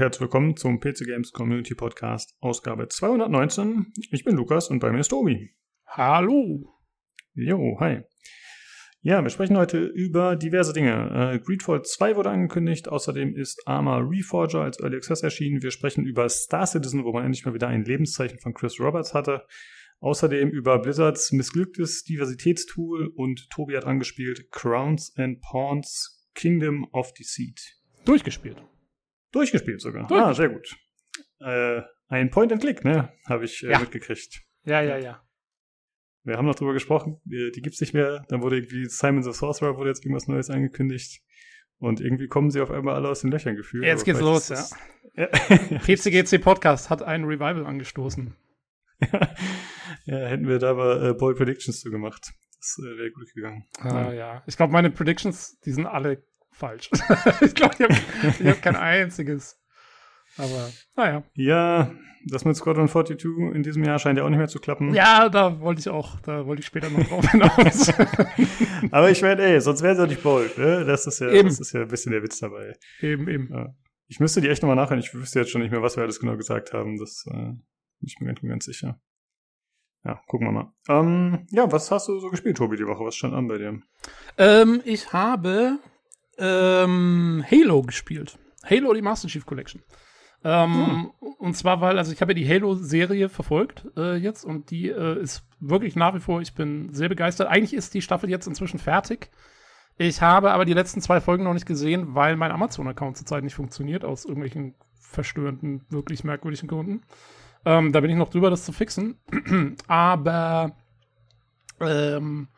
[0.00, 3.92] Und herzlich willkommen zum PC Games Community Podcast, Ausgabe 219.
[4.10, 5.54] Ich bin Lukas und bei mir ist Tobi.
[5.88, 6.72] Hallo.
[7.34, 8.00] Jo, hi.
[9.02, 11.34] Ja, wir sprechen heute über diverse Dinge.
[11.34, 15.62] Äh, Greedfall 2 wurde angekündigt, außerdem ist Arma Reforger als Early Access erschienen.
[15.62, 19.12] Wir sprechen über Star Citizen, wo man endlich mal wieder ein Lebenszeichen von Chris Roberts
[19.12, 19.44] hatte.
[19.98, 27.60] Außerdem über Blizzards missglücktes Diversitätstool und Tobi hat angespielt Crowns and Pawns Kingdom of Deceit.
[28.06, 28.56] Durchgespielt.
[29.32, 30.06] Durchgespielt sogar.
[30.06, 30.30] Durchgespielt.
[30.30, 30.76] Ah, sehr gut.
[31.40, 33.12] Äh, ein Point and Click, ne?
[33.28, 33.78] Habe ich äh, ja.
[33.78, 34.42] mitgekriegt.
[34.64, 35.22] Ja, ja, ja.
[36.22, 38.24] Wir haben noch drüber gesprochen, die, gibt's nicht mehr.
[38.28, 41.22] Dann wurde irgendwie Simon the Sorcerer wurde jetzt irgendwas Neues angekündigt.
[41.78, 43.84] Und irgendwie kommen sie auf einmal alle aus den Löchern gefühlt.
[43.84, 44.66] Jetzt geht's los, ja.
[45.14, 45.26] ja.
[45.78, 48.36] PCGC Podcast hat ein Revival angestoßen.
[50.04, 52.32] ja, hätten wir da aber äh, Boy Predictions zu gemacht.
[52.58, 53.64] Das äh, wäre gut gegangen.
[53.78, 54.12] Ah, ja.
[54.12, 54.42] ja.
[54.46, 56.22] Ich glaube, meine Predictions, die sind alle
[56.60, 56.90] falsch.
[57.40, 59.58] ich glaube, ich habe hab kein einziges.
[60.36, 61.24] Aber, naja.
[61.34, 61.90] Ja,
[62.26, 64.94] das mit Squadron 42 in diesem Jahr scheint ja auch nicht mehr zu klappen.
[64.94, 67.92] Ja, da wollte ich auch, da wollte ich später noch drauf hinaus.
[68.90, 70.84] Aber ich meine, ey, sonst wären sie ja nicht bold, ne?
[70.84, 71.48] Das ist ja, eben.
[71.48, 72.76] das ist ja ein bisschen der Witz dabei.
[73.00, 73.48] Eben, eben.
[73.52, 73.74] Ja.
[74.06, 75.00] Ich müsste die echt nochmal nachhören.
[75.00, 76.98] Ich wüsste jetzt schon nicht mehr, was wir alles genau gesagt haben.
[76.98, 77.60] Das äh, bin
[78.02, 79.00] ich mir nicht mehr ganz sicher.
[80.04, 80.72] Ja, gucken wir mal.
[80.88, 83.04] Ähm, ja, was hast du so gespielt, Tobi, die Woche?
[83.04, 83.80] Was stand an bei dir?
[84.38, 85.78] Ähm, ich habe
[86.40, 88.38] ähm, Halo gespielt.
[88.64, 89.82] Halo, die Master Chief Collection.
[90.42, 91.10] Ähm, hm.
[91.38, 95.20] Und zwar, weil, also ich habe ja die Halo-Serie verfolgt äh, jetzt und die äh,
[95.20, 97.48] ist wirklich nach wie vor, ich bin sehr begeistert.
[97.48, 99.30] Eigentlich ist die Staffel jetzt inzwischen fertig.
[99.98, 103.54] Ich habe aber die letzten zwei Folgen noch nicht gesehen, weil mein Amazon-Account zurzeit nicht
[103.54, 107.02] funktioniert, aus irgendwelchen verstörenden, wirklich merkwürdigen Gründen.
[107.66, 109.18] Ähm, da bin ich noch drüber, das zu fixen.
[109.88, 110.74] aber
[111.80, 112.48] ähm,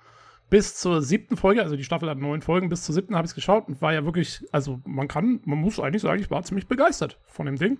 [0.52, 3.30] bis zur siebten Folge, also die Staffel hat neun Folgen, bis zur siebten habe ich
[3.30, 6.42] es geschaut und war ja wirklich, also man kann, man muss eigentlich sagen, ich war
[6.42, 7.78] ziemlich begeistert von dem Ding.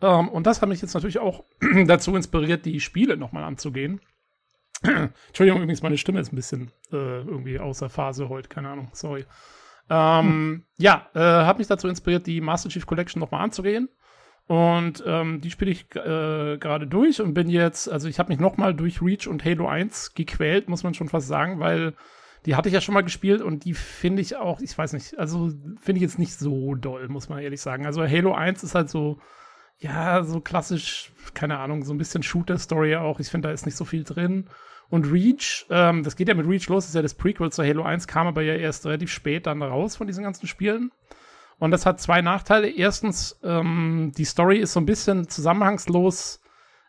[0.00, 1.44] Ähm, und das hat mich jetzt natürlich auch
[1.86, 4.00] dazu inspiriert, die Spiele nochmal anzugehen.
[4.82, 9.24] Entschuldigung, übrigens, meine Stimme ist ein bisschen äh, irgendwie außer Phase heute, keine Ahnung, sorry.
[9.88, 10.64] Ähm, hm.
[10.78, 13.88] Ja, äh, hat mich dazu inspiriert, die Master Chief Collection nochmal anzugehen.
[14.46, 18.40] Und ähm, die spiele ich äh, gerade durch und bin jetzt, also ich habe mich
[18.40, 21.94] nochmal durch Reach und Halo 1 gequält, muss man schon fast sagen, weil
[22.44, 25.18] die hatte ich ja schon mal gespielt und die finde ich auch, ich weiß nicht,
[25.18, 27.86] also finde ich jetzt nicht so doll, muss man ehrlich sagen.
[27.86, 29.20] Also Halo 1 ist halt so,
[29.78, 33.20] ja, so klassisch, keine Ahnung, so ein bisschen Shooter-Story auch.
[33.20, 34.48] Ich finde, da ist nicht so viel drin.
[34.90, 37.82] Und Reach, ähm, das geht ja mit Reach los, ist ja das Prequel zu Halo
[37.82, 40.90] 1, kam aber ja erst relativ spät dann raus von diesen ganzen Spielen.
[41.62, 42.68] Und das hat zwei Nachteile.
[42.68, 46.40] Erstens, ähm, die Story ist so ein bisschen zusammenhangslos.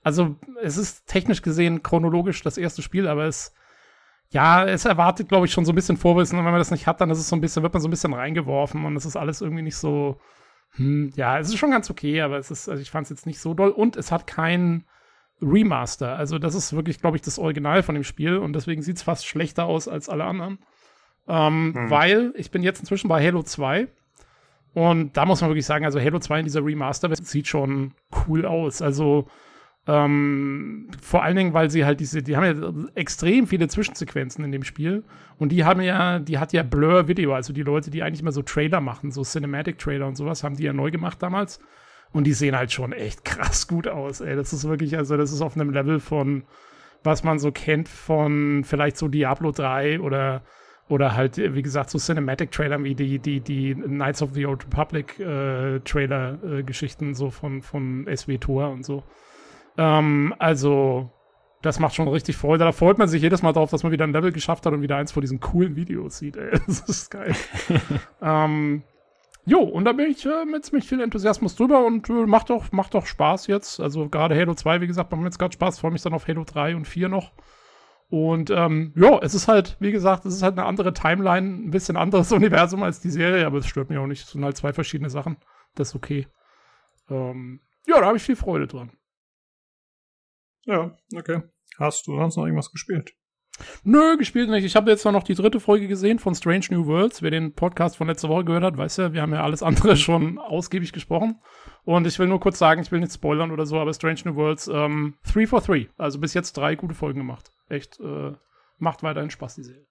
[0.01, 3.53] Also, es ist technisch gesehen chronologisch das erste Spiel, aber es,
[4.31, 6.39] ja, es erwartet, glaube ich, schon so ein bisschen Vorwissen.
[6.39, 7.87] Und wenn man das nicht hat, dann ist es so ein bisschen, wird man so
[7.87, 10.19] ein bisschen reingeworfen und es ist alles irgendwie nicht so,
[10.71, 13.27] hm, ja, es ist schon ganz okay, aber es ist, also ich fand es jetzt
[13.27, 13.69] nicht so doll.
[13.69, 14.85] Und es hat kein
[15.39, 16.15] Remaster.
[16.15, 19.03] Also, das ist wirklich, glaube ich, das Original von dem Spiel und deswegen sieht es
[19.03, 20.57] fast schlechter aus als alle anderen.
[21.27, 21.89] Ähm, hm.
[21.91, 23.87] Weil ich bin jetzt inzwischen bei Halo 2
[24.73, 27.93] und da muss man wirklich sagen, also Halo 2 in dieser Remaster sieht schon
[28.27, 28.81] cool aus.
[28.81, 29.27] Also
[29.85, 34.51] ähm, vor allen Dingen, weil sie halt diese, die haben ja extrem viele Zwischensequenzen in
[34.51, 35.03] dem Spiel.
[35.37, 38.31] Und die haben ja, die hat ja Blur Video, also die Leute, die eigentlich immer
[38.31, 41.59] so Trailer machen, so Cinematic Trailer und sowas, haben die ja neu gemacht damals.
[42.11, 44.35] Und die sehen halt schon echt krass gut aus, ey.
[44.35, 46.43] Das ist wirklich, also das ist auf einem Level von,
[47.03, 50.43] was man so kennt von vielleicht so Diablo 3 oder
[50.93, 55.19] oder halt, wie gesagt, so Cinematic-Trailer wie die, die, die Knights of the Old Republic
[55.19, 59.03] äh, äh, so von, von SW Tour und so.
[59.75, 61.09] Ähm, also,
[61.63, 62.63] das macht schon richtig Freude.
[62.63, 64.83] Da freut man sich jedes Mal drauf, dass man wieder ein Level geschafft hat und
[64.83, 66.37] wieder eins von diesen coolen Videos sieht.
[66.37, 66.59] Ey.
[66.67, 67.35] Das ist geil.
[68.21, 68.83] ähm,
[69.45, 72.71] jo, und da bin ich äh, mit ziemlich viel Enthusiasmus drüber und äh, macht, doch,
[72.71, 73.79] macht doch Spaß jetzt.
[73.79, 75.79] Also gerade Halo 2, wie gesagt, macht mir jetzt gerade Spaß.
[75.79, 77.31] Freue mich dann auf Halo 3 und 4 noch.
[78.13, 81.71] Und ähm, ja, es ist halt, wie gesagt, es ist halt eine andere Timeline, ein
[81.71, 84.23] bisschen anderes Universum als die Serie, aber es stört mich auch nicht.
[84.23, 85.37] Es sind halt zwei verschiedene Sachen.
[85.73, 86.27] Das ist okay.
[87.09, 88.91] Ähm, ja, da habe ich viel Freude dran.
[90.65, 91.41] Ja, okay.
[91.79, 93.15] Hast du sonst noch irgendwas gespielt?
[93.83, 94.63] Nö, gespielt nicht.
[94.63, 97.23] Ich habe jetzt noch die dritte Folge gesehen von Strange New Worlds.
[97.23, 99.97] Wer den Podcast von letzter Woche gehört hat, weiß ja, wir haben ja alles andere
[99.97, 101.41] schon ausgiebig gesprochen.
[101.83, 104.35] Und ich will nur kurz sagen, ich will nicht spoilern oder so, aber Strange New
[104.35, 105.89] Worlds, ähm, 3 for 3.
[105.97, 107.49] Also bis jetzt drei gute Folgen gemacht.
[107.73, 108.33] Echt, äh,
[108.77, 109.87] macht weiterhin Spaß, die Serie.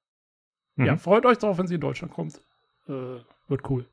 [0.77, 0.85] Mhm.
[0.87, 2.41] Ja, freut euch drauf, wenn sie in Deutschland kommt.
[2.87, 3.19] Äh,
[3.49, 3.89] wird cool.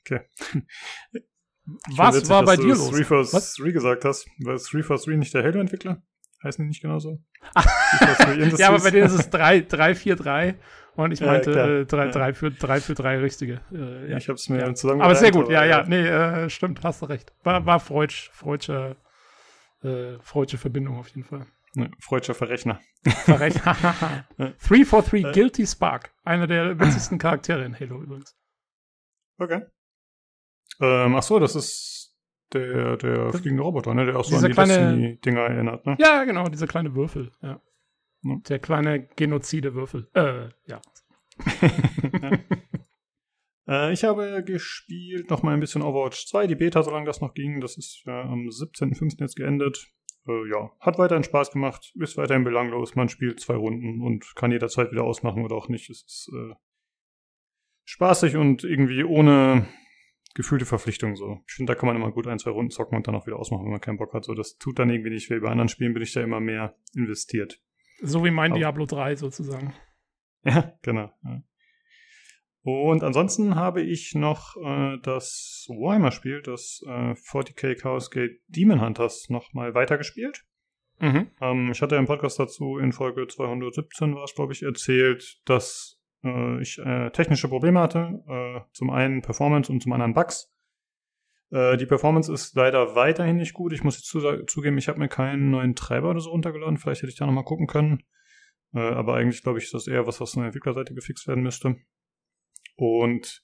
[0.00, 0.20] Okay.
[1.96, 2.90] Was witzig, war bei dir los?
[2.90, 4.26] 3 for 3 gesagt hast.
[4.38, 6.02] War 3 for 3 nicht der Halo-Entwickler?
[6.42, 7.22] Heißen die nicht genauso?
[8.58, 10.58] ja, aber bei denen ist es 3, 3, 4, 3.
[10.96, 13.60] Und ich meinte äh, drei, drei, für, drei für drei richtige.
[13.70, 14.16] Äh, ja.
[14.16, 14.74] Ich habe es mir ja.
[14.74, 17.34] zusammen Aber sehr gut, ja, ja, nee, äh, stimmt, hast du recht.
[17.42, 18.96] War, war Freudsch, Freudsche,
[19.82, 21.46] äh, Freudsche Verbindung auf jeden Fall.
[21.76, 22.80] Ne, Freudscher Verrechner.
[23.04, 23.74] Verrechner.
[24.38, 25.32] 343 äh.
[25.32, 26.14] Guilty Spark.
[26.24, 28.34] Einer der witzigsten Charaktere in Halo übrigens.
[29.36, 29.60] Okay.
[30.80, 32.16] Ähm, ach so, das ist
[32.54, 34.06] der, der fliegende Roboter, ne?
[34.06, 35.98] Der auch so an die kleine, dinger erinnert, ne?
[36.00, 37.60] Ja, genau, dieser kleine Würfel, ja.
[38.22, 38.36] ja.
[38.48, 40.08] Der kleine Genozide-Würfel.
[40.14, 40.80] Äh, ja.
[42.22, 42.32] ja.
[43.68, 47.34] Äh, ich habe gespielt noch mal ein bisschen Overwatch 2, die Beta, solange das noch
[47.34, 47.60] ging.
[47.60, 49.16] Das ist ja am 17.05.
[49.18, 49.88] jetzt geendet
[50.26, 52.94] äh, ja, hat weiterhin Spaß gemacht, ist weiterhin belanglos.
[52.94, 55.90] Man spielt zwei Runden und kann jederzeit wieder ausmachen oder auch nicht.
[55.90, 56.54] Es ist äh,
[57.84, 59.66] spaßig und irgendwie ohne
[60.34, 61.40] gefühlte Verpflichtung so.
[61.48, 63.38] Ich finde, da kann man immer gut ein, zwei Runden zocken und dann auch wieder
[63.38, 64.24] ausmachen, wenn man keinen Bock hat.
[64.24, 65.40] So, das tut dann irgendwie nicht weh.
[65.40, 67.60] Bei anderen Spielen bin ich da immer mehr investiert.
[68.02, 69.74] So wie mein Aber, Diablo 3 sozusagen.
[70.44, 71.10] Ja, genau.
[71.24, 71.42] Ja.
[72.66, 79.30] Und ansonsten habe ich noch äh, das Warhammer-Spiel, das äh, 40k Chaos Gate Demon Hunters,
[79.30, 80.44] nochmal weitergespielt.
[80.98, 81.30] Mhm.
[81.40, 86.00] Ähm, ich hatte im Podcast dazu in Folge 217 war es, glaube ich, erzählt, dass
[86.24, 88.24] äh, ich äh, technische Probleme hatte.
[88.26, 90.52] Äh, zum einen Performance und zum anderen Bugs.
[91.52, 93.74] Äh, die Performance ist leider weiterhin nicht gut.
[93.74, 96.78] Ich muss jetzt zu, zugeben, ich habe mir keinen neuen Treiber oder so runtergeladen.
[96.78, 98.02] Vielleicht hätte ich da nochmal gucken können.
[98.72, 101.76] aber eigentlich, glaube ich, ist das eher was, was von der Entwicklerseite gefixt werden müsste.
[102.76, 103.42] Und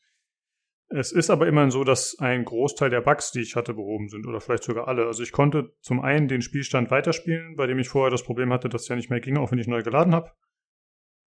[0.88, 4.26] es ist aber immerhin so, dass ein Großteil der Bugs, die ich hatte, behoben sind
[4.26, 5.06] oder vielleicht sogar alle.
[5.06, 8.68] Also ich konnte zum einen den Spielstand weiterspielen, bei dem ich vorher das Problem hatte,
[8.68, 10.32] dass es ja nicht mehr ging, auch wenn ich neu geladen habe.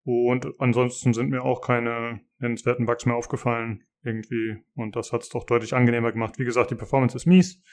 [0.03, 4.57] Und ansonsten sind mir auch keine nennenswerten Bugs mehr aufgefallen irgendwie.
[4.75, 6.37] Und das hat es doch deutlich angenehmer gemacht.
[6.37, 7.63] Wie gesagt, die Performance ist mies,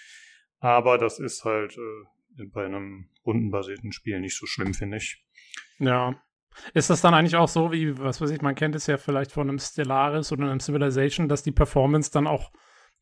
[0.61, 5.23] aber das ist halt äh, bei einem rundenbasierten Spiel nicht so schlimm, finde ich.
[5.79, 6.23] Ja,
[6.75, 9.33] ist das dann eigentlich auch so, wie, was weiß ich, man kennt es ja vielleicht
[9.33, 12.51] von einem Stellaris oder einem Civilization, dass die Performance dann auch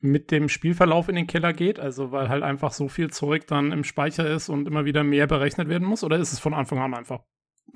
[0.00, 1.78] mit dem Spielverlauf in den Keller geht?
[1.78, 5.26] Also, weil halt einfach so viel Zeug dann im Speicher ist und immer wieder mehr
[5.26, 6.04] berechnet werden muss?
[6.04, 7.20] Oder ist es von Anfang an einfach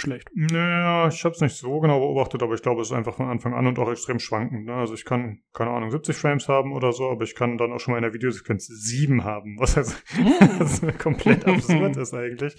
[0.01, 0.29] schlecht.
[0.35, 3.29] Naja, ich habe es nicht so genau beobachtet, aber ich glaube, es ist einfach von
[3.29, 4.67] Anfang an und auch extrem schwankend.
[4.67, 4.75] Ne?
[4.75, 7.81] Also ich kann, keine Ahnung, 70 Frames haben oder so, aber ich kann dann auch
[7.81, 9.95] schon mal in der Videosequenz 7 haben, was also
[10.87, 10.99] mm.
[10.99, 12.57] komplett absurd ist eigentlich.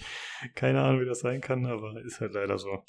[0.54, 2.82] Keine Ahnung, wie das sein kann, aber ist halt leider so.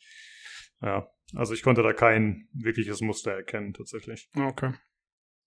[0.81, 4.29] Ja, also ich konnte da kein wirkliches Muster erkennen, tatsächlich.
[4.35, 4.73] Okay.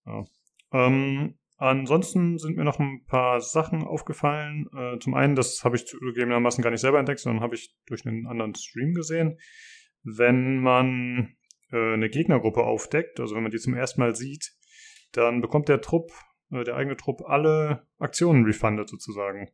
[0.07, 0.25] Ja.
[0.73, 4.67] Ähm, Ansonsten sind mir noch ein paar Sachen aufgefallen.
[4.75, 8.07] Äh, zum einen, das habe ich zugegebenermaßen gar nicht selber entdeckt, sondern habe ich durch
[8.07, 9.39] einen anderen Stream gesehen.
[10.03, 11.37] Wenn man
[11.71, 14.53] äh, eine Gegnergruppe aufdeckt, also wenn man die zum ersten Mal sieht,
[15.13, 16.13] dann bekommt der Trupp,
[16.51, 19.51] äh, der eigene Trupp, alle Aktionen refunded sozusagen.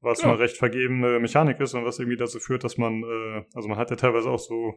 [0.00, 0.30] Was ja.
[0.30, 3.76] eine recht vergebene Mechanik ist und was irgendwie dazu führt, dass man, äh, also man
[3.76, 4.76] hat ja teilweise auch so,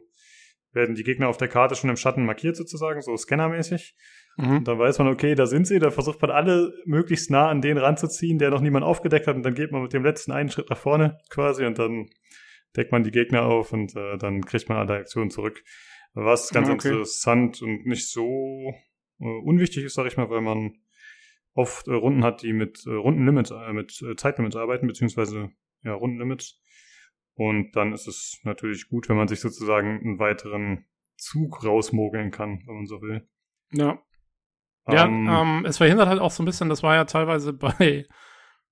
[0.73, 3.95] werden die Gegner auf der Karte schon im Schatten markiert sozusagen, so scannermäßig.
[4.37, 4.57] Mhm.
[4.57, 7.61] Und dann weiß man, okay, da sind sie, da versucht man alle möglichst nah an
[7.61, 10.49] den ranzuziehen, der noch niemand aufgedeckt hat und dann geht man mit dem letzten einen
[10.49, 12.09] Schritt nach vorne quasi und dann
[12.75, 15.63] deckt man die Gegner auf und äh, dann kriegt man alle Aktionen zurück.
[16.13, 16.89] Was ganz okay.
[16.89, 18.73] interessant und nicht so
[19.19, 20.73] äh, unwichtig ist, sag ich mal, weil man
[21.53, 25.49] oft äh, Runden hat, die mit äh, Rundenlimits, äh, mit äh, Zeitlimits arbeiten, beziehungsweise
[25.83, 26.61] ja, Rundenlimits.
[27.41, 30.85] Und dann ist es natürlich gut, wenn man sich sozusagen einen weiteren
[31.17, 33.27] Zug rausmogeln kann, wenn man so will.
[33.71, 33.99] Ja.
[34.87, 38.05] Ja, ähm, ähm, es verhindert halt auch so ein bisschen, das war ja teilweise bei,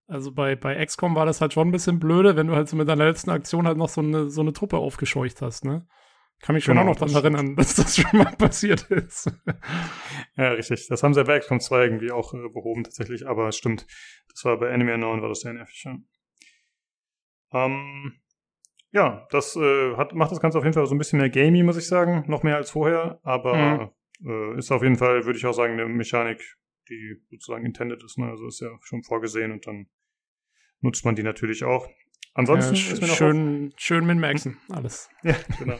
[0.06, 2.78] also bei, bei XCOM war das halt schon ein bisschen blöde, wenn du halt so
[2.78, 5.88] mit deiner letzten Aktion halt noch so eine, so eine Truppe aufgescheucht hast, ne?
[6.40, 9.32] Kann mich schon genau, auch noch daran erinnern, dass das schon mal passiert ist.
[10.38, 10.86] ja, richtig.
[10.90, 13.88] Das haben sie ja bei XCOM 2 irgendwie auch äh, behoben tatsächlich, aber stimmt.
[14.32, 15.98] Das war bei Enemy Unknown war das sehr nervig, ja.
[17.52, 18.22] Ähm,
[18.92, 21.64] ja, das äh, hat, macht das Ganze auf jeden Fall so ein bisschen mehr gamey,
[21.64, 22.24] muss ich sagen.
[22.28, 23.90] Noch mehr als vorher, aber mhm
[24.26, 26.58] äh, ist auf jeden Fall, würde ich auch sagen, eine Mechanik,
[26.90, 28.18] die sozusagen intended ist.
[28.18, 28.28] Ne?
[28.30, 29.88] Also ist ja schon vorgesehen und dann
[30.82, 31.88] nutzt man die natürlich auch.
[32.34, 35.10] Ansonsten ja, ist mir noch schön, schön mit Maxen, alles.
[35.24, 35.78] Ja, genau.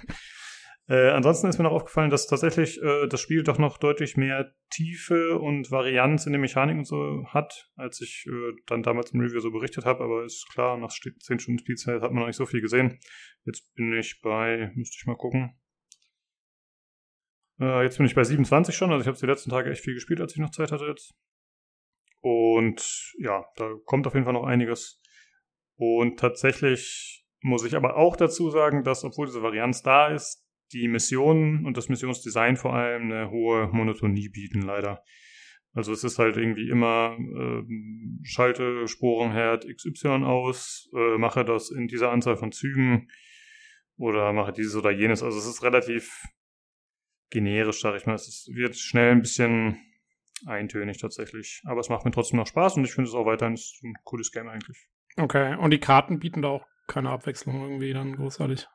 [0.90, 4.56] Äh, ansonsten ist mir noch aufgefallen, dass tatsächlich äh, das Spiel doch noch deutlich mehr
[4.72, 9.40] Tiefe und Varianz in den Mechaniken so hat, als ich äh, dann damals im Review
[9.40, 10.04] so berichtet habe.
[10.04, 13.00] Aber ist klar, nach 10 Stunden Spielzeit hat man noch nicht so viel gesehen.
[13.46, 15.56] Jetzt bin ich bei, müsste ich mal gucken,
[17.60, 19.94] äh, jetzt bin ich bei 27 schon, also ich habe die letzten Tage echt viel
[19.94, 21.14] gespielt, als ich noch Zeit hatte jetzt.
[22.22, 25.00] Und ja, da kommt auf jeden Fall noch einiges.
[25.76, 30.88] Und tatsächlich muss ich aber auch dazu sagen, dass, obwohl diese Varianz da ist, die
[30.88, 35.04] Missionen und das Missionsdesign vor allem eine hohe Monotonie bieten, leider.
[35.74, 37.64] Also es ist halt irgendwie immer äh,
[38.24, 43.08] schalte Sporenherd XY aus, äh, mache das in dieser Anzahl von Zügen
[43.98, 45.22] oder mache dieses oder jenes.
[45.22, 46.24] Also es ist relativ
[47.30, 48.16] generisch, sag ich mal.
[48.16, 49.78] Es wird schnell ein bisschen
[50.46, 51.62] eintönig tatsächlich.
[51.66, 54.32] Aber es macht mir trotzdem noch Spaß und ich finde es auch weiterhin ein cooles
[54.32, 54.88] Game eigentlich.
[55.18, 58.68] Okay, und die Karten bieten da auch keine Abwechslung irgendwie dann großartig.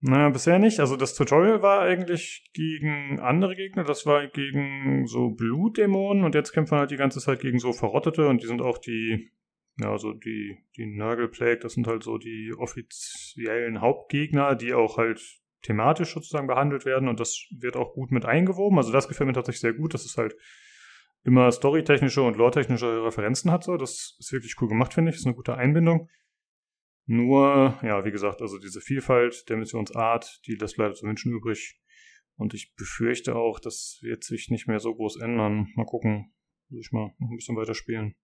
[0.00, 0.80] Naja, bisher nicht.
[0.80, 3.84] Also das Tutorial war eigentlich gegen andere Gegner.
[3.84, 7.72] Das war gegen so Blutdämonen und jetzt kämpfen wir halt die ganze Zeit gegen so
[7.72, 9.30] Verrottete und die sind auch die,
[9.78, 15.20] ja, so die, die Nurgle das sind halt so die offiziellen Hauptgegner, die auch halt
[15.62, 18.78] thematisch sozusagen behandelt werden und das wird auch gut mit eingewoben.
[18.78, 19.94] Also das gefällt mir tatsächlich sehr gut.
[19.94, 20.34] Das ist halt
[21.24, 23.64] immer storytechnische und lore-technische Referenzen hat.
[23.64, 23.76] So.
[23.76, 25.16] Das ist wirklich cool gemacht, finde ich.
[25.16, 26.08] Das ist eine gute Einbindung.
[27.06, 31.78] Nur, ja, wie gesagt, also diese Vielfalt der Missionsart, die lässt leider zu wünschen übrig.
[32.36, 35.68] Und ich befürchte auch, das wird sich nicht mehr so groß ändern.
[35.76, 36.32] Mal gucken.
[36.68, 38.14] Muss ich mal noch ein bisschen weiter spielen.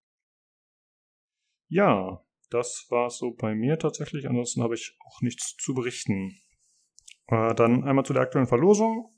[1.68, 4.28] Ja, das war's so bei mir tatsächlich.
[4.28, 6.36] Ansonsten habe ich auch nichts zu berichten.
[7.28, 9.12] Äh, dann einmal zu der aktuellen Verlosung.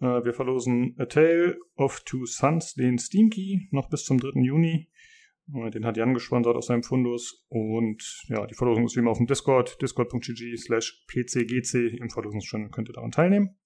[0.00, 4.40] Äh, wir verlosen A Tale of Two Sons, den Steam Key, noch bis zum 3.
[4.40, 4.90] Juni.
[5.52, 7.44] Äh, den hat Jan gesponsert aus seinem Fundus.
[7.48, 12.70] Und ja, die Verlosung ist wie immer auf dem Discord, discord.gg slash pcgc im Verlosungschannel
[12.70, 13.56] könnt ihr daran teilnehmen.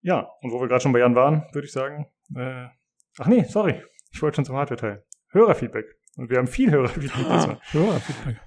[0.00, 2.06] Ja, und wo wir gerade schon bei Jan waren, würde ich sagen,
[2.36, 2.66] äh,
[3.18, 3.82] ach nee, sorry,
[4.12, 5.04] ich wollte schon zum Hardware-Teil.
[5.30, 5.86] Hörerfeedback.
[6.16, 7.26] Und wir haben viel Hörerfeedback.
[7.26, 8.40] Ah, Hörerfeedback.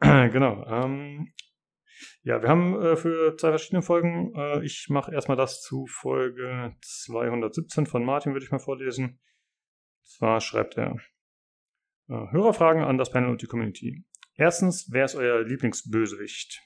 [0.32, 0.64] genau.
[0.66, 1.32] Ähm,
[2.22, 6.76] ja, wir haben äh, für zwei verschiedene Folgen, äh, ich mache erstmal das zu Folge
[6.82, 9.18] 217 von Martin, würde ich mal vorlesen.
[10.02, 10.96] Zwar schreibt er
[12.08, 14.04] Hörerfragen an das Panel und die Community.
[14.34, 16.62] Erstens, wer ist euer Lieblingsbösewicht?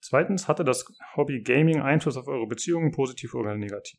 [0.00, 0.84] Zweitens, hatte das
[1.16, 3.98] Hobby Gaming Einfluss auf eure Beziehungen, positiv oder negativ?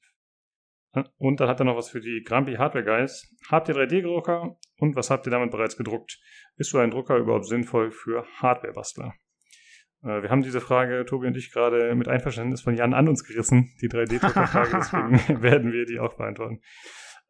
[0.93, 3.35] Äh, und dann hat er noch was für die Grumpy Hardware Guys.
[3.49, 6.19] Habt ihr 3D-Drucker und was habt ihr damit bereits gedruckt?
[6.55, 9.13] Ist so ein Drucker überhaupt sinnvoll für Hardware-Bastler?
[10.03, 13.23] Äh, wir haben diese Frage, Tobi und ich, gerade mit Einverständnis von Jan an uns
[13.23, 16.61] gerissen, die 3D-Drucker-Frage, deswegen werden wir die auch beantworten.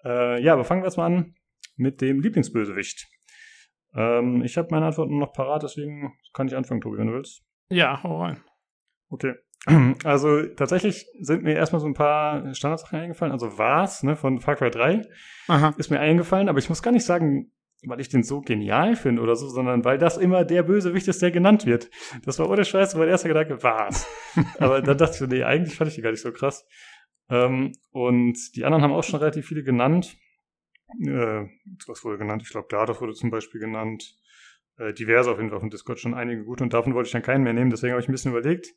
[0.05, 1.35] Äh, ja, aber fangen wir jetzt mal an
[1.75, 3.07] mit dem Lieblingsbösewicht.
[3.95, 7.43] Ähm, ich habe meine Antworten noch parat, deswegen kann ich anfangen, Tobi, wenn du willst.
[7.69, 8.41] Ja, hau rein.
[9.09, 9.33] Okay.
[10.05, 13.33] Also tatsächlich sind mir erstmal so ein paar Standardsachen eingefallen.
[13.33, 15.01] Also Vars ne, von Far Cry 3
[15.49, 15.73] Aha.
[15.77, 17.51] ist mir eingefallen, aber ich muss gar nicht sagen,
[17.83, 21.21] weil ich den so genial finde oder so, sondern weil das immer der Bösewicht ist,
[21.21, 21.89] der genannt wird.
[22.25, 24.07] Das war ohne Scheiß mein erster Gedanke, was?
[24.59, 26.65] Aber dann dachte ich so, nee, eigentlich fand ich die gar nicht so krass.
[27.29, 30.15] Ähm, und die anderen haben auch schon relativ viele genannt.
[31.01, 31.47] Äh,
[31.87, 32.41] was wurde genannt?
[32.43, 34.17] Ich glaube, GLaDOS wurde zum Beispiel genannt.
[34.77, 37.13] Äh, diverse auf jeden Fall auf dem Discord schon einige gut und davon wollte ich
[37.13, 38.67] dann keinen mehr nehmen, deswegen habe ich ein bisschen überlegt.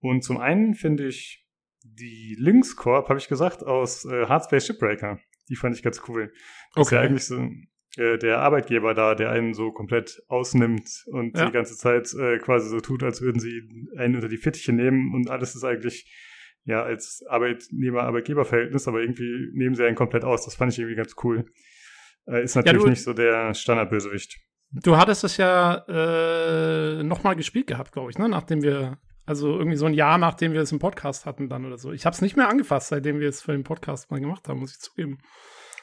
[0.00, 1.46] Und zum einen finde ich
[1.82, 5.20] die Lynx Corp, habe ich gesagt, aus äh, Hardspace Shipbreaker.
[5.48, 6.32] Die fand ich ganz cool.
[6.74, 6.82] Das okay.
[6.82, 7.48] ist ja eigentlich so,
[7.96, 11.46] äh, der Arbeitgeber da, der einen so komplett ausnimmt und ja.
[11.46, 13.62] die ganze Zeit äh, quasi so tut, als würden sie
[13.96, 16.12] einen unter die Fittiche nehmen und alles ist eigentlich
[16.66, 20.44] ja als Arbeitnehmer-Arbeitgeber-Verhältnis, aber irgendwie nehmen sie einen komplett aus.
[20.44, 21.46] Das fand ich irgendwie ganz cool.
[22.26, 24.36] Äh, ist natürlich ja, nicht so der Standardbösewicht.
[24.72, 28.28] Du hattest es ja äh, nochmal gespielt gehabt, glaube ich, ne?
[28.28, 31.78] Nachdem wir, also irgendwie so ein Jahr, nachdem wir es im Podcast hatten dann oder
[31.78, 31.92] so.
[31.92, 34.58] Ich habe es nicht mehr angefasst, seitdem wir es für den Podcast mal gemacht haben,
[34.58, 35.18] muss ich zugeben.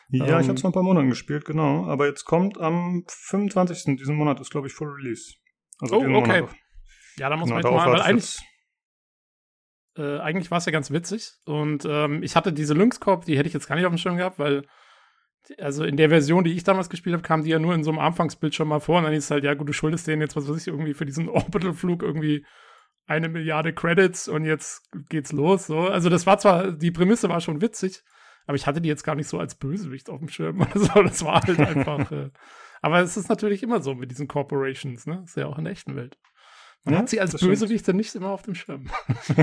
[0.10, 1.86] Ja, ähm, ich habe es vor ein paar Monaten gespielt, genau.
[1.86, 3.98] Aber jetzt kommt am 25.
[3.98, 5.36] diesen Monat ist, glaube ich, Full Release.
[5.80, 6.10] Also oh, okay.
[6.10, 6.50] Monat.
[7.18, 8.40] Ja, da muss genau, man mal, weil eigentlich,
[9.98, 11.32] äh, eigentlich war es ja ganz witzig.
[11.46, 14.18] Und ähm, ich hatte diese Lynx-Corp, die hätte ich jetzt gar nicht auf dem Schirm
[14.18, 14.64] gehabt, weil
[15.60, 17.92] also in der Version, die ich damals gespielt habe, kam die ja nur in so
[17.92, 20.36] einem Anfangsbildschirm mal vor und dann ist es halt, ja gut, du schuldest denen jetzt,
[20.36, 22.46] was weiß ich, irgendwie für diesen Orbital-Flug irgendwie
[23.06, 25.68] eine Milliarde Credits und jetzt geht's los.
[25.68, 25.80] So.
[25.80, 28.02] Also das war zwar, die Prämisse war schon witzig,
[28.46, 31.04] aber ich hatte die jetzt gar nicht so als Bösewicht auf dem Schirm oder so.
[31.04, 32.10] Das war halt einfach.
[32.12, 32.30] äh,
[32.82, 35.24] aber es ist natürlich immer so mit diesen Corporations, ne?
[35.26, 36.18] ist ja auch in der echten Welt.
[36.86, 38.88] Man ja, hat sie als Bösewicht dann nicht immer auf dem Schirm.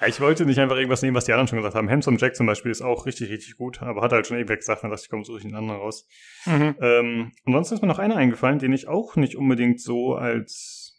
[0.00, 1.90] ja, ich wollte nicht einfach irgendwas nehmen, was die anderen schon gesagt haben.
[1.90, 4.84] Handsome Jack zum Beispiel ist auch richtig, richtig gut, aber hat halt schon irgendwer gesagt,
[4.84, 6.06] dann dachte ich, komm, suche ich einen anderen raus.
[6.46, 6.76] Mhm.
[6.80, 10.96] Ähm, ansonsten ist mir noch einer eingefallen, den ich auch nicht unbedingt so als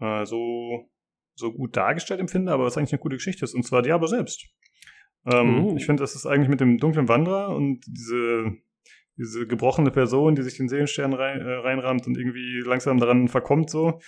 [0.00, 0.90] äh, so,
[1.34, 4.46] so gut dargestellt empfinde, aber was eigentlich eine gute Geschichte ist, und zwar Diablo selbst.
[5.24, 5.76] Ähm, uh.
[5.76, 8.52] Ich finde, das ist eigentlich mit dem dunklen Wanderer und diese,
[9.16, 13.70] diese gebrochene Person, die sich den Seelenstern rein, äh, reinrammt und irgendwie langsam daran verkommt,
[13.70, 14.00] so.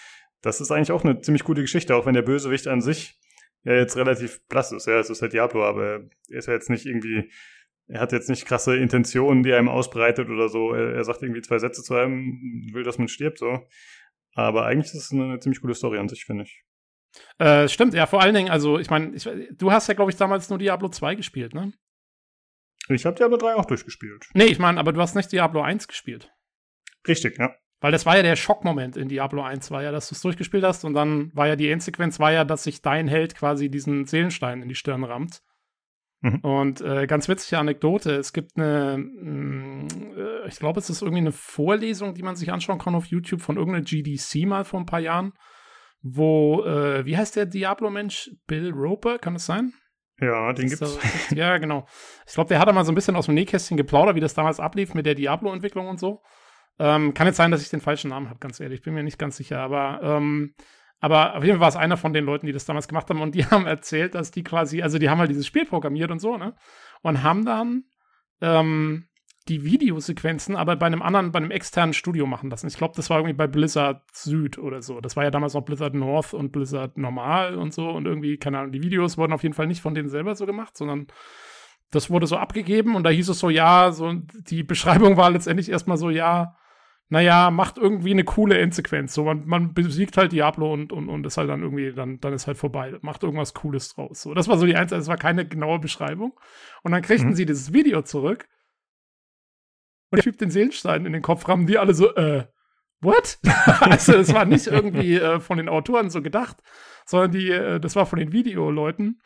[0.43, 3.19] Das ist eigentlich auch eine ziemlich gute Geschichte, auch wenn der Bösewicht an sich
[3.65, 4.87] ja jetzt relativ blass ist.
[4.87, 7.31] Ja, es ist halt Diablo, aber er ist ja jetzt nicht irgendwie,
[7.89, 10.73] er hat jetzt nicht krasse Intentionen, die er ihm ausbreitet oder so.
[10.73, 13.61] Er, er sagt irgendwie zwei Sätze zu einem, will, dass man stirbt, so.
[14.35, 16.63] Aber eigentlich ist es eine ziemlich gute Story an sich, finde ich.
[17.39, 19.19] Äh, stimmt, ja, vor allen Dingen, also ich meine,
[19.53, 21.73] du hast ja, glaube ich, damals nur Diablo 2 gespielt, ne?
[22.89, 24.27] Ich habe Diablo 3 auch durchgespielt.
[24.35, 26.33] Nee, ich meine, aber du hast nicht Diablo 1 gespielt.
[27.07, 27.55] Richtig, ja.
[27.81, 30.65] Weil das war ja der Schockmoment in Diablo 1, war ja, dass du es durchgespielt
[30.65, 34.07] hast und dann war ja die Endsequenz, war ja, dass sich dein Held quasi diesen
[34.07, 35.43] Seelenstein in die Stirn rammt.
[36.23, 36.41] Mhm.
[36.41, 41.03] Und äh, ganz witzige Anekdote, es gibt eine, mh, mm, äh, ich glaube, es ist
[41.03, 44.81] irgendwie eine Vorlesung, die man sich anschauen kann auf YouTube von irgendeiner GDC mal vor
[44.81, 45.35] ein paar Jahren,
[46.01, 48.31] wo, äh, wie heißt der Diablo-Mensch?
[48.47, 49.75] Bill Roper, kann das sein?
[50.21, 50.95] Ja, den gibt's.
[50.95, 50.99] So,
[51.35, 51.87] ja, genau.
[52.27, 54.35] Ich glaube, der hat da mal so ein bisschen aus dem Nähkästchen geplaudert, wie das
[54.35, 56.23] damals ablief mit der Diablo-Entwicklung und so.
[56.79, 58.83] Ähm, kann jetzt sein, dass ich den falschen Namen habe, ganz ehrlich.
[58.83, 59.61] Bin mir nicht ganz sicher.
[59.61, 60.55] Aber, ähm,
[61.01, 63.21] aber auf jeden Fall war es einer von den Leuten, die das damals gemacht haben.
[63.21, 66.19] Und die haben erzählt, dass die quasi, also die haben halt dieses Spiel programmiert und
[66.19, 66.55] so, ne?
[67.03, 67.85] Und haben dann
[68.41, 69.09] ähm,
[69.49, 72.67] die Videosequenzen aber bei einem anderen, bei einem externen Studio machen lassen.
[72.67, 75.01] Ich glaube, das war irgendwie bei Blizzard Süd oder so.
[75.01, 77.89] Das war ja damals noch Blizzard North und Blizzard Normal und so.
[77.89, 80.47] Und irgendwie, keine Ahnung, die Videos wurden auf jeden Fall nicht von denen selber so
[80.47, 81.07] gemacht, sondern
[81.91, 85.71] das wurde so abgegeben und da hieß es so, ja, so die Beschreibung war letztendlich
[85.71, 86.57] erstmal so, ja,
[87.09, 89.15] naja, macht irgendwie eine coole Endsequenz.
[89.15, 92.33] So, man, man besiegt halt Diablo und, und, und ist halt dann irgendwie, dann, dann
[92.33, 92.95] ist halt vorbei.
[93.01, 94.23] Macht irgendwas Cooles draus.
[94.23, 96.33] So, das war so die einzige, das war keine genaue Beschreibung.
[96.83, 97.35] Und dann kriegten mhm.
[97.35, 98.49] sie dieses Video zurück.
[100.11, 102.47] Und der Typ den Seelenstein in den Kopf rammen, die alle so, äh,
[103.01, 103.39] what?
[103.81, 106.59] also, es war nicht irgendwie äh, von den Autoren so gedacht,
[107.05, 109.21] sondern die, äh, das war von den Videoleuten.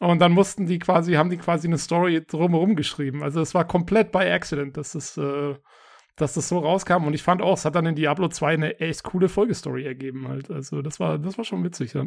[0.00, 3.22] Und dann mussten die quasi, haben die quasi eine Story drumherum geschrieben.
[3.22, 5.54] Also es war komplett by accident, dass es, äh,
[6.16, 7.06] dass das so rauskam.
[7.06, 10.28] Und ich fand auch, es hat dann in Diablo 2 eine echt coole Folgestory ergeben
[10.28, 10.50] halt.
[10.50, 12.06] Also das war, das war schon witzig, ja.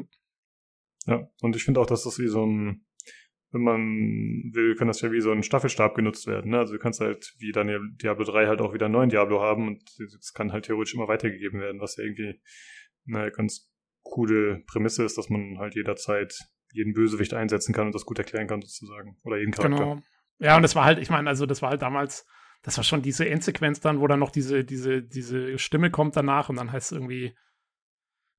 [1.05, 2.86] Ja, und ich finde auch, dass das wie so ein,
[3.51, 6.51] wenn man will, kann das ja wie so ein Staffelstab genutzt werden.
[6.51, 6.59] Ne?
[6.59, 9.67] Also du kannst halt wie dann Diablo 3 halt auch wieder einen neuen Diablo haben
[9.67, 12.41] und es kann halt theoretisch immer weitergegeben werden, was ja irgendwie
[13.07, 13.71] eine ganz
[14.03, 16.37] coole Prämisse ist, dass man halt jederzeit
[16.71, 19.17] jeden Bösewicht einsetzen kann und das gut erklären kann, sozusagen.
[19.23, 19.77] Oder jeden Charakter.
[19.77, 20.01] Genau.
[20.39, 22.27] Ja, und das war halt, ich meine, also das war halt damals,
[22.61, 26.49] das war schon diese Endsequenz dann, wo dann noch diese, diese, diese Stimme kommt danach
[26.49, 27.36] und dann heißt es irgendwie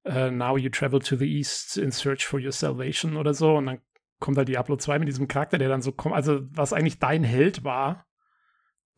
[0.07, 3.67] uh, Now you travel to the east in search for your salvation oder so und
[3.67, 3.81] dann
[4.21, 7.25] kommt halt Diablo 2 mit diesem Charakter, der dann so kommt, also was eigentlich dein
[7.25, 8.07] Held war,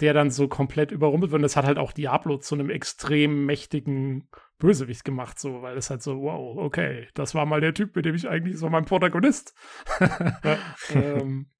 [0.00, 1.38] der dann so komplett überrumpelt wird.
[1.40, 4.28] Und das hat halt auch Diablo zu einem extrem mächtigen
[4.58, 8.04] Bösewicht gemacht, so, weil es halt so, wow, okay, das war mal der Typ, mit
[8.04, 9.54] dem ich eigentlich, so mein Protagonist.
[10.94, 11.50] ähm,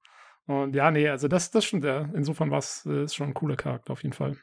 [0.47, 2.09] und ja, nee, also das, das stimmt, ja.
[2.15, 4.37] Insofern war es äh, schon ein cooler Charakter auf jeden Fall.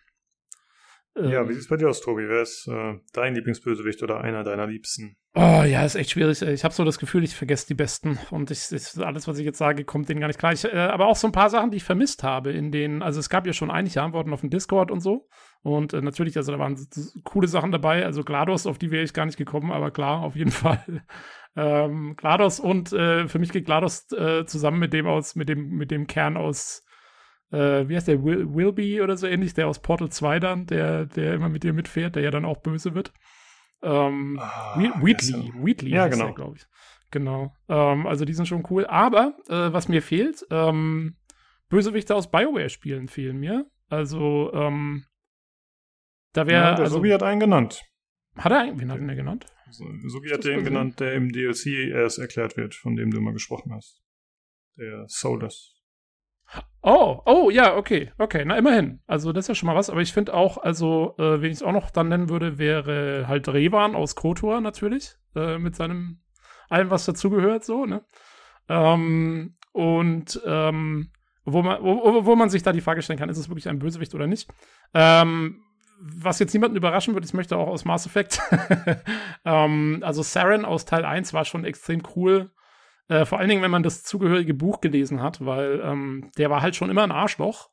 [1.18, 1.48] Ja, wie ähm.
[1.50, 2.28] sieht es bei dir aus, Tobi?
[2.28, 5.18] Wer ist äh, dein Lieblingsbösewicht oder einer deiner Liebsten?
[5.34, 6.42] Oh ja, ist echt schwierig.
[6.42, 9.46] Ich habe so das Gefühl, ich vergesse die Besten und ich, ich, alles, was ich
[9.46, 10.54] jetzt sage, kommt denen gar nicht klar.
[10.54, 13.20] Ich, äh, aber auch so ein paar Sachen, die ich vermisst habe, in denen, also
[13.20, 15.28] es gab ja schon einige Antworten auf dem Discord und so.
[15.62, 16.78] Und äh, natürlich, also da waren
[17.24, 18.06] coole Sachen dabei.
[18.06, 21.04] Also GLaDOS, auf die wäre ich gar nicht gekommen, aber klar, auf jeden Fall.
[21.56, 25.70] ähm, GLaDOS und äh, für mich geht GLaDOS äh, zusammen mit dem aus, mit dem,
[25.70, 26.87] mit dem Kern aus
[27.52, 31.06] äh, wie heißt der, Will, Wilby oder so ähnlich, der aus Portal 2 dann, der,
[31.06, 33.14] der immer mit dir mitfährt, der ja dann auch böse wird.
[33.84, 36.34] Ähm, ah, Wheatley, Wheatley ja, genau.
[36.34, 36.66] glaube ich.
[37.12, 37.54] Genau.
[37.70, 38.86] Ähm, also die sind schon cool.
[38.86, 41.16] Aber äh, was mir fehlt, ähm,
[41.70, 43.70] Bösewichte aus Bioware-Spielen fehlen mir.
[43.90, 45.06] Also, ähm,
[46.34, 46.64] da wäre.
[46.64, 47.84] Ja, der also, Sugi hat einen genannt.
[48.36, 48.80] Hat er einen?
[48.80, 49.46] Wen hat er genannt?
[49.70, 53.74] Sugi hat den genannt, der im DLC erst erklärt wird, von dem du mal gesprochen
[53.74, 54.02] hast.
[54.78, 55.77] Der Soulless.
[56.82, 59.02] Oh, oh, ja, okay, okay, na immerhin.
[59.08, 61.64] Also das ist ja schon mal was, aber ich finde auch, also, äh, wen ich
[61.64, 66.22] auch noch dann nennen würde, wäre halt Revan aus Kotor natürlich, äh, mit seinem,
[66.70, 68.06] allem, was dazugehört, so, ne?
[68.70, 71.12] Ähm, und, ähm,
[71.44, 73.80] wo man, wo, wo man sich da die Frage stellen kann, ist es wirklich ein
[73.80, 74.50] Bösewicht oder nicht?
[74.94, 75.64] Ähm,
[76.00, 78.40] was jetzt niemanden überraschen wird, ich möchte auch aus Mass Effect.
[79.46, 82.52] ähm, also Saren aus Teil 1 war schon extrem cool.
[83.10, 86.62] Äh, vor allen Dingen, wenn man das zugehörige Buch gelesen hat, weil ähm, der war
[86.62, 87.70] halt schon immer ein Arschloch.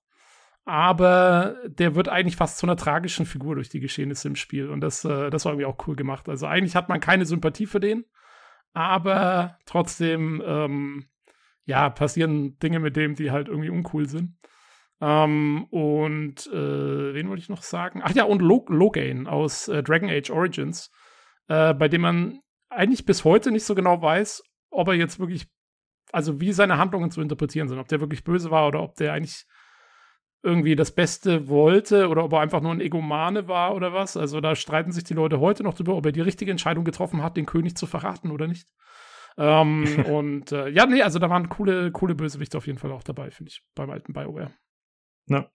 [0.66, 4.70] Aber der wird eigentlich fast zu einer tragischen Figur durch die Geschehnisse im Spiel.
[4.70, 6.28] Und das, äh, das war irgendwie auch cool gemacht.
[6.28, 8.04] Also eigentlich hat man keine Sympathie für den.
[8.72, 11.06] Aber trotzdem, ähm,
[11.66, 14.36] ja, passieren Dinge mit dem, die halt irgendwie uncool sind.
[15.00, 18.00] Ähm, und äh, wen wollte ich noch sagen?
[18.02, 20.90] Ach ja, und Log Logain aus äh, Dragon Age Origins,
[21.48, 24.42] äh, bei dem man eigentlich bis heute nicht so genau weiß,
[24.74, 25.46] ob er jetzt wirklich,
[26.12, 29.12] also wie seine Handlungen zu interpretieren sind, ob der wirklich böse war oder ob der
[29.12, 29.46] eigentlich
[30.42, 34.16] irgendwie das Beste wollte oder ob er einfach nur ein Egomane war oder was.
[34.16, 37.22] Also da streiten sich die Leute heute noch drüber, ob er die richtige Entscheidung getroffen
[37.22, 38.68] hat, den König zu verraten oder nicht.
[39.38, 43.02] ähm, und äh, ja, nee, also da waren coole, coole Bösewichte auf jeden Fall auch
[43.02, 44.52] dabei, finde ich, beim alten BioWare.
[45.26, 45.50] Ja.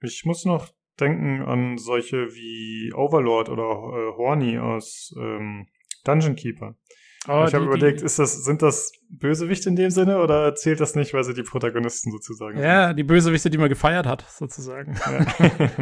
[0.00, 5.66] Ich muss noch denken an solche wie Overlord oder äh, Horny aus ähm,
[6.04, 6.76] Dungeon Keeper.
[7.26, 10.94] Oh, ich habe überlegt, ist das, sind das Bösewichte in dem Sinne oder zählt das
[10.94, 12.98] nicht, weil sie die Protagonisten sozusagen Ja, sind?
[12.98, 14.94] die Bösewichte, die man gefeiert hat, sozusagen.
[14.94, 15.24] Ja.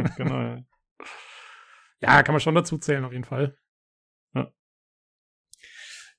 [0.17, 0.63] genau, ja.
[1.99, 3.57] Ja, kann man schon dazu zählen, auf jeden Fall.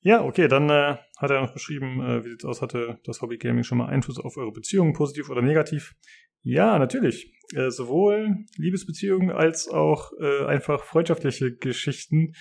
[0.07, 3.39] Ja, okay, dann äh, hat er noch geschrieben, äh, wie sieht's aus, hatte das Hobby
[3.39, 5.95] Gaming schon mal Einfluss auf eure Beziehungen, positiv oder negativ?
[6.43, 7.35] Ja, natürlich.
[7.55, 12.35] Äh, sowohl Liebesbeziehungen als auch äh, einfach freundschaftliche Geschichten,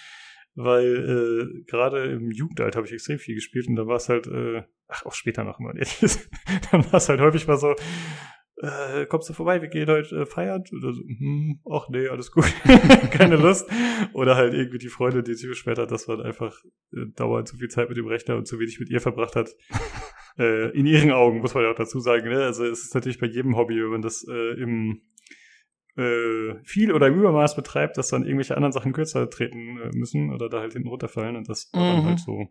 [0.55, 4.27] weil äh, gerade im Jugendalter habe ich extrem viel gespielt und da war es halt,
[4.27, 5.73] äh, ach, auch später noch immer,
[6.71, 7.75] dann war es halt häufig mal so,
[8.63, 10.63] äh, kommst du vorbei, wir gehen heute äh, feiern?
[10.71, 12.45] Oder so, hm, ach nee, alles gut,
[13.11, 13.69] keine Lust.
[14.13, 16.55] Oder halt irgendwie die Freundin, die sich beschwert hat, dass man einfach
[16.93, 19.49] äh, dauernd zu viel Zeit mit dem Rechner und zu wenig mit ihr verbracht hat.
[20.37, 22.29] äh, in ihren Augen, muss man ja auch dazu sagen.
[22.29, 22.43] Ne?
[22.43, 25.01] Also es ist natürlich bei jedem Hobby, wenn man das äh, im
[25.97, 30.33] äh, viel oder im Übermaß betreibt, dass dann irgendwelche anderen Sachen kürzer treten äh, müssen
[30.33, 32.05] oder da halt hinten runterfallen und das war dann Mhm.
[32.05, 32.47] halt so.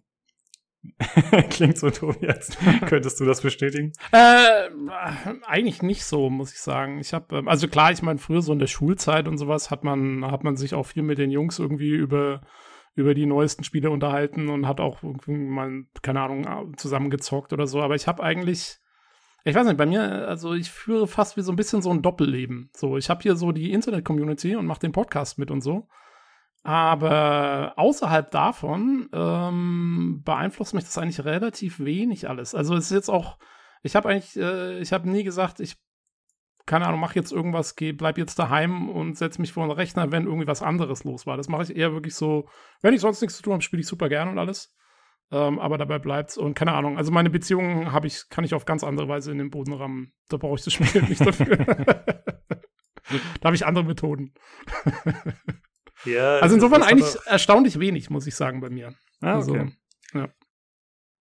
[1.50, 3.92] Klingt so, Tobi, als könntest du das bestätigen.
[4.10, 4.68] Äh,
[5.46, 6.98] eigentlich nicht so, muss ich sagen.
[6.98, 9.84] Ich habe, ähm, also klar, ich meine, früher so in der Schulzeit und sowas hat
[9.84, 12.40] man, hat man sich auch viel mit den Jungs irgendwie über,
[12.96, 17.80] über die neuesten Spiele unterhalten und hat auch irgendwie mal, keine Ahnung, zusammengezockt oder so.
[17.80, 18.78] Aber ich habe eigentlich,
[19.44, 22.02] ich weiß nicht, bei mir, also ich führe fast wie so ein bisschen so ein
[22.02, 22.70] Doppelleben.
[22.74, 25.88] So, ich habe hier so die Internet-Community und mache den Podcast mit und so.
[26.62, 32.54] Aber außerhalb davon ähm, beeinflusst mich das eigentlich relativ wenig alles.
[32.54, 33.38] Also es ist jetzt auch,
[33.82, 35.76] ich habe eigentlich, äh, ich habe nie gesagt, ich,
[36.64, 40.12] keine Ahnung, mach jetzt irgendwas, geh, bleib jetzt daheim und setz mich vor den Rechner,
[40.12, 41.36] wenn irgendwie was anderes los war.
[41.36, 42.48] Das mache ich eher wirklich so,
[42.80, 44.72] wenn ich sonst nichts zu tun habe, spiele ich super gern und alles.
[45.34, 46.98] Ähm, aber dabei bleibt's und keine Ahnung.
[46.98, 50.12] Also meine Beziehungen habe ich, kann ich auf ganz andere Weise in den Boden rammen.
[50.28, 51.56] Da brauche ich das Spiel nicht dafür.
[51.56, 54.34] da habe ich andere Methoden.
[56.04, 58.94] Ja, Also insofern eigentlich er- erstaunlich wenig, muss ich sagen, bei mir.
[59.22, 59.72] Ah, Also, okay.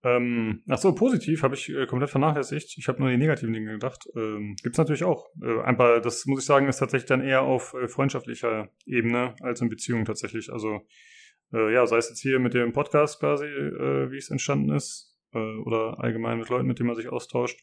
[0.03, 2.75] Ähm, ach so, positiv habe ich äh, komplett vernachlässigt.
[2.79, 4.07] Ich habe nur die negativen Dinge gedacht.
[4.15, 5.27] Ähm, Gibt es natürlich auch.
[5.43, 9.61] Äh, aber das muss ich sagen, ist tatsächlich dann eher auf äh, freundschaftlicher Ebene als
[9.61, 10.51] in Beziehungen tatsächlich.
[10.51, 10.81] Also
[11.53, 15.17] äh, ja, sei es jetzt hier mit dem Podcast quasi, äh, wie es entstanden ist,
[15.33, 17.59] äh, oder allgemein mit Leuten, mit denen man sich austauscht,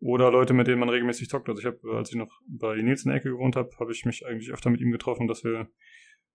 [0.00, 1.48] oder Leute, mit denen man regelmäßig zockt.
[1.48, 4.04] Also ich habe, als ich noch bei Nils in der Ecke gewohnt habe, habe ich
[4.04, 5.68] mich eigentlich öfter mit ihm getroffen, dass wir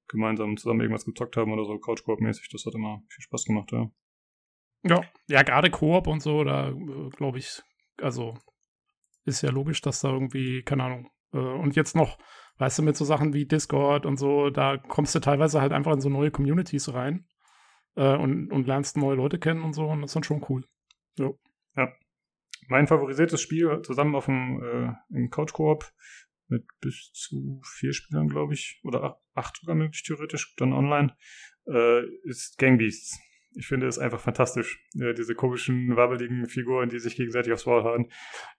[0.07, 2.49] gemeinsam zusammen irgendwas gezockt haben oder so Couch-Koop-mäßig.
[2.51, 3.89] Das hat immer viel Spaß gemacht, ja.
[4.83, 6.73] Ja, ja gerade Koop und so, da
[7.15, 7.61] glaube ich,
[8.01, 8.37] also
[9.23, 12.17] ist ja logisch, dass da irgendwie, keine Ahnung, äh, und jetzt noch,
[12.57, 15.93] weißt du, mit so Sachen wie Discord und so, da kommst du teilweise halt einfach
[15.93, 17.25] in so neue Communities rein
[17.95, 20.63] äh, und, und lernst neue Leute kennen und so, und das ist dann schon cool.
[22.67, 25.91] Mein favorisiertes Spiel zusammen auf dem äh, im Couch Koop
[26.47, 31.15] mit bis zu vier Spielern, glaube ich, oder ach- acht sogar möglich theoretisch, dann online,
[31.67, 33.19] äh, ist Gang Beasts.
[33.55, 34.83] Ich finde es einfach fantastisch.
[34.99, 38.09] Äh, diese komischen, wabbeligen Figuren, die sich gegenseitig aufs Maul hauen.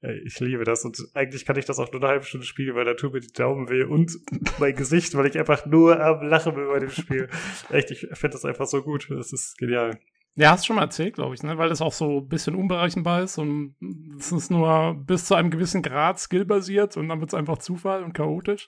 [0.03, 0.85] Äh, ich liebe das.
[0.85, 3.21] Und eigentlich kann ich das auch nur eine halbe Stunde spielen, weil da tut mir
[3.21, 4.13] die Daumen weh und
[4.59, 7.29] mein Gesicht, weil ich einfach nur am Lachen bin bei dem Spiel.
[7.71, 9.09] Echt, ich finde das einfach so gut.
[9.11, 9.99] Das ist genial.
[10.37, 11.59] Ja, hast du schon mal erzählt, glaube ich, ne?
[11.59, 13.77] weil das auch so ein bisschen unberechenbar ist und
[14.19, 18.03] es ist nur bis zu einem gewissen Grad skillbasiert und dann wird es einfach Zufall
[18.03, 18.67] und chaotisch.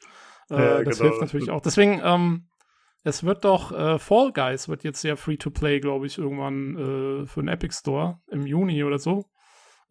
[0.49, 1.11] Äh, Ja, das genau.
[1.11, 1.61] hilft natürlich auch.
[1.61, 2.47] Deswegen, ähm,
[3.07, 7.23] es wird doch, äh, Fall Guys wird jetzt ja free to play, glaube ich, irgendwann
[7.23, 9.27] äh, für den Epic Store im Juni oder so.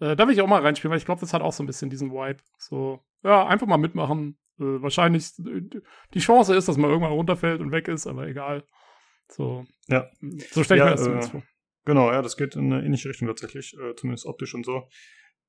[0.01, 1.67] Äh, da will ich auch mal reinspielen, weil ich glaube, das hat auch so ein
[1.67, 2.43] bisschen diesen Vibe.
[2.57, 4.37] So, ja, einfach mal mitmachen.
[4.59, 5.61] Äh, wahrscheinlich, äh,
[6.13, 8.65] die Chance ist, dass man irgendwann runterfällt und weg ist, aber egal.
[9.29, 10.09] So, Ja.
[10.51, 11.43] so stelle ich Ja, mir das äh, zumindest vor.
[11.85, 14.89] Genau, ja, das geht in eine ähnliche Richtung tatsächlich, zumindest optisch und so.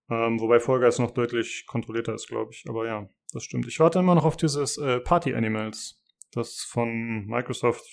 [0.08, 2.64] Ähm, wobei Fall Guys noch deutlich kontrollierter ist, glaube ich.
[2.68, 3.66] Aber ja, das stimmt.
[3.66, 5.98] Ich warte immer noch auf dieses Party Animals,
[6.36, 7.84] das von Microsoft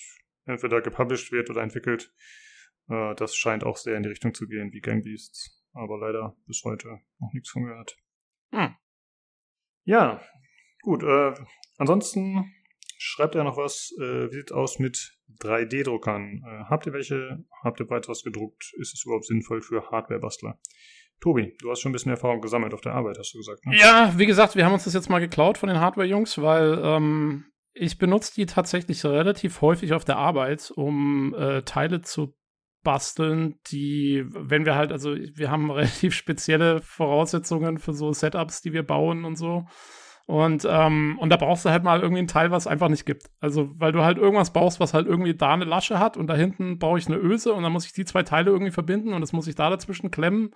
[0.46, 2.12] entweder gepublished wird oder entwickelt.
[2.88, 5.62] Äh, das scheint auch sehr in die Richtung zu gehen wie Gang Beasts.
[5.72, 7.96] Aber leider bis heute noch nichts von gehört.
[8.52, 8.76] Hm.
[9.84, 10.22] Ja,
[10.82, 11.02] gut.
[11.02, 11.34] Äh,
[11.78, 12.54] ansonsten
[12.96, 13.92] schreibt er noch was.
[13.98, 16.42] Äh, wie sieht aus mit 3D-Druckern?
[16.46, 17.44] Äh, habt ihr welche?
[17.62, 18.72] Habt ihr bereits was gedruckt?
[18.78, 20.60] Ist es überhaupt sinnvoll für Hardware-Bastler?
[21.20, 23.76] Tobi, du hast schon ein bisschen Erfahrung gesammelt auf der Arbeit, hast du gesagt, ne?
[23.76, 27.46] Ja, wie gesagt, wir haben uns das jetzt mal geklaut von den Hardware-Jungs, weil ähm,
[27.74, 32.34] ich benutze die tatsächlich relativ häufig auf der Arbeit, um äh, Teile zu
[32.84, 38.72] basteln, die, wenn wir halt, also wir haben relativ spezielle Voraussetzungen für so Setups, die
[38.72, 39.66] wir bauen und so.
[40.26, 43.04] Und, ähm, und da brauchst du halt mal irgendwie ein Teil, was es einfach nicht
[43.04, 43.26] gibt.
[43.40, 46.34] Also, weil du halt irgendwas baust, was halt irgendwie da eine Lasche hat und da
[46.34, 49.20] hinten baue ich eine Öse und dann muss ich die zwei Teile irgendwie verbinden und
[49.20, 50.54] das muss ich da dazwischen klemmen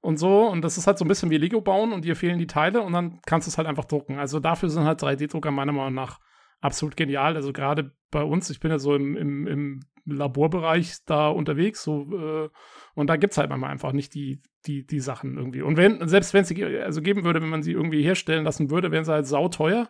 [0.00, 0.46] und so.
[0.46, 2.80] Und das ist halt so ein bisschen wie Lego bauen und dir fehlen die Teile
[2.80, 4.18] und dann kannst du es halt einfach drucken.
[4.18, 6.18] Also dafür sind halt 3D-Drucker meiner Meinung nach
[6.62, 7.36] absolut genial.
[7.36, 12.08] Also gerade bei uns, ich bin ja so im, im, im Laborbereich da unterwegs, so,
[12.12, 12.48] äh,
[12.94, 15.62] und da gibt's halt manchmal einfach nicht die, die, die Sachen irgendwie.
[15.62, 18.70] Und wenn, selbst wenn es sie also geben würde, wenn man sie irgendwie herstellen lassen
[18.70, 19.88] würde, wären sie halt sauteuer.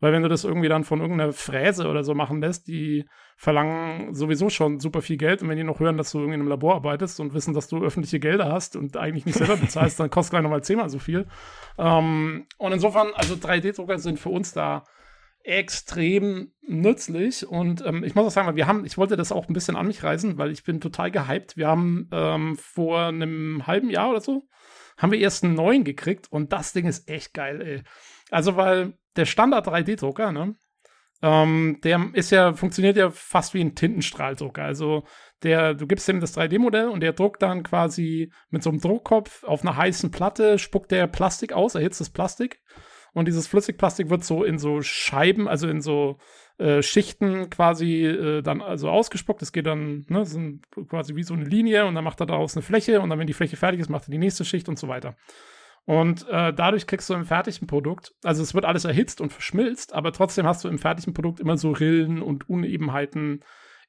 [0.00, 4.12] Weil wenn du das irgendwie dann von irgendeiner Fräse oder so machen lässt, die verlangen
[4.12, 5.40] sowieso schon super viel Geld.
[5.40, 7.68] Und wenn die noch hören, dass du irgendwie in einem Labor arbeitest und wissen, dass
[7.68, 10.98] du öffentliche Gelder hast und eigentlich nicht selber bezahlst, dann kostet gleich nochmal zehnmal so
[10.98, 11.26] viel.
[11.78, 14.84] Ähm, und insofern, also 3D-Drucker sind für uns da
[15.44, 17.46] extrem nützlich.
[17.46, 19.86] Und ähm, ich muss auch sagen, wir haben, ich wollte das auch ein bisschen an
[19.86, 21.56] mich reißen, weil ich bin total gehypt.
[21.56, 24.42] Wir haben ähm, vor einem halben Jahr oder so,
[24.96, 27.82] haben wir erst einen neuen gekriegt und das Ding ist echt geil, ey.
[28.30, 30.56] Also, weil der Standard 3D-Drucker, ne?
[31.22, 34.62] Ähm, der ist ja, funktioniert ja fast wie ein Tintenstrahldrucker.
[34.62, 35.04] Also
[35.42, 39.44] der, du gibst ihm das 3D-Modell und der druckt dann quasi mit so einem Druckkopf
[39.44, 42.60] auf einer heißen Platte, spuckt der Plastik aus, erhitzt das Plastik.
[43.14, 46.18] Und dieses Flüssigplastik wird so in so Scheiben, also in so
[46.58, 49.40] äh, Schichten quasi äh, dann also ausgespuckt.
[49.40, 50.40] Es geht dann ne, so
[50.88, 53.28] quasi wie so eine Linie und dann macht er daraus eine Fläche und dann, wenn
[53.28, 55.16] die Fläche fertig ist, macht er die nächste Schicht und so weiter.
[55.86, 59.92] Und äh, dadurch kriegst du im fertigen Produkt, also es wird alles erhitzt und verschmilzt,
[59.92, 63.40] aber trotzdem hast du im fertigen Produkt immer so Rillen und Unebenheiten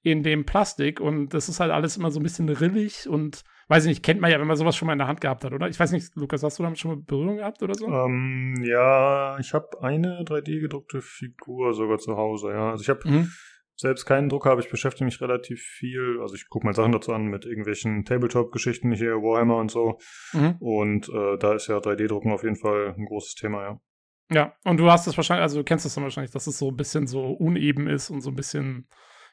[0.05, 3.85] in dem Plastik und das ist halt alles immer so ein bisschen rillig und weiß
[3.85, 5.51] ich nicht, kennt man ja, wenn man sowas schon mal in der Hand gehabt hat,
[5.51, 5.67] oder?
[5.67, 7.87] Ich weiß nicht, Lukas, hast du damit schon mal Berührung gehabt oder so?
[7.87, 12.71] Ähm, ja, ich habe eine 3D gedruckte Figur sogar zu Hause, ja.
[12.71, 13.31] Also ich habe mhm
[13.77, 16.19] selbst keinen Drucker, aber ich beschäftige mich relativ viel.
[16.21, 19.99] Also ich gucke mal Sachen dazu an mit irgendwelchen Tabletop-Geschichten hier, Warhammer und so.
[20.33, 20.55] Mhm.
[20.59, 23.79] Und äh, da ist ja 3D-Drucken auf jeden Fall ein großes Thema, ja.
[24.31, 26.69] Ja, und du hast es wahrscheinlich, also du kennst es dann wahrscheinlich, dass es so
[26.69, 28.87] ein bisschen so uneben ist und so ein bisschen,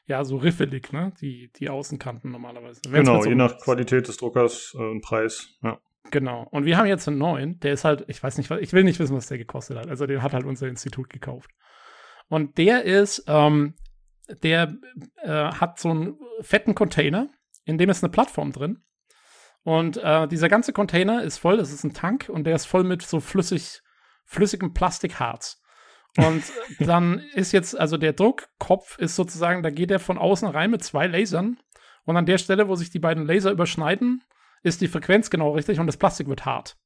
[0.05, 1.13] ja, so riffelig, ne?
[1.21, 2.81] Die, die Außenkanten normalerweise.
[2.89, 5.79] Wenn's genau, so je nach Qualität des Druckers äh, und Preis, ja.
[6.11, 6.47] Genau.
[6.51, 8.99] Und wir haben jetzt einen neuen, der ist halt, ich weiß nicht, ich will nicht
[8.99, 9.87] wissen, was der gekostet hat.
[9.87, 11.49] Also den hat halt unser Institut gekauft.
[12.27, 13.75] Und der ist, ähm,
[14.41, 14.75] der
[15.23, 17.29] äh, hat so einen fetten Container,
[17.65, 18.83] in dem ist eine Plattform drin.
[19.63, 22.83] Und äh, dieser ganze Container ist voll, das ist ein Tank und der ist voll
[22.83, 23.81] mit so flüssig,
[24.25, 25.62] flüssigem Plastikharz.
[26.17, 26.43] Und
[26.79, 30.83] dann ist jetzt, also der Druckkopf ist sozusagen, da geht er von außen rein mit
[30.83, 31.57] zwei Lasern.
[32.05, 34.23] Und an der Stelle, wo sich die beiden Laser überschneiden,
[34.61, 36.77] ist die Frequenz genau richtig und das Plastik wird hart.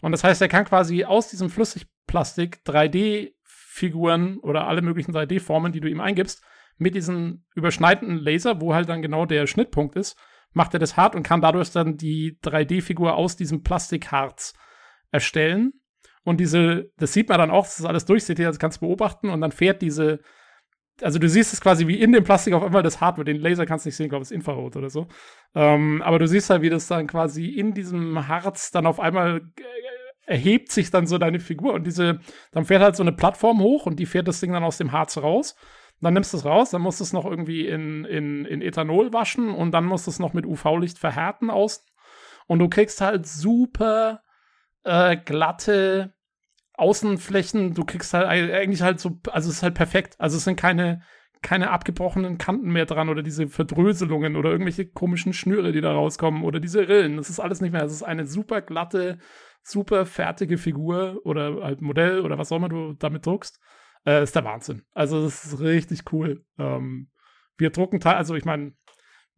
[0.00, 5.80] Und das heißt, er kann quasi aus diesem Flüssigplastik 3D-Figuren oder alle möglichen 3D-Formen, die
[5.80, 6.42] du ihm eingibst,
[6.78, 10.18] mit diesem überschneidenden Laser, wo halt dann genau der Schnittpunkt ist,
[10.52, 14.54] macht er das hart und kann dadurch dann die 3D-Figur aus diesem Plastikharz
[15.10, 15.74] erstellen.
[16.24, 19.30] Und diese, das sieht man dann auch, das ist alles durchsichtig, das kannst du beobachten
[19.30, 20.20] und dann fährt diese,
[21.00, 23.28] also du siehst es quasi wie in dem Plastik auf einmal das hart wird.
[23.28, 25.08] Den Laser kannst du nicht sehen, glaube ich, ist Infrarot oder so.
[25.54, 29.40] Ähm, aber du siehst halt, wie das dann quasi in diesem Harz dann auf einmal
[29.56, 32.20] äh, erhebt sich dann so deine Figur und diese,
[32.52, 34.92] dann fährt halt so eine Plattform hoch und die fährt das Ding dann aus dem
[34.92, 35.56] Harz raus
[36.00, 39.12] dann nimmst du es raus, dann musst du es noch irgendwie in, in, in Ethanol
[39.12, 41.84] waschen und dann musst du es noch mit UV-Licht verhärten außen.
[42.46, 44.22] Und du kriegst halt super
[44.84, 46.14] äh, glatte
[46.74, 47.74] Außenflächen.
[47.74, 50.16] Du kriegst halt eigentlich halt so, also es ist halt perfekt.
[50.18, 51.02] Also es sind keine,
[51.42, 56.42] keine abgebrochenen Kanten mehr dran oder diese Verdröselungen oder irgendwelche komischen Schnüre, die da rauskommen
[56.42, 57.16] oder diese Rillen.
[57.16, 57.84] Das ist alles nicht mehr.
[57.84, 59.18] Es ist eine super glatte,
[59.62, 63.60] super fertige Figur oder halt Modell oder was auch immer du damit druckst.
[64.06, 64.82] Äh, ist der Wahnsinn.
[64.92, 66.44] Also, das ist richtig cool.
[66.58, 67.10] Ähm,
[67.58, 68.72] wir drucken, also ich meine,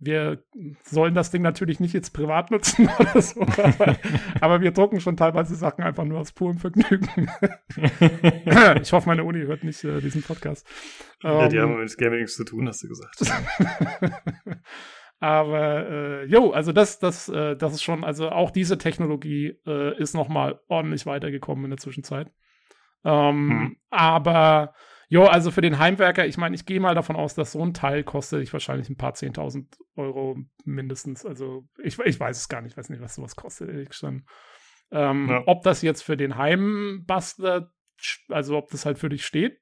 [0.04, 0.42] wir
[0.82, 3.96] sollen das Ding natürlich nicht jetzt privat nutzen oder so, aber,
[4.40, 7.30] aber, wir drucken schon teilweise Sachen einfach nur aus purem Vergnügen.
[8.82, 10.66] ich hoffe, meine Uni hört nicht äh, diesen Podcast.
[11.22, 13.20] Ja, die um, haben mit Gaming nichts zu tun, hast du gesagt.
[15.20, 19.96] aber äh, jo, also das, das, äh, das ist schon, also auch diese Technologie äh,
[19.98, 22.32] ist noch mal ordentlich weitergekommen in der Zwischenzeit.
[23.04, 23.76] Ähm, hm.
[23.90, 24.74] Aber
[25.12, 27.74] jo, also für den Heimwerker, ich meine, ich gehe mal davon aus, dass so ein
[27.74, 31.26] Teil kostet ich wahrscheinlich ein paar 10.000 Euro mindestens.
[31.26, 34.22] Also ich, ich weiß es gar nicht, ich weiß nicht, was sowas kostet, ehrlich gesagt.
[34.90, 35.42] Ähm, ja.
[35.44, 37.70] Ob das jetzt für den Heimbastler,
[38.30, 39.60] also ob das halt für dich steht,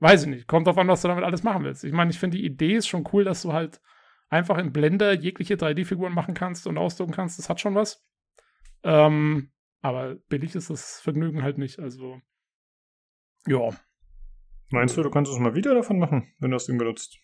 [0.00, 0.48] weiß ich nicht.
[0.48, 1.84] Kommt drauf an, was du damit alles machen willst.
[1.84, 3.80] Ich meine, ich finde die Idee ist schon cool, dass du halt
[4.28, 7.38] einfach in Blender jegliche 3D-Figuren machen kannst und ausdrucken kannst.
[7.38, 8.04] Das hat schon was.
[8.82, 11.78] Ähm, aber billig ist das Vergnügen halt nicht.
[11.78, 12.20] Also
[13.46, 13.70] ja.
[14.70, 17.18] Meinst du, du kannst es mal wieder davon machen, wenn du das Ding benutzt?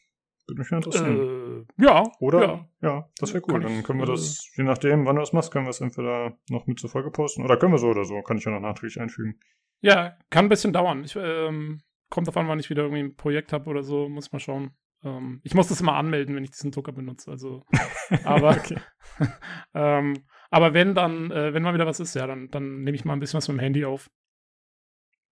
[0.47, 1.67] Würde mich interessieren.
[1.79, 2.03] Äh, ja.
[2.21, 2.41] Oder?
[2.41, 3.61] Ja, ja das wäre cool.
[3.61, 6.67] Dann können wir das, je nachdem, wann du das machst, können wir es entweder noch
[6.67, 7.45] mit zur Folge posten.
[7.45, 8.21] Oder können wir so oder so.
[8.23, 9.41] Kann ich ja noch nachträglich einfügen.
[9.81, 11.05] Ja, kann ein bisschen dauern.
[11.05, 11.81] Ich, ähm,
[12.11, 14.09] kommt davon, wann ich wieder irgendwie ein Projekt habe oder so.
[14.09, 14.77] Muss mal schauen.
[15.03, 17.31] Ähm, ich muss das immer anmelden, wenn ich diesen Drucker benutze.
[17.31, 17.65] Also,
[18.25, 18.59] aber,
[19.75, 23.05] ähm, aber wenn dann, äh, wenn mal wieder was ist, ja, dann, dann nehme ich
[23.05, 24.11] mal ein bisschen was mit dem Handy auf.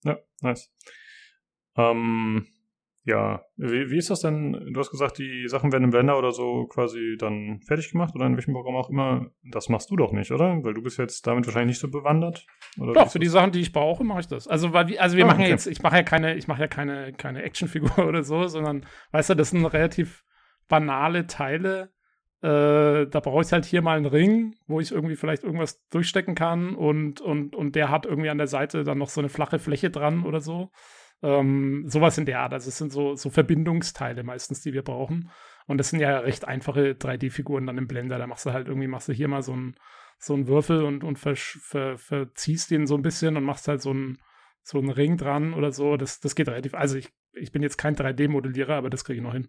[0.04, 0.72] Ja, nice.
[1.76, 2.46] Ähm,
[3.04, 4.52] ja, wie, wie ist das denn?
[4.72, 8.26] Du hast gesagt, die Sachen werden im Blender oder so quasi dann fertig gemacht oder
[8.26, 9.26] in welchem Programm auch immer.
[9.42, 10.62] Das machst du doch nicht, oder?
[10.62, 12.46] Weil du bist jetzt damit wahrscheinlich nicht so bewandert.
[12.78, 14.46] Oder doch, für die Sachen, die ich brauche, mache ich das.
[14.46, 15.50] Also, weil, also wir ah, machen okay.
[15.50, 19.30] jetzt, ich mache ja keine, ich mache ja keine, keine Actionfigur oder so, sondern, weißt
[19.30, 20.24] du, das sind relativ
[20.68, 21.92] banale Teile.
[22.40, 26.36] Äh, da brauche ich halt hier mal einen Ring, wo ich irgendwie vielleicht irgendwas durchstecken
[26.36, 29.58] kann und, und, und der hat irgendwie an der Seite dann noch so eine flache
[29.58, 30.70] Fläche dran oder so.
[31.22, 32.52] Ähm, sowas in der Art.
[32.52, 35.30] Also es sind so, so Verbindungsteile meistens, die wir brauchen.
[35.66, 38.18] Und das sind ja recht einfache 3D-Figuren dann im Blender.
[38.18, 39.76] Da machst du halt irgendwie, machst du hier mal so einen
[40.18, 43.90] so Würfel und, und ver, ver, verziehst den so ein bisschen und machst halt so
[43.90, 44.18] einen
[44.62, 45.96] so Ring dran oder so.
[45.96, 46.74] Das, das geht relativ.
[46.74, 49.48] Also ich, ich bin jetzt kein 3D-Modellierer, aber das kriege ich noch hin.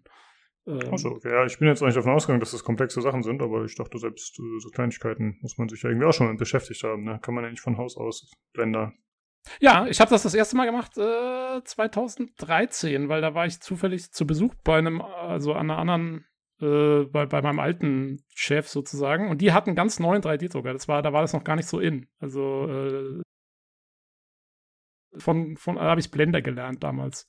[0.66, 1.30] Ähm, Achso, okay.
[1.30, 3.98] Ja, ich bin jetzt eigentlich davon ausgegangen, dass das komplexe Sachen sind, aber ich dachte
[3.98, 7.04] selbst, äh, so Kleinigkeiten muss man sich ja irgendwie auch schon mit beschäftigt haben.
[7.04, 7.18] Ne?
[7.22, 8.92] Kann man ja nicht von Haus aus Blender
[9.60, 14.10] ja, ich habe das das erste Mal gemacht äh, 2013, weil da war ich zufällig
[14.12, 16.26] zu Besuch bei einem, also an einer anderen,
[16.60, 19.28] äh, bei, bei meinem alten Chef sozusagen.
[19.28, 20.72] Und die hatten einen ganz neuen 3D-Drucker.
[20.72, 22.08] Das war, da war das noch gar nicht so in.
[22.18, 23.22] Also äh,
[25.16, 27.28] von, von habe ich Blender gelernt damals.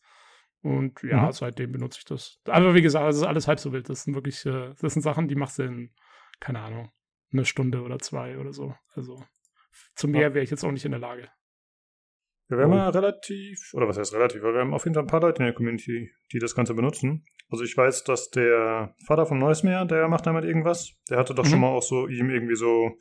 [0.62, 1.32] Und ja, mhm.
[1.32, 2.40] seitdem benutze ich das.
[2.46, 3.88] Aber wie gesagt, das ist alles halb so wild.
[3.88, 5.94] Das sind wirklich, äh, das sind Sachen, die machst du in,
[6.40, 6.92] keine Ahnung,
[7.32, 8.74] eine Stunde oder zwei oder so.
[8.96, 9.24] Also
[9.96, 11.30] zu mehr wäre ich jetzt auch nicht in der Lage.
[12.48, 15.22] Wir haben ja relativ, oder was heißt relativ, wir haben auf jeden Fall ein paar
[15.22, 17.26] Leute in der Community, die das Ganze benutzen.
[17.50, 21.46] Also ich weiß, dass der Vater vom Neusmeer, der macht damit irgendwas, der hatte doch
[21.46, 21.50] mhm.
[21.50, 22.92] schon mal auch so ihm irgendwie so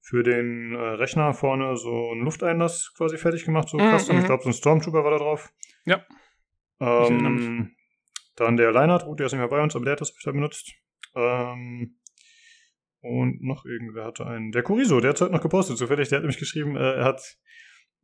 [0.00, 4.16] für den äh, Rechner vorne so einen Lufteinlass quasi fertig gemacht, so mhm, custom.
[4.16, 4.26] Ich mhm.
[4.26, 5.50] glaube, so ein Stormtrooper war da drauf.
[5.86, 6.04] Ja.
[6.80, 7.74] Ähm,
[8.36, 10.72] dann der Leinert, gut, der ist nicht mehr bei uns, aber der hat das benutzt.
[11.14, 11.98] Ähm,
[13.00, 14.50] und noch irgendwer hatte einen.
[14.50, 16.08] Der Kuriso, der hat es heute noch gepostet, zufällig.
[16.08, 17.36] Der hat nämlich geschrieben, äh, er hat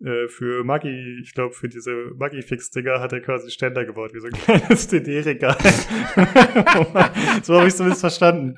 [0.05, 4.29] äh, für Maggi, ich glaube, für diese Maggi-Fix-Dinger hat er quasi Ständer gebaut, wie so
[4.29, 5.57] ein kleines DD-Regal.
[7.43, 8.57] so habe ich es zumindest verstanden.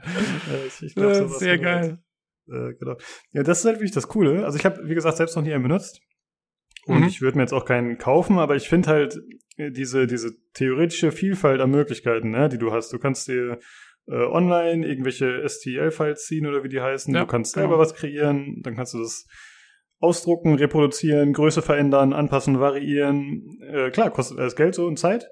[0.50, 1.98] Äh, ich, ich glaub, Sehr geil.
[2.48, 2.96] Äh, genau.
[3.32, 4.44] Ja, das ist halt wirklich das Coole.
[4.44, 6.00] Also ich habe, wie gesagt, selbst noch nie einen benutzt.
[6.86, 7.06] Und mhm.
[7.06, 9.20] ich würde mir jetzt auch keinen kaufen, aber ich finde halt
[9.56, 12.92] äh, diese, diese theoretische Vielfalt an Möglichkeiten, ne, die du hast.
[12.92, 13.58] Du kannst dir
[14.06, 17.14] äh, online irgendwelche STL-Files ziehen oder wie die heißen.
[17.14, 17.80] Ja, du kannst selber genau.
[17.80, 19.26] was kreieren, dann kannst du das
[20.02, 23.58] ausdrucken, reproduzieren, Größe verändern, anpassen, variieren.
[23.62, 25.30] Äh, klar, kostet alles Geld so und Zeit,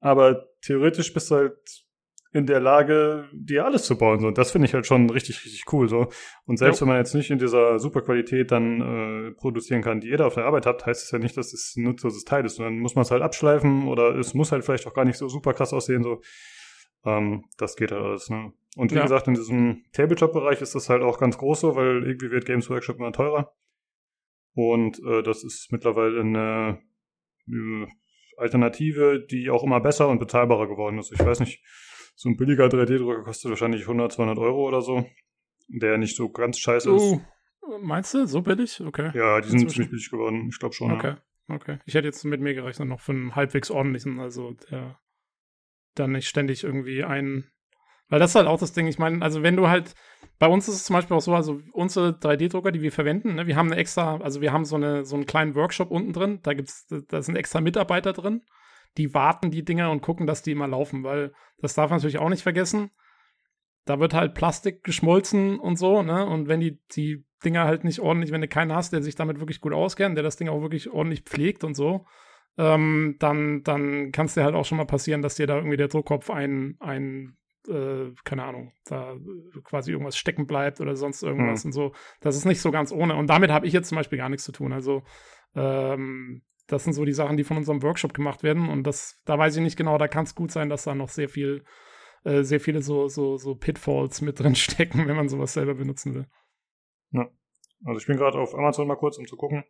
[0.00, 1.86] aber theoretisch bist du halt
[2.32, 4.20] in der Lage, dir alles zu bauen.
[4.20, 4.26] So.
[4.26, 5.88] Und das finde ich halt schon richtig, richtig cool.
[5.88, 6.08] So.
[6.44, 6.80] Und selbst ja.
[6.82, 10.34] wenn man jetzt nicht in dieser Superqualität dann äh, produzieren kann, die ihr da auf
[10.34, 12.56] der Arbeit habt, heißt es ja nicht, dass es ein nutzloses Teil ist.
[12.56, 15.28] sondern muss man es halt abschleifen oder es muss halt vielleicht auch gar nicht so
[15.28, 16.02] super krass aussehen.
[16.02, 16.20] So.
[17.06, 18.28] Ähm, das geht halt alles.
[18.28, 18.52] Ne?
[18.76, 19.02] Und wie ja.
[19.02, 22.68] gesagt, in diesem Tabletop-Bereich ist das halt auch ganz groß so, weil irgendwie wird Games
[22.68, 23.54] Workshop immer teurer.
[24.56, 26.80] Und äh, das ist mittlerweile eine
[27.46, 27.86] äh,
[28.38, 31.12] Alternative, die auch immer besser und bezahlbarer geworden ist.
[31.12, 31.62] Ich weiß nicht,
[32.14, 35.06] so ein billiger 3D-Drucker kostet wahrscheinlich 100, 200 Euro oder so,
[35.68, 37.02] der nicht so ganz scheiße ist.
[37.02, 37.20] Oh,
[37.82, 38.80] meinst du, so billig?
[38.80, 39.10] Okay.
[39.14, 39.74] Ja, die sind Inzwischen.
[39.74, 40.48] ziemlich billig geworden.
[40.48, 40.90] Ich glaube schon.
[40.90, 41.16] Okay,
[41.48, 41.54] ja.
[41.54, 41.78] okay.
[41.84, 44.98] Ich hätte jetzt mit mir gerechnet noch für einen halbwegs ordentlichen, also der
[45.94, 47.50] dann nicht ständig irgendwie einen
[48.08, 48.86] weil das ist halt auch das Ding.
[48.86, 49.94] Ich meine, also wenn du halt,
[50.38, 53.46] bei uns ist es zum Beispiel auch so, also unsere 3D-Drucker, die wir verwenden, ne,
[53.46, 56.40] wir haben eine extra, also wir haben so, eine, so einen kleinen Workshop unten drin,
[56.42, 58.42] da gibt's, da sind extra Mitarbeiter drin,
[58.96, 62.18] die warten die Dinger und gucken, dass die immer laufen, weil das darf man natürlich
[62.18, 62.90] auch nicht vergessen.
[63.84, 66.26] Da wird halt Plastik geschmolzen und so, ne?
[66.26, 69.38] Und wenn die, die Dinger halt nicht ordentlich, wenn du keinen hast, der sich damit
[69.38, 72.04] wirklich gut auskennt, der das Ding auch wirklich ordentlich pflegt und so,
[72.58, 75.76] ähm, dann, dann kann es dir halt auch schon mal passieren, dass dir da irgendwie
[75.76, 77.36] der Druckkopf ein, ein
[77.68, 79.16] äh, keine Ahnung, da
[79.64, 81.68] quasi irgendwas stecken bleibt oder sonst irgendwas mhm.
[81.68, 81.92] und so.
[82.20, 83.16] Das ist nicht so ganz ohne.
[83.16, 84.72] Und damit habe ich jetzt zum Beispiel gar nichts zu tun.
[84.72, 85.02] Also,
[85.54, 88.68] ähm, das sind so die Sachen, die von unserem Workshop gemacht werden.
[88.68, 91.08] Und das, da weiß ich nicht genau, da kann es gut sein, dass da noch
[91.08, 91.64] sehr viel,
[92.24, 96.14] äh, sehr viele so, so, so Pitfalls mit drin stecken, wenn man sowas selber benutzen
[96.14, 96.26] will.
[97.12, 97.28] Ja.
[97.84, 99.64] Also ich bin gerade auf Amazon mal kurz, um zu gucken.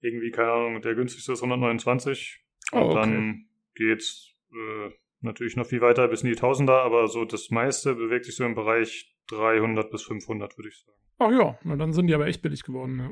[0.00, 2.44] Irgendwie, keine Ahnung, der günstigste ist 129.
[2.72, 2.94] Und oh, okay.
[2.94, 7.94] dann geht's äh, natürlich noch viel weiter bis in die Tausender, aber so das meiste
[7.94, 10.98] bewegt sich so im Bereich 300 bis 500, würde ich sagen.
[11.18, 13.10] Ach ja, na dann sind die aber echt billig geworden, ja.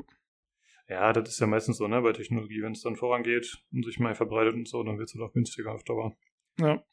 [0.89, 3.99] Ja, das ist ja meistens so, ne, bei Technologie, wenn es dann vorangeht und sich
[3.99, 6.17] mal verbreitet und so, dann wird es halt auch günstiger auf Dauer.
[6.59, 6.83] Ja.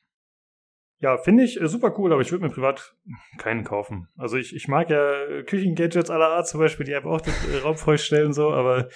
[0.99, 2.95] Ja, finde ich äh, super cool, aber ich würde mir privat
[3.39, 4.09] keinen kaufen.
[4.17, 7.59] Also ich, ich mag ja Küchengadgets aller Art zum Beispiel, die einfach auch den äh,
[7.59, 8.89] Raum vollstellen, so, aber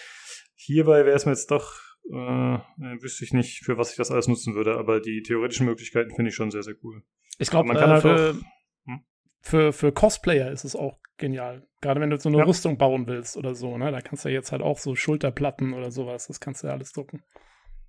[0.54, 4.28] hierbei wäre es mir jetzt doch äh, wüsste ich nicht, für was ich das alles
[4.28, 7.02] nutzen würde, aber die theoretischen Möglichkeiten finde ich schon sehr, sehr cool.
[7.38, 9.04] Ich glaube, man kann äh, halt für, auch, hm?
[9.40, 11.66] für, für Cosplayer ist es auch genial.
[11.80, 12.44] Gerade wenn du so eine ja.
[12.44, 13.92] Rüstung bauen willst oder so, ne?
[13.92, 16.72] Da kannst du ja jetzt halt auch so Schulterplatten oder sowas, das kannst du ja
[16.72, 17.22] alles drucken.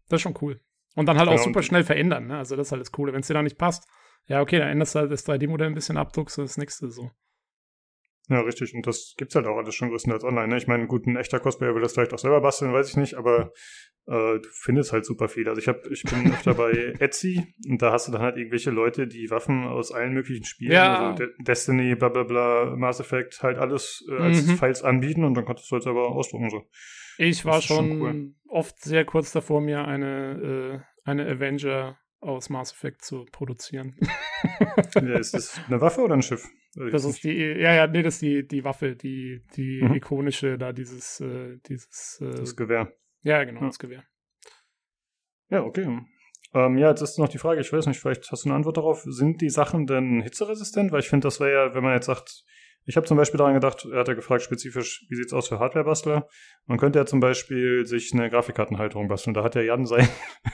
[0.08, 0.62] Das ist schon cool.
[0.96, 2.38] Und dann halt auch Genau, super schnell verändern, ne?
[2.38, 3.14] Also das ist halt das Coole.
[3.14, 3.88] Wenn es dir da nicht passt,
[4.28, 6.90] ja, okay, dann änderst du halt das 3D-Modell ein bisschen ab, druckst du das nächste
[6.90, 7.12] so.
[8.30, 8.74] Ja, richtig.
[8.76, 10.48] Und das gibt's halt auch alles schon größtenteils online.
[10.50, 10.58] Ne?
[10.58, 13.16] Ich meine, gut, ein echter Cosplayer will das vielleicht auch selber basteln, weiß ich nicht,
[13.16, 13.52] aber
[14.08, 15.50] äh, du findest halt super viel.
[15.50, 18.72] Also ich hab, ich bin öfter bei Etsy und da hast du dann halt irgendwelche
[18.72, 21.10] Leute, die Waffen aus allen möglichen Spielen, Ja.
[21.10, 24.58] also De Destiny, bla bla bla, Mass Effect, halt alles äh, als Mhm.
[24.58, 26.50] Files anbieten und dann kannst du es halt selber ausdrucken.
[26.50, 26.64] So.
[27.18, 28.34] Ich war schon schon cool.
[28.48, 33.98] oft sehr kurz davor, mir eine, äh, eine Avenger aus Mass Effect zu produzieren.
[34.96, 36.48] Ja, ist das eine Waffe oder ein Schiff?
[36.76, 39.94] Das ist die, ja, ja, nee, das ist die, die Waffe, die, die Mhm.
[39.96, 42.94] ikonische, da dieses, äh, dieses, äh, Das Gewehr.
[43.24, 43.68] ja, genau, Ja.
[43.68, 44.04] das Gewehr.
[45.50, 46.00] Ja, okay.
[46.54, 48.78] Ähm, ja, jetzt ist noch die Frage, ich weiß nicht, vielleicht hast du eine Antwort
[48.78, 49.04] darauf.
[49.06, 50.92] Sind die Sachen denn hitzeresistent?
[50.92, 52.44] Weil ich finde, das wäre ja, wenn man jetzt sagt,
[52.86, 55.60] ich habe zum Beispiel daran gedacht, er hat ja gefragt spezifisch, wie sieht's aus für
[55.60, 56.28] Hardware-Bastler?
[56.66, 59.34] Man könnte ja zum Beispiel sich eine Grafikkartenhalterung basteln.
[59.34, 60.08] Da hat ja Jan sein,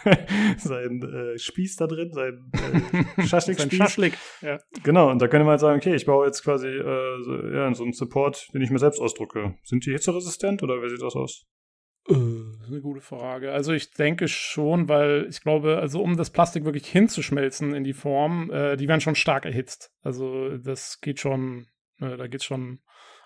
[0.58, 3.78] sein äh, Spieß da drin, sein äh, Sein Schaschlik-Spieß.
[3.78, 4.18] Schaschlik.
[4.42, 4.60] Ja.
[4.84, 7.74] Genau, und da könnte man halt sagen, okay, ich baue jetzt quasi äh, so, ja,
[7.74, 9.56] so einen Support, den ich mir selbst ausdrucke.
[9.64, 11.46] Sind die hitzeresistent oder wie sieht das aus?
[12.08, 13.52] Äh, das ist eine gute Frage.
[13.52, 17.94] Also ich denke schon, weil ich glaube, also um das Plastik wirklich hinzuschmelzen in die
[17.94, 19.92] Form, äh, die werden schon stark erhitzt.
[20.02, 21.68] Also das geht schon,
[22.00, 22.80] da geht schon,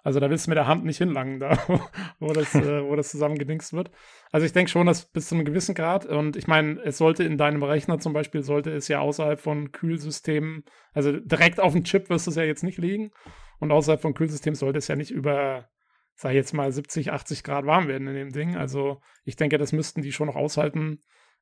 [0.04, 1.58] also da willst du mit der Hand nicht hinlangen, da
[2.20, 3.92] wo das, äh, wo das zusammengedingst wird.
[4.32, 7.24] Also ich denke schon, dass bis zu einem gewissen Grad, und ich meine, es sollte
[7.24, 10.64] in deinem Rechner zum Beispiel, sollte es ja außerhalb von Kühlsystemen,
[10.94, 13.12] also direkt auf dem Chip wirst du es ja jetzt nicht liegen.
[13.60, 15.70] Und außerhalb von Kühlsystemen sollte es ja nicht über
[16.22, 18.56] sag ich jetzt mal 70, 80 Grad warm werden in dem Ding.
[18.56, 21.00] Also ich denke, das müssten die schon noch aushalten.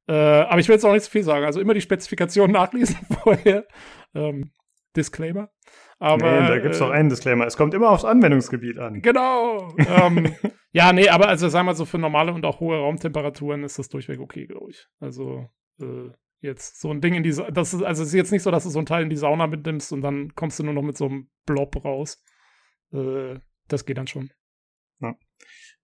[0.07, 1.45] Äh, aber ich will jetzt auch nicht zu viel sagen.
[1.45, 3.67] Also immer die Spezifikation nachlesen vorher.
[4.15, 4.51] Ähm,
[4.95, 5.49] Disclaimer.
[5.99, 7.45] Aber nee, da gibt's äh, doch einen Disclaimer.
[7.45, 9.01] Es kommt immer aufs Anwendungsgebiet an.
[9.01, 9.75] Genau.
[9.77, 10.33] ähm,
[10.71, 13.89] ja, nee, aber also sagen wir so für normale und auch hohe Raumtemperaturen ist das
[13.89, 14.87] durchweg okay, glaube ich.
[15.01, 15.49] Also
[15.81, 18.43] äh, jetzt so ein Ding in die, Sa- das ist, also es ist jetzt nicht
[18.43, 20.73] so, dass du so ein Teil in die Sauna mitnimmst und dann kommst du nur
[20.73, 22.23] noch mit so einem Blob raus.
[22.93, 23.35] Äh,
[23.67, 24.31] das geht dann schon.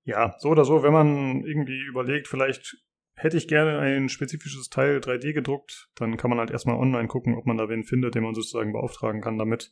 [0.08, 2.78] Ja, so oder so, wenn man irgendwie überlegt, vielleicht
[3.16, 7.36] hätte ich gerne ein spezifisches Teil 3D gedruckt, dann kann man halt erstmal online gucken,
[7.36, 9.72] ob man da wen findet, den man sozusagen beauftragen kann damit.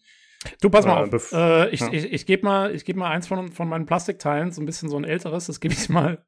[0.62, 1.32] Du, pass mal Äh, auf.
[1.34, 1.90] Äh, ich ja.
[1.92, 4.90] ich, ich gebe mal, ich geb mal eins von, von meinen Plastikteilen, so ein bisschen
[4.90, 6.24] so ein älteres, das gebe ich mal,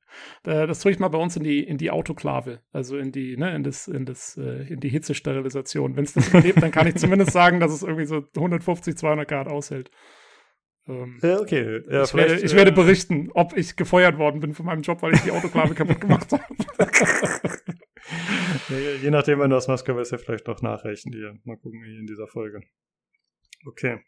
[0.45, 3.37] äh, das tue ich mal bei uns in die, in die Autoklave, also in die,
[3.37, 5.95] ne, in das, in das, äh, in die Hitzesterilisation.
[5.95, 9.27] Wenn es das überlebt, dann kann ich zumindest sagen, dass es irgendwie so 150, 200
[9.27, 9.91] Grad aushält.
[10.87, 11.81] Ähm, Ja, okay.
[11.89, 15.01] Ja, ich, werde, ich äh, werde berichten, ob ich gefeuert worden bin von meinem Job,
[15.01, 16.43] weil ich die Autoklave kaputt gemacht habe.
[19.01, 21.37] je nachdem, wenn du das machst, können wir es ja vielleicht noch nachreichen hier.
[21.43, 22.61] Mal gucken hier in dieser Folge.
[23.65, 24.01] Okay.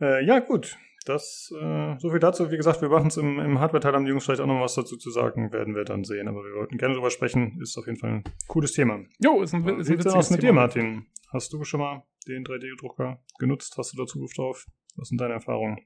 [0.00, 0.76] Äh, ja, gut.
[1.04, 2.50] Das, äh, so viel dazu.
[2.50, 4.74] Wie gesagt, wir machen es im, im Hardware-Teil, haben die Jungs vielleicht auch noch was
[4.74, 6.28] dazu zu sagen, werden wir dann sehen.
[6.28, 7.60] Aber wir wollten gerne drüber sprechen.
[7.60, 9.00] Ist auf jeden Fall ein cooles Thema.
[9.18, 10.52] Jo, ist ein, Wie ist ein denn witziges aus mit dir.
[10.52, 11.06] Martin?
[11.32, 13.74] Hast du schon mal den 3D-Drucker genutzt?
[13.78, 14.66] Hast du da Zugriff drauf?
[14.96, 15.80] Was sind deine Erfahrungen?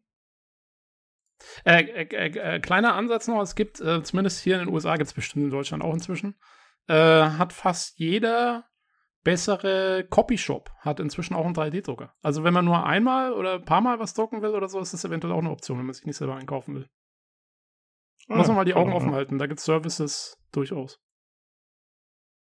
[1.64, 4.96] Äh, äh, äh, äh, kleiner Ansatz noch, es gibt, äh, zumindest hier in den USA,
[4.96, 6.34] gibt es bestimmt in Deutschland auch inzwischen,
[6.88, 8.64] äh, hat fast jeder
[9.26, 12.14] bessere Copyshop, hat inzwischen auch einen 3D-Drucker.
[12.22, 14.92] Also wenn man nur einmal oder ein paar Mal was drucken will oder so, ist
[14.92, 16.88] das eventuell auch eine Option, wenn man sich nicht selber einkaufen will.
[18.28, 21.00] Muss man mal die Augen offen halten, da gibt es Services durchaus.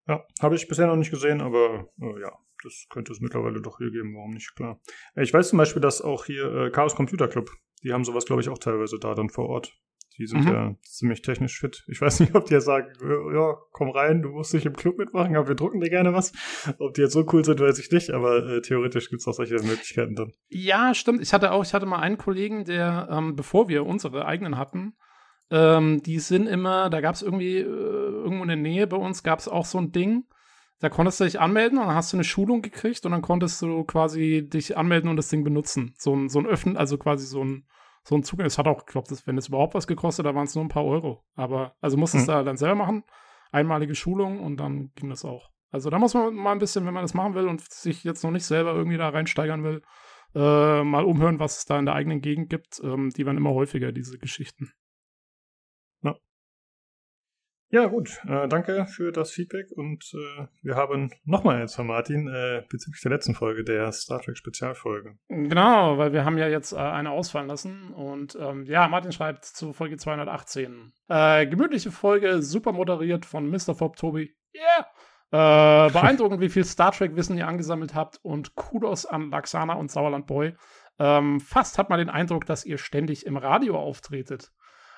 [0.07, 3.77] Ja, habe ich bisher noch nicht gesehen, aber äh, ja, das könnte es mittlerweile doch
[3.77, 4.81] hier geben, warum nicht, klar.
[5.15, 7.49] Äh, Ich weiß zum Beispiel, dass auch hier äh, Chaos Computer Club,
[7.81, 9.73] die haben sowas, glaube ich, auch teilweise da dann vor Ort.
[10.17, 10.51] Die sind Mhm.
[10.51, 11.83] ja ziemlich technisch fit.
[11.87, 12.87] Ich weiß nicht, ob die ja sagen,
[13.33, 16.31] ja, komm rein, du musst dich im Club mitmachen, aber wir drucken dir gerne was.
[16.79, 19.33] Ob die jetzt so cool sind, weiß ich nicht, aber äh, theoretisch gibt es auch
[19.33, 20.31] solche Möglichkeiten dann.
[20.49, 21.21] Ja, stimmt.
[21.21, 24.95] Ich hatte auch, ich hatte mal einen Kollegen, der, ähm, bevor wir unsere eigenen hatten,
[25.49, 29.23] ähm, die sind immer, da gab es irgendwie, äh, irgendwo in der Nähe bei uns
[29.23, 30.25] gab es auch so ein Ding,
[30.79, 33.61] da konntest du dich anmelden und dann hast du eine Schulung gekriegt und dann konntest
[33.61, 35.93] du quasi dich anmelden und das Ding benutzen.
[35.97, 37.65] So ein, so ein Öffnen, also quasi so ein,
[38.07, 38.45] so ein Zugang.
[38.47, 40.69] Es hat auch, ich glaube, wenn es überhaupt was gekostet, da waren es nur ein
[40.69, 41.23] paar Euro.
[41.35, 42.31] Aber, also musstest Mhm.
[42.31, 43.03] du dann selber machen,
[43.51, 45.49] einmalige Schulung und dann ging das auch.
[45.71, 48.23] Also da muss man mal ein bisschen, wenn man das machen will und sich jetzt
[48.23, 49.81] noch nicht selber irgendwie da reinsteigern will,
[50.35, 52.79] äh, mal umhören, was es da in der eigenen Gegend gibt.
[52.83, 54.71] Ähm, die werden immer häufiger, diese Geschichten.
[57.69, 58.21] Ja, gut.
[58.25, 63.01] Äh, danke für das Feedback und äh, wir haben nochmal eins von Martin äh, bezüglich
[63.01, 65.17] der letzten Folge, der Star Trek Spezialfolge.
[65.27, 67.91] Genau, weil wir haben ja jetzt äh, eine ausfallen lassen.
[67.91, 70.93] Und ähm, ja, Martin schreibt zu Folge 218.
[71.09, 73.75] Äh, gemütliche Folge, super moderiert von Mr.
[73.75, 74.33] Fob Tobi.
[74.55, 74.87] Yeah!
[75.29, 80.25] Äh, beeindruckend, wie viel Star Trek-Wissen ihr angesammelt habt und Kudos an Laxana und Sauerland
[80.25, 80.55] Boy.
[80.99, 84.53] Ähm, fast hat man den Eindruck, dass ihr ständig im Radio auftretet.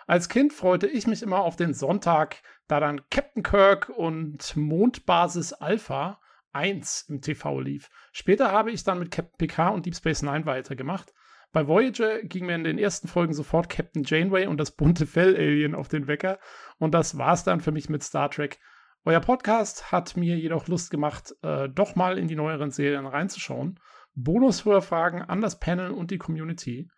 [0.10, 2.38] Als Kind freute ich mich immer auf den Sonntag,
[2.70, 6.22] da dann Captain Kirk und Mondbasis Alpha
[6.54, 7.90] 1 im TV lief.
[8.12, 11.12] Später habe ich dann mit Captain Picard und Deep Space Nine weitergemacht.
[11.52, 15.74] Bei Voyager ging mir in den ersten Folgen sofort Captain Janeway und das bunte Fell-Alien
[15.74, 16.38] auf den Wecker.
[16.78, 18.60] Und das war's dann für mich mit Star Trek.
[19.04, 23.80] Euer Podcast hat mir jedoch Lust gemacht, äh, doch mal in die neueren Serien reinzuschauen.
[24.14, 26.92] Bonus-Hörfragen an das Panel und die Community.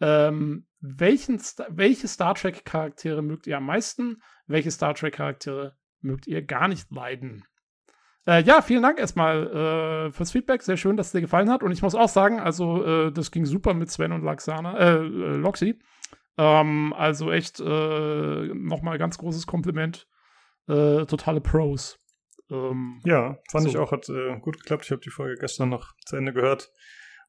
[0.00, 4.22] Ähm, welchen, welche Star Trek-Charaktere mögt ihr am meisten?
[4.46, 7.44] Welche Star Trek-Charaktere mögt ihr gar nicht leiden?
[8.26, 9.46] Äh, ja, vielen Dank erstmal
[10.08, 10.62] äh, fürs Feedback.
[10.62, 11.62] Sehr schön, dass es dir gefallen hat.
[11.62, 14.96] Und ich muss auch sagen, also äh, das ging super mit Sven und Laxana, äh,
[14.96, 15.78] äh Loxi.
[16.36, 20.08] Ähm, also echt äh, nochmal ganz großes Kompliment.
[20.68, 22.00] Äh, totale Pros.
[22.50, 23.70] Ähm, ja, fand so.
[23.70, 24.06] ich auch, hat
[24.40, 24.84] gut geklappt.
[24.84, 26.70] Ich habe die Folge gestern noch zu Ende gehört.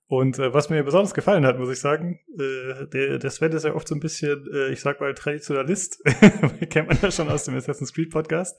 [0.10, 3.66] Und äh, was mir besonders gefallen hat, muss ich sagen, äh, der, der Sven ist
[3.66, 6.02] ja oft so ein bisschen, äh, ich sag mal, Traditionalist.
[6.70, 8.58] Kennt man ja schon aus dem Assassin's Creed Podcast,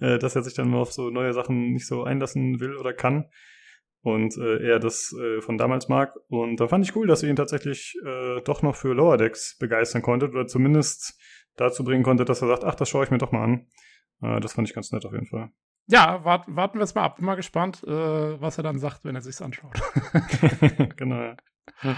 [0.00, 2.92] äh, dass er sich dann mal auf so neue Sachen nicht so einlassen will oder
[2.92, 3.30] kann.
[4.00, 6.14] Und äh, er das äh, von damals mag.
[6.28, 9.56] Und da fand ich cool, dass er ihn tatsächlich äh, doch noch für Lower Decks
[9.58, 11.16] begeistern konnte oder zumindest
[11.54, 13.66] dazu bringen konnte, dass er sagt, ach, das schaue ich mir doch mal an.
[14.20, 15.50] Äh, das fand ich ganz nett auf jeden Fall.
[15.90, 17.16] Ja, wart, warten wir es mal ab.
[17.16, 19.80] Bin mal gespannt, äh, was er dann sagt, wenn er sich's anschaut.
[20.96, 21.34] genau.
[21.82, 21.96] Ja.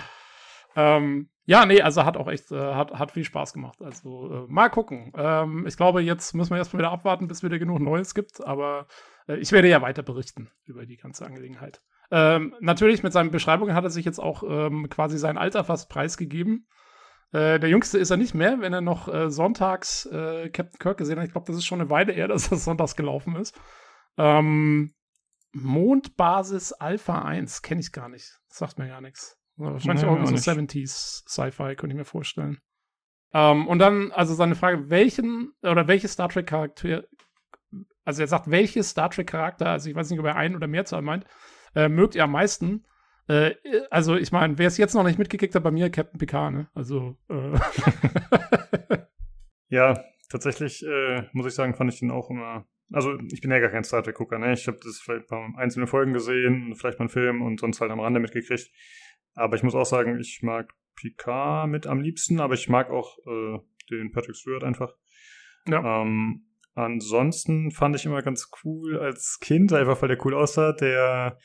[0.76, 3.82] Ähm, ja, nee, also hat auch echt, äh, hat, hat viel Spaß gemacht.
[3.82, 5.12] Also äh, mal gucken.
[5.16, 8.47] Ähm, ich glaube, jetzt müssen wir erstmal wieder abwarten, bis wieder genug Neues gibt.
[8.47, 8.86] Aber
[9.26, 11.82] äh, ich werde ja weiter berichten über die ganze Angelegenheit.
[12.12, 15.88] Ähm, natürlich mit seinen Beschreibungen hat er sich jetzt auch ähm, quasi sein Alter fast
[15.88, 16.68] preisgegeben.
[17.32, 20.99] Äh, der Jüngste ist er nicht mehr, wenn er noch äh, sonntags äh, Captain Kirk
[20.99, 21.26] gesehen hat.
[21.26, 23.59] Ich glaube, das ist schon eine Weile her, dass das sonntags gelaufen ist.
[24.16, 24.94] Ähm,
[25.52, 28.38] Mondbasis Alpha 1 kenne ich gar nicht.
[28.48, 29.36] Das sagt mir gar nichts.
[29.56, 32.58] Wahrscheinlich nee, auch so 70s Sci-Fi, könnte ich mir vorstellen.
[33.32, 37.04] Ähm, und dann, also seine Frage, welchen oder welche Star Trek Charakter,
[38.04, 40.66] also er sagt, welche Star Trek Charakter, also ich weiß nicht, ob er einen oder
[40.66, 41.26] mehr Zahl meint,
[41.74, 42.86] äh, mögt ihr am meisten?
[43.28, 43.54] Äh,
[43.90, 46.68] also, ich meine, wer es jetzt noch nicht mitgekriegt hat, bei mir Captain Picard, ne?
[46.74, 47.58] Also, äh.
[49.68, 52.66] ja, tatsächlich äh, muss ich sagen, fand ich den auch immer.
[52.93, 54.53] Also, ich bin ja gar kein Star Trek-Gucker, ne?
[54.53, 57.91] Ich habe das vielleicht bei einzelnen Folgen gesehen, vielleicht mal einen Film und sonst halt
[57.91, 58.70] am Rande mitgekriegt.
[59.34, 63.18] Aber ich muss auch sagen, ich mag Picard mit am liebsten, aber ich mag auch
[63.26, 63.59] äh,
[63.91, 64.93] den Patrick Stewart einfach.
[65.68, 66.03] Ja.
[66.03, 71.38] Ähm, ansonsten fand ich immer ganz cool als Kind, einfach weil der cool aussah, der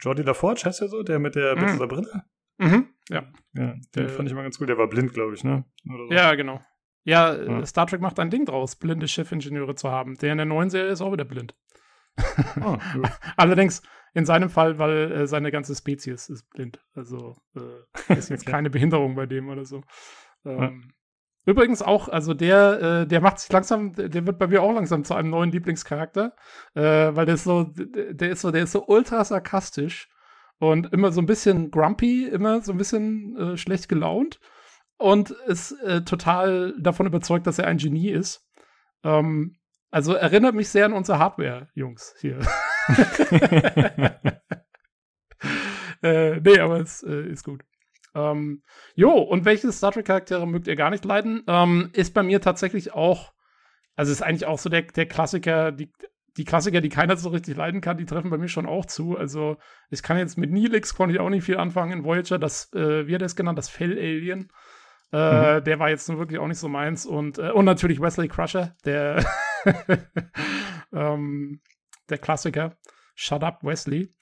[0.00, 2.24] Jordi LaForge heißt er so, der mit der, mit dieser Brille?
[2.58, 3.30] Mhm, ja.
[3.54, 4.66] Ja, den äh, fand ich immer ganz cool.
[4.66, 5.64] Der war blind, glaube ich, ne?
[5.84, 6.10] So.
[6.10, 6.60] Ja, genau.
[7.06, 10.16] Ja, ja, Star Trek macht ein Ding draus, blinde Chefingenieure zu haben.
[10.16, 11.54] Der in der neuen Serie ist auch wieder blind.
[12.64, 12.78] Oh,
[13.36, 13.82] Allerdings
[14.12, 16.80] in seinem Fall, weil äh, seine ganze Spezies ist blind.
[16.94, 19.82] Also äh, ist jetzt keine Behinderung bei dem oder so.
[20.44, 20.90] Ähm,
[21.44, 25.04] Übrigens auch, also der, äh, der macht sich langsam, der wird bei mir auch langsam
[25.04, 26.34] zu einem neuen Lieblingscharakter,
[26.74, 30.08] äh, weil der ist so, der ist so, der ist so ultra sarkastisch
[30.58, 34.40] und immer so ein bisschen grumpy, immer so ein bisschen äh, schlecht gelaunt
[34.98, 38.46] und ist äh, total davon überzeugt, dass er ein Genie ist.
[39.04, 39.56] Ähm,
[39.90, 42.40] also erinnert mich sehr an unsere Hardware-Jungs hier.
[46.02, 47.62] äh, nee, aber es äh, ist gut.
[48.14, 48.62] Ähm,
[48.94, 51.42] jo, und welche Star Trek-Charaktere mögt ihr gar nicht leiden?
[51.46, 53.32] Ähm, ist bei mir tatsächlich auch,
[53.94, 55.92] also ist eigentlich auch so der, der Klassiker, die,
[56.36, 59.18] die Klassiker, die keiner so richtig leiden kann, die treffen bei mir schon auch zu.
[59.18, 59.58] Also
[59.90, 63.06] ich kann jetzt mit Neelix konnte ich auch nicht viel anfangen in Voyager, das, äh,
[63.06, 64.50] wie hat er es genannt, das Fell-Alien.
[65.12, 65.64] Äh, mhm.
[65.64, 67.06] Der war jetzt nun wirklich auch nicht so meins.
[67.06, 69.24] Und, äh, und natürlich Wesley Crusher, der,
[70.92, 71.60] ähm,
[72.08, 72.76] der Klassiker.
[73.14, 74.12] Shut up, Wesley.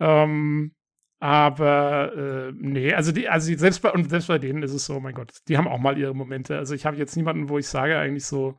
[0.00, 0.74] Ähm,
[1.20, 5.00] aber äh, nee, also die, also selbst bei und selbst bei denen ist es so,
[5.00, 6.58] mein Gott, die haben auch mal ihre Momente.
[6.58, 8.58] Also ich habe jetzt niemanden, wo ich sage eigentlich so,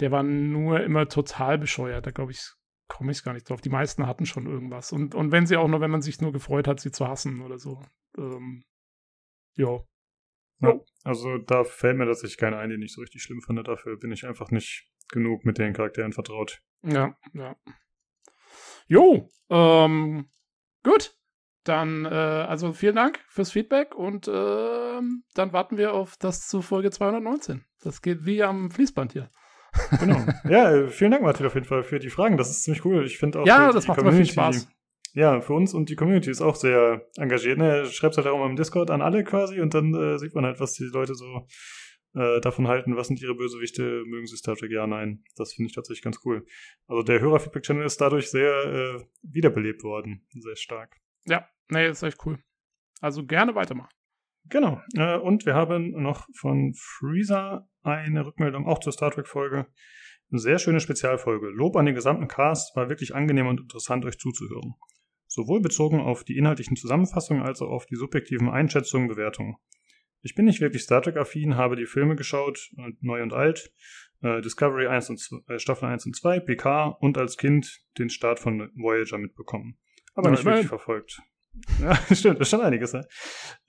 [0.00, 2.06] der war nur immer total bescheuert.
[2.06, 2.52] Da glaube ich,
[2.88, 3.60] komme ich gar nicht drauf.
[3.60, 4.92] Die meisten hatten schon irgendwas.
[4.92, 7.40] Und, und wenn sie auch nur, wenn man sich nur gefreut hat, sie zu hassen
[7.40, 7.82] oder so.
[8.16, 8.62] Ähm,
[9.56, 9.80] ja.
[10.60, 10.80] Ja.
[11.04, 13.62] Also da fällt mir tatsächlich keiner ein, den ich so richtig schlimm finde.
[13.62, 16.62] Dafür bin ich einfach nicht genug mit den Charakteren vertraut.
[16.82, 17.56] Ja, ja.
[18.88, 20.28] Jo, ähm,
[20.82, 21.14] gut.
[21.64, 25.00] Dann, äh, also vielen Dank fürs Feedback und äh,
[25.34, 27.64] dann warten wir auf das zu Folge 219.
[27.82, 29.30] Das geht wie am Fließband hier.
[29.98, 30.24] Genau.
[30.48, 32.36] ja, äh, vielen Dank, Martin, auf jeden Fall für die Fragen.
[32.36, 33.04] Das ist ziemlich cool.
[33.04, 33.46] Ich finde auch.
[33.46, 34.68] Ja, das macht immer viel Spaß.
[35.16, 37.56] Ja, für uns und die Community ist auch sehr engagiert.
[37.56, 37.86] Ne?
[37.86, 40.60] Schreibt halt auch immer im Discord an alle quasi und dann äh, sieht man halt,
[40.60, 41.46] was die Leute so
[42.14, 42.98] äh, davon halten.
[42.98, 44.04] Was sind ihre Bösewichte?
[44.04, 44.70] Mögen sie Star Trek?
[44.70, 45.24] Ja, nein.
[45.34, 46.44] Das finde ich tatsächlich ganz cool.
[46.86, 50.26] Also der Hörerfeedback-Channel ist dadurch sehr äh, wiederbelebt worden.
[50.34, 50.98] Sehr stark.
[51.24, 52.38] Ja, nee, ist echt cool.
[53.00, 53.88] Also gerne weitermachen.
[54.50, 54.82] Genau.
[54.98, 59.66] Äh, und wir haben noch von Freezer eine Rückmeldung auch zur Star Trek-Folge.
[60.30, 61.48] Eine sehr schöne Spezialfolge.
[61.48, 64.74] Lob an den gesamten Cast, war wirklich angenehm und interessant, euch zuzuhören.
[65.36, 69.56] Sowohl bezogen auf die inhaltlichen Zusammenfassungen als auch auf die subjektiven Einschätzungen, Bewertungen.
[70.22, 73.70] Ich bin nicht wirklich Star Trek-affin, habe die Filme geschaut, äh, neu und alt,
[74.22, 78.08] äh, Discovery 1 und 2, äh, Staffel 1 und 2, PK und als Kind den
[78.08, 79.76] Start von Voyager mitbekommen.
[80.14, 81.20] Aber ja, nicht wirklich verfolgt.
[81.80, 82.92] Ja, stimmt, das ist schon einiges.
[82.92, 83.02] Ja.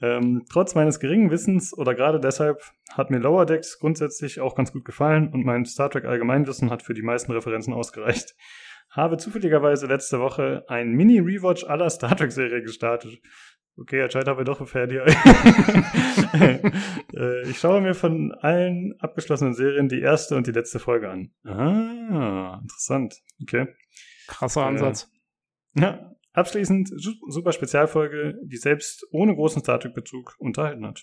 [0.01, 2.61] Ähm, trotz meines geringen Wissens oder gerade deshalb
[2.91, 6.83] hat mir Lower Decks grundsätzlich auch ganz gut gefallen und mein Star Trek Allgemeinwissen hat
[6.83, 8.35] für die meisten Referenzen ausgereicht.
[8.97, 13.21] Habe zufälligerweise letzte Woche ein Mini-Rewatch aller Star Trek-Serie gestartet.
[13.77, 15.05] Okay, anscheinend haben wir doch ein Fan hier.
[17.13, 21.31] Äh, ich schaue mir von allen abgeschlossenen Serien die erste und die letzte Folge an.
[21.45, 23.15] Ah, interessant.
[23.41, 23.67] Okay.
[24.27, 25.09] Krasser Ansatz.
[25.75, 31.01] Äh, ja, Abschließend super Spezialfolge, die selbst ohne großen Star Trek-Bezug unterhalten hat.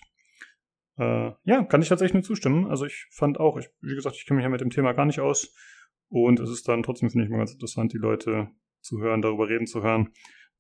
[0.96, 2.70] Äh, ja, kann ich tatsächlich nur zustimmen.
[2.70, 5.06] Also ich fand auch, ich, wie gesagt, ich kenne mich ja mit dem Thema gar
[5.06, 5.52] nicht aus.
[6.14, 8.48] Und es ist dann trotzdem, finde ich mal ganz interessant, die Leute
[8.80, 10.10] zu hören, darüber reden zu hören.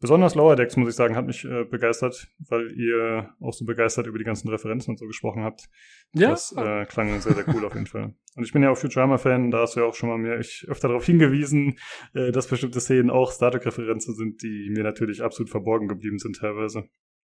[0.00, 4.08] Besonders Lower Decks, muss ich sagen, hat mich äh, begeistert, weil ihr auch so begeistert
[4.08, 5.68] über die ganzen Referenzen und so gesprochen habt.
[6.12, 6.30] Ja.
[6.30, 8.16] Das äh, klang sehr, sehr cool auf jeden Fall.
[8.34, 10.66] Und ich bin ja auch Futurama-Fan, da hast du ja auch schon mal mir ich
[10.68, 11.78] öfter darauf hingewiesen,
[12.14, 16.34] äh, dass bestimmte Szenen auch Star Trek-Referenzen sind, die mir natürlich absolut verborgen geblieben sind
[16.34, 16.88] teilweise.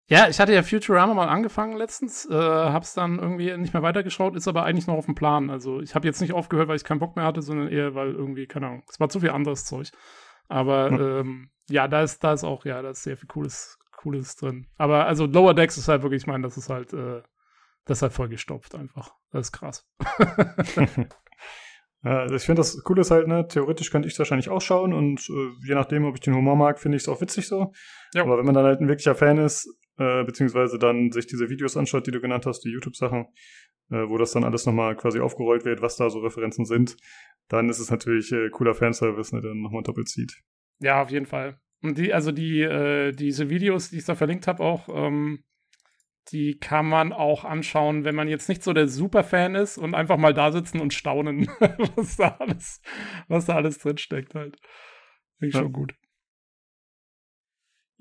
[0.07, 4.35] Ja, ich hatte ja Futurama mal angefangen letztens, äh, hab's dann irgendwie nicht mehr weitergeschaut,
[4.35, 5.49] ist aber eigentlich noch auf dem Plan.
[5.49, 8.11] Also ich habe jetzt nicht aufgehört, weil ich keinen Bock mehr hatte, sondern eher, weil
[8.13, 9.89] irgendwie, keine Ahnung, es war zu viel anderes Zeug.
[10.49, 10.99] Aber hm.
[10.99, 14.67] ähm, ja, da ist, da ist auch, ja, da ist sehr viel Cooles, Cooles drin.
[14.77, 17.21] Aber also Lower Decks ist halt wirklich, ich meine, das ist halt, äh,
[17.85, 19.13] das ist halt vollgestopft einfach.
[19.31, 19.87] Das ist krass.
[22.03, 24.61] ja, also ich finde das Coole ist halt, ne, theoretisch könnte ich es wahrscheinlich auch
[24.61, 27.47] schauen und äh, je nachdem, ob ich den Humor mag, finde ich es auch witzig
[27.47, 27.71] so.
[28.13, 28.23] Ja.
[28.23, 31.77] Aber wenn man dann halt ein wirklicher Fan ist, äh, beziehungsweise dann sich diese Videos
[31.77, 33.27] anschaut, die du genannt hast, die YouTube-Sachen,
[33.89, 36.97] äh, wo das dann alles nochmal quasi aufgerollt wird, was da so Referenzen sind,
[37.47, 40.41] dann ist es natürlich äh, cooler Fanservice, ne, der nochmal doppelt zieht.
[40.79, 41.59] Ja, auf jeden Fall.
[41.83, 45.43] Und die, also die, äh, diese Videos, die ich da verlinkt habe, auch, ähm,
[46.31, 50.17] die kann man auch anschauen, wenn man jetzt nicht so der Superfan ist und einfach
[50.17, 51.47] mal da sitzen und staunen,
[51.95, 52.81] was da alles,
[53.27, 54.57] was da alles drinsteckt halt.
[55.39, 55.61] Finde ich ja.
[55.61, 55.95] schon gut.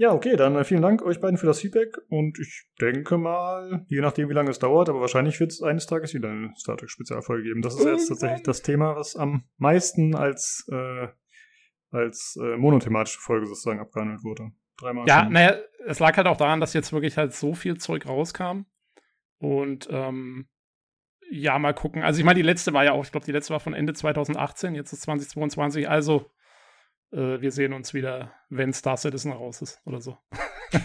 [0.00, 3.84] Ja, okay, dann äh, vielen Dank euch beiden für das Feedback und ich denke mal,
[3.88, 6.78] je nachdem wie lange es dauert, aber wahrscheinlich wird es eines Tages wieder eine Star
[6.78, 7.60] Trek Spezialfolge geben.
[7.60, 11.08] Das ist jetzt tatsächlich das Thema, was am meisten als äh,
[11.90, 14.52] als äh, monothematische Folge sozusagen abgehandelt wurde.
[14.78, 15.06] Dreimal.
[15.06, 18.62] Ja, naja, es lag halt auch daran, dass jetzt wirklich halt so viel Zeug rauskam
[19.36, 20.48] und ähm,
[21.30, 22.02] ja, mal gucken.
[22.04, 23.92] Also ich meine, die letzte war ja auch, ich glaube, die letzte war von Ende
[23.92, 26.30] 2018, jetzt ist 2022, also
[27.12, 30.16] äh, wir sehen uns wieder, wenn Star Citizen raus ist oder so.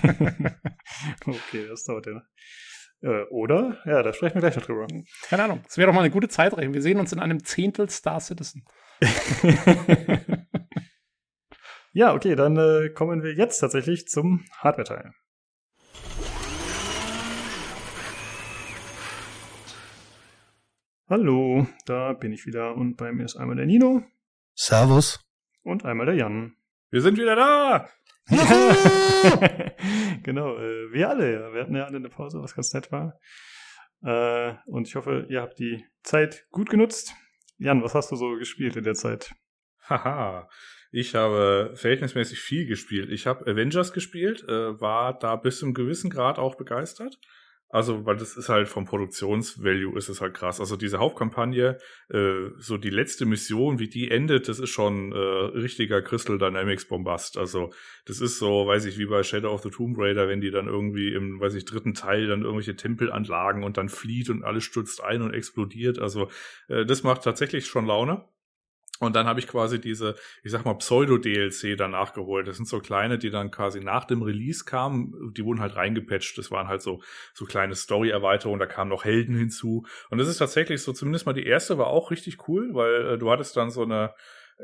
[1.26, 2.24] okay, das dauert ja.
[3.02, 3.80] Äh, oder?
[3.86, 4.88] Ja, da sprechen wir gleich noch drüber.
[5.24, 5.62] Keine Ahnung.
[5.68, 6.74] Es wäre doch mal eine gute Zeitrechnung.
[6.74, 8.66] Wir sehen uns in einem Zehntel Star Citizen.
[11.94, 15.12] ja, okay, dann äh, kommen wir jetzt tatsächlich zum Hardware-Teil.
[21.08, 24.02] Hallo, da bin ich wieder und bei mir ist einmal der Nino.
[24.56, 25.20] Servus.
[25.66, 26.56] Und einmal der Jan.
[26.92, 27.90] Wir sind wieder da!
[30.22, 31.54] genau, äh, wir alle, ja.
[31.54, 33.20] Wir hatten ja alle eine Pause, was ganz nett war.
[34.04, 37.16] Äh, und ich hoffe, ihr habt die Zeit gut genutzt.
[37.58, 39.34] Jan, was hast du so gespielt in der Zeit?
[39.90, 40.48] Haha,
[40.92, 43.10] ich habe verhältnismäßig viel gespielt.
[43.10, 47.18] Ich habe Avengers gespielt, äh, war da bis zum gewissen Grad auch begeistert.
[47.76, 50.62] Also, weil das ist halt vom Produktionsvalue ist es halt krass.
[50.62, 55.18] Also diese Hauptkampagne, äh, so die letzte Mission, wie die endet, das ist schon äh,
[55.18, 57.38] richtiger Crystal Dynamics Bombast.
[57.38, 57.74] Also
[58.06, 60.68] das ist so, weiß ich, wie bei Shadow of the Tomb Raider, wenn die dann
[60.68, 65.04] irgendwie im, weiß ich, dritten Teil dann irgendwelche Tempelanlagen und dann flieht und alles stürzt
[65.04, 66.00] ein und explodiert.
[66.00, 66.30] Also
[66.70, 68.24] äh, das macht tatsächlich schon Laune.
[69.00, 72.48] Und dann habe ich quasi diese, ich sag mal, Pseudo-DLC danach geholt.
[72.48, 75.34] Das sind so kleine, die dann quasi nach dem Release kamen.
[75.34, 76.38] Die wurden halt reingepatcht.
[76.38, 77.02] Das waren halt so,
[77.34, 78.60] so kleine Story-Erweiterungen.
[78.60, 79.86] Da kamen noch Helden hinzu.
[80.10, 83.18] Und das ist tatsächlich so, zumindest mal die erste war auch richtig cool, weil äh,
[83.18, 84.14] du hattest dann so eine,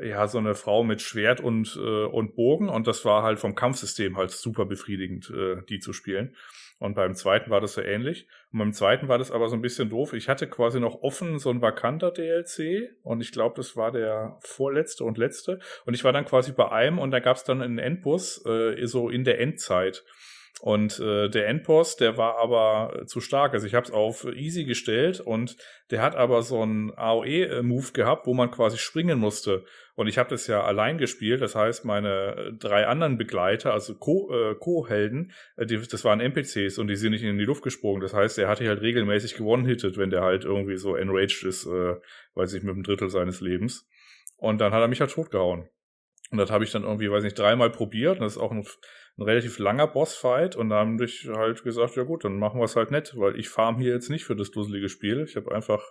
[0.00, 2.70] ja, so eine Frau mit Schwert und, äh, und Bogen.
[2.70, 6.34] Und das war halt vom Kampfsystem halt super befriedigend, äh, die zu spielen.
[6.82, 8.26] Und beim zweiten war das so ähnlich.
[8.52, 10.14] Und beim zweiten war das aber so ein bisschen doof.
[10.14, 14.36] Ich hatte quasi noch offen so ein vakanter DLC und ich glaube, das war der
[14.40, 15.60] vorletzte und letzte.
[15.86, 18.84] Und ich war dann quasi bei einem und da gab es dann einen Endbus, äh,
[18.84, 20.02] so in der Endzeit.
[20.60, 23.52] Und äh, der Endboss, der war aber zu stark.
[23.52, 25.56] Also ich habe es auf easy gestellt und
[25.90, 29.64] der hat aber so einen AOE-Move gehabt, wo man quasi springen musste.
[29.94, 31.42] Und ich habe das ja allein gespielt.
[31.42, 36.86] Das heißt, meine drei anderen Begleiter, also äh, Co-Helden, äh, Co das waren NPCs und
[36.86, 38.00] die sind nicht in die Luft gesprungen.
[38.00, 41.66] Das heißt, er hatte halt regelmäßig gewonnen hittet, wenn der halt irgendwie so enraged ist,
[41.66, 41.96] äh,
[42.34, 43.88] weiß ich, mit einem Drittel seines Lebens.
[44.36, 45.68] Und dann hat er mich halt totgehauen.
[46.30, 48.18] Und das habe ich dann irgendwie, weiß nicht, dreimal probiert.
[48.18, 48.64] Und das ist auch ein,
[49.18, 50.56] ein relativ langer Bossfight.
[50.56, 53.38] Und dann habe ich halt gesagt, ja gut, dann machen wir es halt nett, weil
[53.38, 55.24] ich farm hier jetzt nicht für das dusselige Spiel.
[55.28, 55.82] Ich habe einfach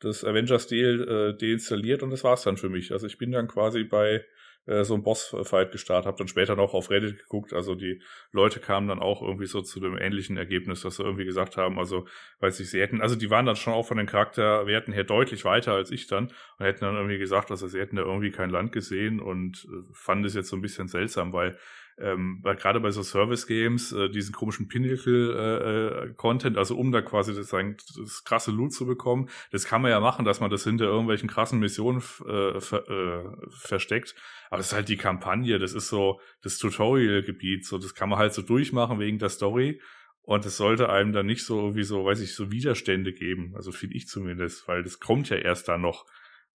[0.00, 2.92] das Avengers-Deal äh, deinstalliert und das war's dann für mich.
[2.92, 4.24] Also ich bin dann quasi bei
[4.66, 7.52] äh, so einem Bossfight gestartet, habe dann später noch auf Reddit geguckt.
[7.52, 8.02] Also die
[8.32, 11.78] Leute kamen dann auch irgendwie so zu dem ähnlichen Ergebnis, dass sie irgendwie gesagt haben,
[11.78, 12.06] also
[12.40, 15.44] weiß ich, sie hätten, also die waren dann schon auch von den Charakterwerten her deutlich
[15.44, 18.50] weiter als ich dann und hätten dann irgendwie gesagt, also sie hätten da irgendwie kein
[18.50, 21.56] Land gesehen und äh, fanden es jetzt so ein bisschen seltsam, weil
[21.98, 27.34] ähm, weil gerade bei so Service-Games äh, diesen komischen Pinnacle-Content, äh, also um da quasi
[27.34, 30.84] das, das krasse Loot zu bekommen, das kann man ja machen, dass man das hinter
[30.84, 34.14] irgendwelchen krassen Missionen äh, ver, äh, versteckt.
[34.50, 38.18] Aber das ist halt die Kampagne, das ist so das Tutorial-Gebiet, so das kann man
[38.18, 39.80] halt so durchmachen wegen der Story.
[40.20, 43.52] Und es sollte einem dann nicht so irgendwie so, weiß ich, so Widerstände geben.
[43.54, 46.04] Also finde ich zumindest, weil das kommt ja erst dann noch.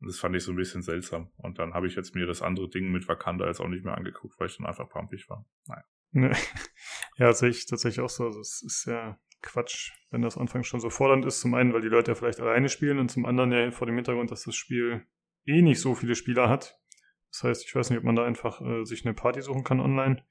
[0.01, 1.31] Und das fand ich so ein bisschen seltsam.
[1.37, 3.95] Und dann habe ich jetzt mir das andere Ding mit Wakanda jetzt auch nicht mehr
[3.95, 5.45] angeguckt, weil ich dann einfach pumpig war.
[5.67, 5.83] Naja.
[6.11, 6.31] Ne.
[7.17, 8.25] Ja, sehe ich tatsächlich auch so.
[8.25, 11.41] Also es ist ja Quatsch, wenn das anfangs schon so fordernd ist.
[11.41, 13.95] Zum einen, weil die Leute ja vielleicht alleine spielen und zum anderen ja vor dem
[13.95, 15.05] Hintergrund, dass das Spiel
[15.45, 16.79] eh nicht so viele Spieler hat.
[17.31, 19.79] Das heißt, ich weiß nicht, ob man da einfach äh, sich eine Party suchen kann
[19.79, 20.25] online.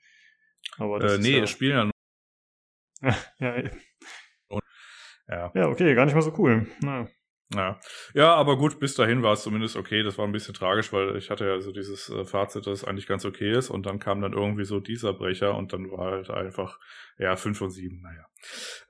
[0.78, 1.92] Aber das äh, nee, ja, spielen ja nur.
[3.38, 3.70] ja, ja,
[5.28, 5.52] ja.
[5.54, 6.66] Ja, okay, gar nicht mal so cool.
[6.80, 7.08] Naja.
[7.52, 7.80] Ja.
[8.14, 10.04] ja, aber gut, bis dahin war es zumindest okay.
[10.04, 12.84] Das war ein bisschen tragisch, weil ich hatte ja so dieses äh, Fazit, dass es
[12.84, 13.70] eigentlich ganz okay ist.
[13.70, 16.78] Und dann kam dann irgendwie so dieser Brecher und dann war halt einfach,
[17.18, 18.24] ja, 5 und 7, naja.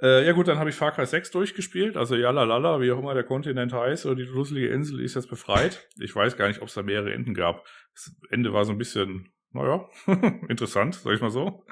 [0.03, 1.97] Äh, ja gut, dann habe ich Far Cry 6 durchgespielt.
[1.97, 5.31] Also ja, lalala, wie auch immer der Kontinent heißt oder die dusselige Insel ist jetzt
[5.31, 5.89] befreit.
[5.99, 7.65] Ich weiß gar nicht, ob es da mehrere Enden gab.
[7.95, 9.89] Das Ende war so ein bisschen, naja,
[10.49, 11.65] interessant, sag ich mal so.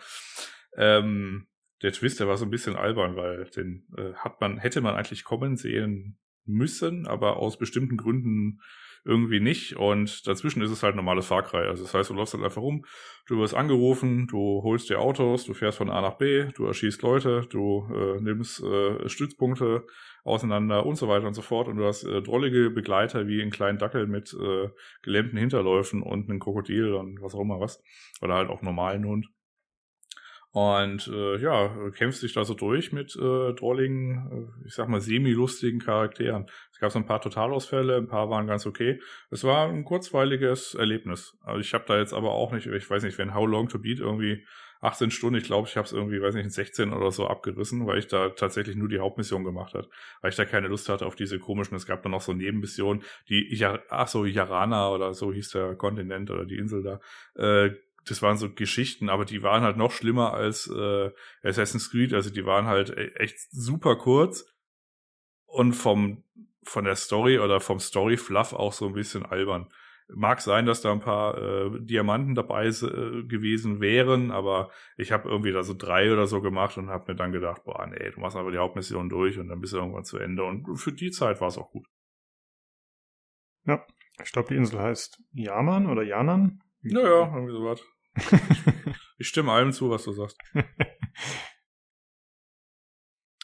[0.74, 1.48] Ähm,
[1.82, 4.94] der Twist, der war so ein bisschen albern, weil den äh, hat man, hätte man
[4.94, 6.18] eigentlich kommen sehen
[6.48, 8.60] müssen, aber aus bestimmten Gründen
[9.04, 9.76] irgendwie nicht.
[9.76, 11.66] Und dazwischen ist es halt normales Far Cry.
[11.66, 12.84] Also das heißt, du läufst halt einfach rum,
[13.26, 17.02] du wirst angerufen, du holst dir Autos, du fährst von A nach B, du erschießt
[17.02, 19.86] Leute, du äh, nimmst äh, Stützpunkte
[20.24, 21.68] auseinander und so weiter und so fort.
[21.68, 24.68] Und du hast äh, drollige Begleiter wie einen kleinen Dackel mit äh,
[25.02, 27.82] gelähmten Hinterläufen und einen Krokodil und was auch immer was.
[28.20, 29.26] Oder halt auch normalen Hund.
[30.50, 35.00] Und äh, ja, kämpft sich da so durch mit äh, drolligen, äh, ich sag mal,
[35.00, 36.46] semi-lustigen Charakteren.
[36.72, 39.00] Es gab so ein paar Totalausfälle, ein paar waren ganz okay.
[39.30, 41.36] Es war ein kurzweiliges Erlebnis.
[41.42, 43.78] Also ich habe da jetzt aber auch nicht, ich weiß nicht, wenn How Long to
[43.78, 44.44] Beat irgendwie
[44.80, 47.86] 18 Stunden, ich glaube, ich habe es irgendwie, weiß nicht, in 16 oder so abgerissen,
[47.86, 49.88] weil ich da tatsächlich nur die Hauptmission gemacht hat,
[50.20, 53.02] weil ich da keine Lust hatte auf diese komischen, es gab dann noch so Nebenmissionen,
[53.28, 57.00] die, ja, ach so, Yarana oder so hieß der Kontinent oder die Insel da,
[57.42, 57.74] äh,
[58.08, 61.10] das waren so Geschichten, aber die waren halt noch schlimmer als äh,
[61.42, 62.14] Assassin's Creed.
[62.14, 64.44] Also die waren halt e-, echt super kurz
[65.46, 66.24] und vom
[66.64, 69.72] von der Story oder vom Story Fluff auch so ein bisschen albern.
[70.10, 75.28] Mag sein, dass da ein paar äh, Diamanten dabei äh, gewesen wären, aber ich habe
[75.28, 78.20] irgendwie da so drei oder so gemacht und habe mir dann gedacht, boah, nee, du
[78.20, 80.44] machst einfach die Hauptmission durch und dann bist du irgendwann zu Ende.
[80.44, 81.86] Und für die Zeit war es auch gut.
[83.66, 83.84] Ja,
[84.22, 86.62] ich glaube, die Insel heißt Yaman oder Yanan.
[86.80, 87.82] Naja, irgendwie sowas.
[89.18, 90.38] Ich stimme allem zu, was du sagst.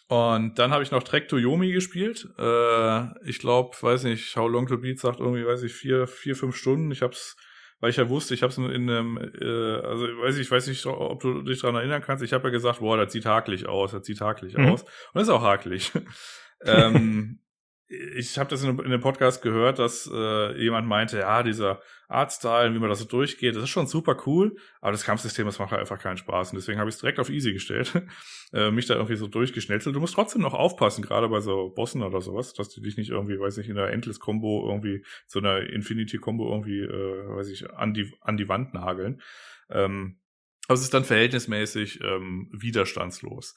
[0.08, 2.28] Und dann habe ich noch Trek to Yomi gespielt.
[2.38, 6.36] Äh, ich glaube, weiß nicht, How Long to Beat sagt irgendwie, weiß ich, vier, vier,
[6.36, 6.90] fünf Stunden.
[6.90, 7.36] Ich hab's,
[7.80, 10.84] weil ich ja wusste, ich hab's in einem, äh, also weiß ich, ich weiß nicht,
[10.86, 12.22] ob du dich daran erinnern kannst.
[12.22, 14.68] Ich habe ja gesagt, boah, das sieht hakelig aus, das sieht hakelig mhm.
[14.68, 14.82] aus.
[14.82, 15.90] Und das ist auch hakelig.
[16.64, 17.40] ähm,
[17.88, 22.74] ich habe das in, in, dem Podcast gehört, dass äh, jemand meinte, ja, dieser Artstyle,
[22.74, 25.70] wie man das so durchgeht, das ist schon super cool, aber das Kampfsystem, das macht
[25.70, 26.50] halt einfach keinen Spaß.
[26.50, 27.92] Und deswegen habe ich es direkt auf Easy gestellt,
[28.52, 29.94] äh, mich da irgendwie so durchgeschnetzelt.
[29.94, 33.10] Du musst trotzdem noch aufpassen, gerade bei so Bossen oder sowas, dass du dich nicht
[33.10, 37.92] irgendwie, weiß nicht, in einer Endless-Combo irgendwie, so einer Infinity-Combo irgendwie, äh, weiß ich, an
[37.92, 39.20] die, an die Wand nageln.
[39.68, 40.20] Ähm,
[40.66, 43.54] aber es ist dann verhältnismäßig ähm, widerstandslos.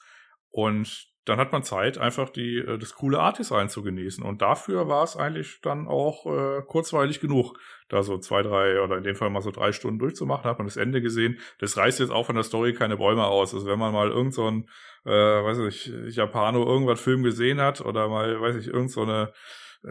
[0.50, 4.24] Und dann hat man Zeit, einfach die, äh, das coole Art-Design zu genießen.
[4.24, 8.96] Und dafür war es eigentlich dann auch äh, kurzweilig genug, da so zwei, drei oder
[8.96, 10.44] in dem Fall mal so drei Stunden durchzumachen.
[10.44, 11.38] Hat man das Ende gesehen.
[11.58, 13.52] Das reißt jetzt auch von der Story keine Bäume aus.
[13.52, 14.68] Also wenn man mal irgend so ein,
[15.04, 15.86] äh, weiß ich,
[16.16, 19.32] Japano irgendwas Film gesehen hat oder mal, weiß ich, irgend so eine
[19.84, 19.90] äh,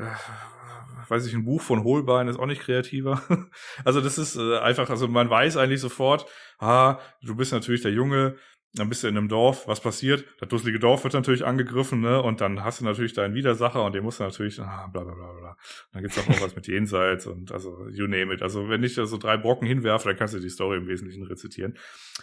[1.10, 3.22] weiß ich, ein Buch von Holbein ist auch nicht kreativer.
[3.86, 6.26] also das ist äh, einfach, also man weiß eigentlich sofort,
[6.60, 8.36] ah, du bist natürlich der Junge,
[8.74, 10.26] dann bist du in einem Dorf, was passiert?
[10.40, 12.22] Das dusselige Dorf wird natürlich angegriffen, ne?
[12.22, 15.14] Und dann hast du natürlich deinen Widersacher und den musst du natürlich, ah, bla bla
[15.14, 15.58] bla bla.
[15.94, 18.42] Dann gibt's auch noch was mit Jenseits und also you name it.
[18.42, 21.24] Also wenn ich da so drei Brocken hinwerfe, dann kannst du die Story im Wesentlichen
[21.24, 21.78] rezitieren.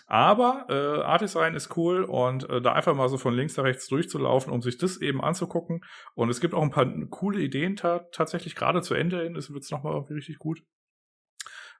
[0.07, 3.65] Aber äh, Art Design ist cool und äh, da einfach mal so von links nach
[3.65, 5.85] rechts durchzulaufen, um sich das eben anzugucken.
[6.15, 9.53] Und es gibt auch ein paar coole Ideen ta tatsächlich gerade zu Ende hin, es
[9.53, 10.63] wird's nochmal richtig gut.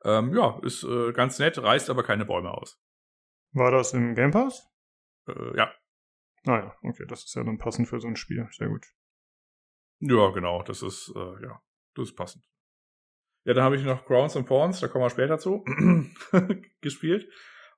[0.05, 2.79] Ähm, ja, ist äh, ganz nett, reißt aber keine Bäume aus.
[3.55, 4.69] War das im Game Pass?
[5.29, 5.73] Äh, ja.
[6.47, 8.47] Ah ja, okay, das ist ja dann passend für so ein Spiel.
[8.51, 8.87] Sehr gut.
[10.01, 11.63] Ja, genau, das ist, äh, ja,
[11.95, 12.45] das ist passend.
[13.45, 15.65] Ja, dann habe ich noch Grounds and Pawns, da kommen wir später zu,
[16.81, 17.29] gespielt.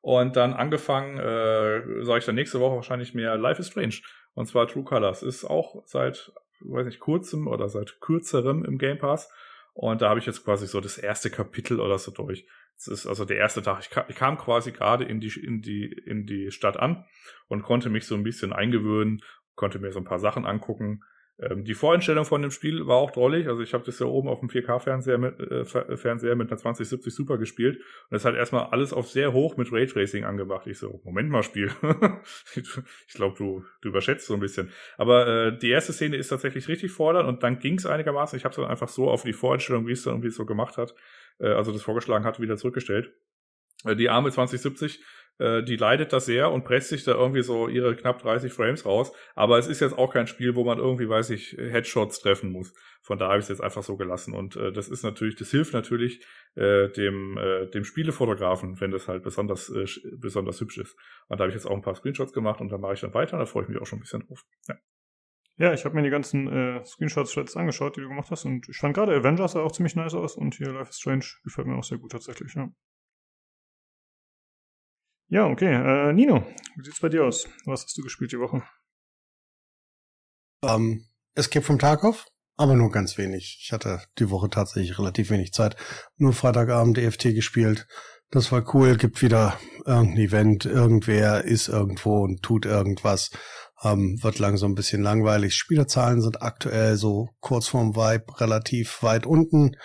[0.01, 3.97] Und dann angefangen, äh, sage ich dann nächste Woche wahrscheinlich mehr Life is Strange.
[4.35, 5.23] Und zwar True Colors.
[5.25, 9.29] Ist auch seit, weiß nicht, kurzem oder seit kürzerem im Game Pass.
[9.73, 12.49] Und da habe ich jetzt quasi so das erste Kapitel oder so durch.
[12.77, 13.81] Das ist also der erste Tag.
[13.81, 17.05] Ich kam, ich kam quasi gerade in die, in die, in die Stadt an
[17.49, 19.23] und konnte mich so ein bisschen eingewöhnen,
[19.55, 21.03] konnte mir so ein paar Sachen angucken,
[21.39, 23.47] ähm, die Voreinstellung von dem Spiel war auch drollig.
[23.47, 27.15] Also ich habe das ja oben auf dem 4K-Fernseher mit, äh, Fernseher mit einer 2070
[27.15, 27.79] Super gespielt.
[28.11, 30.67] Und es hat erstmal alles auf sehr hoch mit Raytracing angemacht.
[30.67, 31.71] Ich so, Moment mal, Spiel.
[32.55, 34.71] ich glaube, du, du überschätzt so ein bisschen.
[34.97, 38.37] Aber äh, die erste Szene ist tatsächlich richtig fordernd und dann ging es einigermaßen.
[38.39, 40.79] Ich habe es dann einfach so auf die Voreinstellung, wie es dann irgendwie so gemacht
[40.79, 40.95] hat,
[41.39, 43.13] äh, also das vorgeschlagen hat, wieder zurückgestellt.
[43.85, 45.01] Äh, die arme 2070
[45.39, 48.87] äh, die leidet das sehr und presst sich da irgendwie so ihre knapp 30 Frames
[48.87, 49.13] raus.
[49.35, 52.73] Aber es ist jetzt auch kein Spiel, wo man irgendwie, weiß ich, Headshots treffen muss.
[53.03, 54.35] Von da habe ich es jetzt einfach so gelassen.
[54.35, 56.25] Und äh, das ist natürlich, das hilft natürlich
[56.55, 59.85] äh, dem, äh, dem Spielefotografen, wenn das halt besonders, äh,
[60.19, 60.97] besonders hübsch ist.
[61.29, 63.15] Und da habe ich jetzt auch ein paar Screenshots gemacht und dann mache ich dann
[63.15, 64.43] weiter und da freue ich mich auch schon ein bisschen drauf.
[64.69, 64.77] Ja.
[65.59, 68.45] Ja, ich habe mir die ganzen äh, Screenshots jetzt angeschaut, die du gemacht hast.
[68.45, 70.37] Und ich fand gerade Avengers sah auch ziemlich nice aus.
[70.37, 72.69] Und hier Life is Strange gefällt mir auch sehr gut tatsächlich, ja.
[75.29, 75.73] Ja, okay.
[75.73, 76.47] Äh, Nino,
[76.77, 77.49] wie sieht's bei dir aus?
[77.65, 78.63] Was hast du gespielt die Woche?
[80.63, 82.27] Ähm, Escape from Tarkov,
[82.57, 83.59] aber nur ganz wenig.
[83.63, 85.77] Ich hatte die Woche tatsächlich relativ wenig Zeit.
[86.17, 87.89] Nur Freitagabend EFT gespielt.
[88.31, 88.97] Das war cool.
[88.97, 90.65] Gibt wieder irgendein Event.
[90.67, 93.31] Irgendwer ist irgendwo und tut irgendwas.
[93.83, 95.55] Ähm, wird langsam ein bisschen langweilig.
[95.55, 99.77] Spielerzahlen sind aktuell so kurz vorm Vibe relativ weit unten.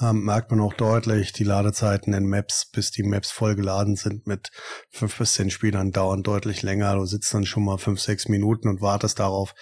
[0.00, 4.50] Ähm, merkt man auch deutlich, die Ladezeiten in Maps, bis die Maps vollgeladen sind mit
[4.90, 6.94] fünf bis zehn Spielern, dauern deutlich länger.
[6.94, 9.54] Du sitzt dann schon mal fünf, sechs Minuten und wartest darauf,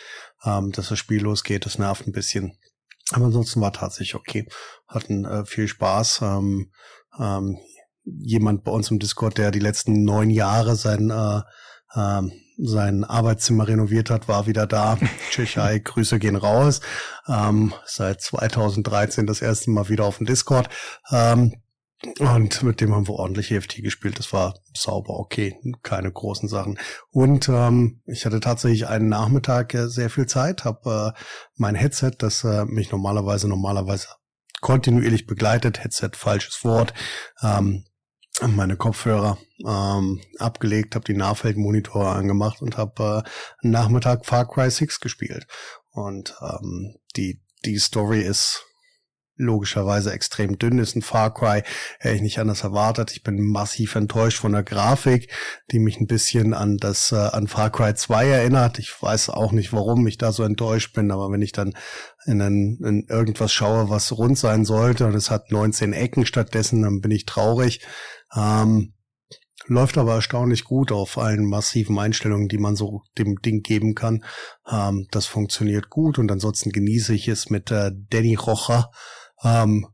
[0.45, 1.67] ähm, dass das Spiel losgeht.
[1.67, 2.57] Das nervt ein bisschen.
[3.11, 4.47] Aber ansonsten war tatsächlich okay.
[4.87, 6.21] Hatten äh, viel Spaß.
[6.23, 6.71] Ähm,
[7.19, 7.59] ähm,
[8.05, 11.41] jemand bei uns im Discord, der die letzten neun Jahre sein äh,
[11.95, 12.23] äh,
[12.59, 14.99] sein Arbeitszimmer renoviert hat, war wieder da.
[15.31, 16.81] Tschechei, Grüße gehen raus.
[17.27, 20.69] Ähm, seit 2013 das erste Mal wieder auf dem Discord.
[21.11, 21.55] Ähm,
[22.19, 24.19] und mit dem haben wir ordentlich EFT gespielt.
[24.19, 26.79] Das war sauber, okay, keine großen Sachen.
[27.11, 31.21] Und ähm, ich hatte tatsächlich einen Nachmittag äh, sehr viel Zeit, habe äh,
[31.55, 34.09] mein Headset, das äh, mich normalerweise normalerweise
[34.61, 36.93] kontinuierlich begleitet, Headset falsches Wort,
[37.43, 37.85] ähm,
[38.41, 45.01] meine Kopfhörer ähm, abgelegt, habe die Nahfeldmonitore angemacht und habe äh, Nachmittag Far Cry 6
[45.01, 45.47] gespielt.
[45.91, 48.65] Und ähm, die, die Story ist
[49.37, 51.63] logischerweise extrem dünn, ist ein Far Cry,
[51.99, 53.13] hätte ich nicht anders erwartet.
[53.13, 55.31] Ich bin massiv enttäuscht von der Grafik,
[55.71, 58.79] die mich ein bisschen an das, äh, an Far Cry 2 erinnert.
[58.79, 61.75] Ich weiß auch nicht, warum ich da so enttäuscht bin, aber wenn ich dann
[62.27, 66.83] in, ein, in irgendwas schaue, was rund sein sollte und es hat 19 Ecken stattdessen,
[66.83, 67.81] dann bin ich traurig.
[68.35, 68.95] Ähm,
[69.67, 74.25] läuft aber erstaunlich gut auf allen massiven Einstellungen, die man so dem Ding geben kann.
[74.71, 78.91] Ähm, das funktioniert gut und ansonsten genieße ich es mit äh, Danny Rocha
[79.43, 79.87] ähm,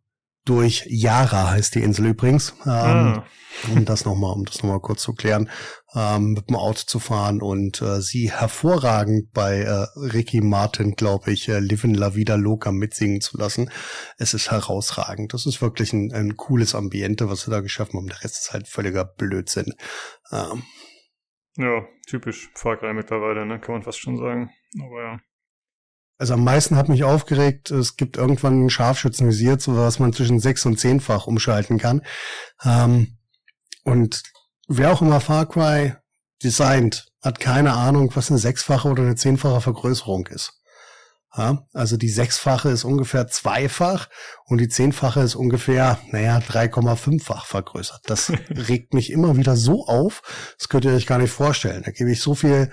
[0.48, 2.54] durch Yara heißt die Insel übrigens.
[2.64, 3.24] Ähm, ah.
[3.72, 5.50] Um das nochmal, um das nochmal kurz zu klären,
[5.94, 11.32] ähm, mit dem Auto zu fahren und äh, sie hervorragend bei äh, Ricky Martin, glaube
[11.32, 13.70] ich, äh, Livin La Vida Loca mitsingen zu lassen.
[14.16, 15.34] Es ist herausragend.
[15.34, 18.08] Das ist wirklich ein, ein cooles Ambiente, was sie da geschaffen haben.
[18.08, 19.74] Der Rest ist halt völliger Blödsinn.
[20.30, 20.62] Ähm.
[21.56, 23.58] Ja, typisch Far Cry mittlerweile, ne?
[23.58, 24.50] Kann man fast schon sagen.
[24.80, 25.18] Aber ja.
[26.18, 30.66] Also am meisten hat mich aufgeregt, es gibt irgendwann ein Scharfschützenvisier, was man zwischen sechs
[30.66, 32.02] und zehnfach umschalten kann.
[32.64, 33.18] Ähm,
[33.84, 34.24] und
[34.66, 35.94] wer auch immer Far Cry
[36.42, 40.54] designt, hat keine Ahnung, was eine sechsfache oder eine zehnfache Vergrößerung ist.
[41.36, 44.08] Ja, also die sechsfache ist ungefähr zweifach
[44.46, 48.00] und die zehnfache ist ungefähr, naja, 3,5-fach vergrößert.
[48.06, 50.22] Das regt mich immer wieder so auf,
[50.58, 51.82] das könnt ihr euch gar nicht vorstellen.
[51.84, 52.72] Da gebe ich so viel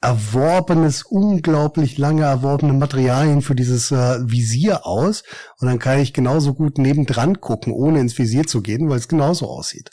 [0.00, 5.24] erworbenes, unglaublich lange erworbene Materialien für dieses äh, Visier aus
[5.58, 9.08] und dann kann ich genauso gut nebendran gucken, ohne ins Visier zu gehen, weil es
[9.08, 9.90] genauso aussieht.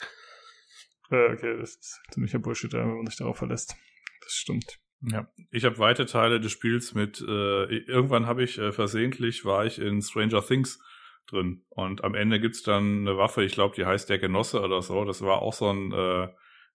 [1.10, 3.74] Ja, okay, das ist ziemlicher Bullshit, wenn man sich darauf verlässt.
[4.22, 4.78] Das stimmt.
[5.00, 9.66] Ja, ich habe weite Teile des Spiels mit, äh, irgendwann habe ich äh, versehentlich, war
[9.66, 10.80] ich in Stranger Things
[11.26, 14.80] drin und am Ende gibt's dann eine Waffe, ich glaube, die heißt der Genosse oder
[14.80, 16.28] so, das war auch so ein äh,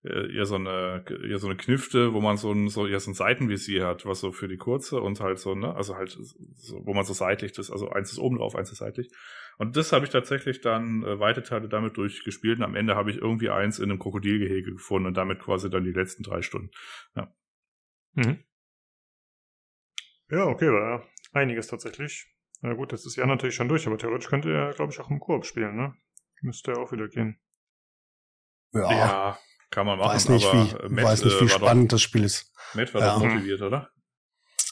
[0.04, 3.12] äh, eher so eine, eher so eine Knifte, wo man so ein, so, eher so
[3.12, 6.18] ein Seitenvisier hat, was so für die kurze und halt so, ne, also halt,
[6.56, 9.12] so, wo man so seitlich das, also eins ist oben drauf, eins ist seitlich.
[9.58, 13.12] Und das habe ich tatsächlich dann äh, weite Teile damit durchgespielt und am Ende habe
[13.12, 16.72] ich irgendwie eins in einem Krokodilgehege gefunden und damit quasi dann die letzten drei Stunden.
[17.16, 17.34] Ja.
[18.14, 18.40] Mhm.
[20.30, 22.28] Ja, okay, war ja einiges tatsächlich.
[22.62, 25.10] Na gut, jetzt ist ja natürlich schon durch, aber theoretisch könnte er, glaube ich, auch
[25.10, 25.96] im Koop spielen, ne?
[26.42, 27.40] Müsste ja auch wieder gehen.
[28.74, 29.40] Ja, Ja,
[29.72, 32.24] kann man machen, weiß nicht, aber wie, Matt, weiß nicht, wie äh, spannend das Spiel
[32.24, 32.52] ist.
[32.54, 33.14] Doch, Matt war Ja.
[33.14, 33.90] doch motiviert, oder?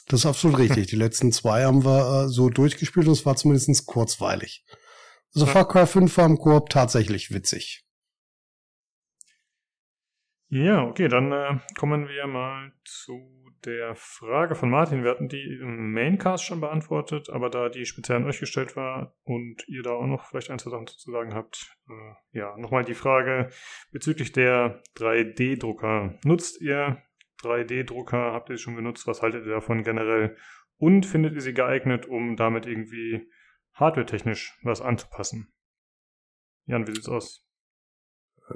[0.07, 0.87] Das ist absolut richtig.
[0.87, 4.65] Die letzten zwei haben wir äh, so durchgespielt und es war zumindest kurzweilig.
[5.35, 5.51] Also Ja.
[5.51, 7.83] Far Cry 5 war im Koop tatsächlich witzig.
[10.49, 15.03] Ja, okay, dann äh, kommen wir mal zu der Frage von Martin.
[15.03, 19.13] Wir hatten die im Maincast schon beantwortet, aber da die speziell an euch gestellt war
[19.23, 22.85] und ihr da auch noch vielleicht ein, zwei Sachen zu sagen habt, äh, ja, nochmal
[22.85, 23.49] die Frage
[23.91, 26.17] bezüglich der 3D-Drucker.
[26.23, 27.03] Nutzt ihr
[27.43, 28.31] 3D-Drucker?
[28.31, 29.05] Habt ihr sie schon benutzt?
[29.05, 30.37] Was haltet ihr davon generell?
[30.77, 33.29] Und findet ihr sie geeignet, um damit irgendwie
[33.73, 35.51] hardware-technisch was anzupassen?
[36.67, 37.45] Jan, wie sieht's aus?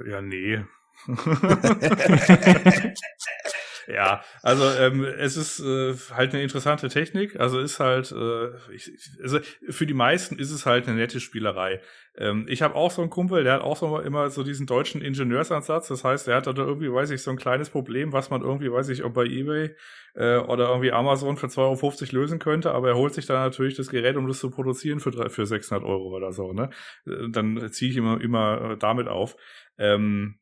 [0.06, 0.64] Ja, nee.
[3.88, 7.38] ja, also ähm, es ist äh, halt eine interessante Technik.
[7.38, 8.90] Also ist halt, äh, ich,
[9.22, 11.80] also für die meisten ist es halt eine nette Spielerei.
[12.16, 15.00] Ähm, ich habe auch so einen Kumpel, der hat auch so immer so diesen deutschen
[15.00, 15.88] Ingenieursansatz.
[15.88, 18.70] Das heißt, der hat da irgendwie, weiß ich, so ein kleines Problem, was man irgendwie,
[18.70, 19.74] weiß ich, ob bei eBay
[20.14, 23.76] äh, oder irgendwie Amazon für 2,50 Euro lösen könnte, aber er holt sich dann natürlich
[23.76, 26.52] das Gerät, um das zu produzieren für, drei- für 600 Euro oder so.
[26.52, 26.70] Ne?
[27.06, 29.36] Äh, Dann ziehe ich immer, immer äh, damit auf.
[29.78, 30.38] Ähm,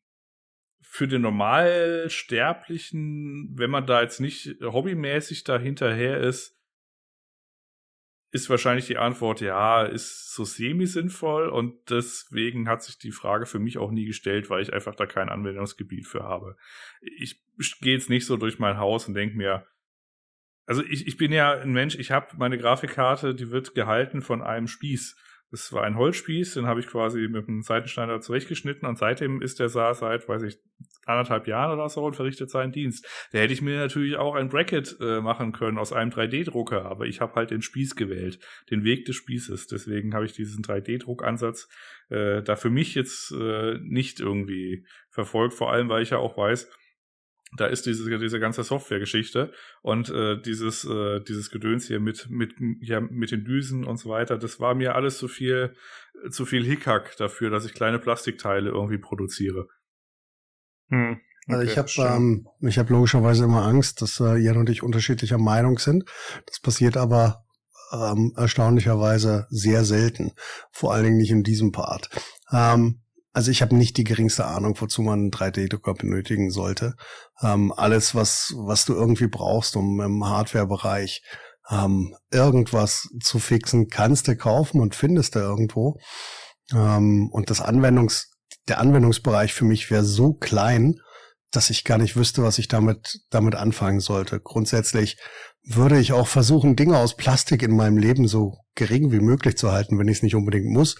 [0.93, 6.59] für den Normalsterblichen, wenn man da jetzt nicht hobbymäßig dahinterher ist,
[8.31, 13.59] ist wahrscheinlich die Antwort, ja, ist so semi-sinnvoll und deswegen hat sich die Frage für
[13.59, 16.57] mich auch nie gestellt, weil ich einfach da kein Anwendungsgebiet für habe.
[16.99, 17.41] Ich
[17.79, 19.65] gehe jetzt nicht so durch mein Haus und denke mir,
[20.65, 24.41] also ich, ich bin ja ein Mensch, ich habe meine Grafikkarte, die wird gehalten von
[24.41, 25.15] einem Spieß.
[25.51, 29.59] Das war ein Holzspieß, den habe ich quasi mit einem Seitenschneider zurechtgeschnitten und seitdem ist
[29.59, 30.57] der Saar seit, weiß ich,
[31.05, 33.05] anderthalb Jahren oder so und verrichtet seinen Dienst.
[33.33, 37.05] Da hätte ich mir natürlich auch ein Bracket äh, machen können aus einem 3D-Drucker, aber
[37.05, 38.39] ich habe halt den Spieß gewählt,
[38.69, 39.67] den Weg des Spießes.
[39.67, 41.67] Deswegen habe ich diesen 3D-Druckansatz
[42.09, 46.37] äh, da für mich jetzt äh, nicht irgendwie verfolgt, vor allem weil ich ja auch
[46.37, 46.69] weiß,
[47.57, 52.53] da ist diese, diese ganze Software-Geschichte und äh, dieses, äh, dieses Gedöns hier mit, mit,
[52.81, 55.75] ja, mit den Düsen und so weiter, das war mir alles zu viel,
[56.29, 59.67] zu viel Hickhack dafür, dass ich kleine Plastikteile irgendwie produziere.
[60.89, 61.19] Hm.
[61.47, 64.83] Also okay, ich habe ähm, ich habe logischerweise immer Angst, dass äh, Jan und ich
[64.83, 66.05] unterschiedlicher Meinung sind.
[66.45, 67.43] Das passiert aber
[67.91, 70.31] ähm, erstaunlicherweise sehr selten.
[70.71, 72.09] Vor allen Dingen nicht in diesem Part.
[72.51, 73.01] Ähm,
[73.33, 76.95] also ich habe nicht die geringste Ahnung, wozu man einen 3D-Drucker benötigen sollte.
[77.41, 81.23] Ähm, alles, was, was du irgendwie brauchst, um im Hardware-Bereich
[81.69, 85.97] ähm, irgendwas zu fixen, kannst du kaufen und findest du irgendwo.
[86.73, 88.31] Ähm, und das Anwendungs,
[88.67, 90.99] der Anwendungsbereich für mich wäre so klein,
[91.51, 94.39] dass ich gar nicht wüsste, was ich damit, damit anfangen sollte.
[94.39, 95.17] Grundsätzlich
[95.63, 99.71] würde ich auch versuchen, Dinge aus Plastik in meinem Leben so gering wie möglich zu
[99.71, 100.95] halten, wenn ich es nicht unbedingt muss.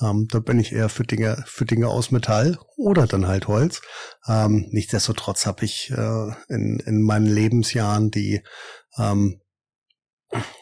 [0.00, 3.82] Ähm, da bin ich eher für Dinge, für Dinge aus Metall oder dann halt Holz.
[4.28, 8.42] Ähm, nichtsdestotrotz habe ich äh, in, in meinen Lebensjahren, die
[8.98, 9.40] ähm,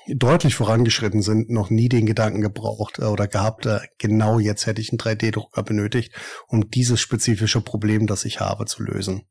[0.09, 4.81] deutlich vorangeschritten sind, noch nie den Gedanken gebraucht äh, oder gehabt, äh, genau jetzt hätte
[4.81, 6.15] ich einen 3D-Drucker benötigt,
[6.49, 9.27] um dieses spezifische Problem, das ich habe, zu lösen.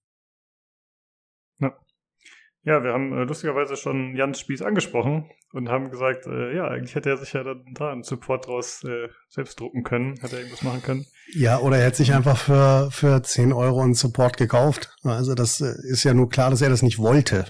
[2.63, 6.93] Ja, wir haben äh, lustigerweise schon Jans Spieß angesprochen und haben gesagt, äh, ja, eigentlich
[6.93, 10.41] hätte er sich ja dann da einen Support draus äh, selbst drucken können, hätte er
[10.41, 11.05] irgendwas machen können.
[11.33, 14.95] Ja, oder er hätte sich einfach für, für 10 Euro einen Support gekauft.
[15.03, 17.47] Also das äh, ist ja nur klar, dass er das nicht wollte.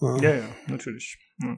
[0.00, 1.16] Ja, ja, natürlich.
[1.38, 1.56] Ja.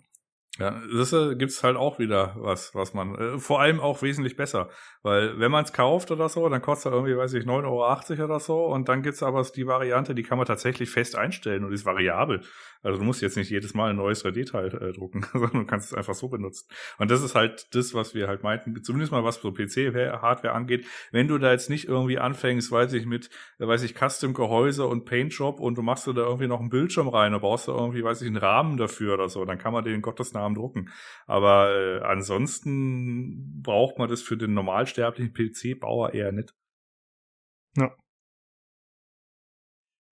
[0.59, 4.37] Ja, das äh, gibt's halt auch wieder was, was man, äh, vor allem auch wesentlich
[4.37, 4.71] besser.
[5.03, 8.25] Weil wenn man es kauft oder so, dann kostet er irgendwie, weiß ich, 9,80 Euro
[8.25, 8.65] oder so.
[8.65, 12.41] Und dann gibt's aber die Variante, die kann man tatsächlich fest einstellen und ist variabel.
[12.83, 15.93] Also du musst jetzt nicht jedes Mal ein neues 3D-Teil äh, drucken, sondern du kannst
[15.93, 16.69] es einfach so benutzen.
[16.99, 20.87] Und das ist halt das, was wir halt meinten, zumindest mal was so PC-Hardware angeht.
[21.11, 23.29] Wenn du da jetzt nicht irgendwie anfängst, weiß ich, mit,
[23.59, 27.35] äh, weiß ich, Custom-Gehäuse und Paint-Job und du machst da irgendwie noch einen Bildschirm rein
[27.35, 30.01] und brauchst da irgendwie, weiß ich, einen Rahmen dafür oder so, dann kann man den
[30.01, 30.90] Gottes Namen drucken.
[31.26, 36.55] Aber äh, ansonsten braucht man das für den normalsterblichen PC-Bauer eher nicht.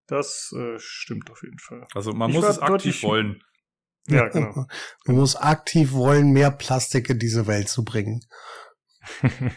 [0.07, 1.87] Das äh, stimmt auf jeden Fall.
[1.93, 2.69] Also man Ich muss es aktiv
[3.01, 3.43] deutlich- wollen.
[4.07, 4.65] Ja, genau.
[5.05, 8.19] Man muss aktiv wollen, mehr Plastik in diese Welt zu bringen.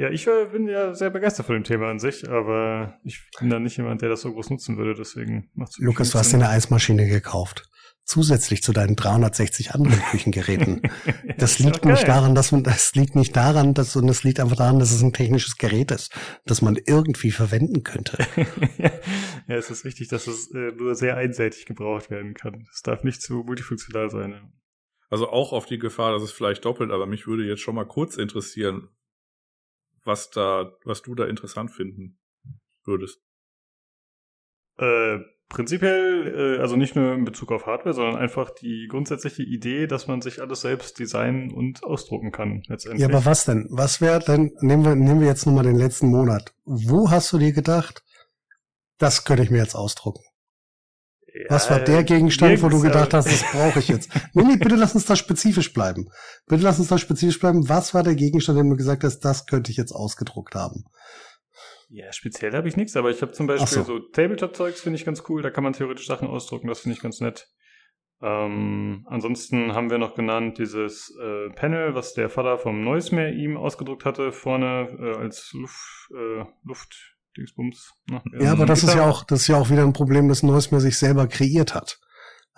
[0.00, 3.50] Ja, ich äh, bin ja sehr begeistert von dem Thema an sich, aber ich bin
[3.50, 6.30] da nicht jemand, der das so groß nutzen würde, deswegen macht es Lukas, du hast
[6.30, 7.68] dir eine Eismaschine gekauft.
[8.08, 10.80] Zusätzlich zu deinen 360 anderen Küchengeräten.
[11.36, 14.56] Das liegt nicht daran, dass man, das liegt nicht daran, dass, sondern es liegt einfach
[14.56, 16.12] daran, dass es ein technisches Gerät ist,
[16.46, 18.18] das man irgendwie verwenden könnte.
[19.46, 22.66] ja, es ist wichtig, dass es äh, nur sehr einseitig gebraucht werden kann.
[22.72, 24.32] Es darf nicht zu multifunktional sein.
[24.32, 24.52] Ja.
[25.10, 27.86] Also auch auf die Gefahr, dass es vielleicht doppelt, aber mich würde jetzt schon mal
[27.86, 28.88] kurz interessieren,
[30.02, 32.18] was da, was du da interessant finden
[32.84, 33.20] würdest.
[34.78, 35.18] Äh,
[35.48, 40.06] prinzipiell, äh, also nicht nur in Bezug auf Hardware, sondern einfach die grundsätzliche Idee, dass
[40.06, 43.02] man sich alles selbst designen und ausdrucken kann, letztendlich.
[43.02, 43.66] Ja, aber was denn?
[43.70, 46.52] Was wäre denn, nehmen wir, nehmen wir jetzt nochmal den letzten Monat.
[46.64, 48.02] Wo hast du dir gedacht,
[48.98, 50.22] das könnte ich mir jetzt ausdrucken?
[51.34, 54.10] Ja, Was war der Gegenstand, wo du gedacht hast, das brauche ich jetzt?
[54.32, 56.08] nee, nee, bitte lass uns da spezifisch bleiben.
[56.46, 57.68] Bitte lass uns da spezifisch bleiben.
[57.68, 60.84] Was war der Gegenstand, den du gesagt hast, das könnte ich jetzt ausgedruckt haben?
[61.90, 65.04] Ja, speziell habe ich nichts, aber ich habe zum Beispiel so, so Tabletop-Zeugs, finde ich
[65.04, 65.42] ganz cool.
[65.42, 67.48] Da kann man theoretisch Sachen ausdrucken, das finde ich ganz nett.
[68.20, 73.56] Ähm, ansonsten haben wir noch genannt dieses äh, Panel, was der Vater vom Neusmeer ihm
[73.56, 77.92] ausgedruckt hatte, vorne äh, als Luft, äh, Luft Dingsbums.
[78.10, 78.20] Ne?
[78.40, 80.80] Ja, aber das ist ja auch, das ist ja auch wieder ein Problem, dass Neusmeer
[80.80, 82.00] sich selber kreiert hat.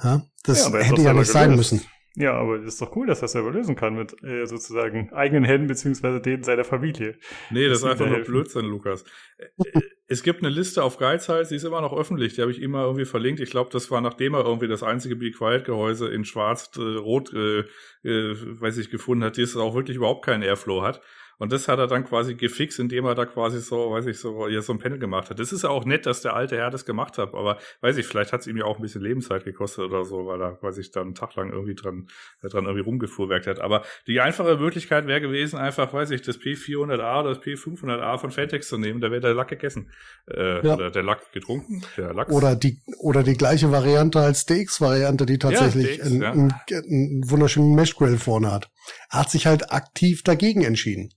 [0.02, 1.82] Ja, das ja, hätte ja nicht sein müssen.
[2.16, 5.12] Ja, aber es ist doch cool, dass er das selber lösen kann mit äh, sozusagen
[5.12, 7.16] eigenen Händen beziehungsweise denen seiner Familie.
[7.50, 9.04] Nee, das, das ist einfach nur Blödsinn, Lukas.
[9.38, 12.50] Äh, äh, es gibt eine Liste auf Geizhals, die ist immer noch öffentlich, die habe
[12.50, 13.38] ich immer irgendwie verlinkt.
[13.38, 16.80] Ich glaube, das war nachdem er irgendwie das einzige Be Quiet Gehäuse in schwarz, äh,
[16.82, 17.64] äh,
[18.02, 21.00] äh, weiß ich, gefunden hat, das auch wirklich überhaupt keinen Airflow hat.
[21.41, 24.47] Und das hat er dann quasi gefixt, indem er da quasi so, weiß ich, so,
[24.47, 25.38] ja, so ein Panel gemacht hat.
[25.38, 28.07] Das ist ja auch nett, dass der alte Herr das gemacht hat, aber weiß ich,
[28.07, 30.82] vielleicht hat es ihm ja auch ein bisschen Lebenszeit gekostet oder so, weil er quasi
[30.93, 32.09] dann einen Tag lang irgendwie dran,
[32.43, 33.59] dran irgendwie rumgefuhrwerkt hat.
[33.59, 38.30] Aber die einfache Möglichkeit wäre gewesen, einfach, weiß ich, das P400A oder das P500A von
[38.30, 39.91] Fantex zu nehmen, da wäre der Lack gegessen.
[40.30, 40.74] Äh, ja.
[40.74, 42.30] Oder der Lack getrunken, der Lachs.
[42.30, 46.32] Oder die, oder die gleiche Variante als DX-Variante, die tatsächlich ja, DX, einen, ja.
[46.32, 48.70] einen, einen wunderschönen Mesh-Grill vorne hat.
[49.11, 51.14] Er hat sich halt aktiv dagegen entschieden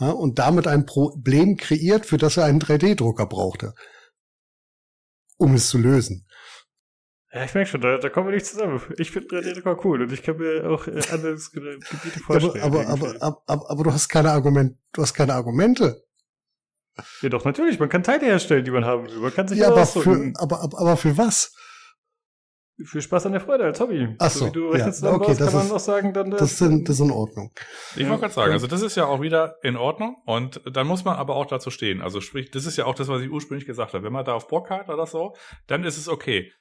[0.00, 3.74] ja, und damit ein Problem kreiert, für das er einen 3D-Drucker brauchte,
[5.36, 6.26] um es zu lösen.
[7.32, 8.80] Ja, ich merke schon, da, da kommen wir nicht zusammen.
[8.96, 12.62] Ich finde 3D-Drucker cool und ich kann mir auch äh, anderes Gebiete vorstellen.
[12.62, 16.02] aber, aber, aber, aber, aber du hast keine Argumente, du hast keine Argumente.
[17.22, 17.78] Ja, doch, natürlich.
[17.78, 19.18] Man kann Teile herstellen, die man haben will.
[19.18, 21.54] Man kann sich ja, aber für, aber, aber, aber für was?
[22.84, 24.14] Für Spaß an der Freude als Hobby.
[24.18, 26.30] Ach so, so wie du rechnest ja, okay, baust, kann man ist, auch sagen, dann
[26.30, 27.50] das, das, sind, das ist in Ordnung.
[27.96, 28.08] Ich ja.
[28.08, 31.16] wollte gerade sagen, also das ist ja auch wieder in Ordnung und dann muss man
[31.16, 32.00] aber auch dazu stehen.
[32.00, 34.04] Also sprich, das ist ja auch das, was ich ursprünglich gesagt habe.
[34.04, 35.34] Wenn man da auf Bock hat oder so,
[35.66, 36.52] dann ist es okay.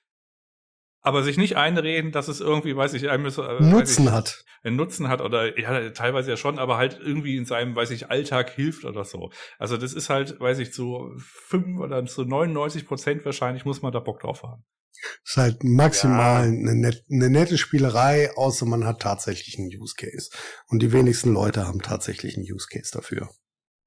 [1.01, 4.43] Aber sich nicht einreden, dass es irgendwie, weiß ich, einem äh, Nutzen ich, hat.
[4.63, 8.09] Einen Nutzen hat oder ja, teilweise ja schon, aber halt irgendwie in seinem, weiß ich,
[8.09, 9.29] Alltag hilft oder so.
[9.59, 13.91] Also das ist halt, weiß ich, zu fünf oder zu 99 Prozent wahrscheinlich muss man
[13.91, 14.65] da Bock drauf haben
[15.23, 16.51] ist halt maximal ja.
[16.51, 20.29] eine, net, eine nette Spielerei, außer man hat tatsächlich einen Use Case.
[20.67, 23.29] Und die wenigsten Leute haben tatsächlich einen Use Case dafür.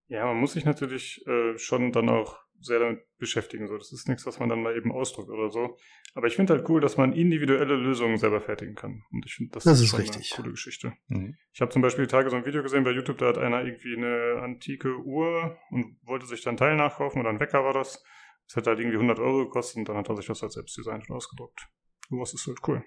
[0.09, 3.69] Ja, man muss sich natürlich äh, schon dann auch sehr damit beschäftigen.
[3.69, 5.77] So, das ist nichts, was man dann mal eben ausdrückt oder so.
[6.15, 9.03] Aber ich finde halt cool, dass man individuelle Lösungen selber fertigen kann.
[9.11, 10.33] Und ich finde, das, das, ist, ist richtig.
[10.33, 10.93] eine coole Geschichte.
[11.09, 11.37] Mhm.
[11.53, 13.65] Ich habe zum Beispiel die Tage so ein Video gesehen bei YouTube, da hat einer
[13.65, 18.03] irgendwie eine antike Uhr und wollte sich dann Teil nachkaufen oder ein Wecker war das.
[18.51, 20.77] Es hat halt irgendwie 100 Euro gekostet und dann hat er sich das als selbst
[20.77, 21.69] designt und ausgedruckt.
[22.09, 22.85] Sowas ist halt cool.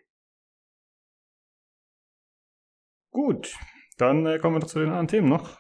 [3.12, 3.56] Gut,
[3.98, 5.58] dann äh, kommen wir zu den anderen Themen noch.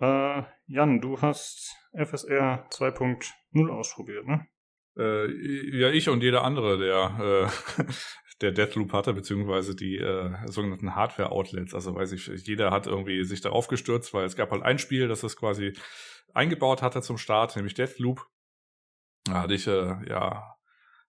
[0.00, 4.48] Äh, Jan, du hast FSR 2.0 ausprobiert, ne?
[4.96, 5.30] Äh,
[5.78, 7.84] ja, ich und jeder andere, der, äh,
[8.40, 11.74] der Deathloop hatte, beziehungsweise die äh, sogenannten Hardware-Outlets.
[11.74, 15.06] Also weiß ich, jeder hat irgendwie sich darauf gestürzt, weil es gab halt ein Spiel,
[15.06, 15.74] das das quasi
[16.32, 18.26] eingebaut hatte zum Start, nämlich Deathloop.
[19.24, 20.54] Da hatte ich, äh, ja,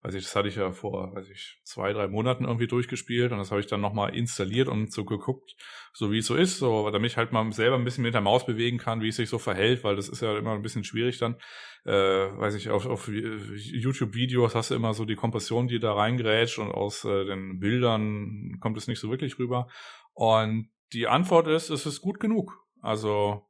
[0.05, 3.39] weiß ich, das hatte ich ja vor, weiß ich, zwei, drei Monaten irgendwie durchgespielt und
[3.39, 5.55] das habe ich dann nochmal installiert und so geguckt,
[5.93, 8.21] so wie es so ist, so, damit ich halt mal selber ein bisschen mit der
[8.21, 10.83] Maus bewegen kann, wie es sich so verhält, weil das ist ja immer ein bisschen
[10.83, 11.37] schwierig dann.
[11.85, 16.59] Äh, weiß ich, auf, auf YouTube-Videos hast du immer so die Kompression, die da reingrätscht
[16.59, 19.67] und aus äh, den Bildern kommt es nicht so wirklich rüber.
[20.13, 22.59] Und die Antwort ist, es ist gut genug.
[22.81, 23.47] Also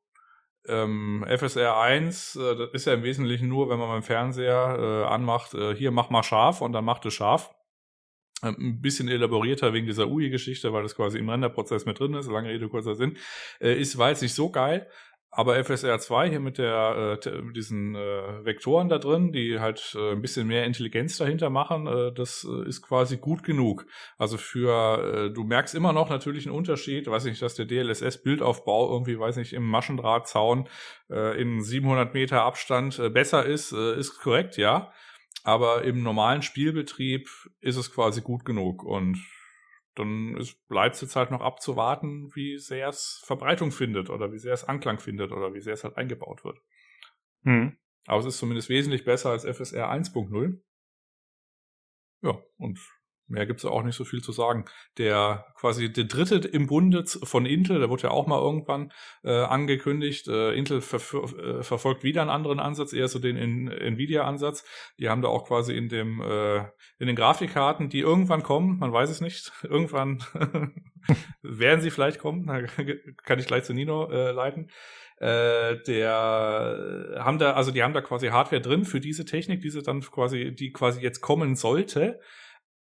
[0.68, 5.14] ähm, FSR 1, äh, das ist ja im Wesentlichen nur, wenn man beim Fernseher äh,
[5.14, 7.54] anmacht, äh, hier mach mal scharf und dann macht es scharf.
[8.44, 12.30] Ähm, ein bisschen elaborierter wegen dieser UI-Geschichte, weil das quasi im Renderprozess mit drin ist,
[12.30, 13.18] lange Rede, kurzer Sinn.
[13.60, 14.88] Äh, ist, war jetzt nicht so geil,
[15.38, 19.94] Aber FSR 2 hier mit der äh, mit diesen äh, Vektoren da drin, die halt
[20.00, 23.86] äh, ein bisschen mehr Intelligenz dahinter machen, äh, das äh, ist quasi gut genug.
[24.18, 28.24] Also für äh, du merkst immer noch natürlich einen Unterschied, weiß nicht, dass der DLSS
[28.24, 30.70] Bildaufbau irgendwie, weiß nicht, im Maschendrahtzaun
[31.10, 34.94] äh, in 700 Meter Abstand äh, besser ist, äh, ist korrekt, ja.
[35.44, 37.28] Aber im normalen Spielbetrieb
[37.60, 39.18] ist es quasi gut genug und
[39.96, 44.54] dann bleibt es jetzt halt noch abzuwarten, wie sehr es Verbreitung findet oder wie sehr
[44.54, 46.62] es Anklang findet oder wie sehr es halt eingebaut wird.
[47.44, 47.78] Mhm.
[48.06, 50.60] Aber es ist zumindest wesentlich besser als FSR 1.0.
[52.22, 52.80] Ja, und
[53.28, 54.66] Mehr gibt's auch nicht so viel zu sagen.
[55.00, 58.92] Der quasi der dritte im Bunde von Intel, der wurde ja auch mal irgendwann
[59.24, 60.28] äh, angekündigt.
[60.28, 64.64] Äh, Intel ver äh, verfolgt wieder einen anderen Ansatz, eher so den in Nvidia-Ansatz.
[65.00, 66.66] Die haben da auch quasi in dem äh,
[67.00, 70.24] in den Grafikkarten, die irgendwann kommen, man weiß es nicht, irgendwann
[71.42, 72.46] werden sie vielleicht kommen.
[72.46, 72.62] Da
[73.24, 74.70] kann ich gleich zu Nino äh, leiten.
[75.18, 79.82] Äh, der haben da also die haben da quasi Hardware drin für diese Technik, diese
[79.82, 82.20] dann quasi die quasi jetzt kommen sollte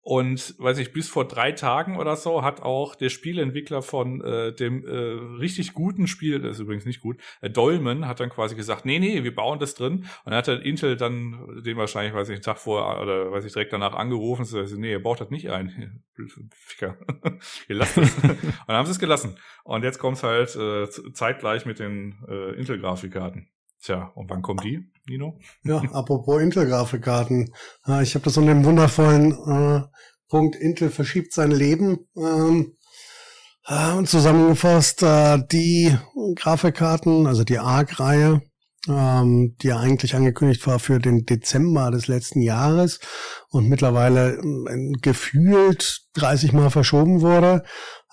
[0.07, 4.53] und weiß ich, bis vor drei Tagen oder so hat auch der Spieleentwickler von äh,
[4.53, 4.93] dem äh,
[5.41, 9.01] richtig guten Spiel, das ist übrigens nicht gut, äh, Dolmen, hat dann quasi gesagt, nee,
[9.01, 9.95] nee, wir bauen das drin.
[9.95, 13.47] Und dann hat dann Intel dann den wahrscheinlich, weiß ich, einen Tag vorher oder weiß
[13.47, 16.05] ich, direkt danach angerufen und so, nee, ihr baut das nicht ein.
[16.55, 16.99] Ficker.
[17.69, 18.15] ihr lasst es.
[18.23, 18.33] und
[18.69, 19.37] dann haben sie es gelassen.
[19.65, 23.49] Und jetzt kommt's halt äh, zeitgleich mit den äh, Intel-Grafikkarten.
[23.87, 25.39] Tja, und wann kommen die, Nino?
[25.63, 27.55] Ja, apropos Intel-Grafikkarten.
[28.03, 29.83] Ich habe das unter dem wundervollen äh,
[30.29, 32.01] Punkt Intel verschiebt sein Leben.
[32.17, 32.77] Ähm,
[33.65, 35.97] äh, und zusammengefasst, äh, die
[36.35, 38.43] Grafikkarten, also die ARC-Reihe,
[38.89, 42.99] ähm, die ja eigentlich angekündigt war für den Dezember des letzten Jahres
[43.51, 47.63] und mittlerweile äh, gefühlt 30 Mal verschoben wurde.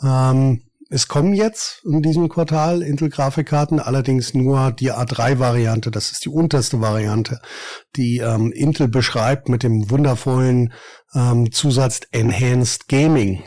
[0.03, 0.61] Ähm,
[0.93, 5.89] es kommen jetzt in diesem Quartal Intel-Grafikkarten, allerdings nur die A3-Variante.
[5.89, 7.41] Das ist die unterste Variante,
[7.95, 10.71] die ähm, Intel beschreibt mit dem wundervollen
[11.15, 13.43] ähm, Zusatz Enhanced Gaming.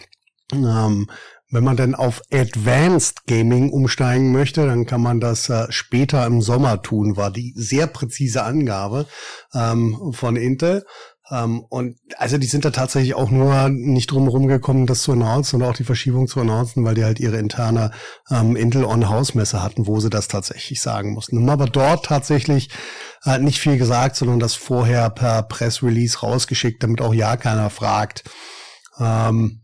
[0.52, 1.08] Ähm,
[1.48, 6.42] wenn man denn auf Advanced Gaming umsteigen möchte, dann kann man das äh, später im
[6.42, 9.06] Sommer tun, war die sehr präzise Angabe
[9.54, 10.84] ähm, von Intel.
[11.30, 15.12] Ähm, und also die sind da tatsächlich auch nur nicht drum herum gekommen, das zu
[15.12, 17.90] announcen und auch die Verschiebung zu announcen, weil die halt ihre interne
[18.30, 21.48] ähm, Intel On-House-Messe hatten, wo sie das tatsächlich sagen mussten.
[21.48, 22.70] Aber dort tatsächlich
[23.24, 28.24] äh, nicht viel gesagt, sondern das vorher per Press-Release rausgeschickt, damit auch ja keiner fragt.
[29.00, 29.62] Ähm,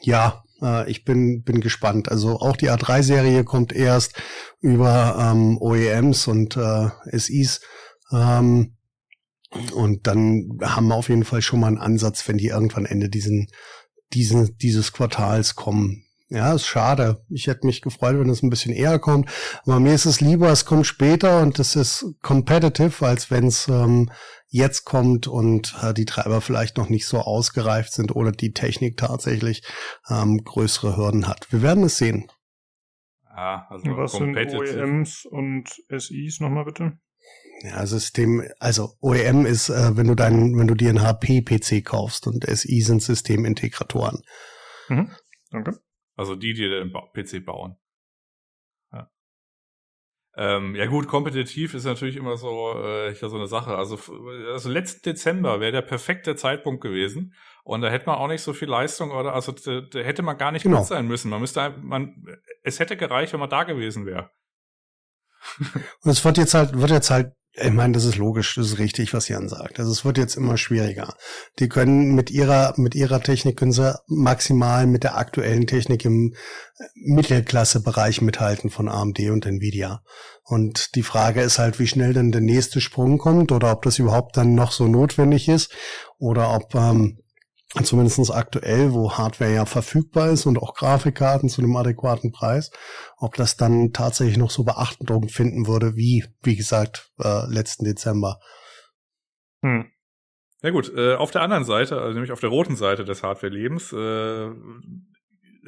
[0.00, 2.10] ja, äh, ich bin, bin gespannt.
[2.10, 4.14] Also auch die A3-Serie kommt erst
[4.60, 7.60] über ähm, OEMs und äh, SIs.
[8.10, 8.77] Ähm,
[9.74, 13.08] und dann haben wir auf jeden Fall schon mal einen Ansatz, wenn die irgendwann Ende
[13.08, 13.48] diesen,
[14.12, 16.04] diesen, dieses Quartals kommen.
[16.30, 17.24] Ja, ist schade.
[17.30, 19.30] Ich hätte mich gefreut, wenn es ein bisschen eher kommt.
[19.64, 23.66] Aber mir ist es lieber, es kommt später und es ist competitive, als wenn es
[23.68, 24.10] ähm,
[24.48, 28.98] jetzt kommt und äh, die Treiber vielleicht noch nicht so ausgereift sind oder die Technik
[28.98, 29.62] tatsächlich
[30.10, 31.50] ähm, größere Hürden hat.
[31.50, 32.30] Wir werden es sehen.
[33.24, 36.98] Ah, also Was sind OEMs und SIs nochmal bitte?
[37.60, 42.26] Ja, System, also OEM ist, äh, wenn du deinen, wenn du dir einen HP-PC kaufst
[42.26, 44.22] und SI sind Systemintegratoren.
[44.88, 45.10] Mhm.
[45.50, 45.80] Danke.
[46.14, 47.76] Also die, die den PC bauen.
[48.92, 49.10] Ja.
[50.36, 53.76] Ähm, ja gut, kompetitiv ist natürlich immer so, äh, ja, so eine Sache.
[53.76, 53.98] Also,
[54.52, 57.34] also letzten Dezember wäre der perfekte Zeitpunkt gewesen.
[57.64, 60.38] Und da hätte man auch nicht so viel Leistung oder also da, da hätte man
[60.38, 60.78] gar nicht genau.
[60.78, 61.28] gut sein müssen.
[61.30, 62.24] Man müsste man
[62.62, 64.30] es hätte gereicht, wenn man da gewesen wäre.
[66.02, 68.78] Und es wird jetzt halt, wird jetzt halt ich meine, das ist logisch, das ist
[68.78, 69.78] richtig, was Jan sagt.
[69.78, 71.14] Also es wird jetzt immer schwieriger.
[71.58, 76.34] Die können mit ihrer, mit ihrer Technik können sie maximal mit der aktuellen Technik im
[76.94, 80.02] Mittelklassebereich mithalten von AMD und Nvidia.
[80.44, 83.98] Und die Frage ist halt, wie schnell denn der nächste Sprung kommt oder ob das
[83.98, 85.72] überhaupt dann noch so notwendig ist
[86.18, 87.18] oder ob ähm,
[87.82, 92.70] zumindestens aktuell, wo Hardware ja verfügbar ist und auch Grafikkarten zu einem adäquaten Preis,
[93.18, 98.38] ob das dann tatsächlich noch so Beachtung finden würde, wie, wie gesagt, äh, letzten Dezember.
[99.62, 99.90] Hm.
[100.62, 103.92] Ja gut, äh, auf der anderen Seite, also nämlich auf der roten Seite des Hardware-Lebens,
[103.92, 104.50] äh,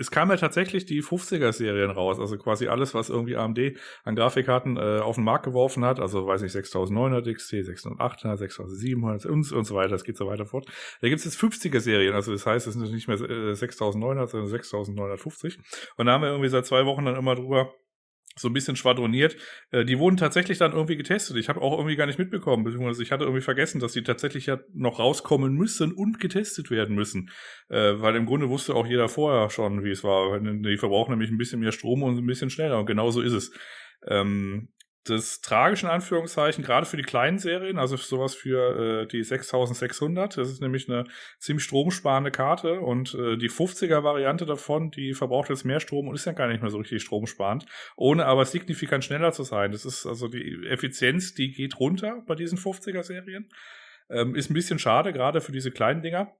[0.00, 4.76] es kam ja tatsächlich die 50er-Serien raus, also quasi alles, was irgendwie AMD an Grafikkarten
[4.76, 9.64] äh, auf den Markt geworfen hat, also weiß ich, 6900 XT, 6800, 6700 und, und
[9.64, 10.66] so weiter, das geht so weiter fort.
[11.00, 14.48] Da gibt es jetzt 50er-Serien, also das heißt, es sind nicht mehr äh, 6900, sondern
[14.48, 15.58] 6950.
[15.96, 17.74] Und da haben wir irgendwie seit zwei Wochen dann immer drüber
[18.40, 19.36] so ein bisschen schwadroniert.
[19.70, 21.36] Äh, die wurden tatsächlich dann irgendwie getestet.
[21.36, 24.46] Ich habe auch irgendwie gar nicht mitbekommen, beziehungsweise ich hatte irgendwie vergessen, dass die tatsächlich
[24.46, 27.30] ja noch rauskommen müssen und getestet werden müssen.
[27.68, 30.38] Äh, weil im Grunde wusste auch jeder vorher schon, wie es war.
[30.40, 33.32] Die verbrauchen nämlich ein bisschen mehr Strom und ein bisschen schneller und genau so ist
[33.32, 33.52] es.
[34.06, 34.68] Ähm,
[35.04, 40.50] das tragische Anführungszeichen, gerade für die kleinen Serien, also sowas für äh, die 6600, das
[40.50, 41.04] ist nämlich eine
[41.38, 46.14] ziemlich stromsparende Karte und äh, die 50er Variante davon, die verbraucht jetzt mehr Strom und
[46.14, 47.64] ist ja gar nicht mehr so richtig stromsparend,
[47.96, 49.72] ohne aber signifikant schneller zu sein.
[49.72, 53.48] Das ist also die Effizienz, die geht runter bei diesen 50er Serien.
[54.10, 56.36] Ähm, ist ein bisschen schade, gerade für diese kleinen Dinger.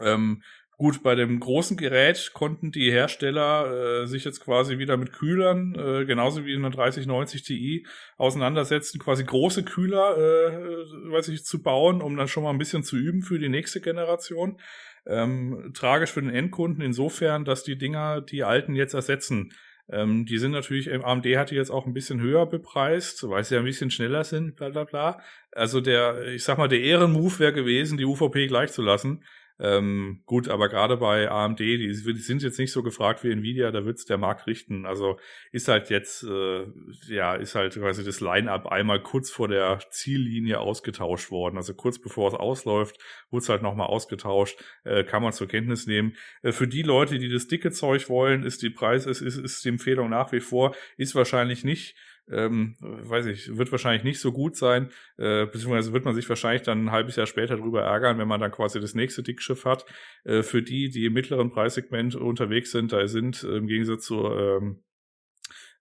[0.00, 0.42] Ähm,
[0.76, 5.74] Gut, bei dem großen Gerät konnten die Hersteller äh, sich jetzt quasi wieder mit Kühlern,
[5.76, 7.86] äh, genauso wie in der 3090 Ti,
[8.16, 12.82] auseinandersetzen, quasi große Kühler, äh, weiß ich, zu bauen, um dann schon mal ein bisschen
[12.82, 14.58] zu üben für die nächste Generation.
[15.06, 19.52] Ähm, tragisch für den Endkunden insofern, dass die Dinger die alten jetzt ersetzen.
[19.88, 23.54] Ähm, die sind natürlich, AMD hat die jetzt auch ein bisschen höher bepreist, weil sie
[23.54, 25.20] ja ein bisschen schneller sind, bla bla bla.
[25.52, 29.22] Also der, ich sag mal, der Ehrenmove wäre gewesen, die UVP gleich zu lassen.
[29.64, 33.86] Ähm, gut, aber gerade bei AMD, die, sind jetzt nicht so gefragt wie Nvidia, da
[33.86, 34.84] wird's der Markt richten.
[34.84, 35.18] Also
[35.52, 36.66] ist halt jetzt, äh,
[37.08, 41.56] ja, ist halt quasi das Line-up einmal kurz vor der Ziellinie ausgetauscht worden.
[41.56, 42.98] Also kurz bevor es ausläuft,
[43.30, 46.14] wurde es halt nochmal ausgetauscht, äh, kann man zur Kenntnis nehmen.
[46.42, 49.64] Äh, für die Leute, die das dicke Zeug wollen, ist die Preis, ist, ist, ist
[49.64, 51.96] die Empfehlung nach wie vor, ist wahrscheinlich nicht
[52.30, 56.62] ähm, weiß ich, wird wahrscheinlich nicht so gut sein, äh, beziehungsweise wird man sich wahrscheinlich
[56.62, 59.84] dann ein halbes Jahr später drüber ärgern, wenn man dann quasi das nächste Dickschiff hat.
[60.24, 64.24] Äh, für die, die im mittleren Preissegment unterwegs sind, da sind äh, im Gegensatz zu
[64.26, 64.82] ähm,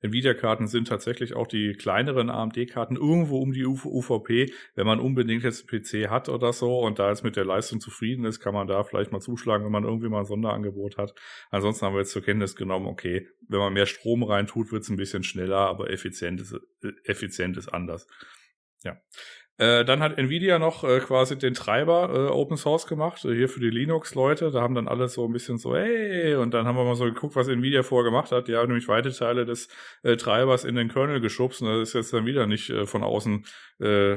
[0.03, 4.51] Nvidia-Karten sind tatsächlich auch die kleineren AMD-Karten irgendwo um die UVP.
[4.75, 7.79] Wenn man unbedingt jetzt einen PC hat oder so und da jetzt mit der Leistung
[7.79, 11.13] zufrieden ist, kann man da vielleicht mal zuschlagen, wenn man irgendwie mal ein Sonderangebot hat.
[11.49, 14.89] Ansonsten haben wir jetzt zur Kenntnis genommen, okay, wenn man mehr Strom reintut, wird es
[14.89, 18.05] ein bisschen schneller, aber effizient ist, äh, effizient ist anders.
[18.83, 18.97] Ja.
[19.59, 23.47] Äh, dann hat Nvidia noch äh, quasi den Treiber äh, Open Source gemacht, äh, hier
[23.47, 24.49] für die Linux-Leute.
[24.49, 27.05] Da haben dann alle so ein bisschen so, hey, und dann haben wir mal so
[27.05, 28.47] geguckt, was Nvidia vorher gemacht hat.
[28.47, 29.67] Die haben nämlich weite Teile des
[30.01, 33.03] äh, Treibers in den Kernel geschubst und das ist jetzt dann wieder nicht äh, von
[33.03, 33.45] außen
[33.79, 34.15] äh,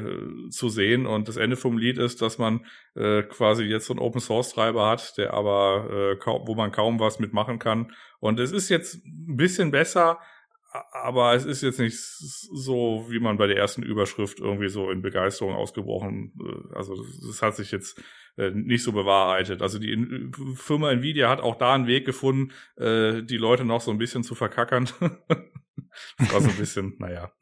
[0.49, 1.05] zu sehen.
[1.05, 2.65] Und das Ende vom Lied ist, dass man
[2.95, 6.73] äh, quasi jetzt so einen Open Source Treiber hat, der aber äh, kaum, wo man
[6.73, 7.93] kaum was mitmachen kann.
[8.21, 10.19] Und es ist jetzt ein bisschen besser,
[10.93, 15.03] aber es ist jetzt nicht so, wie man bei der ersten Überschrift irgendwie so in
[15.03, 16.33] Begeisterung ausgebrochen.
[16.41, 16.95] Äh, also
[17.27, 18.03] das, hat sich jetzt
[18.37, 19.63] äh, nicht so bewahrheitet.
[19.63, 23.91] Also die Firma Nvidia hat auch da einen Weg gefunden, äh, die Leute noch so
[23.91, 24.89] ein bisschen zu verkackern.
[26.19, 27.33] das war so ein bisschen, naja.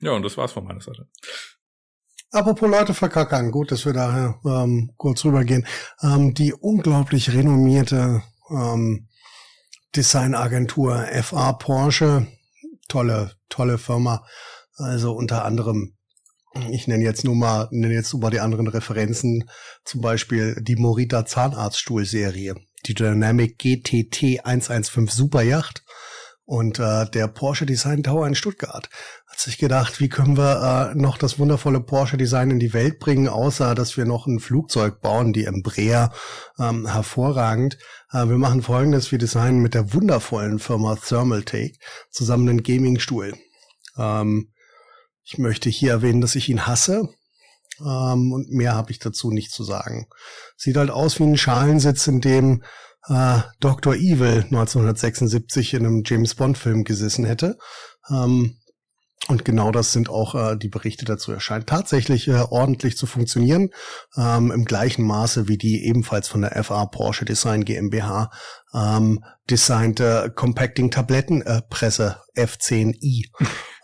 [0.00, 1.08] Ja, und das war's von meiner Seite.
[2.30, 5.66] Apropos Leute verkackern, gut, dass wir da ähm, kurz rübergehen.
[6.02, 9.08] Ähm, die unglaublich renommierte ähm,
[9.96, 12.26] Designagentur FA Porsche.
[12.88, 14.24] Tolle, tolle Firma.
[14.76, 15.94] Also unter anderem,
[16.70, 19.48] ich nenne jetzt nur mal, nenne jetzt nur mal die anderen Referenzen,
[19.84, 22.56] zum Beispiel die Morita Zahnarztstuhlserie,
[22.86, 25.84] die Dynamic GTT 115 Superjacht
[26.46, 28.88] und äh, der Porsche Design Tower in Stuttgart.
[29.26, 32.98] Hat sich gedacht, wie können wir äh, noch das wundervolle Porsche Design in die Welt
[32.98, 36.12] bringen, außer dass wir noch ein Flugzeug bauen, die Embraer,
[36.58, 37.78] ähm, hervorragend.
[38.12, 41.78] Äh, wir machen folgendes, wir designen mit der wundervollen Firma Thermaltake
[42.10, 43.34] zusammen einen Gaming-Stuhl.
[43.96, 44.52] Ähm,
[45.24, 47.08] ich möchte hier erwähnen, dass ich ihn hasse.
[47.80, 50.06] Ähm, und mehr habe ich dazu nicht zu sagen.
[50.56, 52.62] Sieht halt aus wie ein Schalensitz, in dem
[53.08, 53.94] äh, Dr.
[53.94, 57.58] Evil 1976 in einem James Bond Film gesessen hätte.
[58.10, 58.58] Ähm,
[59.28, 61.32] und genau das sind auch äh, die Berichte dazu.
[61.32, 63.70] Er scheint tatsächlich äh, ordentlich zu funktionieren,
[64.18, 68.30] ähm, im gleichen Maße wie die ebenfalls von der FA Porsche Design GmbH
[68.74, 73.24] ähm, designte Compacting Tablettenpresse äh, F10i.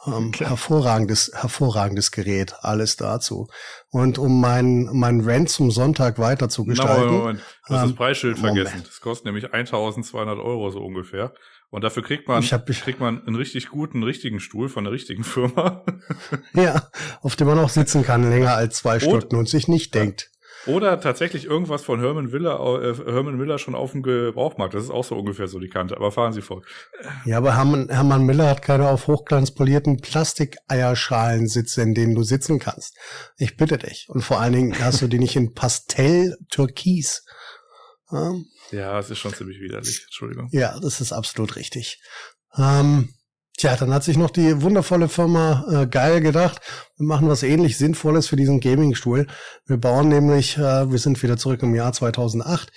[0.07, 3.49] Ähm, hervorragendes, hervorragendes Gerät, alles dazu.
[3.91, 7.05] Und um mein, mein Rant zum Sonntag weiter zu gestalten.
[7.05, 7.41] Moment, Moment.
[7.69, 8.83] Du hast ähm, das Preisschild vergessen.
[8.85, 11.35] Das kostet nämlich 1200 Euro so ungefähr.
[11.71, 14.85] Und dafür kriegt man, ich hab, ich, kriegt man einen richtig guten, richtigen Stuhl von
[14.85, 15.85] der richtigen Firma.
[16.55, 16.91] ja,
[17.21, 20.31] auf dem man auch sitzen kann, länger als zwei und, Stunden und sich nicht denkt.
[20.67, 24.75] Oder tatsächlich irgendwas von Herman Miller, äh, Herman Miller schon auf dem Gebrauchmarkt.
[24.75, 25.97] Das ist auch so ungefähr so die Kante.
[25.97, 26.67] Aber fahren Sie fort.
[27.25, 32.59] Ja, aber Herman, Herman Miller hat keine auf hochglanzpolierten Plastikeierschalen sitze, in denen du sitzen
[32.59, 32.97] kannst.
[33.39, 34.07] Ich bitte dich.
[34.09, 37.25] Und vor allen Dingen hast du die nicht in Pastell Türkis.
[38.11, 38.35] Ja?
[38.73, 40.03] Ja, es ist schon ziemlich widerlich.
[40.05, 40.49] Entschuldigung.
[40.53, 42.03] Ja, das ist absolut richtig.
[42.57, 43.15] Ähm,
[43.61, 46.61] tja, dann hat sich noch die wundervolle Firma äh, Geil gedacht,
[46.97, 49.27] wir machen was ähnlich Sinnvolles für diesen Gaming-Stuhl.
[49.67, 52.73] Wir bauen nämlich, äh, wir sind wieder zurück im Jahr 2008,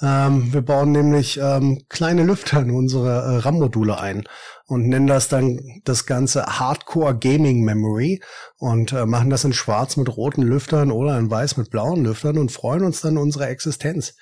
[0.00, 4.28] ähm, wir bauen nämlich ähm, kleine Lüfter in unsere äh, RAM-Module ein
[4.66, 8.22] und nennen das dann das ganze Hardcore Gaming Memory
[8.58, 12.38] und äh, machen das in schwarz mit roten Lüftern oder in weiß mit blauen Lüftern
[12.38, 14.14] und freuen uns dann unsere Existenz.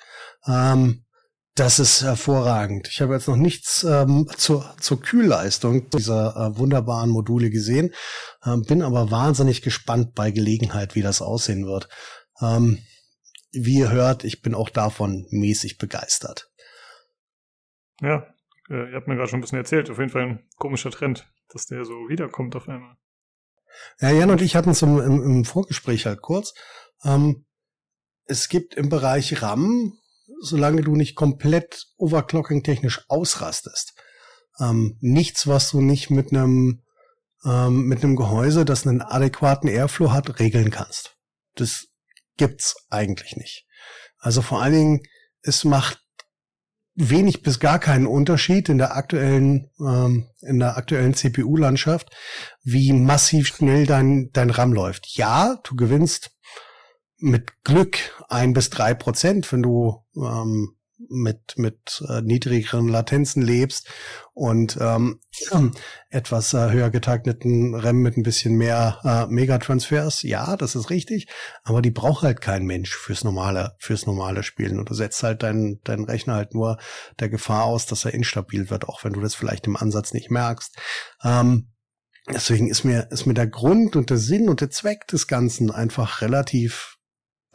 [0.47, 1.03] Ähm,
[1.57, 2.87] Das ist hervorragend.
[2.87, 7.95] Ich habe jetzt noch nichts ähm, zur, zur Kühlleistung dieser äh, wunderbaren Module gesehen,
[8.45, 11.89] ähm, bin aber wahnsinnig gespannt bei Gelegenheit, wie das aussehen wird.
[12.41, 12.77] Ähm,
[13.51, 16.51] wie ihr hört, ich bin auch davon mäßig begeistert.
[18.01, 18.27] Ja,
[18.69, 19.89] äh, ihr habt mir gerade schon ein bisschen erzählt.
[19.89, 22.97] Auf jeden Fall ein komischer Trend, dass der so wiederkommt auf einmal.
[23.99, 26.53] Ja, Jan und ich hatten es im, im, im Vorgespräch halt kurz.
[27.03, 27.47] Ähm,
[28.25, 29.97] es gibt im Bereich RAM
[30.41, 33.93] solange du nicht komplett overclocking technisch ausrastest.
[34.59, 36.83] Ähm, nichts, was du nicht mit einem
[37.45, 41.15] ähm, mit einem Gehäuse, das einen adäquaten Airflow hat, regeln kannst.
[41.55, 41.87] Das
[42.37, 43.65] gibt's eigentlich nicht.
[44.17, 45.01] Also vor allen Dingen,
[45.41, 46.01] es macht
[46.95, 52.09] wenig bis gar keinen Unterschied in der aktuellen ähm, in der aktuellen CPU-Landschaft,
[52.63, 55.15] wie massiv schnell dein dein RAM läuft.
[55.15, 56.31] Ja, du gewinnst
[57.19, 57.97] mit Glück
[58.29, 60.77] ein bis drei Prozent, wenn du ähm,
[61.09, 63.87] mit mit äh, niedrigeren Latenzen lebst
[64.33, 65.19] und ähm,
[66.09, 70.23] etwas äh, höher getakteten RAM mit ein bisschen mehr äh, Megatransfers.
[70.23, 71.27] Ja, das ist richtig,
[71.63, 75.43] aber die braucht halt kein Mensch fürs normale fürs normale Spielen und du setzt halt
[75.43, 76.77] deinen deinen Rechner halt nur
[77.19, 80.31] der Gefahr aus, dass er instabil wird, auch wenn du das vielleicht im Ansatz nicht
[80.31, 80.75] merkst.
[81.23, 81.71] Ähm,
[82.27, 85.69] deswegen ist mir ist mir der Grund und der Sinn und der Zweck des Ganzen
[85.71, 86.96] einfach relativ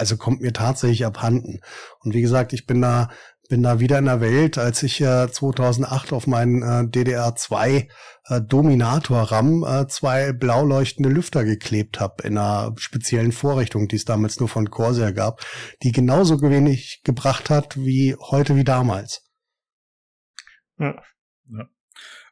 [0.03, 1.61] also kommt mir tatsächlich abhanden.
[2.01, 3.09] Und wie gesagt, ich bin da
[3.49, 7.87] bin da wieder in der Welt, als ich äh, 2008 auf meinen äh, DDR2
[8.29, 13.97] äh, Dominator RAM äh, zwei blau leuchtende Lüfter geklebt habe in einer speziellen Vorrichtung, die
[13.97, 15.45] es damals nur von Corsair gab,
[15.83, 19.23] die genauso wenig gebracht hat wie heute wie damals.
[20.79, 20.95] Ja.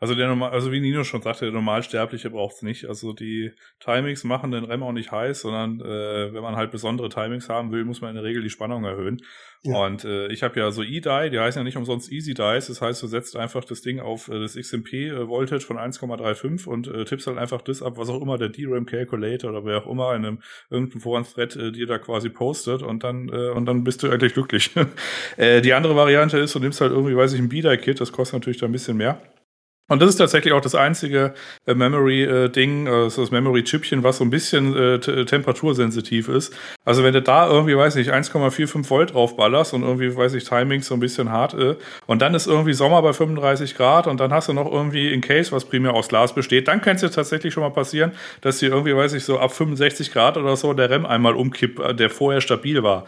[0.01, 2.87] Also der normal, also wie Nino schon sagte, der Normalsterbliche braucht es nicht.
[2.87, 7.11] Also die Timings machen den Rem auch nicht heiß, sondern äh, wenn man halt besondere
[7.11, 9.21] Timings haben will, muss man in der Regel die Spannung erhöhen.
[9.63, 9.85] Ja.
[9.85, 12.69] Und äh, ich habe ja so E-Die, die heißen ja nicht umsonst Easy Dies.
[12.69, 16.89] Das heißt, du setzt einfach das Ding auf äh, das XMP-Voltage äh, von 1,35 und
[16.89, 19.87] äh, tippst halt einfach das ab, was auch immer der DRAM Calculator oder wer auch
[19.87, 20.39] immer in einem
[20.71, 24.33] irgendeinem Foren-Thread äh, dir da quasi postet und dann äh, und dann bist du eigentlich
[24.33, 24.71] glücklich.
[25.37, 28.41] äh, die andere Variante ist, du nimmst halt irgendwie, weiß ich, ein B-Die-Kit, das kostet
[28.41, 29.21] natürlich da ein bisschen mehr.
[29.91, 31.35] Und das ist tatsächlich auch das einzige
[31.67, 36.57] äh, Memory-Ding, äh, äh, das Memory-Chipchen, was so ein bisschen äh, temperatursensitiv ist.
[36.85, 40.83] Also wenn du da irgendwie, weiß nicht, 1,45 Volt draufballerst und irgendwie, weiß ich, Timing
[40.83, 41.75] so ein bisschen hart äh,
[42.07, 45.23] und dann ist irgendwie Sommer bei 35 Grad und dann hast du noch irgendwie in
[45.23, 48.12] Case, was primär aus Glas besteht, dann kann es dir tatsächlich schon mal passieren,
[48.43, 51.81] dass dir irgendwie, weiß ich, so ab 65 Grad oder so der RAM einmal umkippt,
[51.81, 53.07] äh, der vorher stabil war.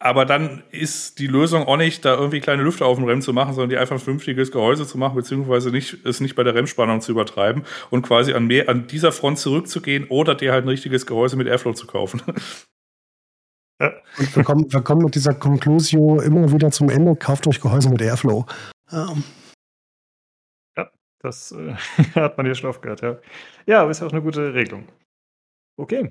[0.00, 3.32] Aber dann ist die Lösung auch nicht, da irgendwie kleine Lüfter auf dem Rem zu
[3.32, 6.54] machen, sondern die einfach ein vernünftiges Gehäuse zu machen, beziehungsweise nicht, es nicht bei der
[6.54, 10.68] Rem-Spannung zu übertreiben und quasi an mehr, an dieser Front zurückzugehen oder dir halt ein
[10.68, 12.22] richtiges Gehäuse mit Airflow zu kaufen.
[13.80, 13.92] Ja.
[14.18, 17.14] Und wir kommen, wir kommen mit dieser Conclusio immer wieder zum Ende.
[17.14, 18.44] Kauft euch Gehäuse mit Airflow.
[18.90, 19.22] Um.
[20.76, 21.74] Ja, das äh,
[22.16, 23.18] hat man hier schon oft gehört, ja.
[23.66, 24.88] Ja, aber ist ja auch eine gute Regelung.
[25.76, 26.10] Okay,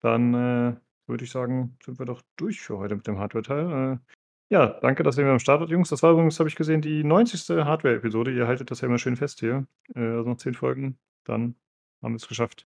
[0.00, 0.76] dann äh,
[1.06, 3.94] würde ich sagen, sind wir doch durch für heute mit dem Hardware-Teil.
[3.94, 4.14] Äh,
[4.50, 5.88] ja, danke, dass ihr mir am Start wart, Jungs.
[5.88, 7.64] Das war übrigens, habe ich gesehen, die 90.
[7.64, 8.32] Hardware-Episode.
[8.32, 9.66] Ihr haltet das ja immer schön fest hier.
[9.94, 11.56] Äh, also noch 10 Folgen, dann
[12.02, 12.66] haben wir es geschafft.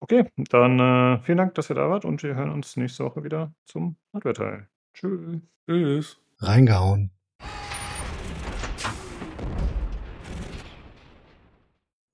[0.00, 3.24] Okay, dann äh, vielen Dank, dass ihr da wart und wir hören uns nächste Woche
[3.24, 4.68] wieder zum Hardware-Teil.
[4.92, 5.40] Tschüss.
[5.66, 6.20] Tschüss.
[6.38, 7.15] Reingehauen.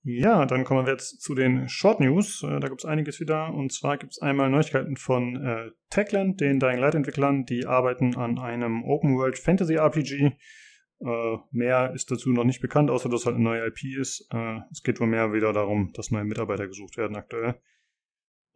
[0.05, 2.43] Ja, dann kommen wir jetzt zu den Short News.
[2.43, 3.55] Äh, da gibt es einiges wieder.
[3.55, 7.45] Und zwar gibt es einmal Neuigkeiten von äh, Techland, den Dying Light Entwicklern.
[7.45, 10.33] Die arbeiten an einem Open World Fantasy RPG.
[11.05, 14.29] Äh, mehr ist dazu noch nicht bekannt, außer dass halt eine neue IP ist.
[14.33, 17.61] Äh, es geht wohl mehr wieder darum, dass neue Mitarbeiter gesucht werden aktuell.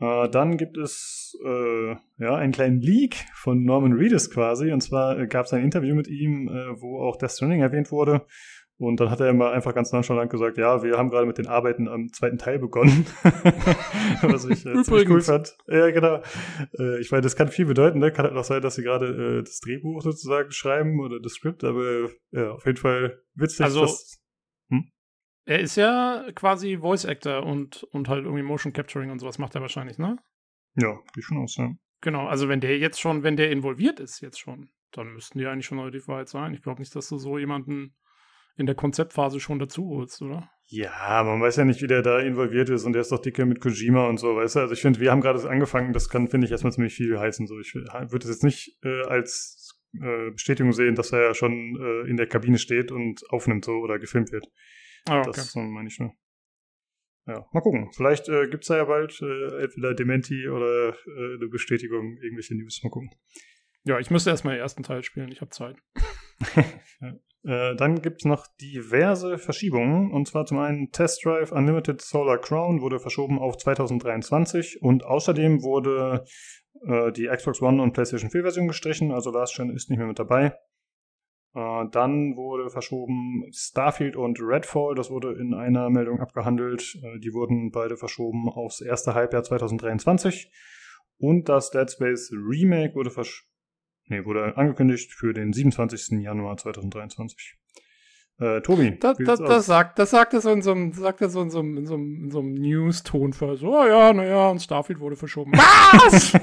[0.00, 1.38] Äh, dann gibt es
[2.18, 4.72] ja einen kleinen Leak von Norman Reedus quasi.
[4.72, 8.26] Und zwar gab es ein Interview mit ihm, wo auch Death Stranding erwähnt wurde.
[8.78, 11.46] Und dann hat er immer einfach ganz nonchalant gesagt, ja, wir haben gerade mit den
[11.46, 13.06] Arbeiten am zweiten Teil begonnen.
[14.22, 15.56] Was ich äh, ziemlich cool fand.
[15.66, 16.20] Ja, genau.
[16.78, 18.12] Äh, ich meine, das kann viel bedeuten, ne?
[18.12, 21.64] Kann halt auch sein, dass sie gerade äh, das Drehbuch sozusagen schreiben oder das Skript,
[21.64, 23.64] aber ja, auf jeden Fall witzig.
[23.64, 24.20] Also, dass,
[24.68, 24.90] hm?
[25.46, 29.54] er ist ja quasi Voice Actor und, und halt irgendwie Motion Capturing und sowas macht
[29.54, 30.18] er wahrscheinlich, ne?
[30.74, 31.72] Ja, geht schon aus, ja.
[32.02, 35.46] Genau, also wenn der jetzt schon, wenn der involviert ist jetzt schon, dann müssten die
[35.46, 36.52] eigentlich schon relativ weit sein.
[36.52, 37.94] Ich glaube nicht, dass du so jemanden
[38.56, 40.50] in der Konzeptphase schon dazu holst, oder?
[40.68, 43.46] Ja, man weiß ja nicht, wie der da involviert ist und der ist doch dicke
[43.46, 44.60] mit Kojima und so, weißt du?
[44.60, 47.46] Also ich finde, wir haben gerade angefangen, das kann, finde ich, erstmal ziemlich viel heißen.
[47.46, 51.52] So, ich würde es jetzt nicht äh, als äh, Bestätigung sehen, dass er ja schon
[51.80, 54.46] äh, in der Kabine steht und aufnimmt so oder gefilmt wird.
[55.08, 55.30] Ah, okay.
[55.36, 56.12] Das meine ich nur.
[57.26, 57.90] Ja, mal gucken.
[57.92, 62.56] Vielleicht äh, gibt es da ja bald äh, entweder Dementi oder äh, eine Bestätigung, irgendwelche
[62.56, 62.80] News.
[62.82, 63.10] Mal gucken.
[63.84, 65.76] Ja, ich müsste erstmal den ersten Teil spielen, ich habe Zeit.
[67.46, 70.10] Äh, dann gibt es noch diverse Verschiebungen.
[70.10, 75.62] Und zwar zum einen Test Drive Unlimited Solar Crown wurde verschoben auf 2023 und außerdem
[75.62, 76.24] wurde
[76.86, 79.12] äh, die Xbox One und PlayStation 4 Version gestrichen.
[79.12, 80.58] Also Last Gen ist nicht mehr mit dabei.
[81.54, 84.96] Äh, dann wurde verschoben Starfield und Redfall.
[84.96, 86.98] Das wurde in einer Meldung abgehandelt.
[87.00, 90.50] Äh, die wurden beide verschoben aufs erste Halbjahr 2023.
[91.18, 93.48] Und das Dead Space Remake wurde versch
[94.08, 96.20] Nee, wurde angekündigt für den 27.
[96.22, 97.56] Januar 2023.
[98.38, 98.98] Äh, Tobi.
[98.98, 101.50] Das, das, das, sagt, das sagt er so in so einem, sagt er so in
[101.50, 104.60] so einem, in so einem, in so einem News-Ton für so, oh ja, naja, und
[104.60, 105.52] Starfield wurde verschoben.
[105.54, 106.34] Was?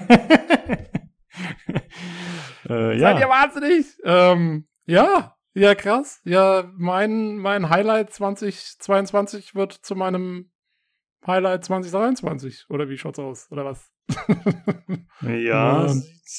[2.70, 3.12] äh, ja.
[3.12, 3.86] Seid ihr wahnsinnig?
[4.04, 6.20] Ähm, ja, ja, krass.
[6.24, 10.52] Ja, mein, mein Highlight 2022 wird zu meinem
[11.28, 12.66] Highlight 2023.
[12.70, 13.52] Oder wie schaut's aus?
[13.52, 13.93] Oder was?
[15.22, 15.94] Ja, ja,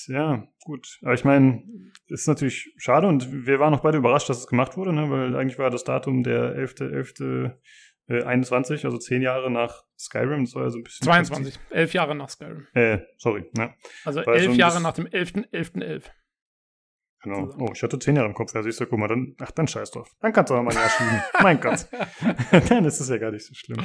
[0.06, 0.98] ja, gut.
[1.02, 1.62] Aber ich meine,
[2.06, 5.10] ist natürlich schade und wir waren auch beide überrascht, dass es gemacht wurde, ne?
[5.10, 7.52] weil eigentlich war das Datum der 11.11.
[8.06, 10.44] Äh, 21, also zehn Jahre nach Skyrim.
[10.44, 11.04] Das war ja so ein bisschen.
[11.06, 12.66] 22, elf Jahre nach Skyrim.
[12.74, 13.50] Äh, sorry.
[13.56, 13.74] Ja.
[14.04, 15.82] Also war elf Jahre nach dem 11.11.11.
[15.82, 16.04] .11.
[17.22, 17.48] Genau.
[17.58, 18.54] Oh, ich hatte zehn Jahre im Kopf.
[18.54, 20.14] Ja, siehst du, guck mal, dann, ach, dann scheiß drauf.
[20.20, 21.22] Dann kannst du auch mal ein Jahr schieben.
[21.42, 21.86] mein Gott.
[22.68, 23.82] dann ist es ja gar nicht so schlimm.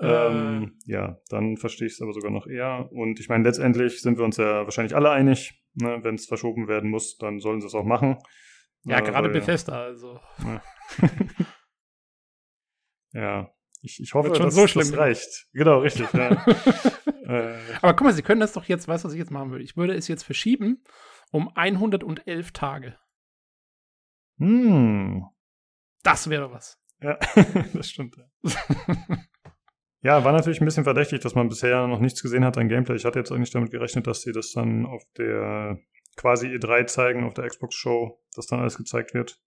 [0.00, 2.88] Ähm, ja, dann verstehe ich es aber sogar noch eher.
[2.92, 6.68] Und ich meine, letztendlich sind wir uns ja wahrscheinlich alle einig, ne, wenn es verschoben
[6.68, 8.18] werden muss, dann sollen sie es auch machen.
[8.84, 10.20] Ja, äh, gerade weil, Bethesda, also.
[10.44, 10.62] Ja,
[13.12, 13.50] ja.
[13.80, 15.46] Ich, ich hoffe, dass so das reicht.
[15.52, 16.12] Genau, richtig.
[16.12, 16.30] Ja.
[17.24, 19.50] äh, aber guck mal, sie können das doch jetzt, weißt du, was ich jetzt machen
[19.50, 19.62] würde?
[19.62, 20.82] Ich würde es jetzt verschieben
[21.30, 22.98] um 111 Tage.
[24.38, 25.26] Hm.
[26.02, 26.80] Das wäre was.
[27.00, 27.18] Ja,
[27.74, 28.16] das stimmt.
[28.16, 29.18] Ja.
[30.02, 32.96] Ja, war natürlich ein bisschen verdächtig, dass man bisher noch nichts gesehen hat an Gameplay.
[32.96, 35.78] Ich hatte jetzt eigentlich damit gerechnet, dass sie das dann auf der
[36.16, 39.40] quasi E3 zeigen, auf der Xbox Show, dass dann alles gezeigt wird.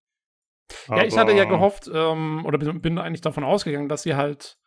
[0.87, 4.57] Aber ja, ich hatte ja gehofft, ähm, oder bin eigentlich davon ausgegangen, dass sie halt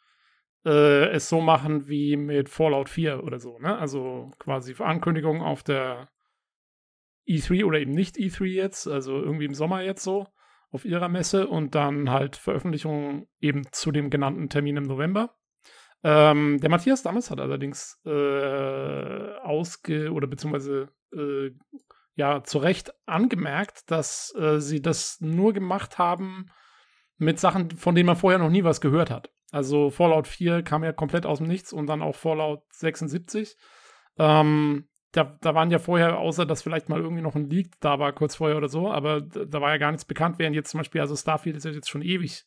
[0.65, 3.77] äh, es so machen wie mit Fallout 4 oder so, ne?
[3.79, 6.09] Also quasi Ankündigungen auf der
[7.29, 10.27] E3 oder eben nicht E3 jetzt, also irgendwie im Sommer jetzt so
[10.71, 15.37] auf ihrer Messe und dann halt Veröffentlichungen eben zu dem genannten Termin im November.
[16.07, 18.11] Ähm, der Matthias Dammes hat allerdings äh,
[19.43, 21.51] ausge- oder beziehungsweise äh,
[22.15, 26.51] ja zu Recht angemerkt, dass äh, sie das nur gemacht haben
[27.17, 29.31] mit Sachen, von denen man vorher noch nie was gehört hat.
[29.51, 33.57] Also Fallout 4 kam ja komplett aus dem Nichts und dann auch Fallout 76.
[34.19, 37.99] Ähm, da, da waren ja vorher, außer dass vielleicht mal irgendwie noch ein Leak da
[37.99, 40.71] war, kurz vorher oder so, aber da, da war ja gar nichts bekannt, während jetzt
[40.71, 42.45] zum Beispiel, also Starfield ist ja jetzt schon ewig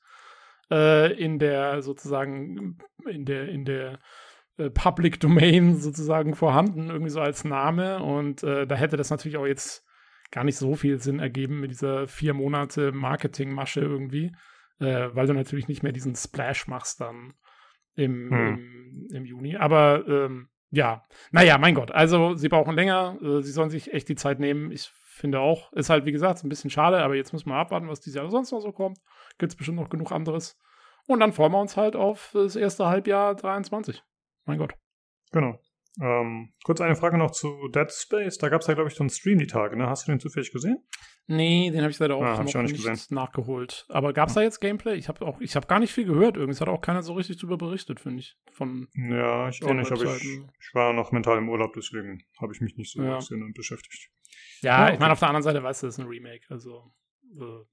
[0.71, 3.99] äh, in der sozusagen in der in der
[4.57, 8.01] äh, Public Domain sozusagen vorhanden, irgendwie so als Name.
[8.03, 9.85] Und äh, da hätte das natürlich auch jetzt
[10.31, 14.31] gar nicht so viel Sinn ergeben mit dieser vier Monate Marketingmasche irgendwie,
[14.79, 17.33] äh, weil du natürlich nicht mehr diesen Splash machst dann
[17.95, 19.07] im, hm.
[19.09, 19.55] im, im, Juni.
[19.55, 24.09] Aber ähm, ja, naja, mein Gott, also sie brauchen länger, äh, sie sollen sich echt
[24.09, 24.71] die Zeit nehmen.
[24.71, 27.87] Ich finde auch, ist halt wie gesagt ein bisschen schade, aber jetzt müssen wir abwarten,
[27.87, 28.99] was dieses Jahr sonst noch so kommt.
[29.37, 30.57] Gibt es bestimmt noch genug anderes.
[31.07, 34.03] Und dann freuen wir uns halt auf das erste Halbjahr 23.
[34.45, 34.73] Mein Gott.
[35.31, 35.59] Genau.
[35.99, 38.37] Ähm, kurz eine Frage noch zu Dead Space.
[38.37, 39.75] Da gab es ja, glaube ich, so einen Stream die Tage.
[39.75, 39.87] Ne?
[39.87, 40.77] Hast du den zufällig gesehen?
[41.25, 43.85] Nee, den habe ich leider auch, ah, noch auch nicht, nicht nachgeholt.
[43.89, 44.95] Aber gab es da jetzt Gameplay?
[44.95, 46.37] Ich habe auch, ich habe gar nicht viel gehört.
[46.37, 48.37] Irgendwie hat auch keiner so richtig drüber berichtet, finde ich.
[48.53, 49.91] Von ja, ich auch nicht.
[49.91, 53.17] Aber ich, ich war noch mental im Urlaub, deswegen habe ich mich nicht so ja.
[53.17, 54.09] und beschäftigt.
[54.61, 54.93] Ja, ja okay.
[54.93, 56.45] ich meine, auf der anderen Seite weißt du, das ist ein Remake.
[56.49, 56.93] Also
[57.35, 57.65] äh,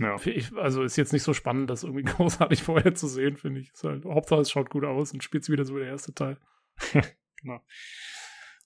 [0.00, 0.16] ja.
[0.24, 3.72] Ich, also ist jetzt nicht so spannend, das irgendwie großartig vorher zu sehen, finde ich.
[3.82, 6.38] Halt, Hauptsache es schaut gut aus und spielt wieder so wie der erste Teil.
[7.42, 7.60] genau.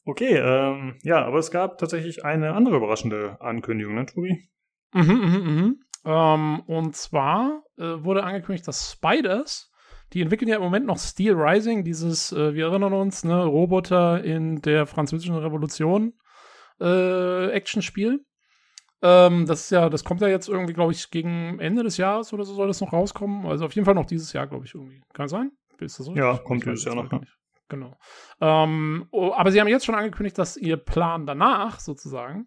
[0.06, 4.48] Okay, ähm, ja, aber es gab tatsächlich eine andere überraschende Ankündigung, ne, Tobi?
[4.92, 5.84] Mhm, mhm, mhm.
[6.04, 9.72] Ähm, und zwar äh, wurde angekündigt, dass Spiders,
[10.12, 14.22] die entwickeln ja im Moment noch Steel Rising, dieses, äh, wir erinnern uns, ne, Roboter
[14.22, 16.12] in der französischen Revolution
[16.80, 18.24] äh, Actionspiel.
[19.00, 22.32] Ähm, das ist ja, das kommt ja jetzt irgendwie, glaube ich, gegen Ende des Jahres
[22.32, 23.46] oder so soll das noch rauskommen.
[23.46, 25.02] Also auf jeden Fall noch dieses Jahr, glaube ich, irgendwie.
[25.12, 25.50] Kann sein?
[25.86, 26.14] So?
[26.14, 27.10] Ja, kommt dieses Jahr noch.
[27.10, 27.20] Ja.
[27.68, 27.96] Genau.
[28.40, 32.46] Ähm, oh, aber sie haben jetzt schon angekündigt, dass ihr Plan danach sozusagen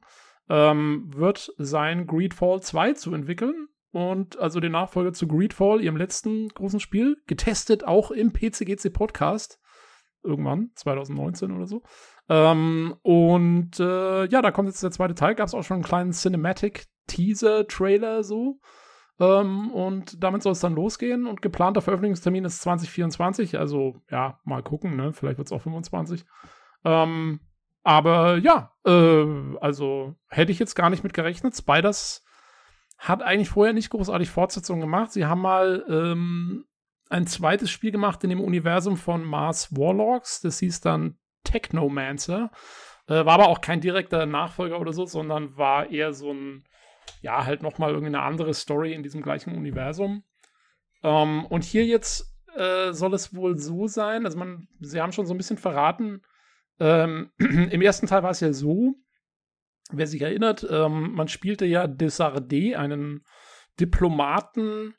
[0.50, 3.68] ähm, wird sein, Greedfall 2 zu entwickeln.
[3.92, 9.60] Und also den Nachfolger zu Greedfall, ihrem letzten großen Spiel, getestet auch im PCGC Podcast.
[10.24, 11.84] Irgendwann, 2019 oder so.
[12.30, 15.36] Ähm, und äh, ja, da kommt jetzt der zweite Teil.
[15.36, 18.60] Gab es auch schon einen kleinen Cinematic-Teaser-Trailer so.
[19.20, 21.26] Ähm, und damit soll es dann losgehen.
[21.26, 23.58] Und geplanter Veröffentlichungstermin ist 2024.
[23.58, 25.14] Also ja, mal gucken, ne?
[25.14, 26.26] Vielleicht wird es auch 25.
[26.86, 27.40] Ähm,
[27.84, 29.26] aber ja, äh,
[29.62, 31.56] also hätte ich jetzt gar nicht mit gerechnet.
[31.56, 32.24] Spiders
[32.98, 35.12] hat eigentlich vorher nicht großartig Fortsetzungen gemacht.
[35.12, 36.66] Sie haben mal ähm,
[37.10, 40.42] ein zweites Spiel gemacht in dem Universum von Mars Warlocks.
[40.42, 42.52] Das hieß dann Technomancer.
[43.08, 46.66] Äh, war aber auch kein direkter Nachfolger oder so, sondern war eher so ein,
[47.22, 50.24] ja, halt nochmal irgendeine andere Story in diesem gleichen Universum.
[51.04, 55.26] Ähm, und hier jetzt äh, soll es wohl so sein, also man, sie haben schon
[55.26, 56.22] so ein bisschen verraten,
[56.80, 58.96] ähm, im ersten Teil war es ja so,
[59.92, 63.24] wer sich erinnert, ähm, man spielte ja Desardet, einen
[63.80, 64.96] Diplomaten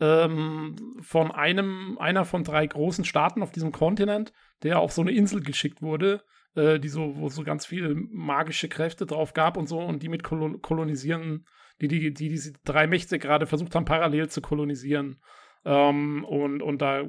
[0.00, 4.32] ähm, von einem, einer von drei großen Staaten auf diesem Kontinent,
[4.62, 6.22] der auf so eine Insel geschickt wurde,
[6.54, 10.08] äh, die so, wo so ganz viele magische Kräfte drauf gab und so und die
[10.08, 11.46] mit kolonisieren,
[11.80, 15.20] die, die, die diese drei Mächte gerade versucht haben, parallel zu kolonisieren.
[15.64, 17.04] Ähm, und, und da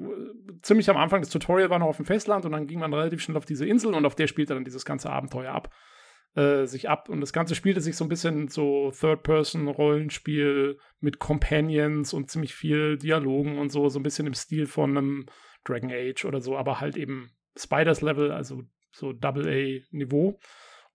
[0.61, 3.21] ziemlich am Anfang des Tutorial war noch auf dem Festland und dann ging man relativ
[3.21, 5.73] schnell auf diese Insel und auf der spielte dann dieses ganze Abenteuer ab.
[6.35, 12.11] Äh, sich ab und das Ganze spielte sich so ein bisschen so Third-Person-Rollenspiel mit Companions
[12.13, 15.25] und ziemlich viel Dialogen und so, so ein bisschen im Stil von einem
[15.63, 18.63] Dragon Age oder so, aber halt eben Spiders-Level, also
[18.93, 20.39] so Double-A-Niveau.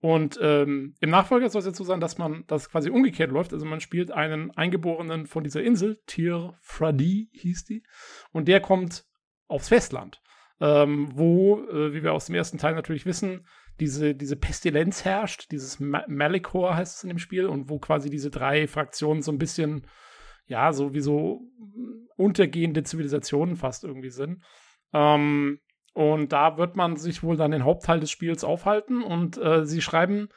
[0.01, 3.51] Und ähm, im Nachfolger soll es jetzt so sein, dass man das quasi umgekehrt läuft.
[3.51, 7.83] Also man spielt einen Eingeborenen von dieser Insel, Tir Fradi hieß die,
[8.31, 9.03] und der kommt
[9.47, 10.21] aufs Festland,
[10.61, 13.45] ähm, wo, äh, wie wir aus dem ersten Teil natürlich wissen,
[13.79, 18.09] diese, diese Pestilenz herrscht, dieses Ma Malikor heißt es in dem Spiel, und wo quasi
[18.09, 19.85] diese drei Fraktionen so ein bisschen,
[20.45, 21.41] ja, so wie so
[22.15, 24.43] untergehende Zivilisationen fast irgendwie sind.
[24.93, 25.59] Ähm,
[25.99, 29.81] und da wird man sich wohl dann den Hauptteil des Spiels aufhalten und äh, sie
[29.81, 30.29] schreiben,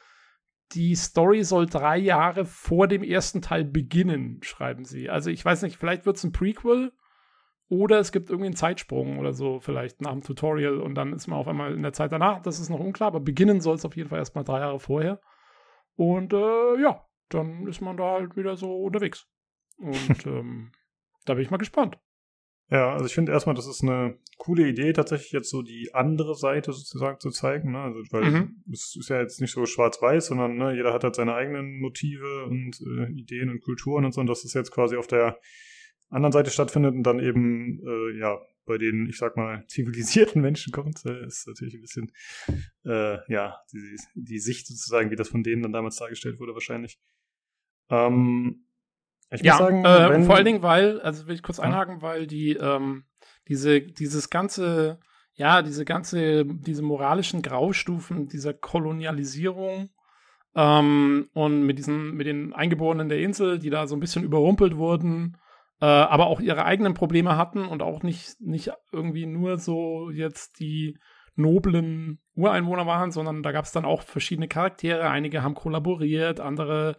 [0.73, 5.09] die Story soll drei Jahre vor dem ersten Teil beginnen, schreiben sie.
[5.09, 6.91] Also ich weiß nicht, vielleicht wird es ein Prequel
[7.69, 11.27] oder es gibt irgendwie einen Zeitsprung oder so, vielleicht nach dem Tutorial und dann ist
[11.27, 12.41] man auf einmal in der Zeit danach.
[12.41, 15.21] Das ist noch unklar, aber beginnen soll es auf jeden Fall erstmal drei Jahre vorher.
[15.95, 19.29] Und äh, ja, dann ist man da halt wieder so unterwegs.
[19.77, 20.73] Und ähm,
[21.23, 21.97] da bin ich mal gespannt.
[22.73, 26.33] Ja, also ich finde erstmal, das ist eine coole Idee, tatsächlich jetzt so die andere
[26.33, 27.73] Seite sozusagen zu zeigen.
[27.73, 27.77] Ne?
[27.77, 28.63] Also, weil mhm.
[28.71, 32.45] es ist ja jetzt nicht so schwarz-weiß, sondern ne, jeder hat halt seine eigenen Motive
[32.45, 34.21] und äh, Ideen und Kulturen und so.
[34.21, 35.37] Und das ist jetzt quasi auf der
[36.09, 40.73] anderen Seite stattfindet und dann eben, äh, ja, bei den, ich sag mal, zivilisierten Menschen
[40.73, 42.11] kommt, äh, ist natürlich ein bisschen,
[42.85, 46.99] äh, ja, die, die Sicht sozusagen, wie das von denen dann damals dargestellt wurde, wahrscheinlich.
[47.91, 48.65] Ähm,
[49.41, 52.51] ich ja, sagen, äh, vor allen Dingen, weil, also will ich kurz einhaken, weil die,
[52.53, 53.05] ähm,
[53.47, 54.99] diese, dieses ganze,
[55.33, 59.89] ja, diese ganze, diese moralischen Graustufen dieser Kolonialisierung
[60.55, 64.77] ähm, und mit diesen, mit den Eingeborenen der Insel, die da so ein bisschen überrumpelt
[64.77, 65.37] wurden,
[65.81, 70.59] äh, aber auch ihre eigenen Probleme hatten und auch nicht, nicht irgendwie nur so jetzt
[70.59, 70.97] die
[71.35, 75.09] noblen Ureinwohner waren, sondern da gab es dann auch verschiedene Charaktere.
[75.09, 76.95] Einige haben kollaboriert, andere,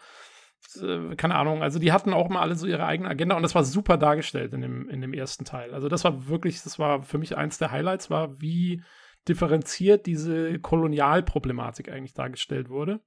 [1.16, 3.64] keine Ahnung, also die hatten auch mal alle so ihre eigene Agenda und das war
[3.64, 5.72] super dargestellt in dem, in dem ersten Teil.
[5.74, 8.82] Also das war wirklich, das war für mich eins der Highlights, war, wie
[9.28, 13.00] differenziert diese Kolonialproblematik eigentlich dargestellt wurde.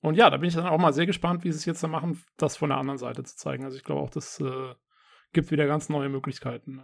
[0.00, 1.90] Und ja, da bin ich dann auch mal sehr gespannt, wie sie es jetzt dann
[1.90, 3.64] machen, das von der anderen Seite zu zeigen.
[3.64, 4.74] Also ich glaube auch, das äh,
[5.32, 6.82] gibt wieder ganz neue Möglichkeiten.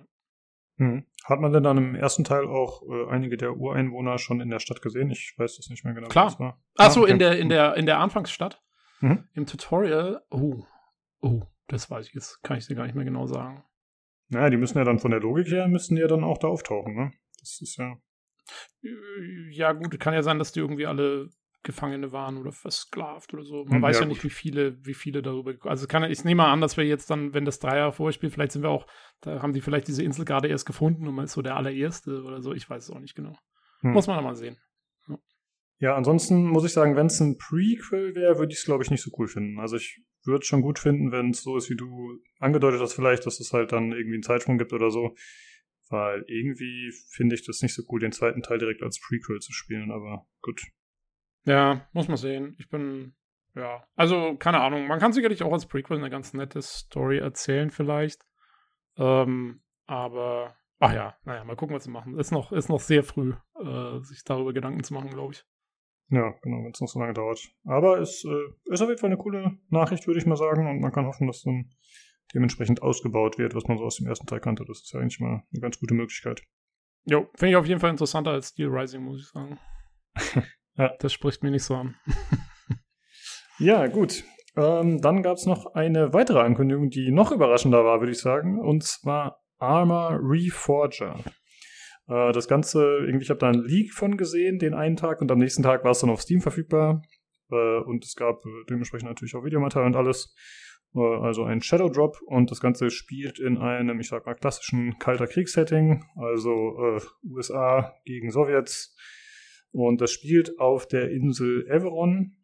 [0.78, 1.04] Hm.
[1.24, 4.58] Hat man denn dann im ersten Teil auch äh, einige der Ureinwohner schon in der
[4.58, 5.10] Stadt gesehen?
[5.10, 6.08] Ich weiß das nicht mehr genau.
[6.08, 6.34] Klar.
[6.38, 7.10] Ach ah, okay.
[7.10, 8.60] in der, in der, in der Anfangsstadt.
[9.02, 9.28] Mhm.
[9.34, 10.22] Im Tutorial.
[10.30, 10.62] Oh,
[11.20, 12.42] oh, das weiß ich jetzt.
[12.42, 13.64] Kann ich dir gar nicht mehr genau sagen.
[14.28, 16.48] Naja, die müssen ja dann von der Logik her, müssen die ja dann auch da
[16.48, 17.12] auftauchen, ne?
[17.40, 17.96] Das ist ja.
[19.50, 21.28] Ja, gut, kann ja sein, dass die irgendwie alle
[21.64, 23.64] Gefangene waren oder versklavt oder so.
[23.64, 25.54] Man hm, weiß ja, ja nicht, wie viele, wie viele darüber.
[25.68, 28.32] Also kann ich nehme mal an, dass wir jetzt dann, wenn das drei Jahre vorspielt,
[28.32, 28.86] vielleicht sind wir auch,
[29.20, 32.22] da haben die vielleicht diese Insel gerade erst gefunden und man ist so der allererste
[32.22, 32.52] oder so.
[32.52, 33.36] Ich weiß es auch nicht genau.
[33.80, 33.92] Hm.
[33.92, 34.56] Muss man mal sehen.
[35.82, 35.96] Ja.
[35.96, 39.02] ansonsten muss ich sagen, wenn es ein Prequel wäre, würde ich es, glaube ich, nicht
[39.02, 39.58] so cool finden.
[39.58, 42.94] Also ich würde es schon gut finden, wenn es so ist, wie du angedeutet hast,
[42.94, 45.14] vielleicht, dass es halt dann irgendwie einen Zeitsprung gibt oder so.
[45.88, 49.52] Weil irgendwie finde ich das nicht so cool, den zweiten Teil direkt als Prequel zu
[49.52, 50.62] spielen, aber gut.
[51.44, 52.54] Ja, muss man sehen.
[52.58, 53.14] Ich bin,
[53.54, 54.86] ja, also keine Ahnung.
[54.86, 58.22] Man kann sicherlich auch als Prequel eine ganz nette Story erzählen, vielleicht.
[58.96, 62.18] Ähm, aber, ach ja, naja, mal gucken, was sie machen.
[62.18, 65.44] Ist noch, ist noch sehr früh, äh, sich darüber Gedanken zu machen, glaube ich.
[66.12, 67.40] Ja, genau, wenn es noch so lange dauert.
[67.64, 70.68] Aber es äh, ist auf jeden Fall eine coole Nachricht, würde ich mal sagen.
[70.68, 71.70] Und man kann hoffen, dass dann
[72.34, 74.64] dementsprechend ausgebaut wird, was man so aus dem ersten Teil kannte.
[74.66, 76.42] Das ist ja eigentlich mal eine ganz gute Möglichkeit.
[77.06, 79.58] Jo, finde ich auf jeden Fall interessanter als Steel Rising, muss ich sagen.
[80.78, 80.90] Ja.
[81.00, 81.96] Das spricht mir nicht so an.
[83.58, 84.24] ja, gut.
[84.56, 88.58] Ähm, dann gab es noch eine weitere Ankündigung, die noch überraschender war, würde ich sagen,
[88.58, 91.18] und zwar Armor Reforger.
[92.08, 95.30] Äh, das Ganze, irgendwie, ich habe da einen Leak von gesehen, den einen Tag, und
[95.30, 97.02] am nächsten Tag war es dann auf Steam verfügbar.
[97.52, 100.34] Äh, und es gab äh, dementsprechend natürlich auch Videomaterial und alles.
[100.94, 104.98] Äh, also ein Shadow Drop und das Ganze spielt in einem, ich sag mal, klassischen
[104.98, 108.96] kalter Kriegssetting, also USA gegen Sowjets.
[109.70, 112.36] Und das spielt auf der Insel Everon.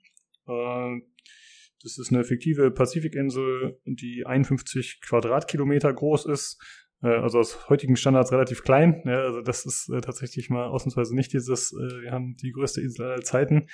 [0.46, 6.58] Das ist eine fiktive Pazifikinsel, die 51 Quadratkilometer groß ist.
[7.02, 9.02] Äh, also aus heutigen Standards relativ klein.
[9.04, 12.80] Ja, also das ist äh, tatsächlich mal ausnahmsweise nicht dieses, äh, wir haben die größte
[12.80, 13.68] Insel aller Zeiten.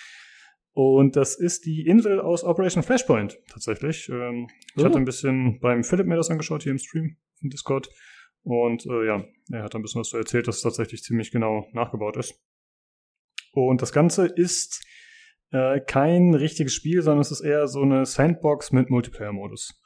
[0.73, 4.09] Und das ist die Insel aus Operation Flashpoint tatsächlich.
[4.09, 4.87] Ähm, ich Oh.
[4.87, 7.89] hatte ein bisschen beim Philipp mir das angeschaut hier im Stream, im Discord.
[8.43, 11.67] Und äh, ja, er hat ein bisschen was so erzählt, dass es tatsächlich ziemlich genau
[11.73, 12.35] nachgebaut ist.
[13.53, 14.85] Und das Ganze ist
[15.53, 19.81] äh, kein richtiges Spiel, sondern es ist eher so eine Sandbox mit Multiplayer-Modus.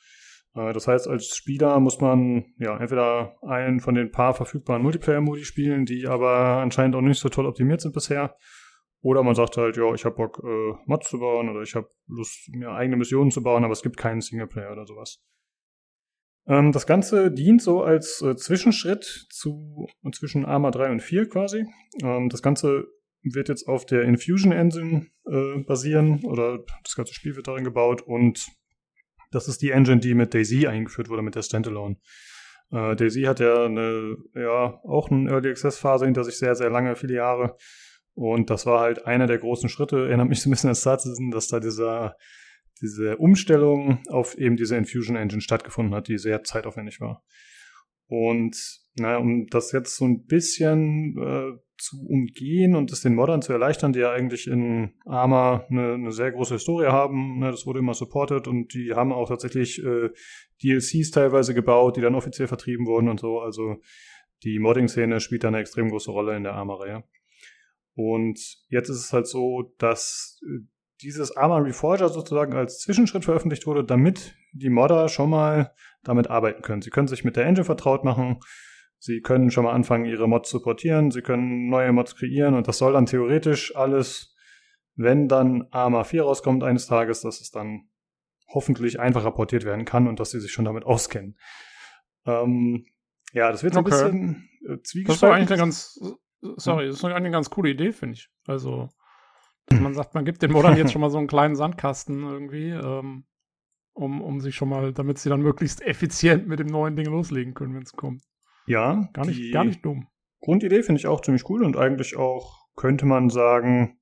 [0.55, 5.45] Äh, das heißt, als Spieler muss man ja entweder einen von den paar verfügbaren Multiplayer-Modi
[5.45, 8.37] spielen, die aber anscheinend auch nicht so toll optimiert sind bisher.
[9.01, 11.89] Oder man sagt halt, ja, ich habe Bock, äh, Mods zu bauen oder ich habe
[12.09, 15.23] Lust, mir eigene Missionen zu bauen, aber es gibt keinen Singleplayer oder sowas.
[16.49, 21.67] Ähm, das Ganze dient so als äh, Zwischenschritt zu zwischen Arma 3 und 4 quasi.
[22.03, 22.87] Ähm, das Ganze
[23.23, 28.03] wird jetzt auf der Infusion Engine äh, basieren oder das ganze Spiel wird darin gebaut
[28.03, 28.49] und
[29.31, 31.97] das ist die Engine, die mit Daisy eingeführt wurde, mit der Standalone.
[32.71, 36.71] Äh, Daisy hat ja eine, ja, auch eine Early Access Phase hinter sich sehr, sehr
[36.71, 37.57] lange, viele Jahre.
[38.15, 40.99] Und das war halt einer der großen Schritte, erinnert mich so ein bisschen an Star
[40.99, 42.17] Citizen, dass da dieser,
[42.81, 47.23] diese Umstellung auf eben diese Infusion Engine stattgefunden hat, die sehr zeitaufwendig war.
[48.09, 48.57] Und
[48.97, 53.53] naja, um das jetzt so ein bisschen äh, zu umgehen und es den Moddern zu
[53.53, 57.79] erleichtern, die ja eigentlich in Arma eine, eine sehr große Historie haben, ne, das wurde
[57.79, 60.11] immer supported und die haben auch tatsächlich äh,
[60.63, 63.41] DLCs teilweise gebaut, die dann offiziell vertrieben wurden und so.
[63.41, 63.77] Also
[64.43, 67.05] die Modding-Szene spielt da eine extrem große Rolle in der Arma-Reihe.
[67.95, 68.39] Und
[68.69, 70.61] jetzt ist es halt so, dass äh,
[71.03, 75.73] dieses Arma Reforger sozusagen als Zwischenschritt veröffentlicht wurde, damit die Modder schon mal
[76.03, 76.83] damit arbeiten können.
[76.83, 78.41] Sie können sich mit der Engine vertraut machen,
[78.99, 82.69] sie können schon mal anfangen, ihre Mods zu portieren, sie können neue Mods kreieren und
[82.69, 84.35] das soll dann theoretisch alles,
[84.97, 87.89] wenn dann Arma 4 rauskommt eines Tages, dass es dann
[88.49, 91.37] hoffentlich einfacher portiert werden kann und dass sie sich schon damit auskennen.
[92.27, 92.87] Ähm,
[93.33, 93.81] ja, das wird so Okay.
[93.81, 95.37] ein bisschen äh, Das ist doch zwiegespalten.
[95.37, 96.01] eigentlich eine ganz,
[96.57, 98.29] sorry, das ist eigentlich eine ganz coole Idee, finde ich.
[98.47, 98.89] Also,
[99.67, 102.71] dass man sagt, man gibt den Modern jetzt schon mal so einen kleinen Sandkasten irgendwie,
[102.71, 103.27] ähm,
[103.93, 107.53] um, um sich schon mal, damit sie dann möglichst effizient mit dem neuen Ding loslegen
[107.55, 108.23] können, wenn es kommt.
[108.69, 110.07] Ja, Gar nicht, gar nicht dumm.
[110.41, 113.99] Grundidee finde ich auch ziemlich cool und eigentlich auch könnte man sagen,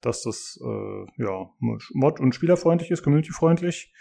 [0.00, 3.92] dass das äh, ja mod- und spielerfreundlich ist, communityfreundlich.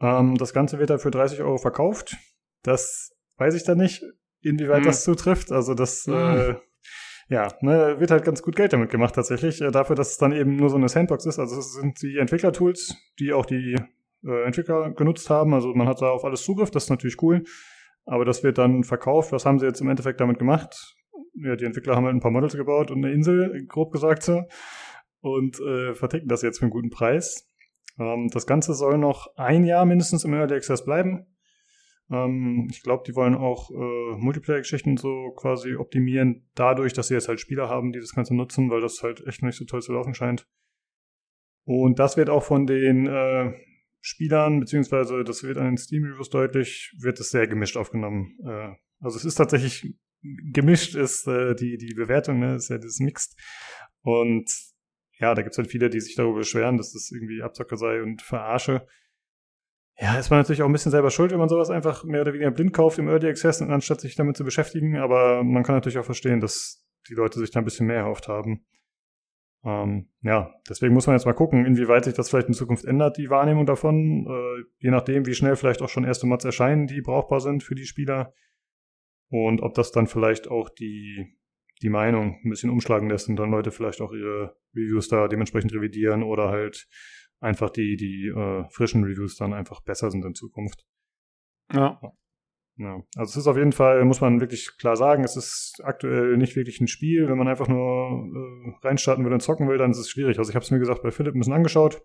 [0.00, 2.16] Ähm, das Ganze wird da für 30 Euro verkauft.
[2.62, 4.04] Das weiß ich dann nicht,
[4.42, 4.84] inwieweit Hm.
[4.84, 5.50] das zutrifft.
[5.50, 6.14] Also das Hm.
[6.14, 6.54] äh,
[7.30, 10.32] ja, ne, wird halt ganz gut Geld damit gemacht tatsächlich, äh, dafür, dass es dann
[10.32, 11.38] eben nur so eine Sandbox ist.
[11.38, 13.76] Also es sind die Entwicklertools, die auch die
[14.24, 15.52] äh, Entwickler genutzt haben.
[15.54, 17.44] Also man hat da auf alles Zugriff, das ist natürlich cool.
[18.08, 19.32] Aber das wird dann verkauft.
[19.32, 20.96] Was haben sie jetzt im Endeffekt damit gemacht?
[21.34, 24.44] Ja, die Entwickler haben halt ein paar Models gebaut und eine Insel, grob gesagt so.
[25.20, 27.46] Und äh, verticken das jetzt für einen guten Preis.
[27.98, 31.26] Ähm, das Ganze soll noch ein Jahr mindestens im Early Access bleiben.
[32.10, 37.28] Ähm, ich glaube, die wollen auch äh, Multiplayer-Geschichten so quasi optimieren, dadurch, dass sie jetzt
[37.28, 39.92] halt Spieler haben, die das Ganze nutzen, weil das halt echt nicht so toll zu
[39.92, 40.48] laufen scheint.
[41.64, 43.52] Und das wird auch von den äh,
[44.00, 48.38] Spielern, beziehungsweise das wird an den Steam-Reviews deutlich, wird es sehr gemischt aufgenommen.
[48.44, 52.98] Äh, also es ist tatsächlich gemischt, ist äh, die, die Bewertung, ne, ist ja das
[52.98, 53.36] Mixed.
[54.02, 54.50] Und
[55.18, 58.02] ja, da gibt es halt viele, die sich darüber beschweren, dass das irgendwie Abzocke sei
[58.02, 58.86] und verarsche.
[60.00, 62.32] Ja, ist man natürlich auch ein bisschen selber schuld, wenn man sowas einfach mehr oder
[62.32, 64.96] weniger blind kauft im Early Access, anstatt sich damit zu beschäftigen.
[64.96, 68.28] Aber man kann natürlich auch verstehen, dass die Leute sich da ein bisschen mehr erhofft
[68.28, 68.64] haben.
[69.64, 73.16] Ähm, ja, deswegen muss man jetzt mal gucken, inwieweit sich das vielleicht in Zukunft ändert,
[73.16, 74.26] die Wahrnehmung davon.
[74.26, 77.74] Äh, je nachdem, wie schnell vielleicht auch schon erste Mods erscheinen, die brauchbar sind für
[77.74, 78.32] die Spieler.
[79.30, 81.36] Und ob das dann vielleicht auch die,
[81.82, 85.72] die Meinung ein bisschen umschlagen lässt und dann Leute vielleicht auch ihre Reviews da dementsprechend
[85.74, 86.88] revidieren oder halt
[87.40, 90.84] einfach die, die äh, frischen Reviews dann einfach besser sind in Zukunft.
[91.72, 92.00] Ja.
[92.78, 96.36] Ja, also es ist auf jeden Fall, muss man wirklich klar sagen, es ist aktuell
[96.36, 97.28] nicht wirklich ein Spiel.
[97.28, 100.38] Wenn man einfach nur äh, reinstarten will und zocken will, dann ist es schwierig.
[100.38, 102.00] Also ich habe es mir gesagt bei Philipp ein bisschen angeschaut.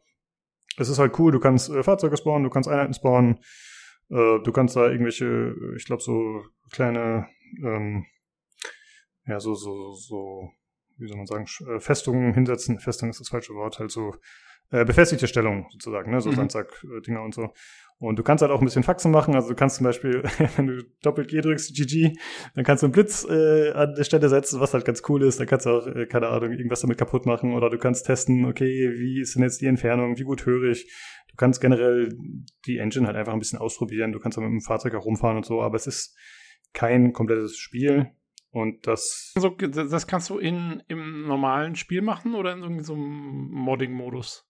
[0.77, 3.35] Es ist halt cool, du kannst äh, Fahrzeuge spawnen, du kannst Einheiten spawnen,
[4.09, 7.27] äh, du kannst da irgendwelche, ich glaube so kleine,
[7.63, 8.07] ähm,
[9.27, 10.49] ja so so so,
[10.97, 12.79] wie soll man sagen, äh, Festungen hinsetzen.
[12.79, 14.15] Festung ist das falsche Wort, halt so
[14.71, 16.21] äh, befestigte Stellung sozusagen, ne?
[16.21, 16.35] so Mhm.
[16.35, 17.53] Sandsack-Dinger und so.
[17.99, 19.33] Und du kannst halt auch ein bisschen Faxen machen.
[19.35, 20.23] Also du kannst zum Beispiel,
[20.57, 22.13] wenn du doppelt G drückst, GG,
[22.55, 25.39] dann kannst du einen Blitz äh, an der Stelle setzen, was halt ganz cool ist.
[25.39, 27.53] Dann kannst du auch, äh, keine Ahnung, irgendwas damit kaputt machen.
[27.53, 30.91] Oder du kannst testen, okay, wie ist denn jetzt die Entfernung, wie gut höre ich.
[31.29, 32.09] Du kannst generell
[32.65, 34.11] die Engine halt einfach ein bisschen ausprobieren.
[34.11, 36.17] Du kannst auch mit dem Fahrzeug auch rumfahren und so, aber es ist
[36.73, 38.11] kein komplettes Spiel.
[38.51, 43.49] Und das So, das kannst du in, im normalen Spiel machen oder in so einem
[43.49, 44.45] Modding-Modus?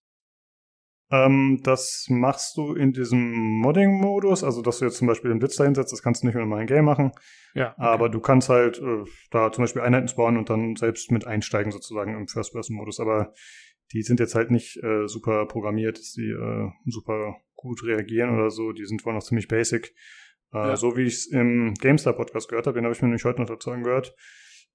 [1.14, 3.20] Ähm, das machst du in diesem
[3.60, 6.36] Modding-Modus, also dass du jetzt zum Beispiel den Blitz dahin setzt, das kannst du nicht
[6.36, 7.12] mit einem Game machen,
[7.54, 7.74] Ja.
[7.74, 7.82] okay.
[7.82, 11.72] aber du kannst halt äh, da zum Beispiel Einheiten spawnen und dann selbst mit einsteigen
[11.72, 13.34] sozusagen im First-Person-Modus, aber
[13.92, 18.50] die sind jetzt halt nicht äh, super programmiert, dass die äh, super gut reagieren oder
[18.50, 19.94] so, die sind wohl noch ziemlich basic.
[20.52, 20.76] Äh, Ja.
[20.78, 23.50] So wie ich es im GameStar-Podcast gehört habe, den habe ich mir nämlich heute noch
[23.50, 24.16] dazu angehört.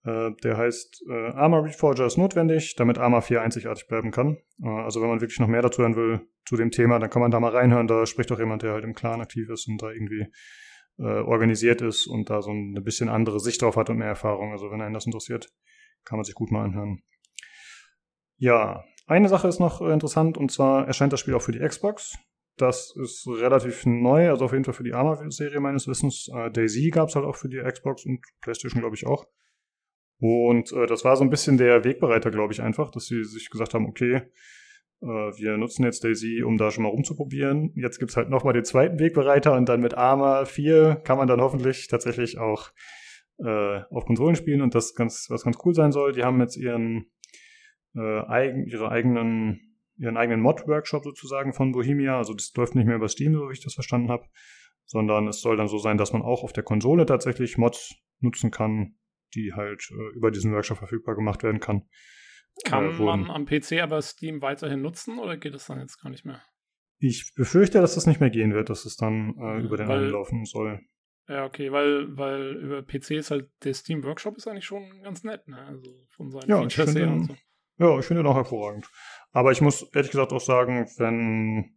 [0.05, 4.39] Äh, der heißt äh, Armor Reforger ist notwendig, damit Arma 4 einzigartig bleiben kann.
[4.63, 7.23] Äh, also wenn man wirklich noch mehr dazu hören will zu dem Thema, dann kann
[7.23, 7.87] man da mal reinhören.
[7.87, 10.27] Da spricht auch jemand, der halt im Clan aktiv ist und da irgendwie
[11.01, 14.51] organisiert ist und da so eine bisschen andere Sicht drauf hat und mehr Erfahrung.
[14.51, 15.49] Also wenn einen das interessiert,
[16.05, 17.05] kann man sich gut mal anhören.
[18.37, 22.19] Ja, eine Sache ist noch interessant und zwar erscheint das Spiel auch für die Xbox.
[22.57, 26.29] Das ist relativ neu, also auf jeden Fall für die Arma-Serie meines Wissens.
[26.35, 29.25] Äh, Daisy gab es halt auch für die Xbox und PlayStation, glaube ich, auch.
[30.21, 33.51] Und äh, das war so ein bisschen der Wegbereiter, glaube ich, einfach, dass sie sich
[33.51, 34.23] gesagt haben, okay,
[35.01, 37.73] äh, wir nutzen jetzt Daisy, um da schon mal rumzuprobieren.
[37.77, 41.41] Jetzt gibt's halt nochmal den zweiten Wegbereiter und dann mit Arma 4 kann man dann
[41.41, 42.71] hoffentlich tatsächlich auch
[43.39, 46.13] äh, auf Konsolen spielen und das ganz, was ganz cool sein soll.
[46.13, 47.07] Die haben jetzt ihren
[47.95, 49.61] äh, eigen, ihre eigenen,
[49.97, 52.19] ihren eigenen Mod-Workshop sozusagen von Bohemia.
[52.19, 54.27] Also das läuft nicht mehr über Steam, so wie ich das verstanden habe,
[54.85, 58.51] sondern es soll dann so sein, dass man auch auf der Konsole tatsächlich Mods nutzen
[58.51, 58.97] kann,
[59.35, 61.89] die halt äh, über diesen Workshop verfügbar gemacht werden kann.
[62.65, 66.11] Kann äh, man am PC aber Steam weiterhin nutzen oder geht es dann jetzt gar
[66.11, 66.43] nicht mehr?
[66.99, 70.11] Ich befürchte, dass das nicht mehr gehen wird, dass es dann äh, über den Weil-
[70.11, 70.81] laufen soll.
[71.29, 75.25] Ja, okay, weil, weil über PC ist halt der Steam Workshop ist eigentlich schon ganz
[75.25, 75.59] nett, ne?
[75.59, 77.37] Also von seinen Ja, ich Features finde her und so.
[77.79, 78.89] Ja, ich finde den auch hervorragend.
[79.33, 81.77] Aber ich muss ehrlich gesagt auch sagen, wenn,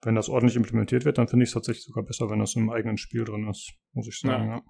[0.00, 2.70] wenn das ordentlich implementiert wird, dann finde ich es tatsächlich sogar besser, wenn das im
[2.70, 4.48] eigenen Spiel drin ist, muss ich sagen.
[4.48, 4.56] Ja.
[4.56, 4.62] ja,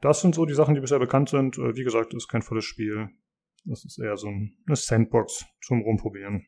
[0.00, 1.58] das sind so die Sachen, die bisher bekannt sind.
[1.58, 3.10] Äh, Wie gesagt, ist kein volles Spiel.
[3.64, 6.46] Das ist eher so ein, eine Sandbox zum Rumprobieren.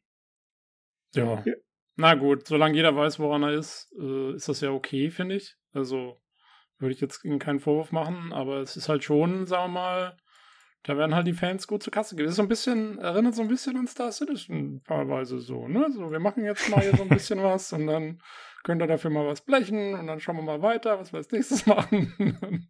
[1.14, 1.42] Ja.
[1.44, 1.54] Ja.
[1.96, 5.56] Na gut, solange jeder weiß, woran er ist, äh, ist das ja okay, finde ich.
[5.72, 6.20] Also
[6.78, 10.16] würde ich jetzt Ihnen keinen Vorwurf machen, aber es ist halt schon, sagen wir mal,
[10.82, 12.26] da werden halt die Fans gut zur Kasse gehen.
[12.26, 15.90] Das ist so ein bisschen, erinnert so ein bisschen an Star Citizen teilweise so, ne?
[15.90, 18.20] So, wir machen jetzt mal hier so ein bisschen was und dann
[18.66, 21.30] könnt ihr dafür mal was blechen und dann schauen wir mal weiter, was wir als
[21.30, 22.12] nächstes machen.
[22.42, 22.68] und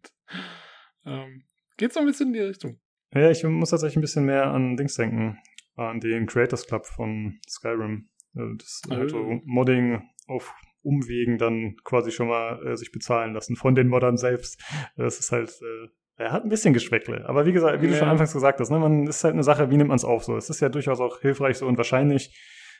[1.05, 1.43] ähm,
[1.77, 2.79] geht so ein bisschen in die Richtung.
[3.13, 5.39] Ja, ich muss tatsächlich ein bisschen mehr an Dings denken,
[5.75, 8.09] an den Creators Club von Skyrim.
[8.35, 8.95] Äh, Das Oh.
[8.95, 10.53] halt so Modding auf
[10.83, 14.61] Umwegen dann quasi schon mal äh, sich bezahlen lassen von den Moddern selbst.
[14.95, 15.87] Das ist halt, äh,
[16.17, 17.27] er hat ein bisschen Geschmäckle.
[17.27, 17.99] Aber wie gesagt, wie du Ja.
[17.99, 20.23] schon anfangs gesagt hast, ne, man ist halt eine Sache, wie nimmt man es auf
[20.23, 20.35] so.
[20.37, 22.37] Es ist ja durchaus auch hilfreich so und wahrscheinlich,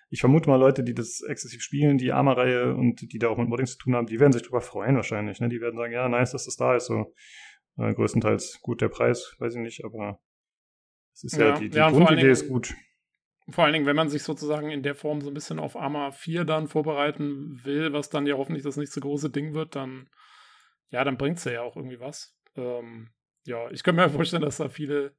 [0.09, 3.49] ich vermute mal, Leute, die das exzessiv spielen, die Arma-Reihe und die da auch mit
[3.49, 5.39] Modding zu tun haben, die werden sich drüber freuen wahrscheinlich.
[5.39, 5.49] Ne?
[5.49, 6.85] Die werden sagen, ja, nice, dass das da ist.
[6.85, 7.13] So.
[7.77, 10.19] Äh, größtenteils gut der Preis, weiß ich nicht, aber
[11.13, 12.73] es ist ja, Ja, die, die ja, Grundidee Dingen- ist gut.
[13.49, 16.11] Vor allen Dingen, wenn man sich sozusagen in der Form so ein bisschen auf Arma
[16.11, 20.09] 4 dann vorbereiten will, was dann ja hoffentlich das nächste große Ding wird, dann,
[20.89, 22.38] ja, dann bringt es ja auch irgendwie was.
[22.57, 23.09] Ähm,
[23.45, 25.15] ja, ich könnte mir vorstellen, dass da viele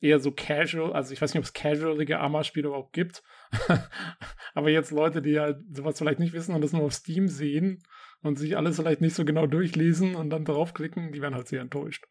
[0.00, 3.22] eher so casual, also ich weiß nicht, ob es casualige Arma-Spiele überhaupt gibt,
[4.54, 7.82] aber jetzt Leute, die halt sowas vielleicht nicht wissen und das nur auf Steam sehen
[8.22, 11.60] und sich alles vielleicht nicht so genau durchlesen und dann draufklicken, die werden halt sehr
[11.60, 12.04] enttäuscht.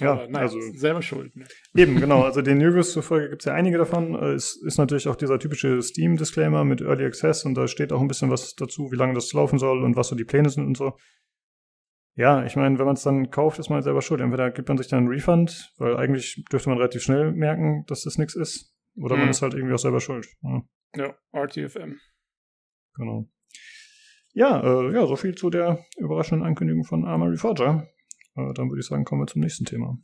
[0.00, 1.36] Ja, aber, naja, also selber schuld.
[1.36, 1.44] Ne?
[1.76, 2.22] Eben, genau.
[2.24, 4.14] Also den News zufolge gibt es ja einige davon.
[4.14, 8.00] Äh, Es ist natürlich auch dieser typische Steam-Disclaimer mit Early Access und da steht auch
[8.00, 10.66] ein bisschen was dazu, wie lange das laufen soll und was so die Pläne sind
[10.66, 10.96] und so.
[12.16, 14.20] Ja, ich meine, wenn man es dann kauft, ist man halt selber schuld.
[14.20, 18.04] Entweder gibt man sich dann einen Refund, weil eigentlich dürfte man relativ schnell merken, dass
[18.04, 18.72] das nichts ist.
[18.96, 19.30] Oder man Hm.
[19.30, 20.26] ist halt irgendwie auch selber schuld.
[20.42, 20.62] Ja,
[20.96, 21.98] Ja, RTFM.
[22.94, 23.28] genau.
[24.32, 27.88] Ja, äh, ja, so viel zu der überraschenden Ankündigung von Arma Reforger.
[28.36, 29.98] Äh, dann würde ich sagen, kommen wir zum nächsten Thema.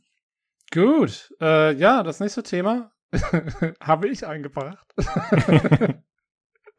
[0.73, 2.91] Gut, äh, ja, das nächste Thema
[3.81, 4.93] habe ich eingebracht.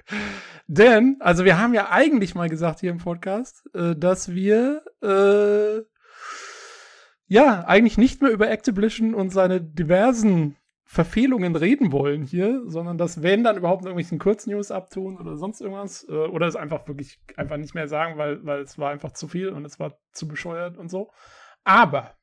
[0.74, 5.82] Denn, also wir haben ja eigentlich mal gesagt hier im Podcast, äh, dass wir äh,
[7.26, 13.22] ja eigentlich nicht mehr über Activision und seine diversen Verfehlungen reden wollen hier, sondern dass
[13.22, 17.20] wenn dann überhaupt noch irgendwelchen Kurznews abtun oder sonst irgendwas äh, oder es einfach wirklich
[17.36, 20.26] einfach nicht mehr sagen, weil weil es war einfach zu viel und es war zu
[20.26, 21.10] bescheuert und so.
[21.64, 22.14] Aber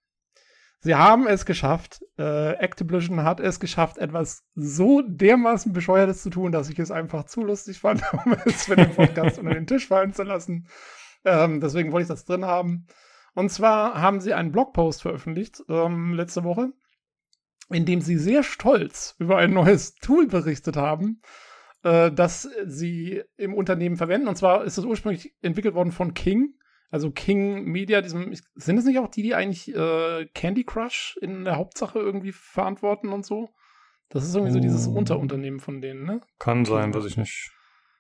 [0.82, 2.02] Sie haben es geschafft.
[2.18, 7.26] Äh, Activision hat es geschafft, etwas so dermaßen Bescheuertes zu tun, dass ich es einfach
[7.26, 10.68] zu lustig fand, um es für den Podcast unter den Tisch fallen zu lassen.
[11.26, 12.88] Ähm, deswegen wollte ich das drin haben.
[13.36, 16.72] Und zwar haben sie einen Blogpost veröffentlicht ähm, letzte Woche,
[17.70, 21.22] in dem sie sehr stolz über ein neues Tool berichtet haben,
[21.84, 24.30] äh, das sie im Unternehmen verwenden.
[24.30, 26.54] Und zwar ist das ursprünglich entwickelt worden von King.
[26.90, 31.46] Also King Media, diesem, sind es nicht auch die, die eigentlich äh, Candy Crush in
[31.46, 33.50] der Hauptsache irgendwie verantworten und so?
[34.10, 34.56] Das ist irgendwie oh.
[34.56, 34.92] so dieses oh.
[34.92, 36.22] Unterunternehmen von denen, ne?
[36.40, 37.52] Kann sein, weiß ich nicht.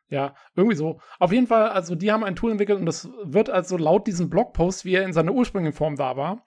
[0.09, 0.99] Ja, irgendwie so.
[1.19, 4.29] Auf jeden Fall, also die haben ein Tool entwickelt und das wird also laut diesem
[4.29, 6.43] Blogpost, wie er in seiner ursprünglichen Form da war,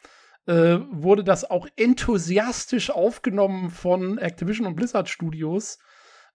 [0.47, 5.79] äh, wurde das auch enthusiastisch aufgenommen von Activision und Blizzard Studios.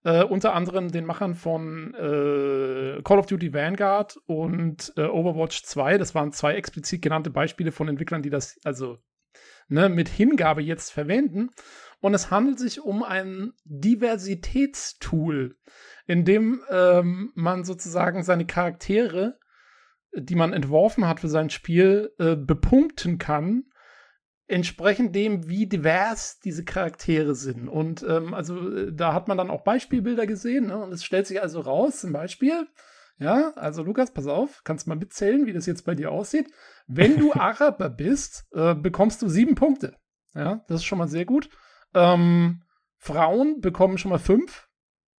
[0.07, 5.97] Äh, unter anderem den Machern von äh, Call of Duty Vanguard und äh, Overwatch 2.
[5.97, 8.99] Das waren zwei explizit genannte Beispiele von Entwicklern, die das also
[9.67, 11.49] ne, mit Hingabe jetzt verwenden.
[11.99, 15.57] Und es handelt sich um ein Diversitätstool
[16.05, 19.37] in dem ähm, man sozusagen seine Charaktere,
[20.15, 23.65] die man entworfen hat für sein Spiel, äh, bepunkten kann,
[24.47, 27.67] entsprechend dem, wie divers diese Charaktere sind.
[27.67, 30.77] Und ähm, also äh, da hat man dann auch Beispielbilder gesehen, ne?
[30.77, 32.67] und es stellt sich also raus, zum Beispiel,
[33.19, 36.49] ja, also Lukas, pass auf, kannst mal mitzählen, wie das jetzt bei dir aussieht.
[36.87, 39.95] Wenn du Araber bist, äh, bekommst du sieben Punkte.
[40.33, 41.49] Ja, das ist schon mal sehr gut.
[41.93, 42.61] Ähm,
[42.97, 44.67] Frauen bekommen schon mal fünf.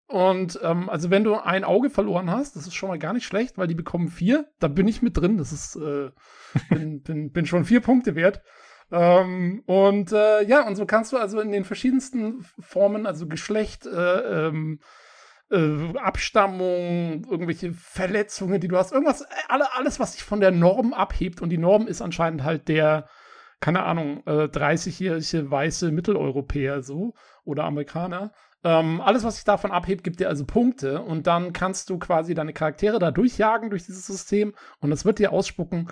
[0.07, 3.27] Und ähm, also wenn du ein Auge verloren hast, das ist schon mal gar nicht
[3.27, 4.49] schlecht, weil die bekommen vier.
[4.59, 5.37] Da bin ich mit drin.
[5.37, 6.11] Das ist äh,
[6.71, 8.43] bin, bin, bin schon vier Punkte wert.
[8.91, 13.87] Ähm, und äh, ja, und so kannst du also in den verschiedensten Formen, also Geschlecht,
[13.87, 14.81] äh, ähm,
[15.51, 20.95] äh, Abstammung, irgendwelche Verletzungen, die du hast, irgendwas, alle, alles, was sich von der Norm
[20.95, 21.41] abhebt.
[21.41, 23.09] Und die Norm ist anscheinend halt der,
[23.61, 28.33] keine Ahnung, äh, 30-jährige weiße Mitteleuropäer so oder Amerikaner.
[28.65, 32.35] Ähm, alles, was sich davon abhebt, gibt dir also Punkte und dann kannst du quasi
[32.35, 35.89] deine Charaktere da durchjagen durch dieses System und es wird dir ausspucken,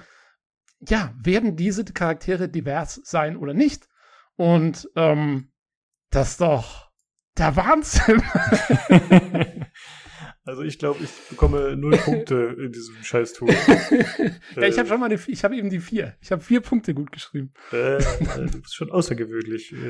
[0.88, 3.88] ja, werden diese Charaktere divers sein oder nicht?
[4.36, 5.52] Und ähm,
[6.10, 6.90] das ist doch
[7.36, 8.22] der Wahnsinn.
[10.46, 13.48] Also ich glaube, ich bekomme null Punkte in diesem scheiß Tool.
[13.50, 16.14] ja, ich habe schon mal, eine, ich habe eben die vier.
[16.20, 17.52] Ich habe vier Punkte gut geschrieben.
[17.72, 17.98] Äh,
[18.46, 19.74] du bist schon außergewöhnlich.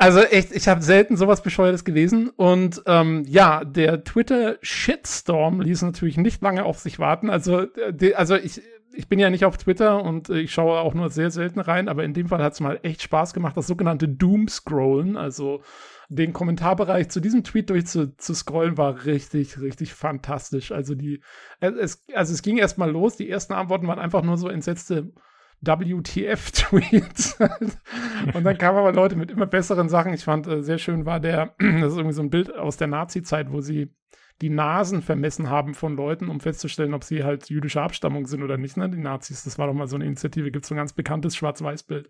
[0.00, 2.28] Also echt, ich habe selten sowas Bescheuertes gelesen.
[2.28, 7.30] Und ähm, ja, der Twitter-Shitstorm ließ natürlich nicht lange auf sich warten.
[7.30, 8.62] Also, de, also ich,
[8.92, 12.04] ich bin ja nicht auf Twitter und ich schaue auch nur sehr selten rein, aber
[12.04, 15.62] in dem Fall hat es mal echt Spaß gemacht, das sogenannte Doom-Scrollen, also
[16.08, 20.72] den Kommentarbereich zu diesem Tweet durchzuscrollen, war richtig, richtig fantastisch.
[20.72, 21.22] Also die,
[21.60, 23.16] es, also es ging erst mal los.
[23.16, 25.12] Die ersten Antworten waren einfach nur so entsetzte
[25.60, 27.38] WTF-Tweets.
[28.34, 30.14] und dann kamen aber Leute mit immer besseren Sachen.
[30.14, 32.88] Ich fand äh, sehr schön war der, das ist irgendwie so ein Bild aus der
[32.88, 33.94] Nazi-Zeit, wo sie
[34.40, 38.56] die Nasen vermessen haben von Leuten, um festzustellen, ob sie halt jüdischer Abstammung sind oder
[38.56, 38.76] nicht.
[38.76, 38.88] Ne?
[38.88, 41.36] Die Nazis, das war doch mal so eine Initiative, gibt es so ein ganz bekanntes
[41.36, 42.08] Schwarz-Weiß-Bild.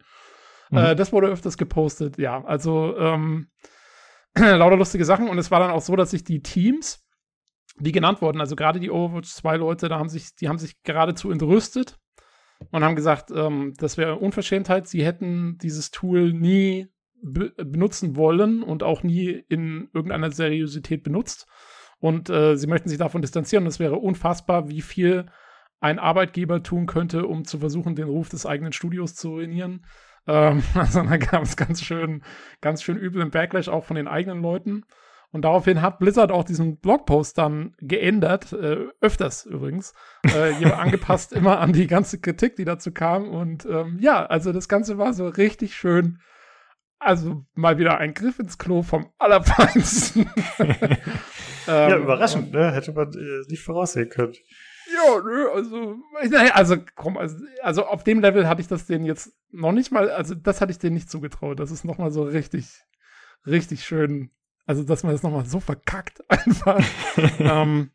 [0.71, 0.79] Mhm.
[0.79, 2.45] Äh, das wurde öfters gepostet, ja.
[2.45, 3.49] Also ähm,
[4.39, 5.29] lauter lustige Sachen.
[5.29, 7.07] Und es war dann auch so, dass sich die Teams,
[7.79, 10.83] die genannt wurden, also gerade die Overwatch 2 Leute, da haben sich, die haben sich
[10.83, 11.99] geradezu entrüstet
[12.71, 14.87] und haben gesagt, ähm, das wäre Unverschämtheit.
[14.87, 16.89] Sie hätten dieses Tool nie
[17.23, 21.47] be benutzen wollen und auch nie in irgendeiner Seriosität benutzt.
[22.01, 23.65] Und äh, sie möchten sich davon distanzieren.
[23.65, 25.27] Und es wäre unfassbar, wie viel
[25.81, 29.85] ein Arbeitgeber tun könnte, um zu versuchen, den Ruf des eigenen Studios zu ruinieren.
[30.27, 32.23] Ähm, also da gab es ganz schön,
[32.61, 34.85] ganz schön üblen Backlash auch von den eigenen Leuten.
[35.31, 39.93] Und daraufhin hat Blizzard auch diesen Blogpost dann geändert, äh, öfters übrigens,
[40.25, 43.29] äh, angepasst immer an die ganze Kritik, die dazu kam.
[43.29, 46.21] Und ähm, ja, also das Ganze war so richtig schön.
[46.99, 50.31] Also mal wieder ein Griff ins Klo vom Allerfeinsten.
[51.69, 52.73] ähm, ja, überraschend, ne?
[52.73, 54.35] Hätte man äh, nicht voraussehen können.
[54.95, 55.97] Ja, nö, also,
[56.31, 59.93] naja, also komm, also, also auf dem Level hatte ich das denen jetzt noch nicht
[59.93, 61.61] mal, also das hatte ich denen nicht zugetraut.
[61.61, 62.83] Das ist nochmal so richtig,
[63.47, 64.31] richtig schön
[64.69, 66.85] also, dass man das nochmal so verkackt einfach.
[67.39, 67.91] ähm,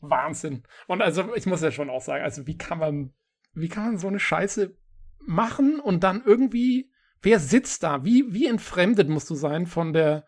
[0.00, 0.64] Wahnsinn.
[0.88, 3.14] Und also, ich muss ja schon auch sagen, also, wie kann man,
[3.54, 4.76] wie kann man so eine Scheiße
[5.20, 6.90] machen und dann irgendwie,
[7.22, 8.04] wer sitzt da?
[8.04, 10.26] Wie, wie entfremdet musst du sein von der,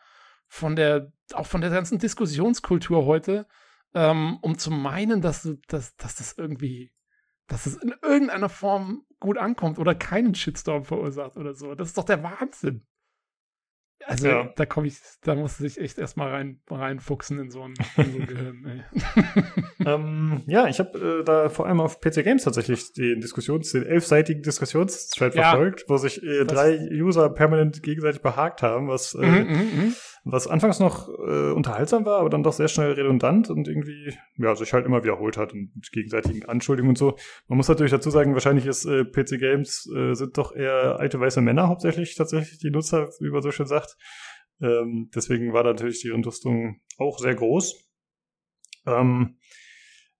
[0.52, 3.46] von der, auch von der ganzen Diskussionskultur heute,
[3.94, 6.92] ähm, um zu meinen, dass du, dass, dass das irgendwie,
[7.46, 11.74] dass es in irgendeiner Form gut ankommt oder keinen Shitstorm verursacht oder so.
[11.74, 12.86] Das ist doch der Wahnsinn
[14.06, 14.52] Also Ja.
[14.56, 18.18] da komme ich, da muss ich echt erstmal rein, reinfuchsen in so ein, in so
[18.18, 18.84] ein Gehirn.
[19.84, 23.84] Ähm, ja, ich habe äh, da vor allem auf PC Games tatsächlich den Diskussions, den
[23.84, 25.50] elfseitigen Diskussionsthread Ja.
[25.50, 29.94] verfolgt, wo sich äh, drei User permanent gegenseitig behagt haben, was, äh, Mhm, mhm, mhm.
[30.24, 34.54] Was anfangs noch äh, unterhaltsam war, aber dann doch sehr schnell redundant und irgendwie, ja,
[34.54, 37.16] sich halt immer wiederholt hat und gegenseitigen Anschuldigungen und so.
[37.48, 41.18] Man muss natürlich dazu sagen, wahrscheinlich ist äh, PC Games äh, sind doch eher alte
[41.18, 43.96] weiße Männer hauptsächlich tatsächlich die Nutzer, wie man so schön sagt.
[44.60, 47.84] Ähm, deswegen war da natürlich die Entrüstung auch sehr groß.
[48.86, 49.38] Ähm,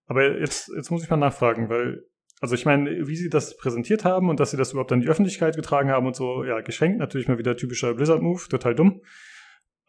[0.05, 2.03] aber jetzt, jetzt muss ich mal nachfragen, weil,
[2.41, 5.07] also ich meine, wie sie das präsentiert haben und dass sie das überhaupt an die
[5.07, 9.01] Öffentlichkeit getragen haben und so, ja, geschenkt, natürlich mal wieder typischer Blizzard-Move, total dumm.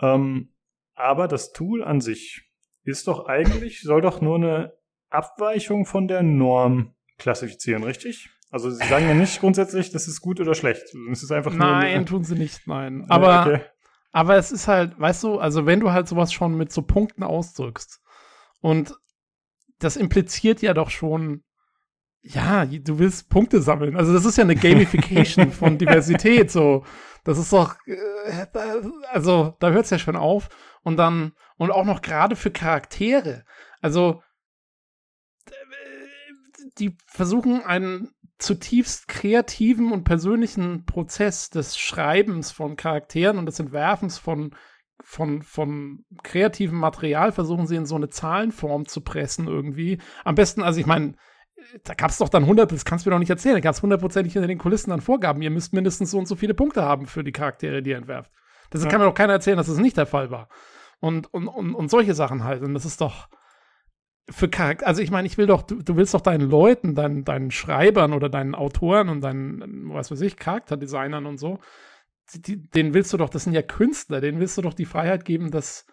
[0.01, 0.53] Ähm,
[0.95, 2.49] aber das Tool an sich
[2.85, 4.75] ist doch eigentlich, soll doch nur eine
[5.11, 8.31] Abweichung von der Norm klassifizieren, richtig?
[8.51, 10.85] Also sie sagen ja nicht grundsätzlich, das ist gut oder schlecht.
[11.11, 13.05] Es ist einfach nur Nein, eine, tun sie nicht, nein.
[13.09, 13.61] Aber, okay.
[14.13, 17.25] aber es ist halt, weißt du, also wenn du halt sowas schon mit so Punkten
[17.25, 18.01] ausdrückst
[18.61, 18.95] und
[19.81, 21.43] das impliziert ja doch schon,
[22.27, 23.97] ja, du willst Punkte sammeln.
[23.97, 26.85] Also das ist ja eine Gamification von Diversität, so.
[27.23, 28.47] Das ist doch, äh,
[29.13, 30.49] also da hört es ja schon auf.
[30.83, 33.45] Und dann, und auch noch gerade für Charaktere.
[33.81, 34.23] Also,
[36.79, 44.19] die versuchen einen zutiefst kreativen und persönlichen Prozess des Schreibens von Charakteren und des Entwerfens
[44.19, 44.55] von
[45.03, 50.01] von, von kreativem Material versuchen sie in so eine Zahlenform zu pressen irgendwie.
[50.25, 51.15] Am besten, also ich meine,
[51.83, 53.75] da gab es doch dann hunderte, das kannst du mir doch nicht erzählen, da gab
[53.75, 55.43] es hundertprozentig hinter den Kulissen dann Vorgaben.
[55.43, 58.31] Ihr müsst mindestens so und so viele Punkte haben für die Charaktere, die ihr entwerft.
[58.71, 58.89] Das Ja.
[58.91, 60.49] kann mir doch keiner erzählen, dass das nicht der Fall war.
[61.01, 62.63] Und, und, und, und solche Sachen halt.
[62.63, 63.29] Und das ist doch
[64.31, 67.25] für Charakter, also ich meine, ich will doch, du, du willst doch deinen Leuten, deinen,
[67.25, 71.59] deinen Schreibern oder deinen Autoren und deinen, was weiß ich, Charakterdesignern und so,
[72.35, 75.27] die, denen willst du doch, das sind ja Künstler, denen willst du doch die Freiheit
[75.27, 75.85] geben, das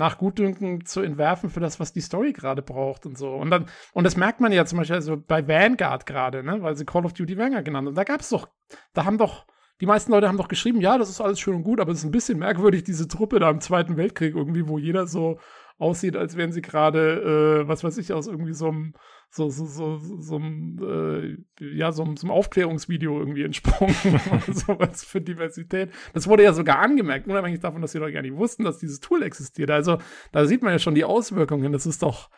[0.00, 3.34] nach Gutdünken zu entwerfen für das, was die Story gerade braucht und so.
[3.34, 6.74] Und dann, und das merkt man ja zum Beispiel also bei Vanguard gerade, ne, weil
[6.74, 7.94] sie Call of Duty Vanguard genannt haben.
[7.94, 8.48] Da gab es doch,
[8.94, 9.46] da haben doch,
[9.82, 11.98] die meisten Leute haben doch geschrieben, ja, das ist alles schön und gut, aber es
[11.98, 15.38] ist ein bisschen merkwürdig, diese Truppe da im Zweiten Weltkrieg irgendwie, wo jeder so
[15.76, 18.94] aussieht, als wären sie gerade, äh, was weiß ich, aus irgendwie so einem,
[19.32, 23.94] so, so, so, so, äh, ja, so, so einem Aufklärungsvideo irgendwie entsprungen.
[24.30, 25.90] oder sowas für Diversität.
[26.12, 29.00] Das wurde ja sogar angemerkt, unabhängig davon, dass sie doch gar nicht wussten, dass dieses
[29.00, 29.70] Tool existiert.
[29.70, 29.98] Also,
[30.32, 31.72] da sieht man ja schon die Auswirkungen.
[31.72, 32.28] Das ist doch,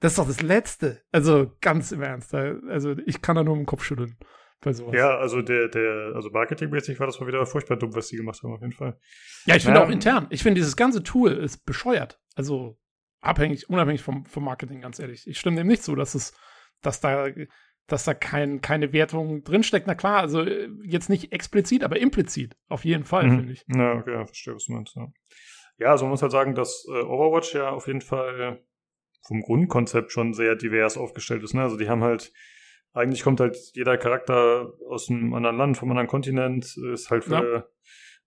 [0.00, 1.02] das ist doch das Letzte.
[1.12, 2.34] Also, ganz im Ernst.
[2.34, 4.16] Also, ich kann da nur im Kopf schütteln.
[4.92, 8.42] Ja, also der, der, also marketingmäßig war das mal wieder furchtbar dumm, was die gemacht
[8.42, 8.98] haben, auf jeden Fall.
[9.44, 9.84] Ja, ich finde Ja.
[9.84, 10.26] auch intern.
[10.30, 12.18] Ich finde, dieses ganze Tool ist bescheuert.
[12.34, 12.78] Also
[13.24, 15.26] abhängig, unabhängig vom, vom Marketing, ganz ehrlich.
[15.26, 16.34] Ich stimme dem nicht zu, dass es,
[16.82, 17.28] dass da,
[17.86, 19.86] dass da kein, keine Wertung drinsteckt.
[19.86, 22.56] Na klar, also äh, jetzt nicht explizit, aber implizit.
[22.68, 23.36] Auf jeden Fall, Mhm.
[23.36, 23.64] finde ich.
[23.68, 24.96] Ja, okay, ja, verstehe, was du meinst.
[24.96, 25.08] Ja,
[25.78, 28.62] ja also man muss halt sagen, dass äh, Overwatch ja auf jeden Fall
[29.26, 31.54] vom Grundkonzept schon sehr divers aufgestellt ist.
[31.54, 31.62] Ne?
[31.62, 32.32] Also die haben halt,
[32.92, 37.70] eigentlich kommt halt jeder Charakter aus einem anderen Land, vom anderen Kontinent, ist halt für,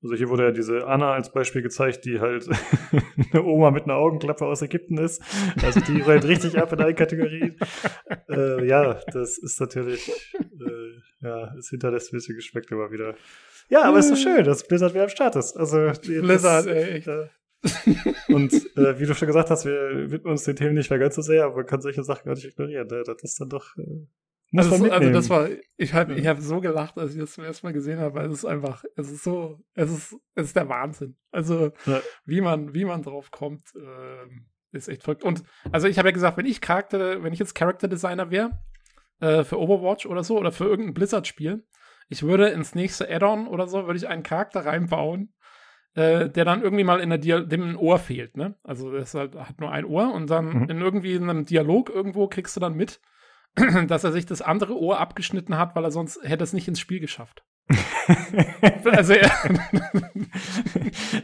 [0.07, 2.47] also hier wurde ja diese Anna als Beispiel gezeigt, die halt
[3.33, 5.21] eine Oma mit einer Augenklappe aus Ägypten ist.
[5.61, 7.57] Also die rollt richtig ab in allen Kategorien.
[8.29, 10.09] äh, ja, das ist natürlich,
[10.39, 13.15] äh, ja, es hinterlässt ein bisschen geschmeckt immer wieder.
[13.69, 15.57] Ja, aber ist doch schön, dass Blizzard wieder am Start ist.
[15.57, 16.99] Also die- Blizzard, das, ey.
[16.99, 17.27] Äh,
[18.33, 21.15] und äh, wie du schon gesagt hast, wir widmen uns den Themen nicht mehr ganz
[21.15, 22.87] so sehr, aber man kann solche Sachen gar nicht ignorieren.
[22.87, 23.03] Ne?
[23.05, 23.75] Das ist dann doch.
[23.77, 24.07] Äh,
[24.51, 27.43] muss Also, also das war, ich habe ich hab so gelacht, als ich das zum
[27.43, 30.55] ersten Mal gesehen habe, weil es ist einfach, es ist so, es ist, es ist
[30.55, 31.17] der Wahnsinn.
[31.31, 32.01] Also, Ja.
[32.25, 35.23] wie man, wie man drauf kommt, ähm, ist echt verrückt.
[35.23, 38.59] Und also ich habe ja gesagt, wenn ich Charakter, wenn ich jetzt Character Designer wäre,
[39.19, 41.65] äh, für Overwatch oder so, oder für irgendein Blizzard-Spiel,
[42.09, 45.33] ich würde ins nächste Add-on oder so, würde ich einen Charakter reinbauen,
[45.95, 48.55] äh, der dann irgendwie mal in der Dia dem ein Ohr fehlt, ne?
[48.63, 50.69] Also das halt, hat nur ein Ohr und dann Mhm.
[50.69, 53.01] in irgendwie in einem Dialog irgendwo kriegst du dann mit,
[53.87, 56.79] dass er sich das andere Ohr abgeschnitten hat, weil er sonst hätte es nicht ins
[56.79, 57.43] Spiel geschafft.
[58.85, 59.29] Also er,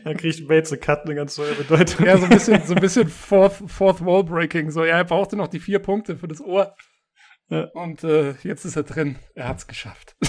[0.03, 2.05] Dann kriegt Bates a Cut eine ganz neue Bedeutung.
[2.05, 4.69] ja, so ein bisschen, so ein bisschen Fourth, Fourth Wall Breaking.
[4.69, 6.75] So, ja, er brauchte noch die vier Punkte für das Ohr.
[7.47, 7.69] Ja.
[7.73, 9.17] Und äh, jetzt ist er drin.
[9.35, 10.15] Er hat's geschafft.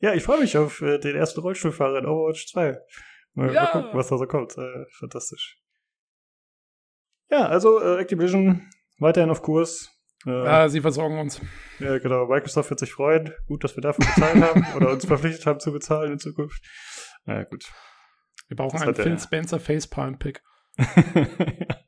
[0.00, 2.76] Ja, ich freue mich auf äh, den ersten Rollstuhlfahrer in Overwatch 2.
[3.34, 3.62] Mal, Ja.
[3.62, 4.58] mal gucken, was da so kommt.
[4.58, 5.60] Äh, fantastisch.
[7.30, 8.68] Ja, also äh, Activision
[8.98, 9.91] weiterhin auf Kurs.
[10.26, 11.40] Äh, Ja, sie versorgen uns.
[11.78, 12.26] Ja, genau.
[12.26, 13.32] Microsoft wird sich freuen.
[13.46, 16.62] Gut, dass wir dafür bezahlt haben oder uns verpflichtet haben zu bezahlen in Zukunft.
[17.24, 17.70] Na ja, gut.
[18.48, 20.42] Wir brauchen Das einen Phil Spencer Facepalm-Pick.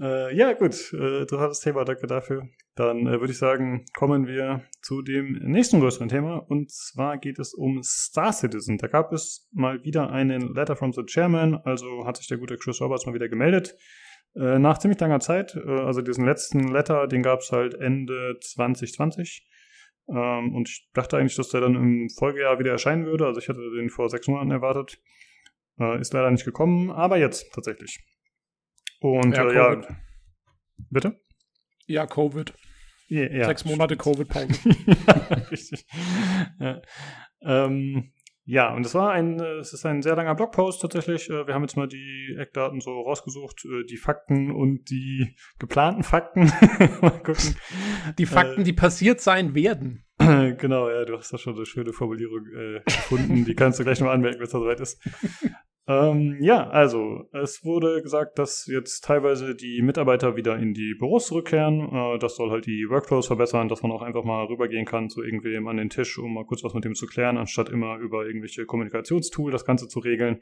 [0.00, 2.48] Äh, ja, gut, äh, interessantes Thema, danke dafür.
[2.76, 6.36] Dann äh, würde ich sagen, kommen wir zu dem nächsten größeren Thema.
[6.36, 8.78] Und zwar geht es um Star Citizen.
[8.78, 12.56] Da gab es mal wieder einen Letter from the Chairman, also hat sich der gute
[12.56, 13.76] Chris Roberts mal wieder gemeldet.
[14.34, 18.36] Äh, nach ziemlich langer Zeit, äh, also diesen letzten Letter, den gab es halt Ende
[18.40, 19.46] 2020.
[20.08, 23.26] Ähm, und ich dachte eigentlich, dass der dann im Folgejahr wieder erscheinen würde.
[23.26, 24.98] Also ich hatte den vor sechs Monaten erwartet.
[25.78, 27.98] Äh, ist leider nicht gekommen, aber jetzt tatsächlich.
[29.00, 29.88] Und Ja, äh, ja, Covid.
[30.90, 31.20] bitte?
[31.86, 32.52] Ja, Covid.
[33.08, 33.44] Ja, ja.
[33.46, 34.48] Sechs Monate Covid-Pause.
[35.50, 35.86] Richtig.
[36.60, 36.82] Ja.
[37.40, 38.12] Ähm,
[38.50, 41.28] ja, und es war ein, äh, es ist ein sehr langer Blogpost tatsächlich.
[41.28, 46.02] Äh, Wir haben jetzt mal die Eckdaten so rausgesucht, äh, die Fakten und die geplanten
[46.02, 46.46] Fakten.
[47.02, 47.56] mal gucken.
[48.16, 50.06] Die Fakten, die passiert sein werden.
[50.18, 53.44] genau, ja, du hast da schon eine schöne Formulierung äh, gefunden.
[53.44, 54.98] die kannst du gleich noch anmerken, wenn es soweit ist.
[55.88, 61.28] Ähm, ja, also es wurde gesagt, dass jetzt teilweise die Mitarbeiter wieder in die Büros
[61.28, 61.88] zurückkehren.
[61.90, 65.22] Äh, das soll halt die Workflows verbessern, dass man auch einfach mal rübergehen kann zu
[65.22, 68.26] irgendwem an den Tisch, um mal kurz was mit dem zu klären, anstatt immer über
[68.26, 70.40] irgendwelche Kommunikationstool das Ganze zu regeln.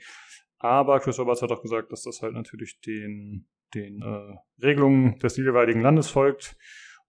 [0.58, 5.36] Aber Chris Roberts hat auch gesagt, dass das halt natürlich den, den äh, Regelungen des
[5.36, 6.56] jeweiligen Landes folgt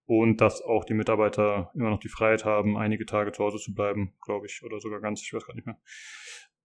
[0.06, 3.74] und dass auch die Mitarbeiter immer noch die Freiheit haben, einige Tage zu Hause zu
[3.74, 5.78] bleiben, glaube ich, oder sogar ganz, ich weiß gar nicht mehr.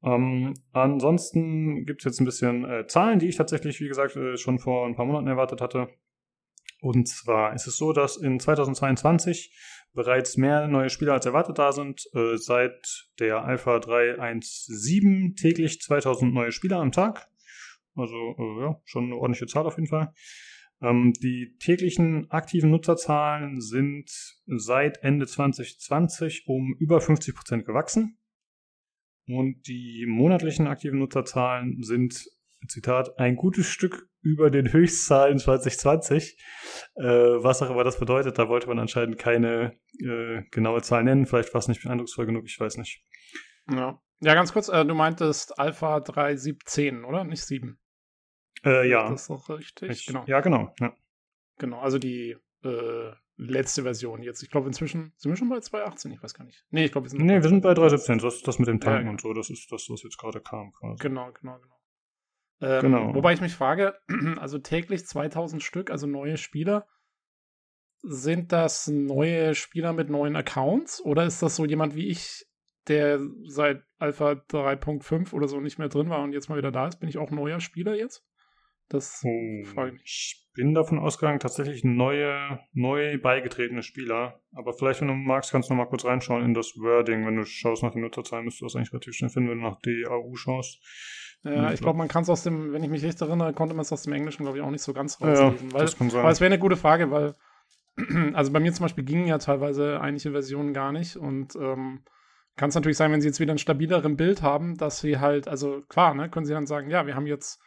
[0.04, 4.36] Ähm, ansonsten gibt es jetzt ein bisschen äh, Zahlen, die ich tatsächlich, wie gesagt, äh,
[4.36, 5.88] schon vor ein paar Monaten erwartet hatte.
[6.80, 9.56] Und zwar ist es so, dass in 2022
[9.94, 12.04] bereits mehr neue Spieler als erwartet da sind.
[12.14, 17.28] Äh, seit der Alpha 3.1.7 täglich 2000 neue Spieler am Tag.
[17.94, 20.12] Also äh, ja, schon eine ordentliche Zahl auf jeden Fall.
[20.80, 24.10] Ähm, die täglichen aktiven Nutzerzahlen sind
[24.46, 28.18] seit Ende 2020 um über 50 Prozent gewachsen.
[29.26, 32.26] Und die monatlichen aktiven Nutzerzahlen sind,
[32.68, 36.38] Zitat, ein gutes Stück über den Höchstzahlen 2020.
[36.94, 41.26] Äh, was auch immer das bedeutet, da wollte man anscheinend keine äh, genaue Zahl nennen.
[41.26, 43.04] Vielleicht war es nicht eindrucksvoll genug, ich weiß nicht.
[43.70, 44.00] Ja.
[44.20, 47.24] Ja, ganz kurz, äh, du meintest Alpha 3.7.10, oder?
[47.24, 47.80] Nicht 7.
[48.64, 49.10] Äh, ja.
[49.10, 49.90] Das ist doch richtig.
[49.90, 50.24] Ich, Genau.
[50.26, 50.72] Ja, genau.
[50.78, 50.94] Ja.
[51.58, 54.42] Genau, also die äh, letzte Version jetzt.
[54.42, 56.64] Ich glaube, inzwischen sind wir schon bei 2.18, ich weiß gar nicht.
[56.70, 58.18] Nee, ich glaube, wir sind Nee, wir sind bei 317.
[58.18, 59.32] Das ist das mit dem Tanken Ja, und so.
[59.32, 60.72] Das ist das, was jetzt gerade kam.
[60.72, 60.96] Quasi.
[61.02, 61.76] Genau, genau, genau.
[62.60, 63.14] Ähm, Genau.
[63.14, 63.94] Wobei ich mich frage,
[64.38, 66.86] also täglich 2000 Stück, also neue Spieler,
[68.02, 72.44] sind das neue Spieler mit neuen Accounts oder ist das so jemand wie ich,
[72.88, 76.88] der seit Alpha 3.5 oder so nicht mehr drin war und jetzt mal wieder da
[76.88, 76.98] ist?
[76.98, 78.24] Bin ich auch neuer Spieler jetzt?
[78.88, 80.41] Das Oh, frage ich mich.
[80.54, 84.40] Bin davon ausgegangen, tatsächlich neue, neu beigetretene Spieler.
[84.54, 87.26] Aber vielleicht, wenn du magst, kannst du noch mal kurz reinschauen in das Wording.
[87.26, 89.64] Wenn du schaust nach den Nutzerzahlen, müsstest du das eigentlich relativ schnell finden, wenn du
[89.64, 90.80] nach DAU schaust.
[91.44, 93.74] Ja, ich ich glaube, man kann es aus dem, wenn ich mich richtig erinnere, konnte
[93.74, 95.72] man es aus dem Englischen, glaube ich, auch nicht so ganz Ja, rauslesen.
[95.72, 96.20] weil, das kann sein.
[96.20, 97.34] aber es wäre eine gute Frage, weil,
[98.34, 102.04] also bei mir zum Beispiel gingen ja teilweise einige Versionen gar nicht und ähm,
[102.56, 105.48] kann es natürlich sein, wenn sie jetzt wieder ein stabileren Bild haben, dass sie halt,
[105.48, 107.60] also klar, ne, können sie dann sagen, ja, wir haben jetzt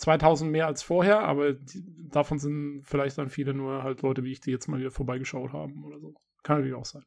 [0.00, 4.32] 2000 mehr als vorher, aber die, davon sind vielleicht dann viele nur halt Leute wie
[4.32, 6.14] ich, die jetzt mal wieder vorbeigeschaut haben oder so.
[6.42, 7.04] Kann natürlich auch sein.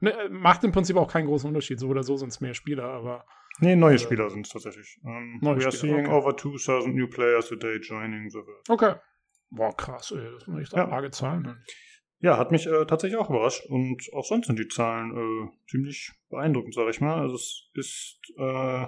[0.00, 2.84] Ne, macht im Prinzip auch keinen großen Unterschied, so oder so sind es mehr Spieler,
[2.84, 3.24] aber
[3.60, 4.98] Nee, neue Äh, Spieler sind es tatsächlich.
[5.04, 6.14] Um, neue we are Spieler, seeing okay.
[6.16, 8.68] over 2000 new players a day joining the world.
[8.70, 8.94] okay.
[9.50, 10.88] Boah, krass, ey, das sind echt Ja.
[10.88, 11.42] arge Zahlen.
[11.42, 11.62] Ne?
[12.20, 13.66] Ja, hat mich äh, tatsächlich auch überrascht.
[13.66, 17.20] Und auch sonst sind die Zahlen äh, ziemlich beeindruckend, sage ich mal.
[17.20, 18.86] Also es ist äh,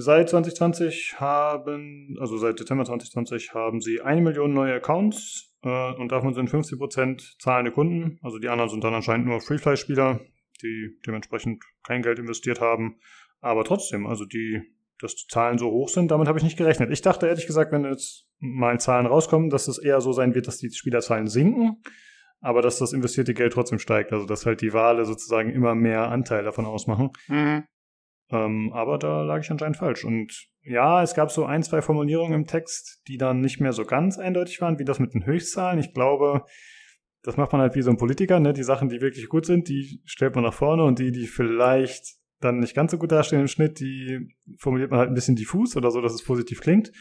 [0.00, 6.12] seit 2020 haben, also seit Dezember 2020 haben sie eine Million neue Accounts äh, und
[6.12, 8.18] davon sind 50% zahlende Kunden.
[8.22, 10.20] Also die anderen sind dann anscheinend nur Freefly-Spieler,
[10.62, 12.98] die dementsprechend kein Geld investiert haben.
[13.40, 14.62] Aber trotzdem, also die,
[15.00, 16.90] dass die Zahlen so hoch sind, damit habe ich nicht gerechnet.
[16.90, 20.46] Ich dachte ehrlich gesagt, wenn jetzt mal Zahlen rauskommen, dass es eher so sein wird,
[20.46, 21.82] dass die Spielerzahlen sinken,
[22.40, 24.12] aber dass das investierte Geld trotzdem steigt.
[24.12, 27.10] Also dass halt die Wale sozusagen immer mehr Anteil davon ausmachen.
[27.28, 27.64] Mhm.
[28.30, 30.04] Ähm, aber da lag ich anscheinend falsch.
[30.04, 33.84] Und ja, es gab so ein, zwei Formulierungen im Text, die dann nicht mehr so
[33.84, 35.78] ganz eindeutig waren, wie das mit den Höchstzahlen.
[35.78, 36.44] Ich glaube,
[37.22, 38.52] das macht man halt wie so ein Politiker, ne?
[38.52, 42.18] Die Sachen, die wirklich gut sind, die stellt man nach vorne und die, die vielleicht
[42.40, 45.76] dann nicht ganz so gut dastehen im Schnitt, die formuliert man halt ein bisschen diffus
[45.76, 46.92] oder so, dass es positiv klingt.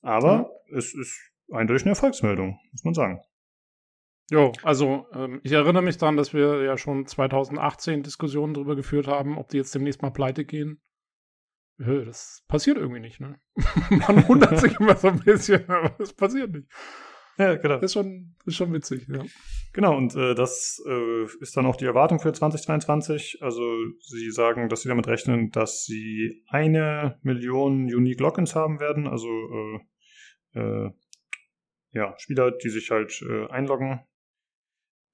[0.00, 1.18] Aber es ist
[1.52, 3.20] eindeutig eine Erfolgsmeldung, muss man sagen.
[4.30, 9.06] Jo, also ähm, ich erinnere mich daran, dass wir ja schon 2018 Diskussionen darüber geführt
[9.06, 10.80] haben, ob die jetzt demnächst mal pleite gehen.
[11.78, 13.38] Hö, Das passiert irgendwie nicht, ne?
[13.90, 16.68] Man wundert sich immer so ein bisschen, aber es passiert nicht.
[17.38, 17.78] Ja, genau.
[17.80, 19.22] Ist schon, ist schon witzig, ja.
[19.74, 23.42] Genau, und äh, das äh, ist dann auch die Erwartung für 2023.
[23.42, 23.60] Also
[24.00, 29.06] sie sagen, dass sie damit rechnen, dass sie eine Million Unique Logins haben werden.
[29.06, 29.28] Also
[30.54, 30.90] äh, äh,
[31.92, 34.00] ja, Spieler, die sich halt äh, einloggen.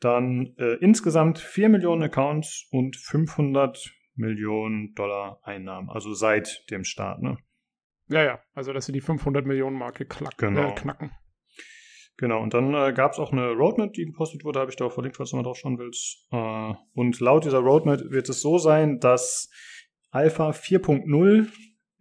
[0.03, 7.23] Dann äh, insgesamt 4 Millionen Accounts und 500 Millionen Dollar Einnahmen, also seit dem Start,
[7.23, 7.39] ne?
[8.09, 10.69] Ja, ja, also dass sie die 500 Millionen Marke klack, Genau.
[10.69, 11.13] äh, knacken.
[12.19, 14.85] Genau, und dann äh, gab es auch eine Roadmap, die gepostet wurde, habe ich da
[14.85, 16.27] auch verlinkt, falls du mal drauf schauen willst.
[16.31, 19.51] Äh, und laut dieser Roadmap wird es so sein, dass
[20.11, 21.47] Alpha 4.0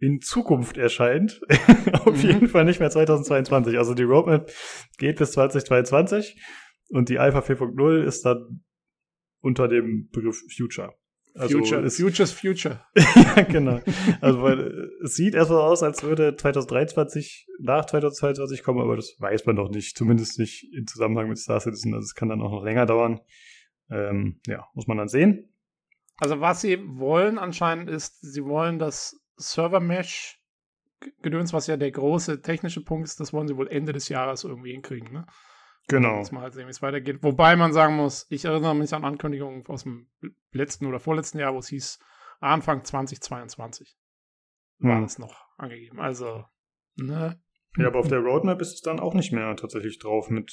[0.00, 1.40] in Zukunft erscheint.
[2.04, 2.28] Auf Mhm.
[2.28, 3.78] jeden Fall nicht mehr 2022.
[3.78, 4.50] Also die Roadmap
[4.98, 6.36] geht bis 2022
[6.92, 8.62] und die Alpha 4.0 ist dann
[9.40, 10.94] unter dem Begriff Future.
[11.34, 12.84] Also Future, es- Future's Future.
[12.96, 13.80] ja, genau.
[14.20, 19.16] Also weil äh, es sieht erstmal aus, als würde 2023 nach 2022 kommen, aber das
[19.18, 19.96] weiß man doch nicht.
[19.96, 21.94] Zumindest nicht im Zusammenhang mit Star Citizen.
[21.94, 23.20] Also es kann dann auch noch länger dauern.
[23.90, 25.48] Ähm, ja, muss man dann sehen.
[26.18, 30.38] Also was sie wollen anscheinend ist, sie wollen das Server-Mesh
[31.22, 34.44] Gedöns, was ja der große technische Punkt ist, das wollen sie wohl Ende des Jahres
[34.44, 35.26] irgendwie hinkriegen, ne?
[35.88, 36.18] Genau.
[36.18, 37.22] Jetzt mal halt sehen, wie es weitergeht.
[37.22, 40.10] Wobei man sagen muss, ich erinnere mich an Ankündigungen aus dem
[40.52, 41.98] letzten oder vorletzten Jahr, wo es hieß,
[42.40, 43.96] Anfang 2022
[44.78, 45.02] war Hm.
[45.02, 46.00] das noch angegeben.
[46.00, 46.44] Also,
[46.96, 47.40] ne?
[47.76, 50.52] Ja, aber auf der Roadmap ist es dann auch nicht mehr tatsächlich drauf mit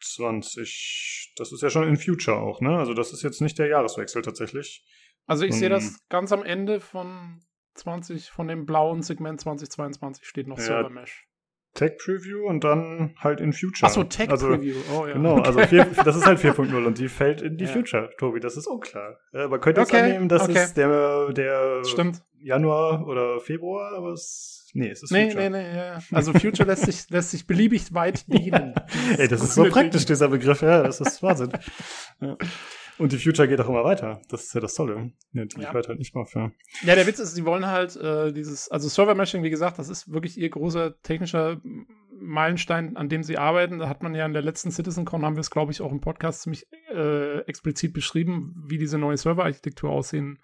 [0.00, 1.32] 20.
[1.36, 2.78] Das ist ja schon in Future auch, ne?
[2.78, 4.84] Also das ist jetzt nicht der Jahreswechsel tatsächlich.
[5.26, 5.74] Also ich sehe Hm.
[5.74, 7.40] das ganz am Ende von
[7.74, 10.64] 20, von dem blauen Segment 2022 steht noch Ja.
[10.64, 11.26] Server Mesh.
[11.74, 13.88] Tech Preview und dann halt in Future.
[13.88, 14.74] Achso, Tech also, Preview.
[14.92, 15.12] Oh ja.
[15.12, 17.70] Genau, also vier, das ist halt 4.0 und die fällt in die Ja.
[17.70, 19.18] Future, Tobi, das ist unklar.
[19.32, 20.64] Äh, man könnte jetzt Okay, annehmen, das okay.
[20.64, 22.22] ist der, der Stimmt.
[22.42, 25.50] Januar oder Februar, aber es, nee, es ist Nee, Future.
[25.50, 25.98] nee, nee, ja.
[26.12, 28.74] Also Future lässt sich, lässt sich beliebig weit dienen.
[29.18, 31.50] Ey, das ist so praktisch, dieser Begriff, ja, das ist Wahnsinn.
[32.20, 32.36] ja.
[32.98, 34.20] Und die Future geht auch immer weiter.
[34.28, 35.12] Das ist ja das Tolle.
[35.32, 35.72] Ja, die Ja.
[35.72, 36.34] hört halt nicht mal auf.
[36.34, 36.50] Ja.
[36.82, 40.12] Ja, der Witz ist, sie wollen halt äh, dieses, also Server-Meshing, wie gesagt, das ist
[40.12, 41.62] wirklich ihr großer technischer
[42.20, 43.78] Meilenstein, an dem sie arbeiten.
[43.78, 46.02] Da hat man ja in der letzten CitizenCon, haben wir es, glaube ich, auch im
[46.02, 50.38] Podcast ziemlich äh, explizit beschrieben, wie diese neue Serverarchitektur aussehen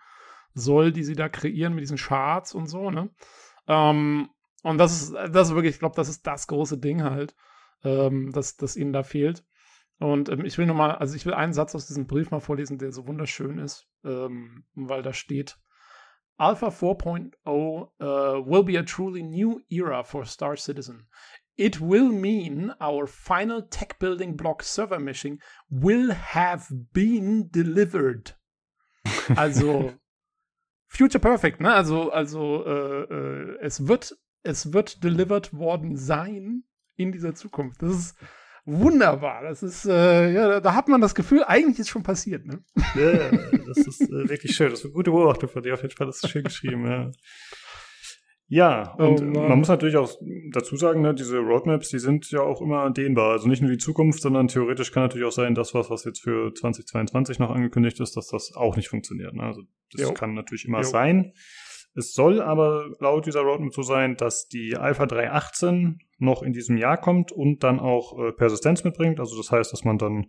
[0.57, 3.11] soll, die sie da kreieren mit diesen Charts und so, ne?
[3.69, 4.31] Ähm,
[4.63, 7.37] und das ist, das ist wirklich, ich glaube, das ist das große Ding halt,
[7.85, 9.45] ähm, das, das ihnen da fehlt.
[9.99, 12.41] Und ähm, ich will noch mal, also ich will einen Satz aus diesem Brief mal
[12.41, 15.59] vorlesen, der so wunderschön ist, ähm, weil da steht,
[16.39, 21.07] Alpha 4.0 uh, will be a truly new era for Star Citizen.
[21.57, 25.39] It will mean our final tech building block server meshing
[25.71, 28.35] will have been delivered.
[29.37, 29.95] Also
[30.97, 31.73] Future Perfect, ne?
[31.73, 36.65] Also, also äh, äh, es wird, es wird delivered worden sein
[36.97, 37.83] in dieser Zukunft.
[37.83, 38.17] Das ist
[38.65, 39.43] wunderbar.
[39.43, 42.63] Das ist, äh, ja, da- hat man das Gefühl, eigentlich ist schon passiert, ne?
[42.95, 43.31] Ja,
[43.67, 44.71] das ist äh, wirklich schön.
[44.71, 46.07] Das ist eine gute Beobachtung von dir auf jeden Fall.
[46.07, 47.11] Das ist schön geschrieben, ja.
[48.49, 49.49] Ja, Oh und Mann.
[49.49, 50.09] man muss natürlich auch
[50.53, 53.33] dazu sagen, ne, diese Roadmaps, die sind ja auch immer dehnbar.
[53.33, 56.21] Also nicht nur die Zukunft, sondern theoretisch kann natürlich auch sein, das, was, was jetzt
[56.23, 59.35] für 2022 noch angekündigt ist, dass das auch nicht funktioniert.
[59.35, 59.43] Ne?
[59.43, 59.63] Also
[59.93, 60.13] das Jo.
[60.15, 60.85] kann natürlich immer Jo.
[60.89, 61.33] sein.
[61.97, 66.77] Es soll aber laut dieser Roadmap so sein, dass die Alpha 3.18 noch in diesem
[66.77, 69.19] Jahr kommt und dann auch äh, Persistenz mitbringt.
[69.19, 70.27] Also das heißt, dass man dann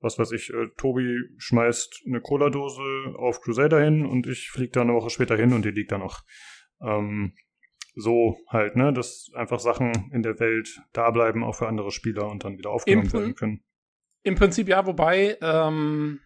[0.00, 2.82] was weiß ich, äh, Tobi schmeißt eine Cola-Dose
[3.16, 5.98] auf Crusader hin und ich fliege dann eine Woche später hin und die liegt da
[5.98, 6.20] noch.
[6.80, 7.34] Ähm,
[7.94, 12.28] so halt, ne, dass einfach Sachen in der Welt da bleiben, auch für andere Spieler
[12.28, 13.64] und dann wieder aufgenommen Im- werden können.
[14.22, 16.20] Im Prinzip ja, wobei, ähm,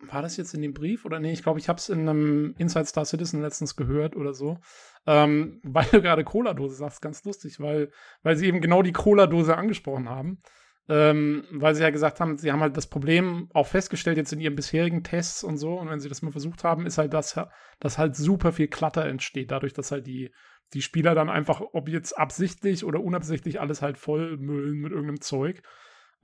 [0.00, 1.32] war das jetzt in dem Brief oder nee?
[1.32, 4.58] Ich glaube, ich habe es in einem Inside Star Citizen letztens gehört oder so.
[5.06, 7.90] Ähm, weil du gerade Cola-Dose sagst, ganz lustig, weil,
[8.22, 10.40] weil sie eben genau die Cola-Dose angesprochen haben.
[10.90, 14.40] Ähm, weil sie ja gesagt haben, sie haben halt das Problem auch festgestellt jetzt in
[14.40, 15.74] ihren bisherigen Tests und so.
[15.74, 17.38] Und wenn sie das mal versucht haben, ist halt das,
[17.78, 20.32] dass halt super viel Klatter entsteht, dadurch, dass halt die,
[20.72, 25.62] die Spieler dann einfach, ob jetzt absichtlich oder unabsichtlich, alles halt vollmüllen mit irgendeinem Zeug.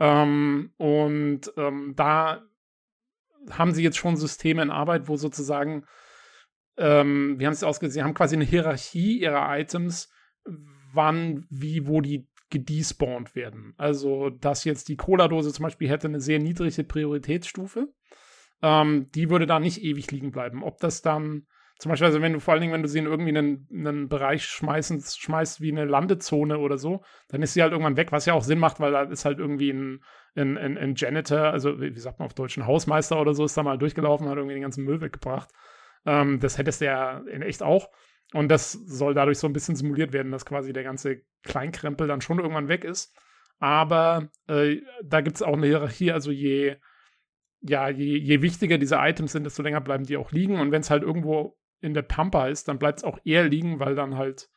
[0.01, 2.43] Ähm, und ähm, da
[3.51, 5.85] haben sie jetzt schon Systeme in Arbeit, wo sozusagen,
[6.79, 10.11] ähm, wie haben es ausgesehen, sie haben quasi eine Hierarchie ihrer Items,
[10.93, 13.75] wann, wie, wo die gedespawnt werden.
[13.77, 17.89] Also, dass jetzt die Cola-Dose zum Beispiel hätte eine sehr niedrige Prioritätsstufe.
[18.63, 20.63] Ähm, die würde da nicht ewig liegen bleiben.
[20.63, 21.47] Ob das dann,
[21.79, 24.09] zum Beispiel, also wenn du vor allen Dingen, wenn du sie in irgendwie einen, einen
[24.09, 28.27] Bereich schmeißen, schmeißt wie eine Landezone oder so, dann ist sie halt irgendwann weg, was
[28.27, 30.05] ja auch Sinn macht, weil da ist halt irgendwie ein,
[30.37, 33.57] ein, ein, ein Janitor, also wie sagt man auf Deutsch, ein Hausmeister oder so, ist
[33.57, 35.51] da mal durchgelaufen, hat irgendwie den ganzen Müll weggebracht.
[36.07, 37.89] Ähm, das hättest du ja in echt auch.
[38.35, 42.21] Und das soll dadurch so ein bisschen simuliert werden, dass quasi der ganze Kleinkrempel dann
[42.21, 43.17] schon irgendwann weg ist.
[43.61, 46.75] Aber äh, da gibt es auch eine Hierarchie, also je,
[47.61, 50.59] ja, je, je wichtiger diese Items sind, desto länger bleiben die auch liegen.
[50.59, 53.79] Und wenn es halt irgendwo in der Pampa ist, dann bleibt es auch eher liegen,
[53.79, 54.49] weil dann halt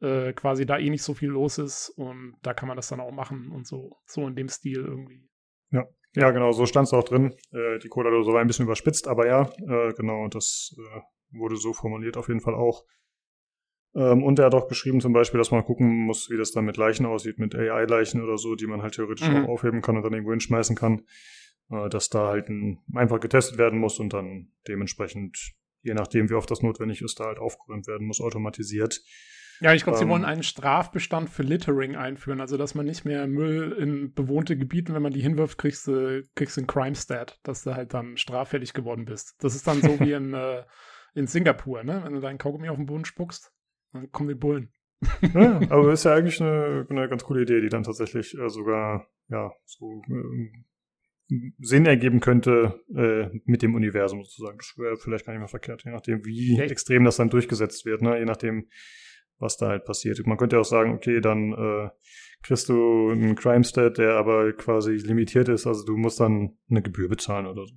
[0.00, 2.98] äh, quasi da eh nicht so viel los ist und da kann man das dann
[2.98, 5.30] auch machen und so, so in dem Stil irgendwie.
[5.70, 7.36] Ja, ja, genau, so stand es auch drin.
[7.52, 11.00] Äh, die Cola-Dose war ein bisschen überspitzt, aber ja, äh, genau, das äh,
[11.38, 12.84] wurde so formuliert auf jeden Fall auch.
[13.94, 16.64] Ähm, und er hat auch geschrieben zum Beispiel, dass man gucken muss, wie das dann
[16.64, 19.44] mit Leichen aussieht, mit AI-Leichen oder so, die man halt theoretisch mhm.
[19.44, 21.02] auch aufheben kann und dann irgendwo hinschmeißen kann.
[21.72, 26.34] Äh, dass da halt ein, einfach getestet werden muss und dann dementsprechend, je nachdem, wie
[26.34, 29.00] oft das notwendig ist, da halt aufgeräumt werden muss, automatisiert.
[29.60, 33.04] Ja, ich glaube, ähm, sie wollen einen Strafbestand für Littering einführen, also dass man nicht
[33.04, 37.62] mehr Müll in bewohnte Gebieten, wenn man die hinwirft, kriegst du, kriegst einen Crime-Stat, dass
[37.62, 39.36] du halt dann straffällig geworden bist.
[39.40, 40.64] Das ist dann so wie in, äh,
[41.14, 42.02] in Singapur, ne?
[42.04, 43.51] Wenn du deinen Kaugummi auf den Boden spuckst,
[43.92, 44.72] dann kommen die Bullen.
[45.34, 49.08] ja, aber ist ja eigentlich eine, eine ganz coole Idee, die dann tatsächlich äh, sogar,
[49.28, 50.50] ja, so äh,
[51.58, 54.58] Sinn ergeben könnte äh, mit dem Universum sozusagen.
[54.58, 56.70] Das wäre vielleicht gar nicht mehr verkehrt, je nachdem, wie Echt?
[56.70, 58.18] extrem das dann durchgesetzt wird, ne?
[58.18, 58.68] je nachdem,
[59.38, 60.24] was da halt passiert.
[60.26, 61.88] Man könnte auch sagen, okay, dann äh,
[62.42, 67.08] kriegst du einen Crime-Stat, der aber quasi limitiert ist, also du musst dann eine Gebühr
[67.08, 67.74] bezahlen oder so.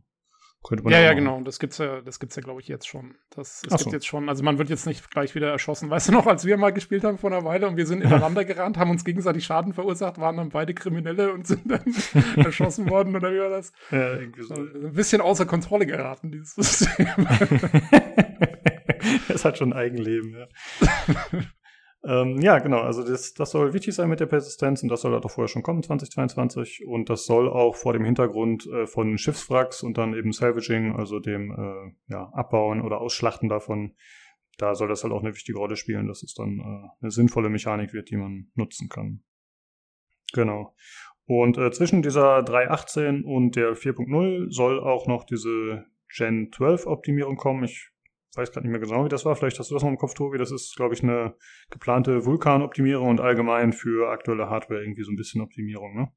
[0.68, 1.40] Könnte man ja, ja, genau.
[1.42, 3.14] Das gibt's ja, das gibt's ja, glaube ich, jetzt schon.
[3.30, 3.92] Das, Ach gibt so.
[3.92, 5.92] jetzt schon, also man wird jetzt nicht gleich wieder erschossen.
[5.92, 8.46] Weißt du noch, als wir mal gespielt haben vor einer Weile und wir sind ineinander
[8.46, 11.84] gerannt, haben uns gegenseitig Schaden verursacht, waren dann beide Kriminelle und sind dann
[12.44, 13.74] erschossen worden oder wie war das?
[13.92, 14.56] Ja, irgendwie so.
[14.56, 17.08] Ein bisschen außer Kontrolle geraten, dieses System.
[19.30, 20.48] es hat schon ein Eigenleben, ja.
[22.08, 22.82] Ähm, ja, genau.
[22.82, 25.48] Also das, das soll wichtig sein mit der Persistenz und das soll halt auch vorher
[25.48, 26.86] schon kommen, 2022.
[26.86, 31.20] Und das soll auch vor dem Hintergrund äh, von Schiffswracks und dann eben Salvaging, also
[31.20, 33.96] dem äh, ja, Abbauen oder Ausschlachten davon,
[34.58, 37.50] da soll das halt auch eine wichtige Rolle spielen, dass es dann äh, eine sinnvolle
[37.50, 39.24] Mechanik wird, die man nutzen kann.
[40.34, 40.76] Genau.
[41.26, 47.36] Und äh, zwischen dieser 3.18 und der 4.0 soll auch noch diese Gen 12 Optimierung
[47.36, 47.64] kommen.
[47.64, 47.90] Ich
[48.36, 49.36] weiß gerade nicht mehr genau, wie das war.
[49.36, 50.38] Vielleicht hast du das noch im Kopf, Tobi.
[50.38, 51.36] Das ist, glaube ich, eine
[51.70, 56.12] geplante Vulkanoptimierung und allgemein für aktuelle Hardware irgendwie so ein bisschen Optimierung, ne?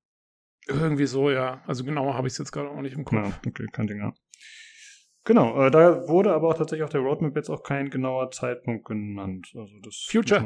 [0.66, 1.62] Irgendwie so, ja.
[1.66, 3.26] Also genauer habe ich es jetzt gerade auch nicht im Kopf.
[3.26, 4.12] Ja, okay, kein Ding, ja.
[5.24, 8.86] Genau, äh, da wurde aber auch tatsächlich auf der Roadmap jetzt auch kein genauer Zeitpunkt
[8.86, 9.52] genannt.
[9.54, 10.42] Also das Future.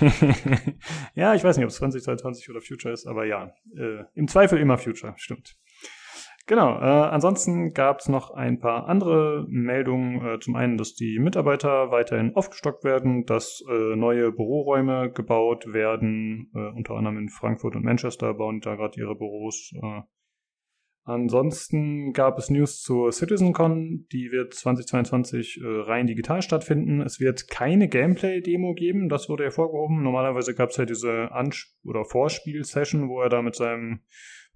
[1.14, 4.58] ja, ich weiß nicht, ob es 2022 oder Future ist, aber ja, äh, im Zweifel
[4.58, 5.56] immer Future, stimmt.
[6.48, 10.24] Genau, äh, ansonsten gab es noch ein paar andere Meldungen.
[10.24, 16.52] Äh, zum einen, dass die Mitarbeiter weiterhin aufgestockt werden, dass äh, neue Büroräume gebaut werden,
[16.54, 19.72] äh, unter anderem in Frankfurt und Manchester bauen da gerade ihre Büros.
[19.74, 20.02] Äh.
[21.02, 27.00] Ansonsten gab es News zur CitizenCon, die wird 2022 äh, rein digital stattfinden.
[27.00, 30.00] Es wird keine Gameplay-Demo geben, das wurde hervorgehoben.
[30.02, 34.00] Normalerweise gab es ja diese Ans- oder Vorspiel-Session, wo er da mit seinem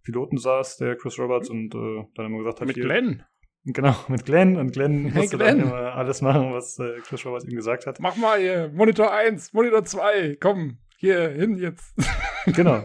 [0.03, 3.23] Piloten saß, der Chris Roberts, und äh, dann immer gesagt hat, mit hier, Glenn.
[3.65, 4.57] Genau, mit Glenn.
[4.57, 5.59] Und Glenn hey, musste Glenn.
[5.59, 8.01] dann immer alles machen, was äh, Chris Roberts ihm gesagt hat.
[8.01, 11.95] Mach mal hier, Monitor 1, Monitor 2, komm, hier hin jetzt.
[12.47, 12.85] genau.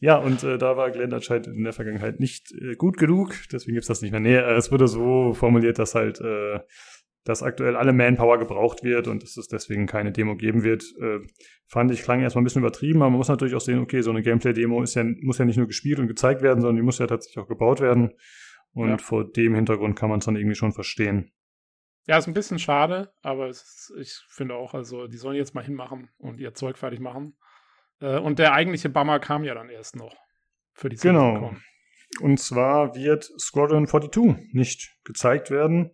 [0.00, 3.74] Ja, und äh, da war Glenn anscheinend in der Vergangenheit nicht äh, gut genug, deswegen
[3.74, 4.20] gibt's das nicht mehr.
[4.20, 6.60] Nee, äh, es wurde so formuliert, dass halt äh,
[7.24, 11.20] dass aktuell alle Manpower gebraucht wird und dass es deswegen keine Demo geben wird, äh,
[11.66, 14.10] fand ich klang erstmal ein bisschen übertrieben, aber man muss natürlich auch sehen, okay, so
[14.10, 16.98] eine Gameplay-Demo ist ja, muss ja nicht nur gespielt und gezeigt werden, sondern die muss
[16.98, 18.12] ja tatsächlich auch gebaut werden.
[18.74, 18.98] Und ja.
[18.98, 21.30] vor dem Hintergrund kann man es dann irgendwie schon verstehen.
[22.06, 25.62] Ja, ist ein bisschen schade, aber ist, ich finde auch, also die sollen jetzt mal
[25.62, 27.36] hinmachen und ihr Zeug fertig machen.
[28.00, 30.16] Äh, und der eigentliche Bummer kam ja dann erst noch
[30.72, 31.54] für die Genau.
[32.20, 35.92] Und zwar wird Squadron 42 nicht gezeigt werden.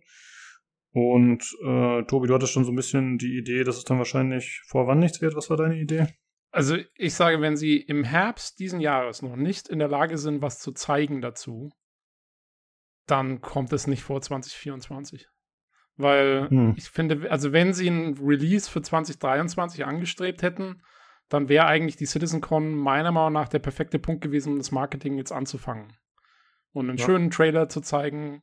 [0.91, 4.61] Und äh, Tobi, du hattest schon so ein bisschen die Idee, dass es dann wahrscheinlich
[4.67, 5.35] vor wann nichts wird.
[5.35, 6.07] Was war deine Idee?
[6.51, 10.41] Also ich sage, wenn sie im Herbst diesen Jahres noch nicht in der Lage sind,
[10.41, 11.69] was zu zeigen dazu,
[13.05, 15.27] dann kommt es nicht vor 2024.
[15.97, 16.73] Weil hm.
[16.77, 20.81] ich finde, also wenn sie ein Release für 2023 angestrebt hätten,
[21.27, 25.17] dann wäre eigentlich die CitizenCon meiner Meinung nach der perfekte Punkt gewesen, um das Marketing
[25.17, 25.93] jetzt anzufangen.
[26.71, 27.05] Und einen ja.
[27.05, 28.41] schönen Trailer zu zeigen,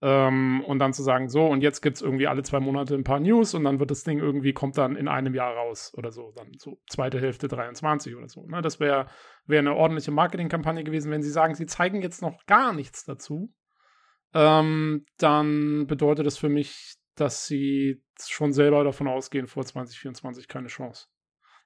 [0.00, 3.02] ähm, und dann zu sagen, so, und jetzt gibt es irgendwie alle zwei Monate ein
[3.02, 6.12] paar News und dann wird das Ding irgendwie, kommt dann in einem Jahr raus oder
[6.12, 8.46] so, dann so zweite Hälfte 23 oder so.
[8.46, 8.62] Ne?
[8.62, 9.06] Das wäre
[9.46, 11.10] wär eine ordentliche Marketingkampagne gewesen.
[11.10, 13.52] Wenn sie sagen, sie zeigen jetzt noch gar nichts dazu,
[14.34, 20.68] ähm, dann bedeutet das für mich, dass sie schon selber davon ausgehen, vor 2024 keine
[20.68, 21.06] Chance.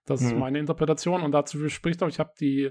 [0.06, 0.26] Das mhm.
[0.26, 2.70] ist meine Interpretation und dazu spricht auch, ich habe die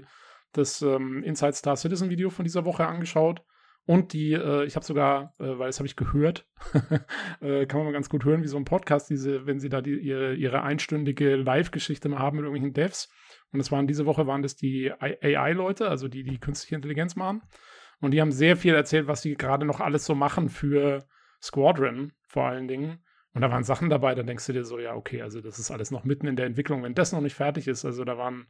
[0.52, 3.42] das ähm, Inside Star Citizen Video von dieser Woche angeschaut
[3.84, 6.46] und die, äh, ich habe sogar, äh, weil das habe ich gehört,
[7.40, 9.80] äh, kann man mal ganz gut hören, wie so ein Podcast, diese, wenn sie da
[9.80, 13.10] die, ihre, ihre einstündige Live-Geschichte mal haben mit irgendwelchen Devs.
[13.52, 17.42] Und das waren diese Woche waren das die AI-Leute, also die, die künstliche Intelligenz machen.
[18.00, 21.04] Und die haben sehr viel erzählt, was sie gerade noch alles so machen für
[21.40, 23.02] Squadron, vor allen Dingen.
[23.34, 25.70] Und da waren Sachen dabei, da denkst du dir so, ja, okay, also das ist
[25.70, 27.84] alles noch mitten in der Entwicklung, wenn das noch nicht fertig ist.
[27.84, 28.46] Also da waren,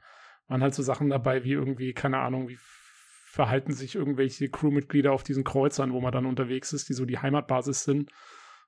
[0.48, 2.58] waren halt so Sachen dabei, wie irgendwie, keine Ahnung, wie
[3.32, 7.18] verhalten sich irgendwelche Crewmitglieder auf diesen Kreuzern, wo man dann unterwegs ist, die so die
[7.18, 8.10] Heimatbasis sind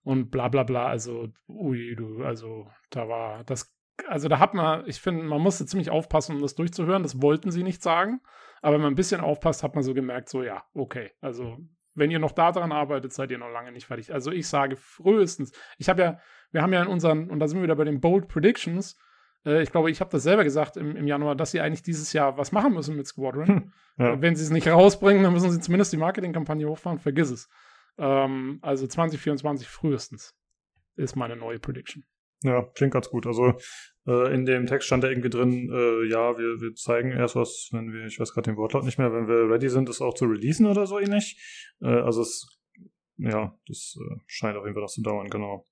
[0.04, 0.86] und bla bla bla.
[0.86, 3.76] Also, ui, du, also da war das,
[4.08, 7.02] also da hat man, ich finde, man musste ziemlich aufpassen, um das durchzuhören.
[7.02, 8.22] Das wollten sie nicht sagen.
[8.62, 11.58] Aber wenn man ein bisschen aufpasst, hat man so gemerkt, so ja, okay, also
[11.94, 14.14] wenn ihr noch daran arbeitet, seid ihr noch lange nicht fertig.
[14.14, 16.20] Also ich sage frühestens, ich habe ja,
[16.52, 18.96] wir haben ja in unseren, und da sind wir wieder bei den Bold Predictions,
[19.44, 22.12] äh, ich glaube, ich habe das selber gesagt im, im, Januar, dass sie eigentlich dieses
[22.12, 23.46] Jahr was machen müssen mit Squadron.
[23.46, 24.20] Hm, ja.
[24.20, 27.48] Wenn sie es nicht rausbringen, dann müssen sie zumindest die Marketingkampagne hochfahren, vergiss es.
[27.98, 30.34] Ähm, also 2024 frühestens
[30.96, 32.04] ist meine neue Prediction.
[32.42, 33.26] Ja, klingt ganz gut.
[33.26, 33.54] Also
[34.06, 37.70] äh, in dem Text stand da irgendwie drin, äh, ja, wir, wir zeigen erst was,
[37.72, 40.14] wenn wir, ich weiß gerade den Wortlaut nicht mehr, wenn wir ready sind, das auch
[40.14, 41.40] zu releasen oder so ähnlich.
[41.80, 42.46] Äh, also es,
[43.16, 45.66] ja, das äh, scheint auf jeden Fall noch zu dauern, genau.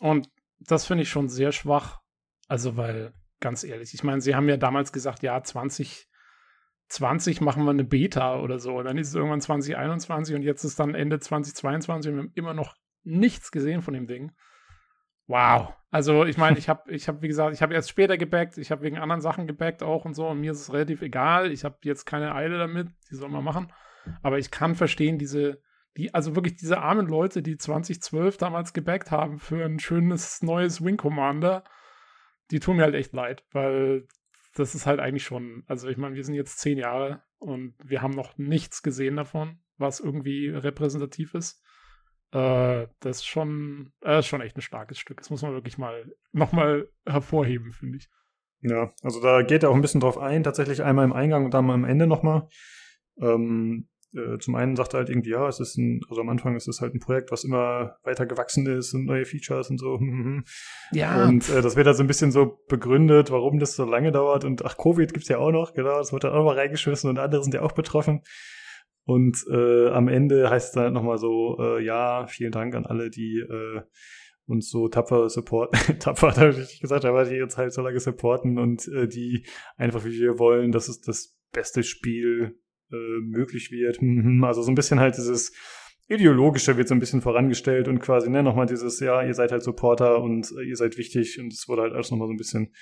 [0.00, 0.28] Und
[0.58, 2.03] das finde ich schon sehr schwach.
[2.48, 7.70] Also, weil, ganz ehrlich, ich meine, sie haben ja damals gesagt, ja, 2020 machen wir
[7.70, 8.78] eine Beta oder so.
[8.78, 12.32] Und dann ist es irgendwann 2021 und jetzt ist dann Ende 2022 und wir haben
[12.34, 14.32] immer noch nichts gesehen von dem Ding.
[15.26, 15.72] Wow.
[15.90, 18.70] Also ich meine, ich habe, ich habe, wie gesagt, ich habe erst später gebackt, ich
[18.70, 21.50] habe wegen anderen Sachen gebackt auch und so und mir ist es relativ egal.
[21.50, 23.72] Ich habe jetzt keine Eile damit, die soll man machen.
[24.22, 25.62] Aber ich kann verstehen, diese,
[25.96, 30.84] die, also wirklich diese armen Leute, die 2012 damals gebackt haben für ein schönes neues
[30.84, 31.64] Wing Commander,
[32.50, 34.06] die tun mir halt echt leid, weil
[34.54, 38.02] das ist halt eigentlich schon, also ich meine, wir sind jetzt zehn Jahre und wir
[38.02, 41.62] haben noch nichts gesehen davon, was irgendwie repräsentativ ist.
[42.32, 45.18] Äh, das ist schon, äh, ist schon echt ein starkes Stück.
[45.18, 48.08] Das muss man wirklich mal nochmal hervorheben, finde ich.
[48.60, 51.52] Ja, also da geht er auch ein bisschen drauf ein, tatsächlich einmal im Eingang und
[51.52, 52.48] dann mal am Ende nochmal.
[53.18, 56.56] Ähm, äh, zum einen sagt er halt irgendwie, ja, es ist ein, also am Anfang
[56.56, 60.00] ist es halt ein Projekt, was immer weiter gewachsen ist und neue Features und so.
[60.92, 61.26] ja.
[61.26, 64.44] Und äh, das wird halt so ein bisschen so begründet, warum das so lange dauert.
[64.44, 67.18] Und ach, Covid gibt's ja auch noch, genau, das wird dann auch mal reingeschmissen und
[67.18, 68.22] andere sind ja auch betroffen.
[69.06, 72.86] Und äh, am Ende heißt es dann halt nochmal so, äh, ja, vielen Dank an
[72.86, 73.82] alle, die äh,
[74.46, 78.00] uns so tapfer support, tapfer hat er richtig gesagt, aber die uns halt so lange
[78.00, 79.46] supporten und äh, die
[79.76, 82.58] einfach wie wir wollen, dass es das beste Spiel
[82.90, 84.00] äh, möglich wird.
[84.02, 85.52] Mhm, also so ein bisschen halt dieses
[86.08, 89.62] Ideologische wird so ein bisschen vorangestellt und quasi, ne, nochmal dieses, ja, ihr seid halt
[89.62, 92.74] Supporter und äh, ihr seid wichtig und es wurde halt alles nochmal so ein bisschen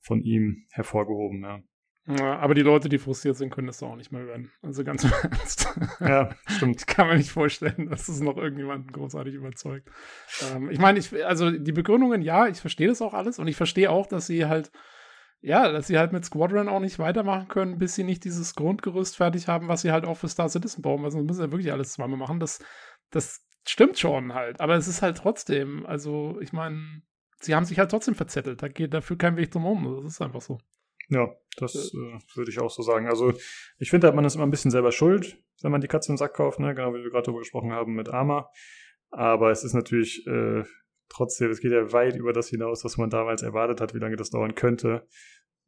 [0.00, 1.62] von ihm hervorgehoben, ja.
[2.08, 4.50] Ja, aber die Leute, die frustriert sind, können das auch nicht mehr hören.
[4.62, 5.68] Also ganz im Ernst.
[6.00, 6.80] Ja, stimmt.
[6.80, 9.90] Ich kann mir nicht vorstellen, dass es noch irgendjemanden großartig überzeugt.
[10.50, 13.56] Ähm, ich meine, ich, also die Begründungen, ja, ich verstehe das auch alles und ich
[13.56, 14.70] verstehe auch, dass sie halt,
[15.40, 19.16] ja, dass sie halt mit Squadron auch nicht weitermachen können, bis sie nicht dieses Grundgerüst
[19.16, 21.04] fertig haben, was sie halt auch für Star Citizen bauen.
[21.04, 22.40] Also müssen sie ja wirklich alles zweimal machen.
[22.40, 22.60] Das,
[23.10, 24.60] das stimmt schon halt.
[24.60, 27.02] Aber es ist halt trotzdem, also ich meine,
[27.40, 28.62] sie haben sich halt trotzdem verzettelt.
[28.62, 30.02] Da geht dafür kein Weg drum um.
[30.02, 30.58] Das ist einfach so.
[31.08, 33.06] Ja, das äh, würde ich auch so sagen.
[33.06, 33.32] Also
[33.78, 36.18] ich finde halt, man ist immer ein bisschen selber schuld, wenn man die Katze im
[36.18, 36.74] Sack kauft, ne?
[36.74, 38.50] genau wie wir gerade darüber gesprochen haben mit Arma.
[39.10, 40.64] Aber es ist natürlich äh,
[41.08, 44.16] trotzdem, es geht ja weit über das hinaus, was man damals erwartet hat, wie lange
[44.16, 45.06] das dauern könnte.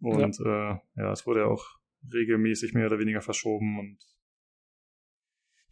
[0.00, 1.64] Und ja, äh, ja es wurde ja auch
[2.12, 3.98] regelmäßig mehr oder weniger verschoben und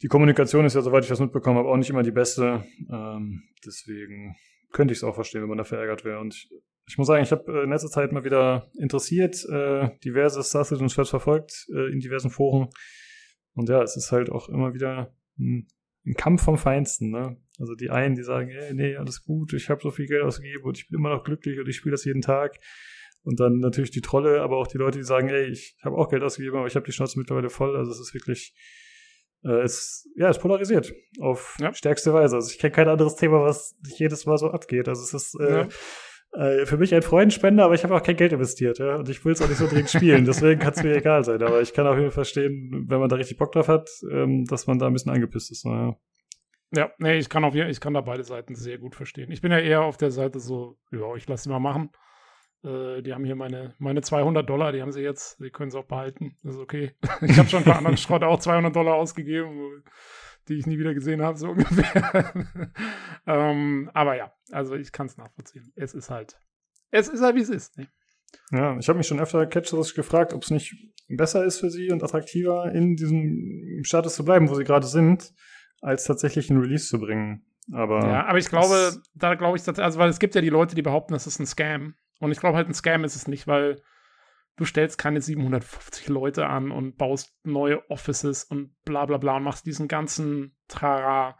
[0.01, 2.63] die Kommunikation ist ja, soweit ich das mitbekommen habe, auch nicht immer die beste.
[2.89, 4.35] Ähm, deswegen
[4.71, 6.19] könnte ich es auch verstehen, wenn man da verärgert wäre.
[6.19, 6.49] Und
[6.87, 10.63] ich muss sagen, ich habe äh, in letzter Zeit mal wieder interessiert, äh, diverse Star
[10.63, 12.69] Citizen Threads verfolgt äh, in diversen Foren.
[13.53, 15.67] Und ja, es ist halt auch immer wieder ein,
[16.05, 17.09] ein Kampf vom Feinsten.
[17.09, 17.37] Ne?
[17.59, 20.63] Also die einen, die sagen, ey, nee, alles gut, ich habe so viel Geld ausgegeben
[20.63, 22.57] und ich bin immer noch glücklich und ich spiele das jeden Tag.
[23.21, 26.09] Und dann natürlich die Trolle, aber auch die Leute, die sagen, ey, ich habe auch
[26.09, 27.75] Geld ausgegeben, aber ich habe die Schnauze mittlerweile voll.
[27.75, 28.55] Also es ist wirklich,
[29.43, 31.73] äh, es, ja, es polarisiert auf ja.
[31.73, 32.37] stärkste Weise.
[32.37, 34.87] Also ich kenne kein anderes Thema, was nicht jedes Mal so abgeht.
[34.87, 35.67] Also es ist äh, ja
[36.33, 38.95] äh, für mich ein Freundspender, aber ich habe auch kein Geld investiert, ja.
[38.95, 40.25] Und ich will es auch nicht so dringend spielen.
[40.25, 41.41] Deswegen kann es mir egal sein.
[41.41, 44.67] Aber ich kann auch jeden verstehen, wenn man da richtig Bock drauf hat, ähm, dass
[44.67, 45.65] man da ein bisschen angepisst ist.
[45.65, 45.97] Naja.
[46.71, 49.31] Ja, nee, ich kann auf ich kann da beide Seiten sehr gut verstehen.
[49.31, 51.89] Ich bin ja eher auf der Seite so, ja, ich lasse sie mal machen.
[52.63, 55.79] Äh, die haben hier meine, meine 200 Dollar, die haben sie jetzt, die können sie
[55.79, 56.37] auch behalten.
[56.43, 56.95] Das ist okay.
[57.21, 59.83] ich habe schon für anderen Schrott auch 200 Dollar ausgegeben
[60.49, 62.33] die ich nie wieder gesehen habe, so ungefähr.
[63.27, 65.71] ähm, aber ja, also ich kann es nachvollziehen.
[65.75, 66.37] Es ist halt,
[66.91, 67.77] es ist halt, wie es ist.
[67.77, 67.87] Ne?
[68.51, 70.75] Ja, ich habe mich schon öfter catcherisch gefragt, ob es nicht
[71.07, 75.33] besser ist für sie und attraktiver, in diesem Status zu bleiben, wo sie gerade sind,
[75.81, 77.45] als tatsächlich ein Release zu bringen.
[77.71, 80.75] Aber ja, aber ich glaube, da glaube ich, also weil es gibt ja die Leute,
[80.75, 81.95] die behaupten, das ist ein Scam.
[82.19, 83.81] Und ich glaube halt, ein Scam ist es nicht, weil
[84.55, 89.43] du stellst keine 750 Leute an und baust neue Offices und bla bla bla und
[89.43, 91.39] machst diesen ganzen Trara.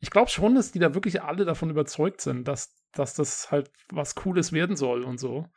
[0.00, 3.70] ich glaube schon, dass die da wirklich alle davon überzeugt sind, dass, dass das halt
[3.90, 5.48] was Cooles werden soll und so.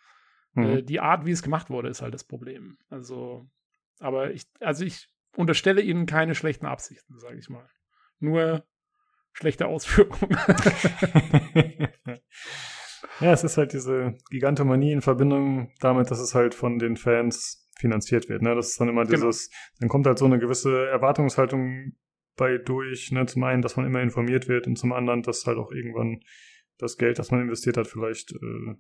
[0.53, 0.64] Mhm.
[0.64, 2.77] Äh, die Art, wie es gemacht wurde, ist halt das Problem.
[2.89, 3.47] Also,
[3.99, 7.69] aber ich, also ich unterstelle ihnen keine schlechten Absichten, sage ich mal.
[8.19, 8.65] Nur
[9.33, 10.29] schlechte Ausführungen.
[13.19, 17.69] ja, es ist halt diese Gigantomanie in Verbindung damit, dass es halt von den Fans
[17.77, 18.41] finanziert wird.
[18.41, 18.55] Ne?
[18.55, 19.27] Das ist dann immer genau.
[19.27, 19.59] dieses, genau.
[19.79, 21.93] dann kommt halt so eine gewisse Erwartungshaltung
[22.37, 23.11] bei durch.
[23.11, 23.25] Ne?
[23.25, 26.21] Zum einen, dass man immer informiert wird und zum anderen, dass halt auch irgendwann
[26.77, 28.75] das Geld, das man investiert hat, vielleicht äh,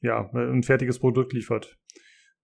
[0.00, 1.78] ja ein fertiges Produkt liefert.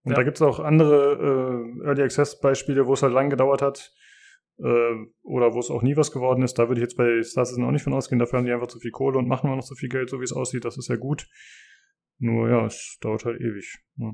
[0.05, 0.16] Und ja.
[0.16, 3.93] da gibt es auch andere äh, Early Access Beispiele, wo es halt lang gedauert hat
[4.63, 6.59] äh, oder wo es auch nie was geworden ist.
[6.59, 8.19] Da würde ich jetzt bei Star Citizen auch nicht von ausgehen.
[8.19, 10.21] Dafür haben die einfach zu viel Kohle und machen auch noch so viel Geld, so
[10.21, 10.65] wie es aussieht.
[10.65, 11.27] Das ist ja gut.
[12.19, 13.79] Nur ja, es dauert halt ewig.
[13.97, 14.13] Ja.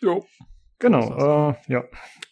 [0.00, 0.24] Jo.
[0.80, 1.84] Genau, äh, ja.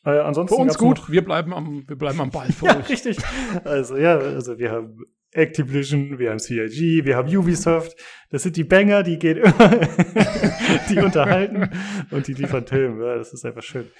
[0.04, 2.88] Äh, ansonsten für uns gut, wir bleiben am, wir bleiben am Ball für ja, euch.
[2.88, 3.18] Richtig.
[3.64, 4.98] Also ja, also wir haben
[5.30, 7.96] Activision, wir haben CIG, wir haben Ubisoft.
[8.30, 9.70] Das sind die Banger, die gehen immer,
[10.90, 11.70] die unterhalten
[12.10, 13.06] und die liefern Filme.
[13.06, 13.90] Ja, das ist einfach schön.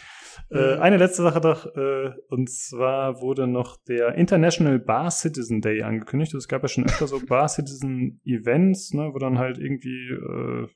[0.51, 5.83] Äh, eine letzte Sache noch, äh, und zwar wurde noch der International Bar Citizen Day
[5.83, 6.35] angekündigt.
[6.35, 10.67] Es gab ja schon öfter so Bar Citizen Events, ne, wo dann halt irgendwie äh,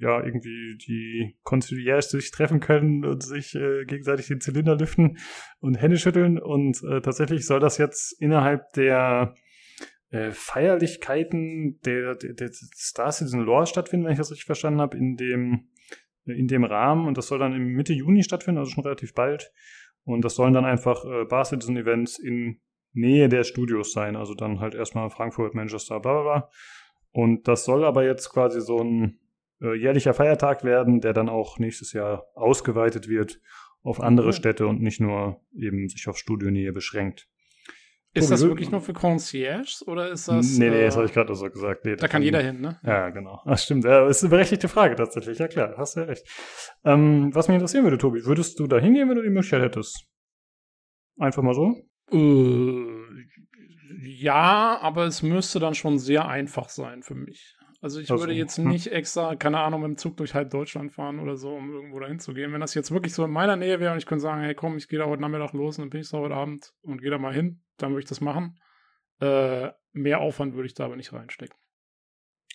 [0.00, 5.18] ja irgendwie die Conciliaires sich treffen können und sich äh, gegenseitig den Zylinder lüften
[5.60, 6.38] und Hände schütteln.
[6.38, 9.34] Und äh, tatsächlich soll das jetzt innerhalb der
[10.10, 14.96] äh, Feierlichkeiten der, der, der Star Citizen Lore stattfinden, wenn ich das richtig verstanden habe,
[14.96, 15.68] in dem,
[16.26, 17.06] in dem Rahmen.
[17.06, 19.52] Und das soll dann im Mitte Juni stattfinden, also schon relativ bald.
[20.04, 22.60] Und das sollen dann einfach äh, Bar Citizen Events in
[22.92, 24.16] Nähe der Studios sein.
[24.16, 26.50] Also dann halt erstmal Frankfurt, Manchester, bla bla bla.
[27.12, 29.18] Und das soll aber jetzt quasi so ein
[29.60, 33.40] äh, jährlicher Feiertag werden, der dann auch nächstes Jahr ausgeweitet wird
[33.82, 34.32] auf andere mhm.
[34.32, 37.28] Städte und nicht nur eben sich auf Studionähe beschränkt.
[38.16, 40.58] Ist das wirklich nur für Concierges oder ist das.
[40.58, 41.84] Nee, nee, das äh, habe ich gerade so gesagt.
[41.84, 42.78] Nee, da kann jeder hin, ne?
[42.84, 43.40] Ja, genau.
[43.46, 43.84] Ach, stimmt.
[43.84, 45.38] Ja, ist eine berechtigte Frage tatsächlich.
[45.38, 46.26] Ja, klar, hast du ja recht.
[46.84, 50.06] Ähm, was mich interessieren würde, Tobi, würdest du da hingehen, wenn du die Möglichkeit hättest?
[51.18, 51.74] Einfach mal so?
[52.12, 53.06] Äh,
[54.02, 57.56] ja, aber es müsste dann schon sehr einfach sein für mich.
[57.80, 58.68] Also ich also, würde jetzt hm.
[58.68, 62.00] nicht extra, keine Ahnung, mit dem Zug durch halb Deutschland fahren oder so, um irgendwo
[62.00, 62.52] dahin zu gehen.
[62.52, 64.76] Wenn das jetzt wirklich so in meiner Nähe wäre und ich könnte sagen, hey komm,
[64.76, 67.10] ich gehe da heute Nachmittag los und dann bin ich da heute Abend und gehe
[67.10, 68.58] da mal hin, dann würde ich das machen.
[69.20, 71.56] Äh, mehr Aufwand würde ich da aber nicht reinstecken.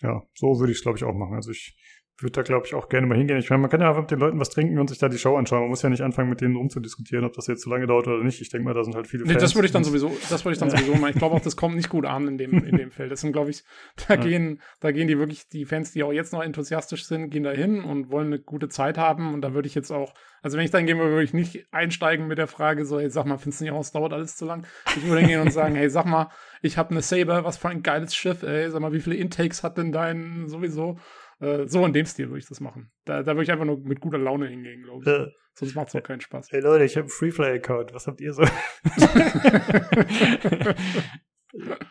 [0.02, 1.36] Ja, so würde ich es, glaube ich, auch machen.
[1.36, 1.76] Also ich
[2.24, 3.38] würde da, glaube ich, auch gerne mal hingehen.
[3.38, 5.18] Ich meine, man kann ja einfach mit den Leuten was trinken und sich da die
[5.18, 5.62] Show anschauen.
[5.62, 8.24] Man muss ja nicht anfangen, mit denen rumzudiskutieren, ob das jetzt zu lange dauert oder
[8.24, 8.42] nicht.
[8.42, 9.44] Ich denke mal, da sind halt viele nee, Fans.
[9.44, 11.12] Das würde ich dann sowieso, das würde ich dann sowieso machen.
[11.12, 13.12] Ich glaube auch, das kommt nicht gut an in dem, in dem Feld.
[13.12, 13.64] Das sind, glaube ich,
[14.08, 14.22] da ja.
[14.22, 17.52] gehen, da gehen die wirklich, die Fans, die auch jetzt noch enthusiastisch sind, gehen da
[17.52, 19.34] hin und wollen eine gute Zeit haben.
[19.34, 21.68] Und da würde ich jetzt auch, also wenn ich dann gehen würde, würde ich nicht
[21.72, 24.46] einsteigen mit der Frage so, hey, sag mal, findest du nicht aus, dauert alles zu
[24.46, 24.66] lang?
[24.96, 26.30] Ich würde hingehen und sagen, hey, sag mal,
[26.62, 29.64] ich habe eine Saber, was für ein geiles Schiff, ey, sag mal, wie viele Intakes
[29.64, 30.98] hat denn dein sowieso?
[31.42, 32.92] Äh, so in dem Stil würde ich das machen.
[33.06, 35.08] Da, da würde ich einfach nur mit guter Laune hingehen, glaube ich.
[35.08, 35.28] Ja.
[35.54, 36.52] Sonst macht es auch keinen Spaß.
[36.52, 37.94] Hey Leute, ich habe einen Freefly-Account.
[37.94, 38.44] Was habt ihr so?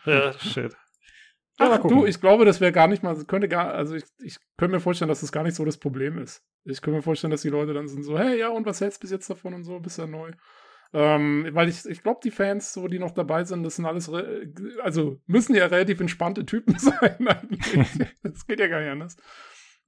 [0.05, 0.75] ja, shit.
[1.57, 4.73] Ach, du, ich glaube, das wäre gar nicht mal, könnte gar, also ich, ich könnte
[4.75, 6.43] mir vorstellen, dass das gar nicht so das Problem ist.
[6.63, 8.97] Ich könnte mir vorstellen, dass die Leute dann sind so, hey, ja, und was hältst
[8.99, 10.31] du bis jetzt davon und so, bist ja neu.
[10.93, 14.11] Ähm, weil ich, ich glaube, die Fans, so die noch dabei sind, das sind alles,
[14.81, 17.17] also müssen ja relativ entspannte Typen sein.
[18.23, 19.15] das geht ja gar nicht anders.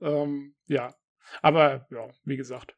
[0.01, 0.93] Ähm, ja,
[1.41, 2.77] aber ja, wie gesagt.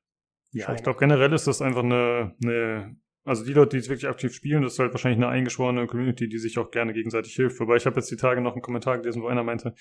[0.51, 4.07] Ja, ich glaube generell ist das einfach eine, eine also die Leute, die es wirklich
[4.07, 7.59] aktiv spielen, das ist halt wahrscheinlich eine eingeschworene Community, die sich auch gerne gegenseitig hilft.
[7.59, 9.73] Wobei ich habe jetzt die Tage noch einen Kommentar gelesen, wo einer meinte,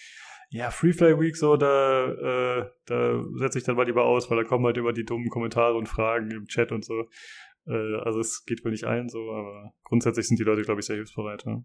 [0.48, 4.38] ja, Free Fly Week, so, da, äh, da setze ich dann mal lieber aus, weil
[4.38, 7.04] da kommen halt immer die dummen Kommentare und Fragen im Chat und so.
[7.66, 10.86] Äh, also es geht wohl nicht allen so, aber grundsätzlich sind die Leute, glaube ich,
[10.86, 11.44] sehr hilfsbereit.
[11.44, 11.64] Ja.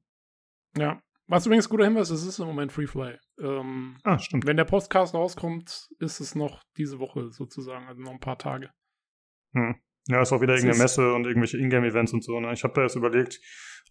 [0.78, 1.02] ja.
[1.28, 3.18] Was übrigens ein guter Hinweis ist, es ist im Moment Freefly.
[3.40, 4.48] Ähm, ah, stimmt.
[4.48, 8.72] Wenn der Podcast rauskommt, ist es noch diese Woche sozusagen, also noch ein paar Tage.
[9.54, 9.76] Hm.
[10.08, 12.40] Ja, ist auch wieder irgendeine Messe und irgendwelche Ingame-Events und so.
[12.40, 12.52] Ne?
[12.54, 13.40] Ich habe da jetzt überlegt,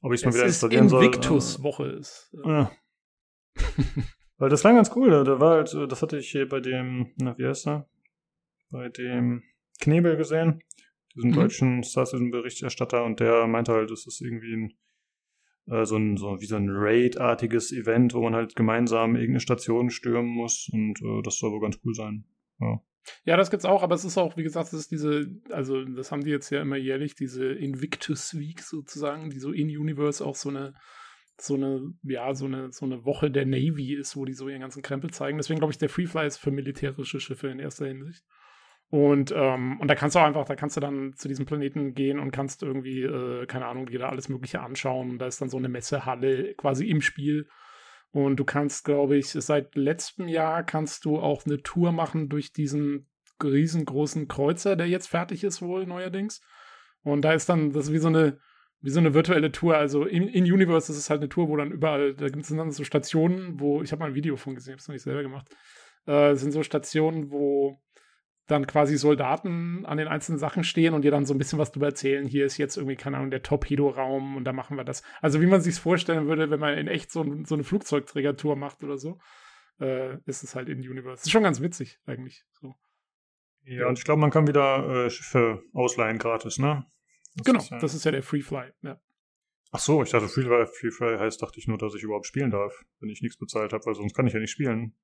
[0.02, 1.04] ob ich es mal wieder installieren soll.
[1.04, 2.34] Invictus-Woche ist.
[2.44, 2.72] Ja.
[4.38, 5.10] Weil das war ganz cool.
[5.10, 7.88] Da war halt, das hatte ich hier bei dem, na, wie heißt er?
[8.70, 9.44] Bei dem
[9.80, 10.60] Knebel gesehen
[11.18, 11.34] diesen mhm.
[11.34, 14.72] deutschen Star Citizen-Berichterstatter, und der meinte halt, es ist irgendwie ein,
[15.66, 19.90] äh, so ein, so wie so ein Raid-artiges Event, wo man halt gemeinsam irgendeine Station
[19.90, 22.24] stürmen muss und äh, das soll wohl ganz cool sein.
[22.60, 22.80] Ja.
[23.24, 26.12] Ja, das gibt's auch, aber es ist auch, wie gesagt, es ist diese, also das
[26.12, 30.34] haben die jetzt ja immer jährlich, diese Invictus Week sozusagen, die so in Universe auch
[30.34, 30.74] so eine,
[31.40, 34.60] so eine, ja, so eine, so eine Woche der Navy ist, wo die so ihren
[34.60, 35.38] ganzen Krempel zeigen.
[35.38, 38.24] Deswegen glaube ich, der Freefly ist für militärische Schiffe in erster Hinsicht.
[38.90, 41.92] Und, ähm, und da kannst du auch einfach, da kannst du dann zu diesem Planeten
[41.92, 45.18] gehen und kannst irgendwie, äh, keine Ahnung, dir da alles Mögliche anschauen.
[45.18, 47.48] Da ist dann so eine Messehalle quasi im Spiel.
[48.10, 52.52] Und du kannst, glaube ich, seit letztem Jahr kannst du auch eine Tour machen durch
[52.52, 53.06] diesen
[53.42, 56.40] riesengroßen Kreuzer, der jetzt fertig ist wohl neuerdings.
[57.02, 58.38] Und da ist dann, das ist wie so eine,
[58.80, 59.76] wie so eine virtuelle Tour.
[59.76, 62.48] Also in, in Universe ist es halt eine Tour, wo dann überall, da gibt es
[62.48, 65.02] dann so Stationen, wo, ich habe mal ein Video von gesehen, habe es noch nicht
[65.02, 65.54] selber gemacht.
[66.06, 67.78] Äh, sind so Stationen, wo
[68.48, 71.70] dann quasi Soldaten an den einzelnen Sachen stehen und dir dann so ein bisschen was
[71.70, 72.26] drüber erzählen.
[72.26, 75.02] Hier ist jetzt irgendwie, keine Ahnung, der Torpedo-Raum und da machen wir das.
[75.20, 78.82] Also wie man sich vorstellen würde, wenn man in echt so, so eine Flugzeugträgertour macht
[78.82, 79.20] oder so,
[79.80, 81.16] äh, ist es halt in Universe.
[81.16, 82.44] Das ist schon ganz witzig eigentlich.
[82.60, 82.74] So.
[83.64, 86.86] Ja, und ich glaube, man kann wieder äh, Schiffe ausleihen gratis, ne?
[87.36, 88.98] Das genau, ist, ja das ist ja der Free Fly, ja.
[89.70, 92.26] Ach so, ich dachte, Free Fly, Free Fly heißt, dachte ich nur, dass ich überhaupt
[92.26, 94.94] spielen darf, wenn ich nichts bezahlt habe, weil sonst kann ich ja nicht spielen.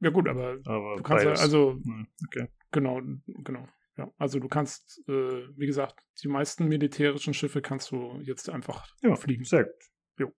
[0.00, 1.40] Ja gut, aber, aber du kannst beides.
[1.40, 1.80] ja, also
[2.26, 2.48] okay.
[2.70, 3.68] Genau, genau.
[3.96, 8.86] Ja, also du kannst, äh, wie gesagt, die meisten militärischen Schiffe kannst du jetzt einfach
[9.02, 9.44] ja, fliegen.
[9.44, 9.84] Sehr gut.
[10.18, 10.32] Jo.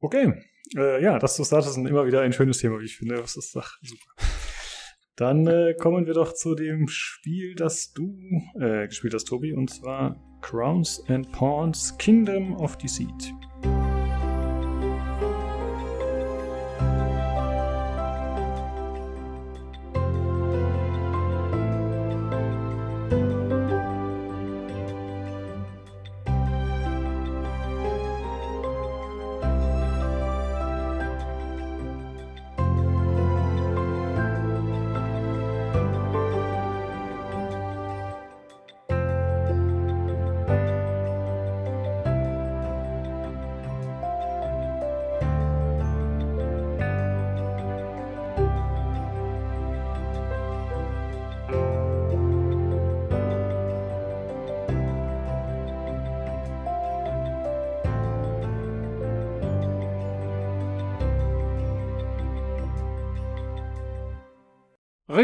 [0.00, 0.32] Okay.
[0.76, 3.16] Äh, ja, das zu Start ist immer wieder ein schönes Thema, wie ich finde.
[3.16, 4.28] Das ist ach, super.
[5.16, 8.18] Dann äh, kommen wir doch zu dem Spiel, das du
[8.58, 13.32] äh, gespielt hast, Tobi, und zwar Crowns and Pawns Kingdom of Deceit.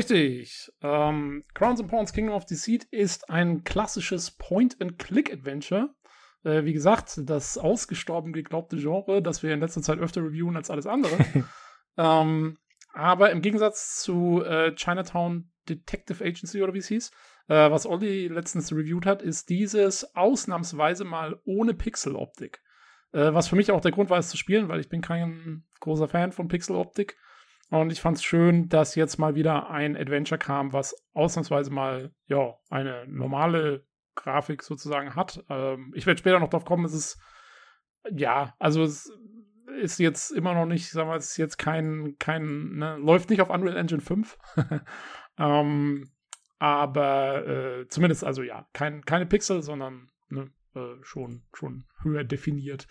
[0.01, 0.73] Richtig.
[0.81, 5.91] Ähm, Crowns and Pawns Kingdom of Deceit ist ein klassisches Point-and-Click-Adventure.
[6.43, 10.71] Äh, wie gesagt, das ausgestorben geglaubte Genre, das wir in letzter Zeit öfter reviewen als
[10.71, 11.19] alles andere.
[11.99, 12.57] ähm,
[12.95, 17.11] aber im Gegensatz zu äh, Chinatown Detective Agency oder wie es hieß,
[17.49, 22.63] äh, was Olli letztens reviewed hat, ist dieses ausnahmsweise mal ohne Pixeloptik.
[23.13, 25.65] Äh, was für mich auch der Grund war, es zu spielen, weil ich bin kein
[25.81, 27.19] großer Fan von Pixeloptik.
[27.71, 32.13] Und ich fand es schön, dass jetzt mal wieder ein Adventure kam, was ausnahmsweise mal
[32.27, 35.45] ja eine normale Grafik sozusagen hat.
[35.49, 37.21] Ähm, ich werde später noch drauf kommen, es ist
[38.11, 39.13] ja, also es
[39.81, 43.41] ist jetzt immer noch nicht, sagen wir, es ist jetzt kein, kein, ne, läuft nicht
[43.41, 44.39] auf Unreal Engine 5.
[45.39, 46.11] ähm,
[46.59, 52.87] aber äh, zumindest, also ja, kein, keine Pixel, sondern ne, äh, schon, schon höher definiert.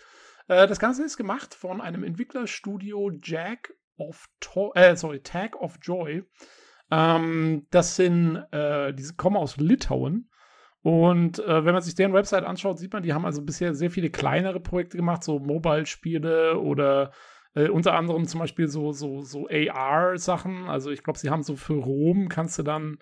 [0.48, 5.78] Äh, das Ganze ist gemacht von einem Entwicklerstudio Jack of to äh, sorry, Tag of
[5.82, 6.24] Joy.
[6.90, 10.30] Ähm, das sind, äh, die kommen aus Litauen.
[10.82, 13.90] Und äh, wenn man sich deren Website anschaut, sieht man, die haben also bisher sehr
[13.90, 17.12] viele kleinere Projekte gemacht, so Mobile-Spiele oder
[17.54, 20.68] äh, unter anderem zum Beispiel so, so, so AR-Sachen.
[20.68, 22.98] Also ich glaube, sie haben so für Rom kannst du dann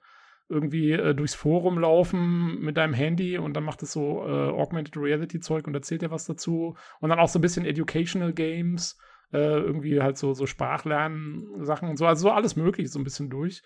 [0.48, 4.96] irgendwie äh, durchs Forum laufen mit deinem Handy und dann macht es so äh, Augmented
[4.96, 6.74] Reality Zeug und erzählt dir was dazu.
[7.00, 8.98] Und dann auch so ein bisschen Educational Games
[9.32, 13.30] äh, irgendwie halt so, so Sprachlernen-Sachen und so, also so alles möglich so ein bisschen
[13.30, 13.62] durch.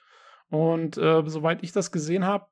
[0.51, 2.47] Und äh, soweit ich das gesehen habe,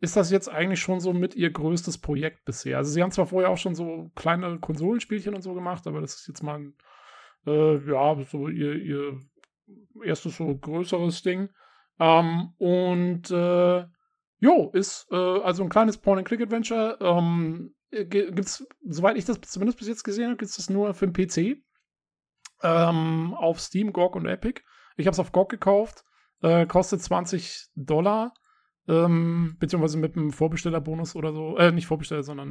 [0.00, 2.78] ist das jetzt eigentlich schon so mit ihr größtes Projekt bisher.
[2.78, 6.14] Also sie haben zwar vorher auch schon so kleine Konsolenspielchen und so gemacht, aber das
[6.14, 6.74] ist jetzt mal ein,
[7.46, 9.20] äh, ja, so ihr, ihr
[10.04, 11.48] erstes so größeres Ding.
[11.98, 13.84] Ähm, und äh,
[14.38, 16.98] jo, ist äh, also ein kleines Point-and-Click-Adventure.
[17.00, 21.08] Ähm, gibt's, soweit ich das zumindest bis jetzt gesehen habe, gibt es das nur für
[21.08, 21.62] den PC
[22.64, 24.62] ähm, auf Steam, GOG und Epic.
[24.96, 26.04] Ich habe es auf GOG gekauft,
[26.42, 28.34] äh, kostet 20 Dollar,
[28.88, 31.56] ähm, beziehungsweise mit einem Vorbestellerbonus oder so.
[31.56, 32.50] Äh, nicht Vorbesteller, sondern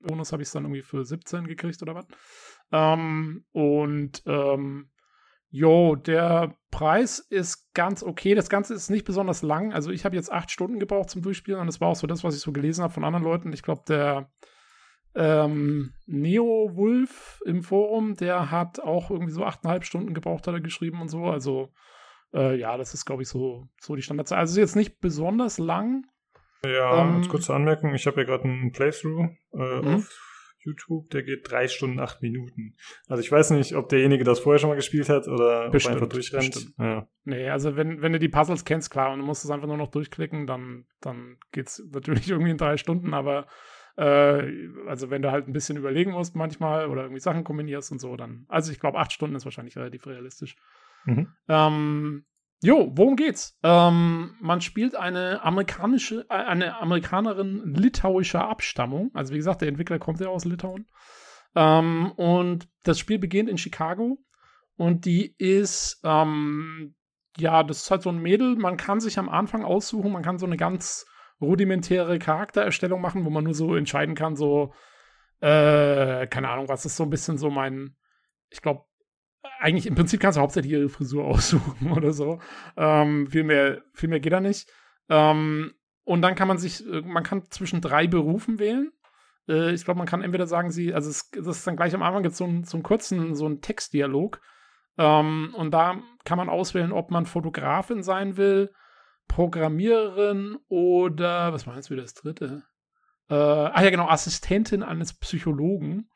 [0.00, 2.06] Bonus habe ich es dann irgendwie für 17 gekriegt oder was.
[2.72, 4.90] Ähm, und ähm,
[5.50, 8.34] jo, der Preis ist ganz okay.
[8.34, 9.72] Das Ganze ist nicht besonders lang.
[9.72, 12.24] Also ich habe jetzt acht Stunden gebraucht zum Durchspielen und das war auch so das,
[12.24, 13.52] was ich so gelesen habe von anderen Leuten.
[13.52, 14.30] Ich glaube, der
[15.14, 20.60] ähm, Neo Wolf im Forum, der hat auch irgendwie so achteinhalb Stunden gebraucht, hat er
[20.60, 21.24] geschrieben und so.
[21.24, 21.72] Also,
[22.32, 24.38] äh, ja, das ist, glaube ich, so, so die Standardzeit.
[24.38, 26.06] Also, ist jetzt nicht besonders lang.
[26.64, 29.94] Ja, ähm, als kurze Anmerkung, ich habe ja gerade einen Playthrough äh, mhm.
[29.94, 30.30] auf
[30.62, 32.76] YouTube, der geht drei Stunden, acht Minuten.
[33.08, 36.00] Also ich weiß nicht, ob derjenige das vorher schon mal gespielt hat oder Bestimmt, ob
[36.00, 36.74] er einfach durchrennt.
[36.78, 37.08] Ja.
[37.24, 39.78] Nee, also wenn, wenn du die Puzzles kennst, klar, und du musst es einfach nur
[39.78, 43.46] noch durchklicken, dann, dann geht's natürlich irgendwie in drei Stunden, aber
[44.00, 48.16] also wenn du halt ein bisschen überlegen musst manchmal oder irgendwie Sachen kombinierst und so,
[48.16, 50.56] dann, also ich glaube, acht Stunden ist wahrscheinlich relativ realistisch.
[51.04, 51.28] Mhm.
[51.48, 52.24] Ähm,
[52.62, 53.58] jo, worum geht's?
[53.62, 59.10] Ähm, man spielt eine amerikanische, äh, eine Amerikanerin litauischer Abstammung.
[59.12, 60.86] Also wie gesagt, der Entwickler kommt ja aus Litauen.
[61.54, 64.18] Ähm, und das Spiel beginnt in Chicago
[64.76, 66.94] und die ist, ähm,
[67.36, 68.56] ja, das ist halt so ein Mädel.
[68.56, 71.06] Man kann sich am Anfang aussuchen, man kann so eine ganz
[71.40, 74.72] rudimentäre Charaktererstellung machen, wo man nur so entscheiden kann, so,
[75.40, 77.96] äh, keine Ahnung, was ist so ein bisschen so mein,
[78.50, 78.84] ich glaube,
[79.58, 82.40] eigentlich im Prinzip kannst du hauptsächlich ihre Frisur aussuchen oder so.
[82.76, 84.68] Ähm, viel, mehr, viel mehr geht da nicht.
[85.08, 85.72] Ähm,
[86.04, 88.92] und dann kann man sich, äh, man kann zwischen drei Berufen wählen.
[89.48, 92.02] Äh, ich glaube, man kann entweder sagen, sie, also es, das ist dann gleich am
[92.02, 94.40] Anfang jetzt so, ein, so einen kurzen, so einen Textdialog.
[94.98, 98.72] Ähm, und da kann man auswählen, ob man Fotografin sein will,
[99.30, 102.64] Programmiererin oder, was war jetzt wieder das dritte?
[103.28, 106.10] Äh, ah ja, genau, Assistentin eines Psychologen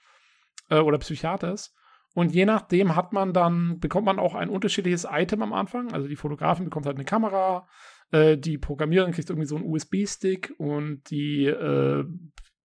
[0.68, 1.73] äh, oder Psychiaters.
[2.15, 5.93] Und je nachdem hat man dann, bekommt man auch ein unterschiedliches Item am Anfang.
[5.93, 7.68] Also die Fotografin bekommt halt eine Kamera,
[8.10, 12.05] äh, die Programmiererin kriegt irgendwie so einen USB-Stick und die äh,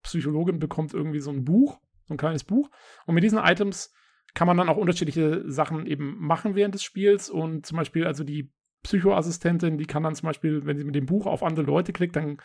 [0.02, 2.72] Psychologin bekommt irgendwie so ein Buch, so ein kleines Buch.
[3.06, 3.94] Und mit diesen Items
[4.34, 7.30] kann man dann auch unterschiedliche Sachen eben machen während des Spiels.
[7.30, 8.52] Und zum Beispiel, also die
[8.84, 12.16] Psychoassistentin, die kann dann zum Beispiel, wenn sie mit dem Buch auf andere Leute klickt,
[12.16, 12.38] dann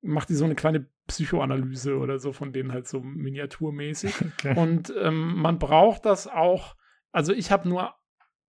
[0.00, 4.14] macht die so eine kleine Psychoanalyse oder so von denen halt so miniaturmäßig.
[4.38, 4.58] Okay.
[4.58, 6.76] Und ähm, man braucht das auch.
[7.10, 7.94] Also ich habe nur,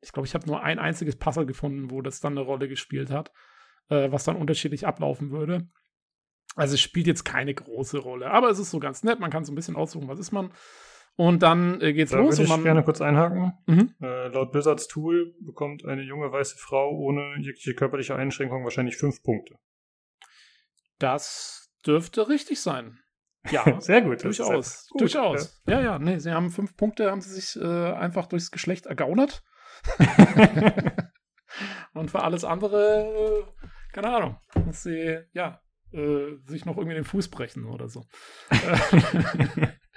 [0.02, 3.10] ich glaube, ich habe nur ein einziges Puzzle gefunden, wo das dann eine Rolle gespielt
[3.10, 3.32] hat,
[3.90, 5.68] äh, was dann unterschiedlich ablaufen würde.
[6.56, 9.20] Also es spielt jetzt keine große Rolle, aber es ist so ganz nett.
[9.20, 10.52] Man kann so ein bisschen aussuchen, was ist man.
[11.16, 12.64] Und dann äh, geht's Da los würde und ich man.
[12.64, 13.54] gerne kurz einhaken.
[13.68, 13.94] Mhm.
[14.02, 19.22] Äh, laut Blizzards Tool bekommt eine junge weiße Frau ohne jegliche körperliche Einschränkung wahrscheinlich fünf
[19.22, 19.56] Punkte.
[20.98, 23.00] Das dürfte richtig sein.
[23.52, 24.24] Ja, Sehr gut.
[24.24, 24.88] durchaus.
[24.90, 25.62] gut, durchaus.
[25.68, 29.44] Ja, ja, nee, sie haben fünf Punkte, haben sie sich äh, einfach durchs Geschlecht ergaunert.
[31.94, 37.04] Und für alles andere, äh, keine Ahnung, muss sie, ja, äh, sich noch irgendwie den
[37.04, 38.06] Fuß brechen oder so.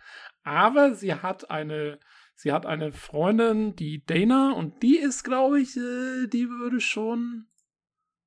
[0.42, 1.98] Aber sie hat eine,
[2.34, 7.46] sie hat eine Freundin, die Dana, und die ist, glaube ich, äh, die würde schon,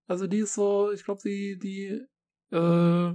[0.07, 2.01] also die ist so, ich glaube, die, die,
[2.55, 3.13] äh,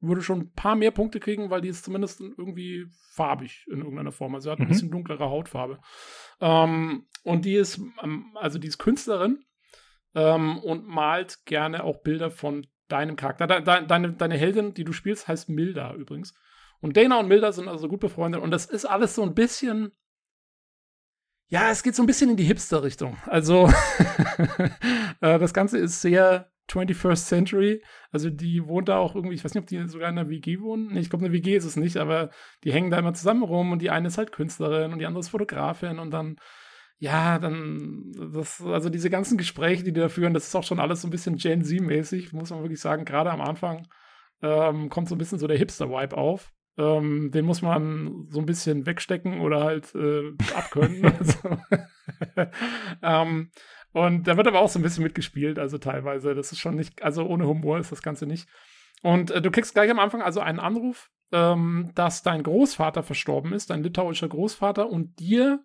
[0.00, 4.12] würde schon ein paar mehr Punkte kriegen, weil die ist zumindest irgendwie farbig in irgendeiner
[4.12, 4.34] Form.
[4.34, 4.68] Also sie hat ein Mhm.
[4.68, 5.80] bisschen dunklere Hautfarbe.
[6.40, 9.42] Ähm, und die ist, ähm, also die ist Künstlerin
[10.14, 13.46] ähm, und malt gerne auch Bilder von deinem Charakter.
[13.46, 16.34] De de deine, deine Heldin, die du spielst, heißt Milda übrigens.
[16.80, 18.42] Und Dana und Milda sind also gut befreundet.
[18.42, 19.92] Und das ist alles so ein bisschen.
[21.48, 23.16] Ja, es geht so ein bisschen in die Hipster-Richtung.
[23.26, 23.70] Also,
[25.20, 27.84] äh, das Ganze ist sehr 21st Century.
[28.10, 30.60] Also, die wohnt da auch irgendwie, ich weiß nicht, ob die sogar in einer WG
[30.60, 30.88] wohnen.
[30.92, 32.30] Nee, ich glaube, eine WG ist es nicht, aber
[32.64, 35.20] die hängen da immer zusammen rum und die eine ist halt Künstlerin und die andere
[35.20, 36.36] ist Fotografin und dann,
[36.98, 40.80] ja, dann, das, also diese ganzen Gespräche, die die da führen, das ist auch schon
[40.80, 43.04] alles so ein bisschen Gen Z-mäßig, muss man wirklich sagen.
[43.04, 43.86] Gerade am Anfang
[44.42, 46.52] ähm, kommt so ein bisschen so der Hipster-Vibe auf.
[46.78, 51.04] Ähm, den muss man so ein bisschen wegstecken oder halt äh, abkönnen.
[51.18, 51.58] also,
[53.02, 53.50] ähm,
[53.92, 56.34] und da wird aber auch so ein bisschen mitgespielt, also teilweise.
[56.34, 58.46] Das ist schon nicht, also ohne Humor ist das Ganze nicht.
[59.02, 63.52] Und äh, du kriegst gleich am Anfang also einen Anruf, ähm, dass dein Großvater verstorben
[63.52, 65.64] ist, dein litauischer Großvater, und dir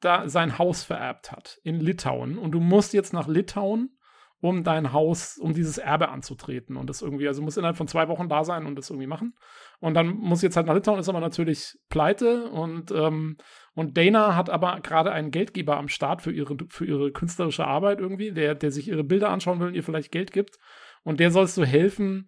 [0.00, 2.36] da sein Haus vererbt hat in Litauen.
[2.36, 3.96] Und du musst jetzt nach Litauen,
[4.40, 6.76] um dein Haus, um dieses Erbe anzutreten.
[6.76, 9.06] Und das irgendwie, also du musst innerhalb von zwei Wochen da sein und das irgendwie
[9.06, 9.34] machen.
[9.80, 12.48] Und dann muss jetzt halt nach Litauen, ist aber natürlich pleite.
[12.50, 13.36] Und, ähm,
[13.74, 18.00] und Dana hat aber gerade einen Geldgeber am Start für ihre, für ihre künstlerische Arbeit
[18.00, 20.56] irgendwie, der, der sich ihre Bilder anschauen will und ihr vielleicht Geld gibt.
[21.04, 22.26] Und der sollst du helfen,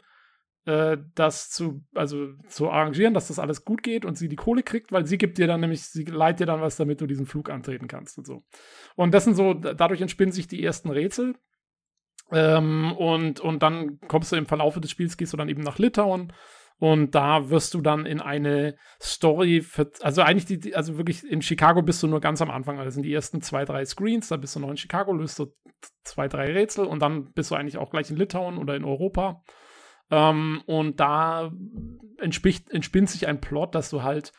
[0.67, 4.63] äh, das zu, also zu arrangieren, dass das alles gut geht und sie die Kohle
[4.63, 7.25] kriegt, weil sie gibt dir dann nämlich, sie leiht dir dann was, damit du diesen
[7.27, 8.45] Flug antreten kannst und so.
[8.95, 11.37] Und das sind so, dadurch entspinnen sich die ersten Rätsel.
[12.31, 15.79] Ähm, und, und dann kommst du im Verlauf des Spiels, gehst du dann eben nach
[15.79, 16.35] Litauen
[16.79, 21.43] und da wirst du dann in eine Story, für, also eigentlich die, also wirklich in
[21.43, 24.37] Chicago bist du nur ganz am Anfang, also sind die ersten zwei, drei Screens, da
[24.37, 25.53] bist du noch in Chicago, löst du
[26.05, 29.43] zwei, drei Rätsel und dann bist du eigentlich auch gleich in Litauen oder in Europa.
[30.11, 31.53] Ähm, und da
[32.19, 34.33] entspinnt, entspinnt sich ein Plot, dass du halt,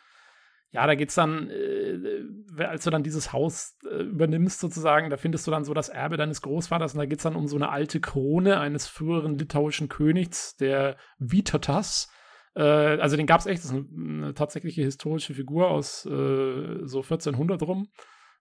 [0.71, 5.45] ja, da geht's dann, äh, als du dann dieses Haus äh, übernimmst sozusagen, da findest
[5.45, 7.99] du dann so das Erbe deines Großvaters und da geht's dann um so eine alte
[7.99, 12.09] Krone eines früheren litauischen Königs, der Vytautas.
[12.55, 13.87] Äh, also den gab es echt, das ist eine,
[14.23, 17.89] eine, tatsächliche historische Figur aus äh, so 1400 rum.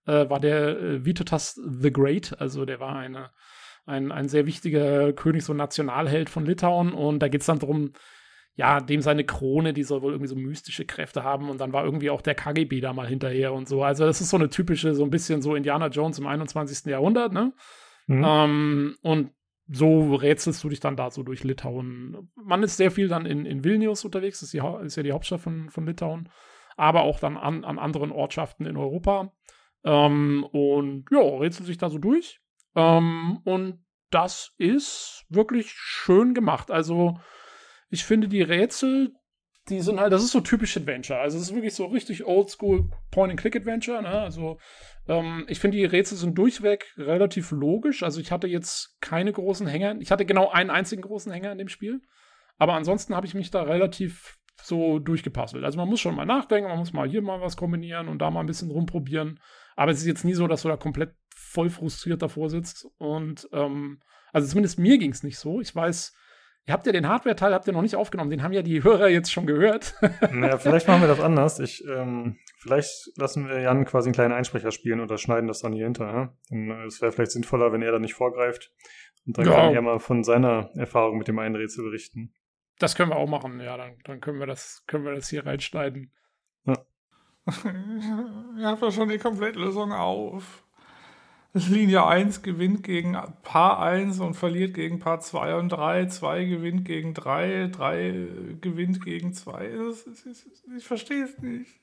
[0.06, 3.30] Äh, war der äh, Vitotas the Great, also der war eine,
[3.86, 6.92] ein, ein sehr wichtiger Königs- und Nationalheld von Litauen.
[6.92, 7.92] Und da geht es dann darum,
[8.58, 11.84] ja, dem seine Krone, die soll wohl irgendwie so mystische Kräfte haben und dann war
[11.84, 13.84] irgendwie auch der KGB da mal hinterher und so.
[13.84, 16.86] Also das ist so eine typische, so ein bisschen so Indiana Jones im 21.
[16.86, 17.52] Jahrhundert, ne?
[18.08, 18.24] Mhm.
[18.26, 19.30] Ähm, und
[19.70, 22.30] so rätselst du dich dann da so durch Litauen.
[22.34, 25.40] Man ist sehr viel dann in, in Vilnius unterwegs, ist, die, ist ja die Hauptstadt
[25.40, 26.30] von, von Litauen,
[26.76, 29.32] aber auch dann an, an anderen Ortschaften in Europa.
[29.84, 32.40] Ähm, und ja, rätselt sich da so durch.
[32.74, 36.70] Ähm, und das ist wirklich schön gemacht.
[36.70, 37.18] Also
[37.90, 39.12] ich finde die Rätsel,
[39.70, 41.18] die sind halt, das ist so typisch Adventure.
[41.18, 44.02] Also es ist wirklich so richtig oldschool Point-and-Click-Adventure.
[44.02, 44.08] Ne?
[44.08, 44.58] Also
[45.08, 48.02] ähm, ich finde die Rätsel sind durchweg relativ logisch.
[48.02, 49.96] Also ich hatte jetzt keine großen Hänger.
[50.00, 52.00] Ich hatte genau einen einzigen großen Hänger in dem Spiel.
[52.58, 55.64] Aber ansonsten habe ich mich da relativ so durchgepasselt.
[55.64, 58.30] Also man muss schon mal nachdenken, man muss mal hier mal was kombinieren und da
[58.30, 59.38] mal ein bisschen rumprobieren.
[59.76, 62.86] Aber es ist jetzt nie so, dass du da komplett voll frustriert davor sitzt.
[62.98, 64.00] Und ähm,
[64.32, 65.60] also zumindest mir ging es nicht so.
[65.60, 66.12] Ich weiß,
[66.68, 68.28] Ihr habt ja den Hardware-Teil, habt ihr noch nicht aufgenommen.
[68.28, 69.94] Den haben ja die Hörer jetzt schon gehört.
[70.32, 71.60] naja, vielleicht machen wir das anders.
[71.60, 75.72] Ich, ähm, vielleicht lassen wir Jan quasi einen kleinen Einsprecher spielen oder schneiden das dann
[75.72, 76.04] hier hinter.
[76.04, 76.34] Ja?
[76.54, 78.70] Äh, es wäre vielleicht sinnvoller, wenn er da nicht vorgreift.
[79.26, 79.52] Und dann ja.
[79.52, 82.34] kann er mal von seiner Erfahrung mit dem einen Rätsel berichten.
[82.78, 83.78] Das können wir auch machen, ja.
[83.78, 86.12] Dann, dann können, wir das, können wir das hier reinschneiden.
[86.66, 86.74] Ja.
[88.58, 90.66] Ihr habt doch schon die Komplettlösung auf.
[91.54, 96.06] Linie 1 gewinnt gegen Paar 1 und verliert gegen Paar 2 und 3.
[96.06, 97.68] 2 gewinnt gegen 3.
[97.72, 98.28] 3
[98.60, 99.70] gewinnt gegen 2.
[100.76, 101.80] Ich verstehe es nicht.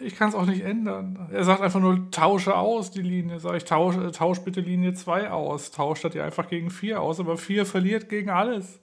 [0.00, 1.28] Ich kann es auch nicht ändern.
[1.30, 3.38] Er sagt einfach nur, tausche aus die Linie.
[3.38, 5.70] Sag ich, tausche, tausch bitte Linie 2 aus.
[5.70, 8.80] Tauscht das ja einfach gegen 4 aus, aber 4 verliert gegen alles.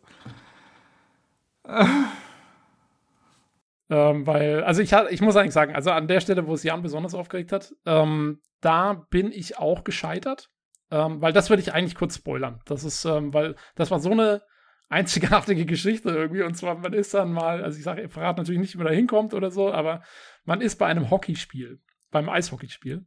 [3.89, 6.81] Ähm, weil, also ich, ich muss eigentlich sagen, also an der Stelle, wo es Jan
[6.81, 10.49] besonders aufgeregt hat, ähm, da bin ich auch gescheitert.
[10.91, 12.61] Ähm, weil das würde ich eigentlich kurz spoilern.
[12.65, 14.43] Das ist, ähm, weil das war so eine
[14.89, 16.43] einzigartige Geschichte irgendwie.
[16.43, 18.87] Und zwar, man ist dann mal, also ich sage, ich verrate natürlich nicht, wie man
[18.87, 20.03] da hinkommt oder so, aber
[20.43, 23.05] man ist bei einem Hockeyspiel, beim Eishockeyspiel.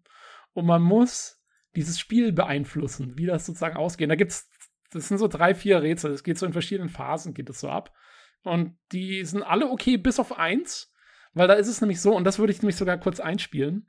[0.52, 1.40] Und man muss
[1.76, 4.10] dieses Spiel beeinflussen, wie das sozusagen ausgeht.
[4.10, 4.50] Da gibt's,
[4.90, 6.12] das sind so drei, vier Rätsel.
[6.12, 7.94] Es geht so in verschiedenen Phasen, geht es so ab.
[8.42, 10.92] Und die sind alle okay, bis auf eins.
[11.34, 13.88] Weil da ist es nämlich so, und das würde ich nämlich sogar kurz einspielen.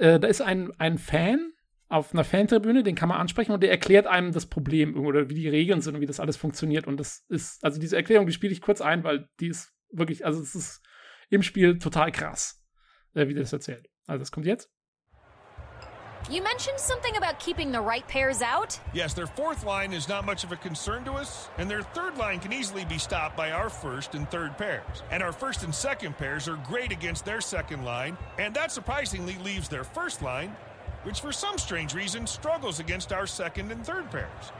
[0.00, 1.52] Äh, da ist ein, ein Fan
[1.88, 5.34] auf einer Fantribüne, den kann man ansprechen und der erklärt einem das Problem oder wie
[5.34, 6.86] die Regeln sind und wie das alles funktioniert.
[6.86, 10.24] Und das ist, also diese Erklärung, die spiele ich kurz ein, weil die ist wirklich,
[10.24, 10.82] also es ist
[11.28, 12.64] im Spiel total krass,
[13.14, 13.88] äh, wie der das erzählt.
[14.06, 14.70] Also das kommt jetzt.
[16.28, 18.78] You mentioned something about keeping the right pairs out?
[18.92, 22.18] Yes, their fourth line is not much of a concern to us, and their third
[22.18, 25.02] line can easily be stopped by our first and third pairs.
[25.10, 29.36] And our first and second pairs are great against their second line, and that surprisingly
[29.38, 30.54] leaves their first line,
[31.02, 34.52] which for some strange reason struggles against our second and third pairs.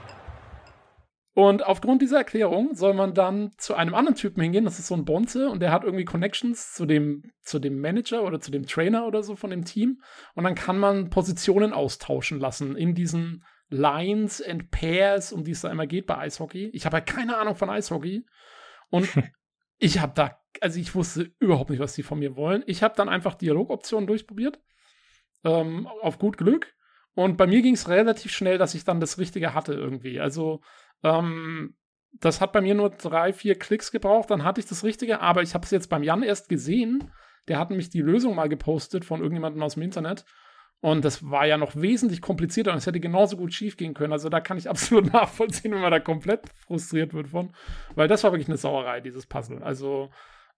[1.33, 4.95] Und aufgrund dieser Erklärung soll man dann zu einem anderen Typen hingehen, das ist so
[4.95, 8.65] ein Bonze und der hat irgendwie Connections zu dem, zu dem Manager oder zu dem
[8.65, 10.01] Trainer oder so von dem Team.
[10.35, 15.61] Und dann kann man Positionen austauschen lassen in diesen Lines and Pairs, um die es
[15.61, 16.69] da immer geht bei Eishockey.
[16.73, 18.25] Ich habe ja keine Ahnung von Eishockey.
[18.89, 19.07] Und
[19.77, 22.63] ich habe da, also ich wusste überhaupt nicht, was die von mir wollen.
[22.67, 24.59] Ich habe dann einfach Dialogoptionen durchprobiert.
[25.45, 26.75] Ähm, auf gut Glück.
[27.13, 30.19] Und bei mir ging es relativ schnell, dass ich dann das Richtige hatte irgendwie.
[30.19, 30.61] Also
[31.03, 31.75] ähm,
[32.13, 35.41] das hat bei mir nur drei, vier Klicks gebraucht, dann hatte ich das Richtige, aber
[35.41, 37.11] ich habe es jetzt beim Jan erst gesehen.
[37.47, 40.25] Der hat nämlich die Lösung mal gepostet von irgendjemandem aus dem Internet.
[40.81, 44.13] Und das war ja noch wesentlich komplizierter und es hätte genauso gut schief gehen können.
[44.13, 47.55] Also da kann ich absolut nachvollziehen, wenn man da komplett frustriert wird von.
[47.95, 49.61] Weil das war wirklich eine Sauerei, dieses Puzzle.
[49.63, 50.09] Also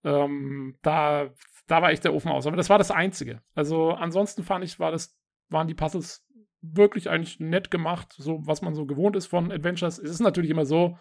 [0.03, 1.29] ähm, da,
[1.67, 2.47] da war echt der Ofen aus.
[2.47, 3.41] Aber das war das Einzige.
[3.53, 5.17] Also ansonsten fand ich, war das,
[5.49, 6.25] waren die Puzzles
[6.63, 9.99] wirklich eigentlich nett gemacht, so was man so gewohnt ist von Adventures.
[9.99, 10.97] Es ist natürlich immer so,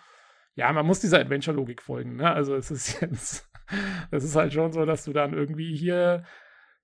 [0.54, 2.16] ja, man muss dieser Adventure-Logik folgen.
[2.16, 2.30] Ne?
[2.30, 3.48] Also es ist jetzt,
[4.10, 6.24] es ist halt schon so, dass du dann irgendwie hier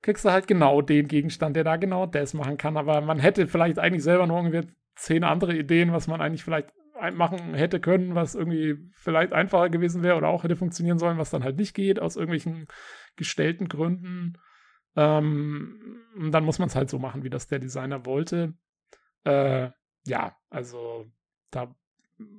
[0.00, 2.76] kriegst du halt genau den Gegenstand, der da genau das machen kann.
[2.76, 6.72] Aber man hätte vielleicht eigentlich selber noch irgendwie zehn andere Ideen, was man eigentlich vielleicht
[7.14, 11.30] machen hätte können, was irgendwie vielleicht einfacher gewesen wäre oder auch hätte funktionieren sollen, was
[11.30, 12.66] dann halt nicht geht, aus irgendwelchen
[13.16, 14.38] gestellten Gründen.
[14.96, 16.00] Ähm,
[16.30, 18.54] dann muss man es halt so machen, wie das der Designer wollte.
[19.24, 19.70] Äh,
[20.06, 21.06] ja, also
[21.50, 21.74] da,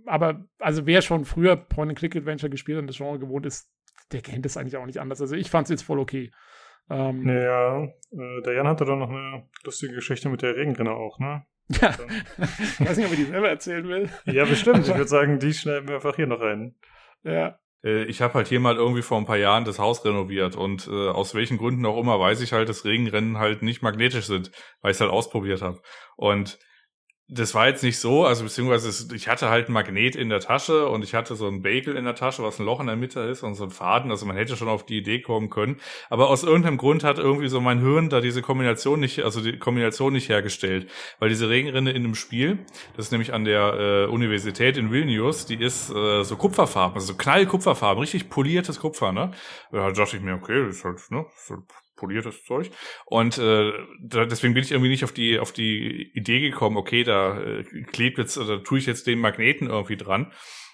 [0.06, 3.72] aber also wer schon früher Point-and-Click-Adventure gespielt und das Genre gewohnt ist,
[4.11, 5.22] der kennt es eigentlich auch nicht anders.
[5.22, 6.32] Also ich fand es jetzt voll okay.
[6.90, 11.19] Ähm, ja, äh, der Jan hatte doch noch eine lustige Geschichte mit der Regenrinne auch,
[11.19, 11.45] ne?
[11.69, 11.95] Ja,
[12.40, 14.09] ich weiß nicht, ob ich die selber erzählen will.
[14.25, 14.88] ja, bestimmt.
[14.88, 16.75] Ich würde sagen, die schneiden wir einfach hier noch rein.
[17.24, 20.56] Ja, Äh, ich habe halt hier mal irgendwie vor ein paar Jahren das Haus renoviert
[20.56, 24.25] und äh, aus welchen Gründen auch immer weiß ich halt, dass Regenrennen halt nicht magnetisch
[24.25, 24.51] sind,
[24.82, 25.80] weil ich es halt ausprobiert habe.
[26.16, 26.58] Und
[27.32, 30.90] das war jetzt nicht so, also beziehungsweise ich hatte halt ein Magnet in der Tasche
[30.90, 33.19] und ich hatte so ein Bagel in der Tasche, was ein Loch in der Mitte
[33.19, 35.77] ist und so ein Faden, also man hätte schon auf die Idee kommen können.
[36.09, 39.59] Aber aus irgendeinem Grund hat irgendwie so mein Hirn da diese Kombination nicht, also die
[39.59, 40.90] Kombination nicht hergestellt.
[41.19, 42.66] Weil diese Regenrinne in dem Spiel,
[42.98, 47.14] das ist nämlich an der äh, Universität in Vilnius, die ist äh, so Kupferfarben, also
[47.14, 49.32] so knallkupferfarben, richtig poliertes Kupfer, ne?
[49.72, 51.58] Da dachte ich mir, okay, das ist halt, ne, so
[51.99, 52.71] poliertes Zeug.
[53.05, 53.71] Und äh,
[54.01, 57.63] da, deswegen bin ich irgendwie nicht auf die auf die Idee gekommen, okay, da äh,
[57.91, 60.31] klebt jetzt oder tue ich jetzt den Magneten irgendwie dran.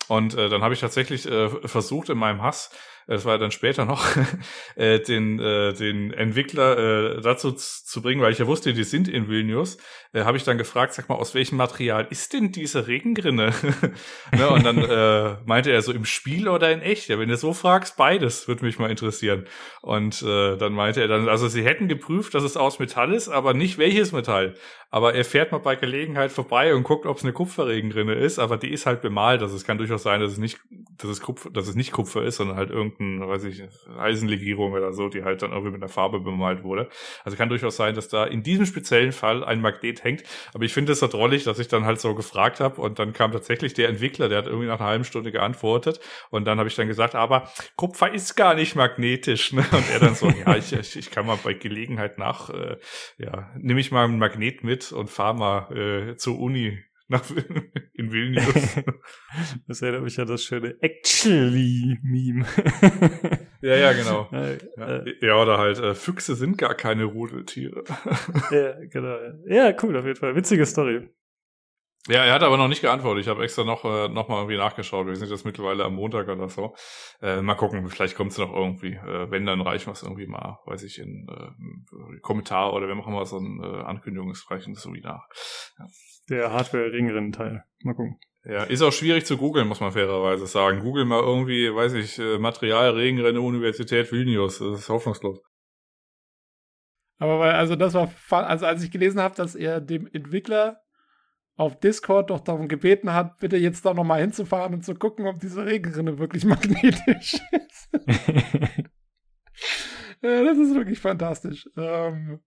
[0.07, 2.69] Und äh, dann habe ich tatsächlich äh, versucht in meinem Hass
[3.07, 4.05] das war dann später noch,
[4.75, 9.07] äh, den, äh, den Entwickler äh, dazu zu bringen, weil ich ja wusste, die sind
[9.07, 9.77] in Vilnius,
[10.13, 13.53] äh, habe ich dann gefragt, sag mal, aus welchem Material ist denn diese Regengrinne?
[14.31, 17.07] ne, und dann äh, meinte er so, im Spiel oder in echt?
[17.09, 19.45] Ja, wenn du so fragst, beides würde mich mal interessieren.
[19.81, 23.29] Und äh, dann meinte er dann, also sie hätten geprüft, dass es aus Metall ist,
[23.29, 24.55] aber nicht welches Metall.
[24.89, 28.55] Aber er fährt mal bei Gelegenheit vorbei und guckt, ob es eine Kupferregengrinne ist, aber
[28.55, 29.41] die ist halt bemalt.
[29.41, 30.59] Also es kann durchaus sein, dass es nicht,
[30.97, 33.63] dass es Kupfer, dass es nicht Kupfer ist, sondern halt irgendein irgendeine, weiß ich,
[33.97, 36.89] Eisenlegierung oder so, die halt dann irgendwie mit einer Farbe bemalt wurde.
[37.23, 40.23] Also kann durchaus sein, dass da in diesem speziellen Fall ein Magnet hängt.
[40.53, 43.13] Aber ich finde es so drollig, dass ich dann halt so gefragt habe und dann
[43.13, 45.99] kam tatsächlich der Entwickler, der hat irgendwie nach einer halben Stunde geantwortet
[46.29, 49.53] und dann habe ich dann gesagt, aber Kupfer ist gar nicht magnetisch.
[49.53, 49.65] Ne?
[49.71, 52.77] Und er dann so, ja, ich, ich, ich kann mal bei Gelegenheit nach, äh,
[53.17, 56.77] ja, nehme ich mal ein Magnet mit und fahre mal äh, zur Uni
[57.07, 57.23] nach,
[57.93, 58.81] in Vilnius.
[59.67, 62.45] das erinnert mich an das schöne Actually-Meme.
[63.61, 64.29] ja, ja, genau.
[64.77, 67.83] Ja, ja oder halt, äh, Füchse sind gar keine Rudeltiere.
[68.51, 69.17] ja, genau.
[69.47, 70.35] Ja, cool, auf jeden Fall.
[70.35, 71.09] Witzige Story.
[72.07, 73.23] Ja, er hat aber noch nicht geantwortet.
[73.23, 75.07] Ich habe extra noch, äh, noch mal irgendwie nachgeschaut.
[75.07, 76.75] Wir sind jetzt mittlerweile am Montag oder so.
[77.21, 78.93] Äh, mal gucken, vielleicht kommt es noch irgendwie.
[78.93, 82.95] Äh, wenn, dann reichen wir es irgendwie mal, weiß ich, in äh, Kommentar oder wir
[82.95, 85.27] machen mal so ein äh, Ankündigungsreichen so wie nach.
[85.79, 85.85] Ja
[86.29, 87.63] der Hardware-Ringrennen-Teil.
[87.83, 88.19] Mal gucken.
[88.43, 90.81] Ja, ist auch schwierig zu googeln, muss man fairerweise sagen.
[90.81, 94.59] Google mal irgendwie, weiß ich, äh, Material Regenrennen Universität Vilnius.
[94.59, 95.41] Das ist hoffnungslos.
[97.17, 100.81] Aber weil, also das war, also als ich gelesen habe, dass er dem Entwickler
[101.57, 105.39] auf Discord doch darum gebeten hat, bitte jetzt da nochmal hinzufahren und zu gucken, ob
[105.39, 107.89] diese Regenrinne wirklich magnetisch ist.
[110.21, 111.69] ja, das ist wirklich fantastisch.
[111.77, 112.39] Ähm,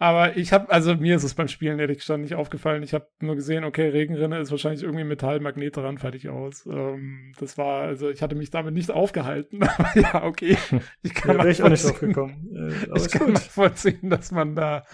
[0.00, 2.84] aber ich habe, also mir ist es beim Spielen ehrlich gesagt nicht aufgefallen.
[2.84, 6.66] Ich habe nur gesehen, okay, Regenrinne ist wahrscheinlich irgendwie Metallmagnet dran, fertig aus.
[6.66, 9.62] Ähm, das war, also ich hatte mich damit nicht aufgehalten.
[9.62, 10.56] Aber ja, okay.
[11.02, 12.70] Ich kann ja, ich auch nicht draufgekommen.
[12.70, 14.84] Äh, ich kann nachvollziehen, dass man da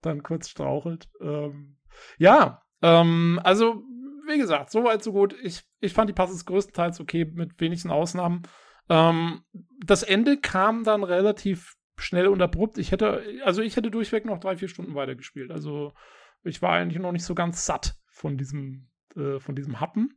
[0.00, 1.08] dann kurz strauchelt.
[1.20, 1.76] Ähm,
[2.16, 3.82] ja, ähm, also
[4.26, 5.34] wie gesagt, so weit, so gut.
[5.42, 8.42] Ich, ich fand die Passes größtenteils okay, mit wenigsten Ausnahmen.
[8.88, 9.42] Ähm,
[9.84, 12.78] das Ende kam dann relativ schnell und abrupt.
[12.78, 15.50] Ich hätte, also ich hätte durchweg noch drei, vier Stunden weitergespielt.
[15.50, 15.94] Also
[16.42, 20.02] ich war eigentlich noch nicht so ganz satt von diesem, äh, von diesem Happen.
[20.02, 20.10] Mhm.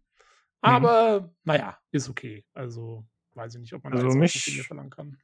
[0.61, 1.29] Aber mhm.
[1.43, 2.45] naja, ist okay.
[2.53, 5.17] Also weiß ich nicht, ob man also da jetzt mich, verlangen kann.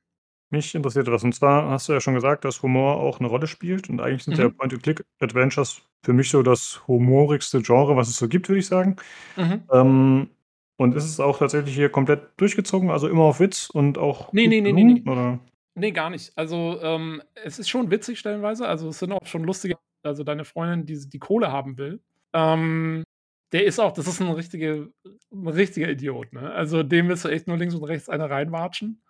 [0.52, 1.24] Mich interessiert das.
[1.24, 3.90] Und zwar hast du ja schon gesagt, dass Humor auch eine Rolle spielt.
[3.90, 4.44] Und eigentlich sind mhm.
[4.44, 8.96] ja Point-and-Click-Adventures für mich so das humorigste Genre, was es so gibt, würde ich sagen.
[9.36, 9.64] Mhm.
[9.72, 10.30] Ähm,
[10.78, 14.32] und ist es auch tatsächlich hier komplett durchgezogen, also immer auf Witz und auch.
[14.34, 15.10] Nee, nee, nee, nee, nee.
[15.10, 15.40] Oder?
[15.76, 16.32] Nee, gar nicht.
[16.38, 18.68] Also, ähm, es ist schon witzig stellenweise.
[18.68, 22.02] Also, es sind auch schon lustige, also deine Freundin, die die Kohle haben will.
[22.34, 23.04] Ähm,
[23.52, 24.92] der ist auch, das ist ein, richtige,
[25.32, 26.52] ein richtiger Idiot, ne?
[26.52, 29.02] Also, dem willst du echt nur links und rechts eine reinwatschen.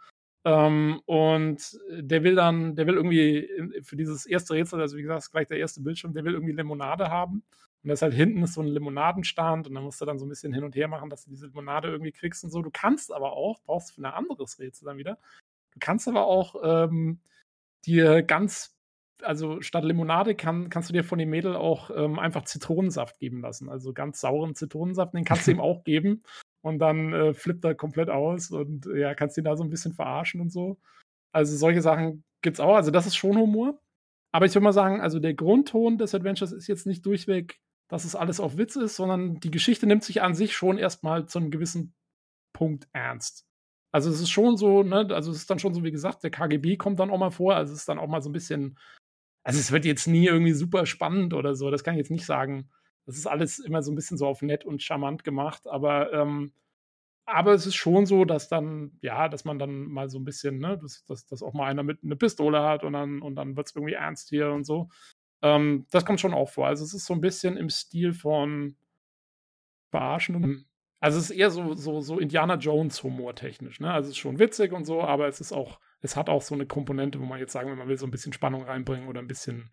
[0.46, 3.50] Ähm, und der will dann, der will irgendwie
[3.82, 7.10] für dieses erste Rätsel, also wie gesagt, gleich der erste Bildschirm, der will irgendwie Limonade
[7.10, 7.44] haben.
[7.84, 10.30] Und das halt hinten ist so ein Limonadenstand und dann musst du dann so ein
[10.30, 12.62] bisschen hin und her machen, dass du diese Limonade irgendwie kriegst und so.
[12.62, 15.20] Du kannst aber auch, brauchst für ein anderes Rätsel dann wieder,
[15.76, 17.20] Du kannst aber auch ähm,
[17.86, 18.76] dir ganz,
[19.22, 23.42] also statt Limonade kann, kannst du dir von dem Mädel auch ähm, einfach Zitronensaft geben
[23.42, 23.70] lassen.
[23.70, 26.24] Also ganz sauren Zitronensaft, den kannst du ihm auch geben.
[26.66, 29.94] Und dann äh, flippt er komplett aus und ja, kannst ihn da so ein bisschen
[29.94, 30.80] verarschen und so.
[31.32, 32.76] Also solche Sachen gibt's auch.
[32.76, 33.80] Also das ist schon Humor.
[34.32, 38.04] Aber ich würde mal sagen, also der Grundton des Adventures ist jetzt nicht durchweg, dass
[38.04, 41.38] es alles auf Witz ist, sondern die Geschichte nimmt sich an sich schon erstmal zu
[41.38, 41.94] einem gewissen
[42.52, 43.46] Punkt ernst.
[43.92, 46.32] Also es ist schon so, ne, also es ist dann schon so, wie gesagt, der
[46.32, 48.80] KGB kommt dann auch mal vor, also es ist dann auch mal so ein bisschen,
[49.44, 52.26] also es wird jetzt nie irgendwie super spannend oder so, das kann ich jetzt nicht
[52.26, 52.72] sagen.
[53.06, 56.54] Das ist alles immer so ein bisschen so auf nett und charmant gemacht, aber ähm,
[57.28, 60.60] aber es ist schon so, dass dann, ja, dass man dann mal so ein bisschen,
[60.60, 63.58] ne, dass, dass, dass auch mal einer mit einer Pistole hat und dann, und dann
[63.58, 64.90] wird es irgendwie ernst hier und so.
[65.42, 66.68] Ähm, das kommt schon auch vor.
[66.68, 68.76] Also es ist so ein bisschen im Stil von
[69.90, 70.68] Verarschen
[71.00, 73.94] also es ist eher so, so, so Indiana Jones Humor technisch, ne?
[73.94, 76.56] Also es ist schon witzig und so, aber es ist auch, es hat auch so
[76.56, 79.20] eine Komponente, wo man jetzt sagen will, man will so ein bisschen Spannung reinbringen oder
[79.20, 79.70] ein bisschen,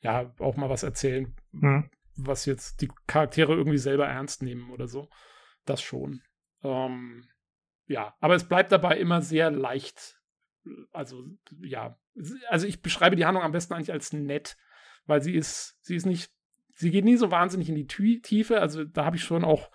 [0.00, 1.88] ja, auch mal was erzählen, Mhm.
[2.16, 5.08] Was jetzt die Charaktere irgendwie selber ernst nehmen oder so.
[5.64, 6.22] Das schon.
[6.62, 7.24] Ähm,
[7.86, 10.20] ja, aber es bleibt dabei immer sehr leicht.
[10.92, 11.24] Also,
[11.60, 11.98] ja.
[12.48, 14.56] Also ich beschreibe die Handlung am besten eigentlich als nett,
[15.06, 16.30] weil sie ist, sie ist nicht,
[16.74, 18.60] sie geht nie so wahnsinnig in die Tü- Tiefe.
[18.60, 19.70] Also da habe ich schon auch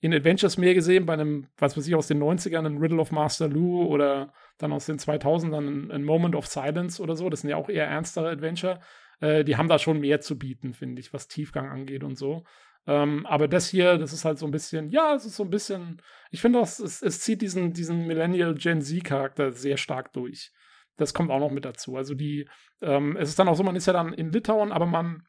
[0.00, 3.10] in Adventures mehr gesehen, bei einem, was weiß ich, aus den 90ern, ein Riddle of
[3.10, 7.30] Master Lou oder dann aus den 2000ern ein, ein Moment of Silence oder so.
[7.30, 8.80] Das sind ja auch eher ernstere Adventure.
[9.20, 12.44] Äh, die haben da schon mehr zu bieten, finde ich, was Tiefgang angeht und so.
[12.86, 15.50] Ähm, aber das hier, das ist halt so ein bisschen, ja, es ist so ein
[15.50, 20.52] bisschen, ich finde, das, es, es zieht diesen, diesen Millennial Gen Z-Charakter sehr stark durch.
[20.96, 21.96] Das kommt auch noch mit dazu.
[21.96, 22.48] Also die,
[22.82, 25.22] ähm, es ist dann auch so, man ist ja dann in Litauen, aber man,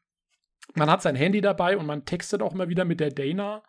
[0.74, 3.62] man hat sein Handy dabei und man textet auch immer wieder mit der Dana.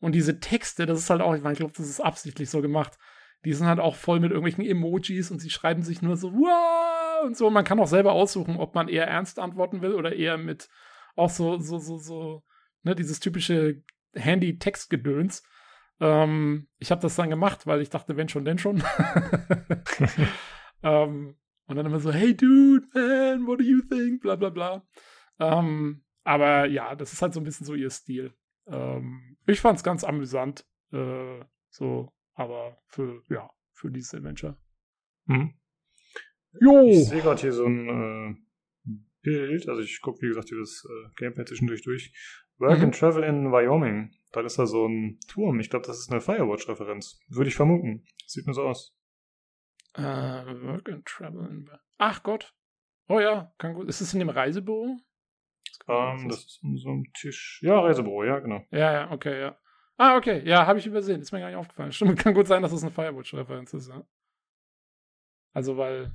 [0.00, 2.60] Und diese Texte, das ist halt auch, ich meine, ich glaube, das ist absichtlich so
[2.60, 2.98] gemacht.
[3.44, 6.97] Die sind halt auch voll mit irgendwelchen Emojis und sie schreiben sich nur so, wow,
[7.24, 7.50] und so.
[7.50, 10.68] Man kann auch selber aussuchen, ob man eher ernst antworten will oder eher mit
[11.16, 12.44] auch so, so, so, so,
[12.82, 13.82] ne, dieses typische
[14.14, 15.42] Handy-Text-Gedöns.
[16.00, 18.82] Ähm, ich habe das dann gemacht, weil ich dachte, wenn schon, denn schon.
[20.82, 24.22] ähm, und dann immer so, hey dude, man, what do you think?
[24.22, 24.82] Bla bla bla.
[25.38, 28.32] Ähm, aber ja, das ist halt so ein bisschen so ihr Stil.
[28.66, 30.64] Ähm, ich fand's ganz amüsant.
[30.92, 34.56] Äh, so, aber für, ja, für dieses Adventure.
[35.26, 35.57] Mhm.
[36.60, 36.82] Jo!
[36.88, 41.10] Ich sehe gerade hier so ein äh, Bild, also ich gucke, wie gesagt, das äh,
[41.16, 42.12] Gameplay zwischendurch durch.
[42.58, 42.84] Work Mhm.
[42.86, 44.10] and Travel in Wyoming.
[44.32, 45.60] Da ist da so ein Turm.
[45.60, 47.20] Ich glaube, das ist eine Firewatch-Referenz.
[47.28, 48.04] Würde ich vermuten.
[48.26, 48.94] Sieht mir so aus.
[49.94, 51.46] Äh, work and Travel.
[51.48, 52.54] in- Ach Gott.
[53.08, 53.88] Oh ja, kann gut.
[53.88, 54.98] Ist es in dem Reisebüro?
[55.86, 57.60] Ähm, das ist an so einem Tisch.
[57.62, 58.62] Ja, Reisebüro, ja, genau.
[58.70, 59.58] Ja, ja, okay, ja.
[59.96, 61.20] Ah, okay, ja, habe ich übersehen.
[61.20, 61.92] Ist mir gar nicht aufgefallen.
[61.92, 64.06] Stimmt, kann gut sein, dass es eine Firewatch-Referenz ist, ja.
[65.54, 66.12] Also, weil,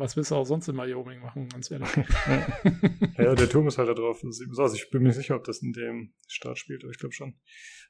[0.00, 1.88] was willst du auch sonst in Wyoming machen, ganz ehrlich.
[3.18, 4.20] Ja, der Turm ist halt da drauf.
[4.22, 4.74] Das sieht so aus.
[4.74, 7.38] Ich bin mir nicht sicher, ob das in dem Start spielt, aber ich glaube schon.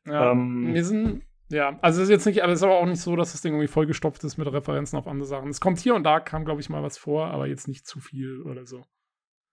[0.04, 2.86] ja, Ähm, wir sind, ja, also es ist jetzt nicht, aber es ist aber auch
[2.86, 5.48] nicht so, dass das Ding irgendwie vollgestopft ist mit Referenzen auf andere Sachen.
[5.48, 8.00] Es kommt hier und da, kam, glaube ich, mal was vor, aber jetzt nicht zu
[8.00, 8.84] viel oder so.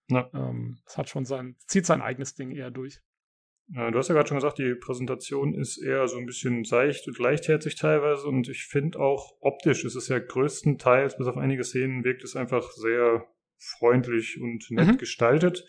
[0.10, 0.30] Ja.
[0.34, 3.02] Ähm, es hat schon sein, zieht sein eigenes Ding eher durch.
[3.76, 7.08] Äh, Du hast ja gerade schon gesagt, die Präsentation ist eher so ein bisschen seicht
[7.08, 11.64] und leichtherzig teilweise und ich finde auch optisch ist es ja größtenteils, bis auf einige
[11.64, 13.26] Szenen, wirkt es einfach sehr
[13.58, 14.98] freundlich und nett Mhm.
[14.98, 15.66] gestaltet.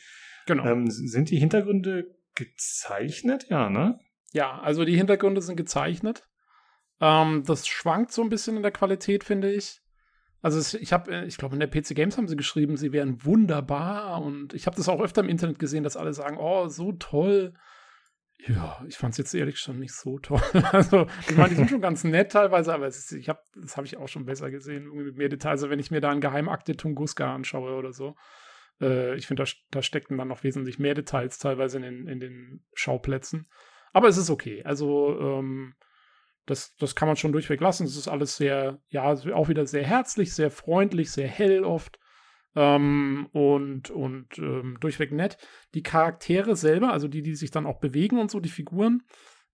[0.46, 0.64] Genau.
[0.66, 3.46] Ähm, sind die Hintergründe gezeichnet?
[3.48, 3.98] Ja, ne?
[4.32, 6.26] Ja, also die Hintergründe sind gezeichnet.
[7.00, 9.80] Ähm, das schwankt so ein bisschen in der Qualität, finde ich.
[10.40, 13.24] Also es, ich habe, ich glaube, in der PC Games haben sie geschrieben, sie wären
[13.24, 16.92] wunderbar und ich habe das auch öfter im Internet gesehen, dass alle sagen, oh, so
[16.92, 17.54] toll.
[18.46, 20.40] Ja, ich fand es jetzt ehrlich schon nicht so toll.
[20.72, 23.86] Also, ich meine, die sind schon ganz nett teilweise, aber ist, ich hab, das habe
[23.86, 26.20] ich auch schon besser gesehen, irgendwie mit mehr Details, also wenn ich mir da einen
[26.20, 28.14] Geheimakte Tunguska anschaue oder so.
[28.80, 32.20] Äh, ich finde, da, da steckten dann noch wesentlich mehr Details teilweise in den, in
[32.20, 33.48] den Schauplätzen.
[33.92, 34.62] Aber es ist okay.
[34.64, 35.74] Also, ähm,
[36.46, 37.84] das, das kann man schon durchweg lassen.
[37.86, 41.98] Es ist alles sehr, ja, auch wieder sehr herzlich, sehr freundlich, sehr hell oft.
[42.58, 45.38] Ähm, und und ähm, durchweg nett.
[45.74, 49.04] Die Charaktere selber, also die, die sich dann auch bewegen und so, die Figuren,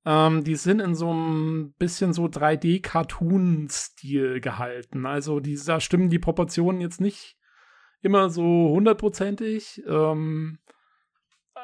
[0.06, 5.04] ähm, die sind in so einem bisschen so 3D-Cartoon-Stil gehalten.
[5.04, 7.36] Also die, da stimmen die Proportionen jetzt nicht
[8.00, 9.82] immer so hundertprozentig.
[9.86, 10.60] Ähm,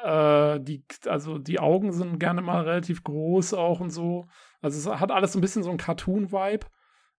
[0.03, 4.27] äh, die, also die Augen sind gerne mal relativ groß auch und so.
[4.61, 6.67] Also es hat alles so ein bisschen so einen Cartoon-Vibe.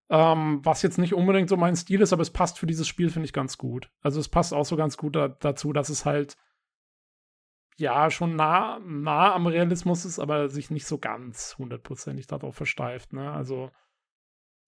[0.09, 3.09] Ähm, was jetzt nicht unbedingt so mein Stil ist, aber es passt für dieses Spiel,
[3.09, 3.89] finde ich, ganz gut.
[4.01, 6.37] Also es passt auch so ganz gut da, dazu, dass es halt
[7.77, 13.13] ja schon nah, nah am Realismus ist, aber sich nicht so ganz hundertprozentig darauf versteift.
[13.13, 13.31] Ne?
[13.31, 13.71] Also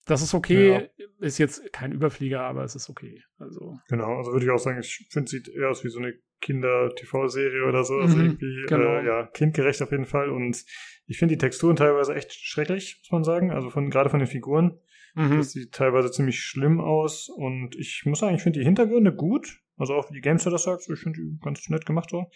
[0.06, 0.90] das ist okay,
[1.20, 3.24] ist jetzt kein Überflieger, aber es ist okay.
[3.40, 6.00] Also Genau, also würde ich auch sagen, ich finde, es sieht eher aus wie so
[6.00, 7.96] eine Kinder-TV-Serie oder so.
[7.96, 8.98] Also Mhm, irgendwie, genau.
[8.98, 10.30] äh, ja, kindgerecht auf jeden Fall.
[10.30, 10.64] Und
[11.08, 13.52] ich finde die Texturen teilweise echt schrecklich, muss man sagen.
[13.52, 14.80] Also von, gerade von den Figuren.
[15.16, 15.38] Mhm.
[15.38, 17.30] Das sieht teilweise ziemlich schlimm aus.
[17.30, 19.62] Und ich muss sagen, ich finde die Hintergründe gut.
[19.78, 22.30] Also auch wie die Gamester das sagt, ich finde die ganz nett gemacht so.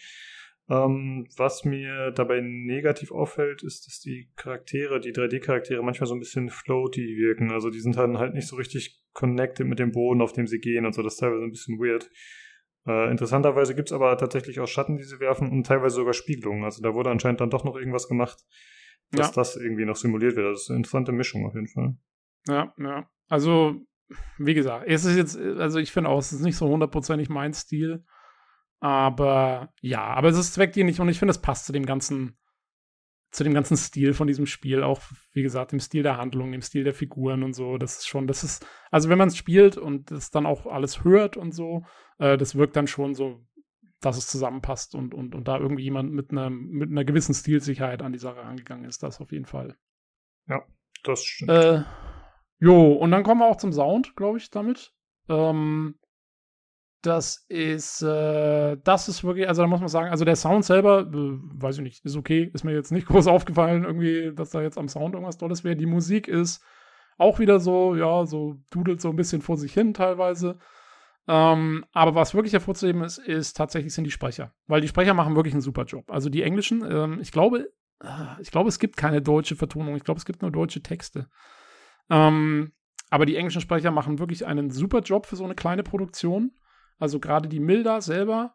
[0.68, 6.20] Ähm, was mir dabei negativ auffällt, ist, dass die Charaktere, die 3D-Charaktere manchmal so ein
[6.20, 7.50] bisschen floaty wirken.
[7.50, 10.60] Also die sind dann halt nicht so richtig connected mit dem Boden, auf dem sie
[10.60, 11.02] gehen und so.
[11.02, 12.08] Das ist teilweise ein bisschen weird.
[12.86, 16.64] Äh, interessanterweise gibt's aber tatsächlich auch Schatten, die sie werfen und teilweise sogar Spiegelungen.
[16.64, 18.38] Also da wurde anscheinend dann doch noch irgendwas gemacht,
[19.10, 19.32] dass Ja.
[19.34, 20.54] das irgendwie noch simuliert wird.
[20.54, 21.96] Das ist eine interessante Mischung auf jeden Fall.
[22.46, 23.08] Ja, ja.
[23.28, 23.76] Also,
[24.38, 27.54] wie gesagt, es ist jetzt, also ich finde auch, es ist nicht so hundertprozentig mein
[27.54, 28.04] Stil.
[28.80, 32.38] Aber ja, aber es ist zweckdienlich und ich finde, es passt zu dem ganzen,
[33.30, 35.00] zu dem ganzen Stil von diesem Spiel, auch
[35.34, 37.76] wie gesagt, dem Stil der Handlung, dem Stil der Figuren und so.
[37.76, 41.04] Das ist schon, das ist, also wenn man es spielt und das dann auch alles
[41.04, 41.84] hört und so,
[42.18, 43.46] äh, das wirkt dann schon so,
[44.00, 48.00] dass es zusammenpasst und, und, und da irgendwie jemand mit einer, mit einer gewissen Stilsicherheit
[48.00, 49.76] an die Sache rangegangen ist, das auf jeden Fall.
[50.48, 50.64] Ja,
[51.04, 51.50] das stimmt.
[51.50, 51.82] Äh,
[52.60, 54.92] jo, und dann kommen wir auch zum Sound, glaube ich, damit.
[55.28, 55.96] Ähm,
[57.02, 61.00] das ist, äh, das ist wirklich, also da muss man sagen, also der Sound selber,
[61.00, 64.60] äh, weiß ich nicht, ist okay, ist mir jetzt nicht groß aufgefallen, irgendwie, dass da
[64.60, 65.76] jetzt am Sound irgendwas Tolles wäre.
[65.76, 66.62] Die Musik ist
[67.16, 70.58] auch wieder so, ja, so dudelt so ein bisschen vor sich hin teilweise.
[71.28, 74.52] Ähm, aber was wirklich hervorzuheben ist, ist tatsächlich sind die Sprecher.
[74.66, 76.10] Weil die Sprecher machen wirklich einen super Job.
[76.10, 77.70] Also die englischen, ähm, ich glaube,
[78.02, 79.96] äh, ich glaube, es gibt keine deutsche Vertonung.
[79.96, 81.28] Ich glaube, es gibt nur deutsche Texte.
[82.10, 82.72] Ähm,
[83.10, 86.52] aber die englischen Sprecher machen wirklich einen super Job für so eine kleine Produktion.
[86.98, 88.54] Also gerade die Milda selber,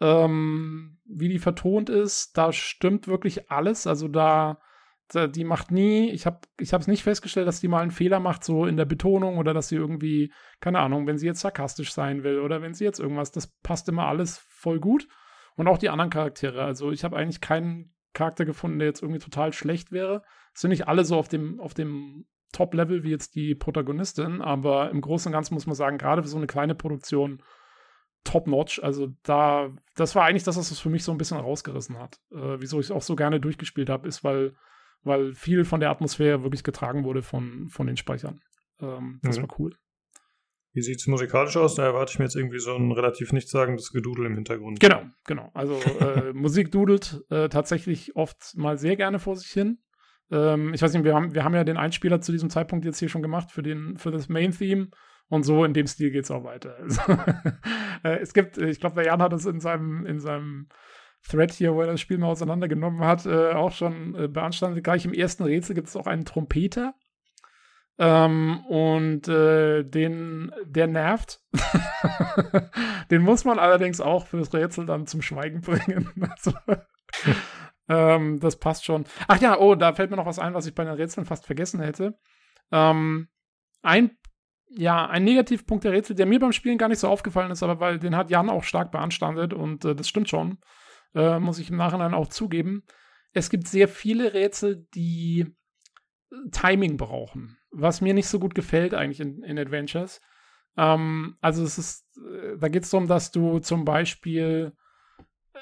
[0.00, 3.86] ähm, wie die vertont ist, da stimmt wirklich alles.
[3.86, 4.60] Also da,
[5.08, 8.20] da die macht nie, ich habe ich es nicht festgestellt, dass die mal einen Fehler
[8.20, 11.92] macht, so in der Betonung oder dass sie irgendwie, keine Ahnung, wenn sie jetzt sarkastisch
[11.92, 15.08] sein will oder wenn sie jetzt irgendwas, das passt immer alles voll gut.
[15.56, 16.62] Und auch die anderen Charaktere.
[16.62, 20.22] Also ich habe eigentlich keinen Charakter gefunden, der jetzt irgendwie total schlecht wäre.
[20.54, 24.90] Es sind nicht alle so auf dem, auf dem Top-Level wie jetzt die Protagonistin, aber
[24.90, 27.42] im Großen und Ganzen muss man sagen, gerade für so eine kleine Produktion
[28.24, 28.82] top-notch.
[28.82, 32.16] Also da, das war eigentlich das, was es für mich so ein bisschen rausgerissen hat.
[32.32, 34.54] Äh, wieso ich es auch so gerne durchgespielt habe, ist, weil,
[35.02, 38.40] weil viel von der Atmosphäre wirklich getragen wurde von, von den Speichern.
[38.80, 39.42] Ähm, das Mhm.
[39.42, 39.74] war cool.
[40.74, 41.74] Wie sieht es musikalisch aus?
[41.74, 44.78] Da erwarte ich mir jetzt irgendwie so ein relativ nichtssagendes Gedudel im Hintergrund.
[44.80, 45.50] Genau, genau.
[45.54, 49.78] Also äh, Musik dudelt äh, tatsächlich oft mal sehr gerne vor sich hin.
[50.30, 52.98] Ähm, ich weiß nicht, wir haben, wir haben ja den Einspieler zu diesem Zeitpunkt jetzt
[52.98, 54.88] hier schon gemacht für, den, für das Main-Theme.
[55.28, 56.76] Und so in dem Stil geht es auch weiter.
[56.82, 57.02] Also,
[58.04, 60.68] äh, es gibt, ich glaube, der Jan hat es in seinem, in seinem
[61.28, 64.84] Thread hier, wo er das Spiel mal auseinandergenommen hat, äh, auch schon äh, beanstandet.
[64.84, 66.94] Gleich im ersten Rätsel gibt es auch einen Trompeter.
[67.98, 71.40] Ähm, und äh, den, der nervt.
[73.10, 76.08] den muss man allerdings auch fürs Rätsel dann zum Schweigen bringen.
[76.30, 76.52] Also,
[77.88, 79.04] ähm, das passt schon.
[79.26, 81.46] Ach ja, oh, da fällt mir noch was ein, was ich bei den Rätseln fast
[81.46, 82.18] vergessen hätte.
[82.70, 83.28] Ähm,
[83.82, 84.16] ein,
[84.68, 87.80] ja, ein Negativpunkt der Rätsel, der mir beim Spielen gar nicht so aufgefallen ist, aber
[87.80, 90.58] weil den hat Jan auch stark beanstandet und äh, das stimmt schon,
[91.14, 92.84] äh, muss ich im Nachhinein auch zugeben.
[93.32, 95.46] Es gibt sehr viele Rätsel, die
[96.30, 100.20] äh, Timing brauchen, was mir nicht so gut gefällt eigentlich in, in Adventures.
[100.76, 104.74] Ähm, also es ist, äh, da geht es darum, dass du zum Beispiel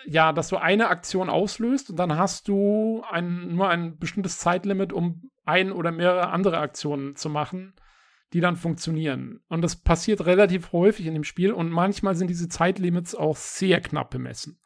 [0.05, 4.93] ja, dass du eine Aktion auslöst und dann hast du ein, nur ein bestimmtes Zeitlimit,
[4.93, 7.75] um ein oder mehrere andere Aktionen zu machen,
[8.33, 9.41] die dann funktionieren.
[9.49, 13.81] Und das passiert relativ häufig in dem Spiel und manchmal sind diese Zeitlimits auch sehr
[13.81, 14.61] knapp bemessen.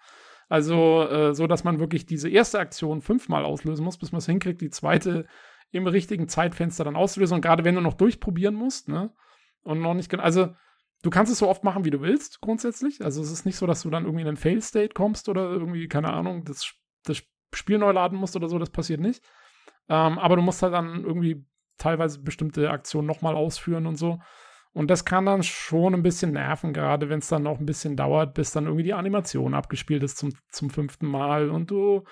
[0.48, 4.26] Also, äh, so dass man wirklich diese erste Aktion fünfmal auslösen muss, bis man es
[4.26, 5.26] hinkriegt, die zweite
[5.70, 7.36] im richtigen Zeitfenster dann auszulösen.
[7.36, 9.12] Und gerade wenn du noch durchprobieren musst, ne?
[9.62, 10.24] Und noch nicht genau.
[10.24, 10.48] Also,
[11.02, 13.04] du kannst es so oft machen, wie du willst, grundsätzlich.
[13.04, 15.88] Also, es ist nicht so, dass du dann irgendwie in einen Fail-State kommst oder irgendwie,
[15.88, 16.72] keine Ahnung, das,
[17.04, 17.22] das
[17.54, 18.58] Spiel neu laden musst oder so.
[18.58, 19.22] Das passiert nicht.
[19.88, 21.44] Ähm, aber du musst halt dann irgendwie
[21.78, 24.20] teilweise bestimmte Aktionen nochmal ausführen und so.
[24.72, 27.96] Und das kann dann schon ein bisschen nerven, gerade wenn es dann noch ein bisschen
[27.96, 32.04] dauert, bis dann irgendwie die Animation abgespielt ist zum, zum fünften Mal und du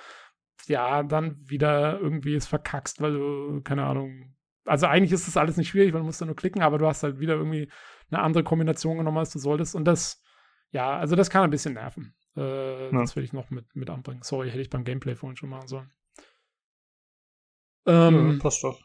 [0.66, 4.34] ja dann wieder irgendwie es verkackst, weil du, keine Ahnung.
[4.64, 6.86] Also eigentlich ist das alles nicht schwierig, weil du musst da nur klicken, aber du
[6.86, 7.70] hast halt wieder irgendwie
[8.10, 9.74] eine andere Kombination genommen, als du solltest.
[9.74, 10.22] Und das,
[10.70, 12.14] ja, also das kann ein bisschen nerven.
[12.36, 13.00] Äh, Ja.
[13.00, 14.22] Das will ich noch mit, mit anbringen.
[14.22, 15.92] Sorry, hätte ich beim Gameplay vorhin schon machen sollen.
[17.86, 18.80] Ähm, ja, passt doch.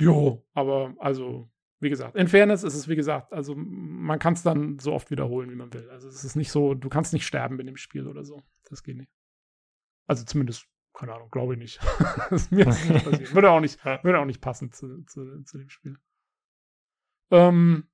[0.00, 1.50] Jo, aber also,
[1.80, 5.10] wie gesagt, in Fairness ist es, wie gesagt, also man kann es dann so oft
[5.10, 5.88] wiederholen, wie man will.
[5.90, 8.42] Also es ist nicht so, du kannst nicht sterben in dem Spiel oder so.
[8.68, 9.12] Das geht nicht.
[10.06, 11.80] Also zumindest, keine Ahnung, glaube ich nicht.
[12.30, 13.34] das ist mir jetzt nicht passiert.
[13.34, 15.96] Würde auch nicht, würde auch nicht passen zu, zu, zu dem Spiel.
[17.30, 17.88] Ähm,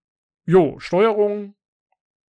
[0.46, 1.54] jo, Steuerung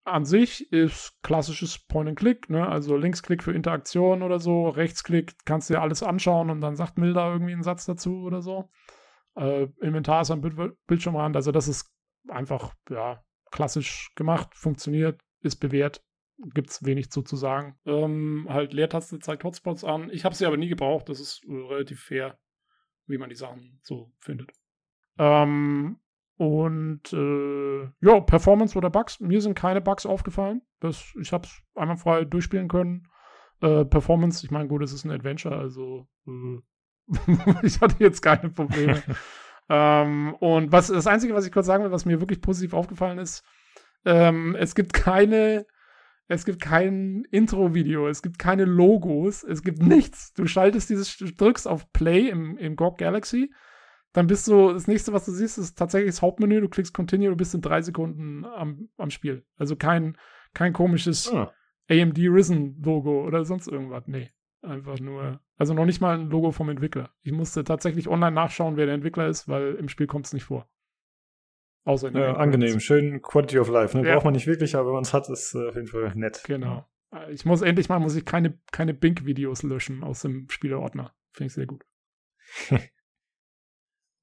[0.05, 2.67] an sich ist klassisches Point-and-Click, ne?
[2.67, 6.99] Also Linksklick für Interaktion oder so, Rechtsklick kannst du dir alles anschauen und dann sagt
[6.99, 8.71] Milda irgendwie einen Satz dazu oder so.
[9.35, 11.91] Äh, Inventar ist am Bild Bildschirmrand, also das ist
[12.29, 16.05] einfach, ja, klassisch gemacht, funktioniert, ist bewährt,
[16.55, 17.79] gibt's wenig zu, sagen.
[17.87, 20.11] Ähm, halt Leertaste zeigt Hotspots an.
[20.11, 22.39] Ich habe sie aber nie gebraucht, das ist relativ fair,
[23.07, 24.51] wie man die Sachen so findet.
[25.19, 25.99] Ähm,
[26.37, 29.21] und äh, ja, Performance oder Bugs.
[29.21, 30.63] Mir sind keine Bugs aufgefallen.
[30.81, 33.09] Das, ich habe es einmal frei durchspielen können.
[33.61, 36.59] Äh, Performance, ich meine, gut, es ist ein Adventure, also äh,
[37.63, 39.03] ich hatte jetzt keine Probleme.
[39.69, 43.19] ähm, und was das Einzige, was ich kurz sagen will, was mir wirklich positiv aufgefallen
[43.19, 43.45] ist,
[44.05, 45.67] ähm, es gibt keine
[46.27, 50.33] Es gibt kein Intro-Video, es gibt keine Logos, es gibt nichts.
[50.33, 53.53] Du schaltest dieses, drückst auf Play im, im GOG Galaxy,
[54.15, 57.31] dann bist du, das nächste, was du siehst, ist tatsächlich das Hauptmenü, du klickst Continue,
[57.31, 59.45] du bist in drei Sekunden am, am Spiel.
[59.57, 60.17] Also kein,
[60.55, 61.53] kein komisches Ah.
[61.91, 64.07] AMD Risen-Logo oder sonst irgendwas.
[64.07, 64.31] Nee,
[64.63, 67.11] einfach nur, also noch nicht mal ein Logo vom Entwickler.
[67.23, 70.45] Ich musste tatsächlich online nachschauen, wer der Entwickler ist, weil im Spiel kommt es nicht
[70.45, 70.69] vor.
[71.85, 73.99] Außer in Ja, angenehm, schön Quality of Life.
[73.99, 74.07] Ne?
[74.07, 74.15] Ja.
[74.15, 76.43] Braucht man nicht wirklich, aber wenn man es hat, ist äh, auf jeden Fall nett.
[76.47, 76.87] Genau.
[77.31, 81.15] Ich muss endlich mal, muss ich keine, keine Bink-Videos löschen aus dem Spieleordner.
[81.33, 81.85] Finde ich sehr gut.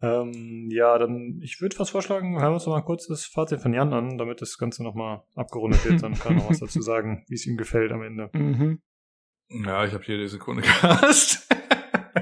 [0.02, 3.62] Ähm, ja, dann, ich würde fast vorschlagen, hören wir uns noch mal kurz das Fazit
[3.62, 6.02] von Jan an, damit das Ganze noch mal abgerundet wird.
[6.02, 8.30] Dann kann er noch was dazu sagen, wie es ihm gefällt am Ende.
[8.34, 8.82] Mhm.
[9.50, 11.48] Ja, ich habe hier die Sekunde gehasst.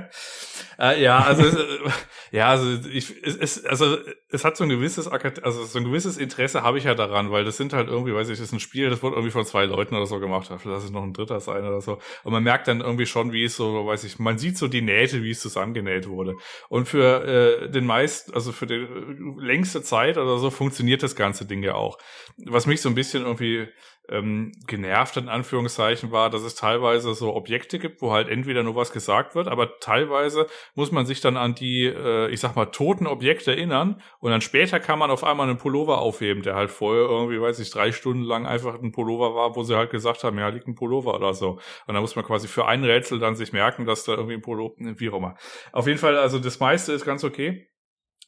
[0.80, 1.90] äh, ja, also äh,
[2.32, 3.98] ja, also ich es, es also
[4.30, 7.43] es hat so ein gewisses also so ein gewisses Interesse habe ich ja daran, weil
[7.43, 9.66] das sind halt irgendwie, weiß ich, das ist ein Spiel, das wurde irgendwie von zwei
[9.66, 11.99] Leuten oder so gemacht, vielleicht lass es noch ein dritter sein oder so.
[12.24, 14.82] Und man merkt dann irgendwie schon, wie es so, weiß ich, man sieht so die
[14.82, 16.35] Nähte, wie es zusammengenäht wurde.
[16.67, 21.16] Und für äh, den meisten, also für die äh, längste Zeit oder so funktioniert das
[21.16, 21.98] ganze Ding ja auch.
[22.38, 23.67] Was mich so ein bisschen irgendwie
[24.10, 28.76] ähm, genervt in Anführungszeichen war, dass es teilweise so Objekte gibt, wo halt entweder nur
[28.76, 32.68] was gesagt wird, aber teilweise muss man sich dann an die, äh, ich sag mal,
[32.68, 36.72] toten Objekte erinnern und dann später kann man auf einmal einen Pullover aufheben, der halt
[36.72, 40.24] vorher irgendwie, weiß ich, drei Stunden lang einfach ein Pullover war, wo sie halt gesagt
[40.24, 41.60] haben, ja, liegt ein Pullover oder so.
[41.88, 44.42] Und dann muss man quasi für ein Rätsel dann sich merken, dass da irgendwie ein
[44.42, 45.36] Pullover, wie auch immer.
[45.72, 47.68] Auf jeden Fall, also das meiste ist ganz okay.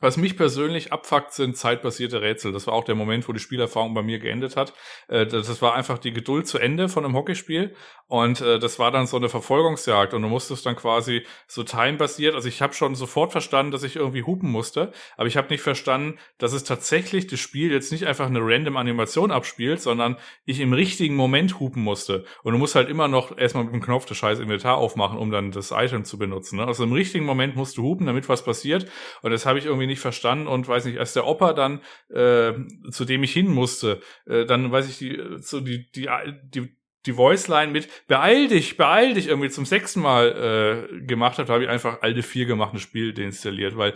[0.02, 2.52] Was mich persönlich abfuckt, sind zeitbasierte Rätsel.
[2.52, 4.74] Das war auch der Moment, wo die Spielerfahrung bei mir geendet hat.
[5.08, 7.76] Äh, Das war einfach die Geduld zu Ende von einem Hockeyspiel.
[8.08, 10.14] Und äh, das war dann so eine Verfolgungsjagd.
[10.14, 12.36] Und du musstest dann quasi so timebasiert.
[12.36, 14.92] Also ich habe schon sofort verstanden, dass ich irgendwie hupen musste.
[15.18, 18.78] Aber ich habe nicht verstanden, dass es tatsächlich das Spiel jetzt nicht einfach eine random
[18.78, 22.26] Animation abspielt, sondern ich im richtigen Moment hupen musste.
[22.44, 25.30] Und du musst halt immer noch erstmal mit dem Knopf das scheiß Inventar aufmachen, um
[25.30, 26.58] dann das Item zu benutzen.
[26.58, 26.66] Ne?
[26.66, 28.88] Also im richtigen Moment musst du hupen, damit was passiert.
[29.22, 32.54] Und das habe ich irgendwie nicht verstanden und weiß nicht, als der Opa dann, äh,
[32.90, 36.10] zu dem ich hin musste, äh, dann weiß ich, die, so die, die,
[36.44, 41.50] die, die Voiceline mit beeil dich, beeil dich irgendwie zum sechsten Mal äh, gemacht hat,
[41.50, 43.96] habe ich einfach alte vier gemacht, ein Spiel deinstalliert, weil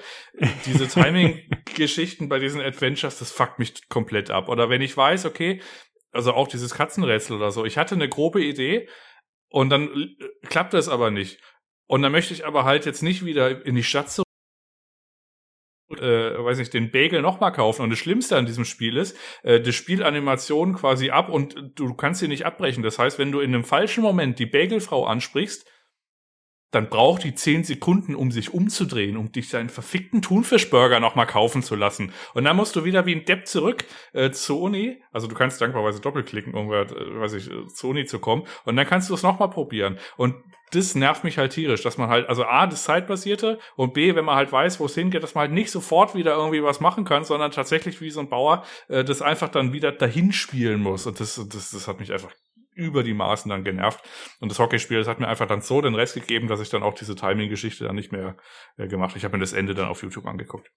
[0.65, 4.49] diese Timing-Geschichten bei diesen Adventures, das fuckt mich komplett ab.
[4.49, 5.61] Oder wenn ich weiß, okay,
[6.11, 8.89] also auch dieses Katzenrätsel oder so, ich hatte eine grobe Idee
[9.49, 11.39] und dann äh, klappt das aber nicht.
[11.87, 14.24] Und dann möchte ich aber halt jetzt nicht wieder in die Stadt zurück
[15.91, 17.83] äh, weiß nicht, den Bagel nochmal kaufen.
[17.83, 21.93] Und das Schlimmste an diesem Spiel ist, äh, das spielt Animationen quasi ab und du
[21.93, 22.83] kannst sie nicht abbrechen.
[22.83, 25.65] Das heißt, wenn du in einem falschen Moment die Bagelfrau ansprichst,
[26.75, 31.63] dann braucht die zehn Sekunden, um sich umzudrehen, um dich seinen verfickten Thunfischburger nochmal kaufen
[31.63, 32.11] zu lassen.
[32.33, 35.01] Und dann musst du wieder wie ein Depp zurück äh, zur Uni.
[35.13, 38.43] Also du kannst dankbarweise doppelklicken, um äh, weiß ich, äh, zur Uni zu kommen.
[38.65, 39.97] Und dann kannst du es nochmal probieren.
[40.17, 40.35] Und
[40.71, 44.25] das nervt mich halt tierisch, dass man halt, also A, das Zeitbasierte und B, wenn
[44.25, 47.05] man halt weiß, wo es hingeht, dass man halt nicht sofort wieder irgendwie was machen
[47.05, 51.05] kann, sondern tatsächlich wie so ein Bauer äh, das einfach dann wieder dahin spielen muss.
[51.05, 52.31] Und das, das, das hat mich einfach
[52.75, 54.03] über die Maßen dann genervt.
[54.39, 56.83] Und das Hockeyspiel, das hat mir einfach dann so den Rest gegeben, dass ich dann
[56.83, 58.35] auch diese Timing-Geschichte dann nicht mehr
[58.77, 59.17] äh, gemacht habe.
[59.17, 60.69] Ich habe mir das Ende dann auf YouTube angeguckt.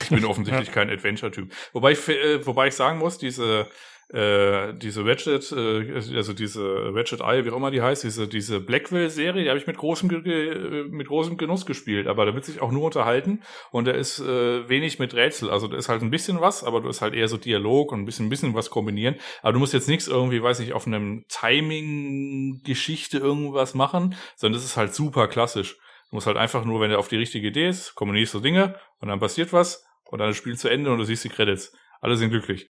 [0.00, 1.52] Ich bin offensichtlich kein Adventure-Typ.
[1.72, 3.68] Wobei ich, äh, wobei ich sagen muss, diese,
[4.08, 8.60] äh, diese Ratchet, äh, also diese Ratchet Eye, wie auch immer die heißt, diese, diese
[8.60, 12.62] Blackwell-Serie, die habe ich mit großem, Ge- mit großem Genuss gespielt, aber da wird sich
[12.62, 15.50] auch nur unterhalten und da ist äh, wenig mit Rätsel.
[15.50, 18.00] Also da ist halt ein bisschen was, aber du ist halt eher so Dialog und
[18.00, 19.16] ein bisschen, ein bisschen was kombinieren.
[19.42, 24.64] Aber du musst jetzt nichts irgendwie, weiß ich, auf einem Timing-Geschichte irgendwas machen, sondern das
[24.64, 25.76] ist halt super klassisch.
[26.10, 28.78] Du musst halt einfach nur, wenn du auf die richtige Idee ist, kommunizierst du Dinge
[29.00, 31.28] und dann passiert was und dann ist das Spiel zu Ende und du siehst die
[31.28, 31.76] Credits.
[32.00, 32.70] Alle sind glücklich.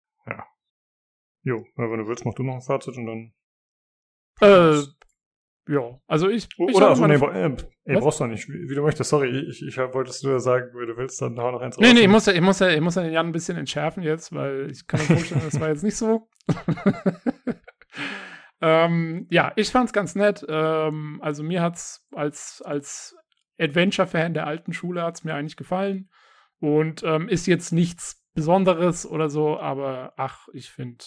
[1.45, 3.33] Jo, wenn du willst, mach du noch ein Fazit und dann.
[4.41, 4.83] Äh,
[5.67, 6.47] ja, also ich.
[6.51, 9.11] ich Oder, also, nee, äh, ey, brauchst du nicht, wie, wie du möchtest.
[9.11, 11.87] Sorry, ich, ich hab- wolltest nur sagen, wenn du willst, dann hau noch eins Nee,
[11.87, 11.95] raus.
[11.95, 14.03] nee, ich muss, ja, ich, muss ja, ich muss ja den Jan ein bisschen entschärfen
[14.03, 16.29] jetzt, weil ich kann mir vorstellen, das war jetzt nicht so.
[18.61, 20.45] ähm, ja, ich fand's ganz nett.
[20.49, 23.17] Ähm, also mir hat's als, als
[23.59, 26.11] Adventure-Fan der alten Schule hat's mir eigentlich gefallen.
[26.61, 31.05] Und ähm, ist jetzt nichts Besonderes oder so, aber ach, ich finde,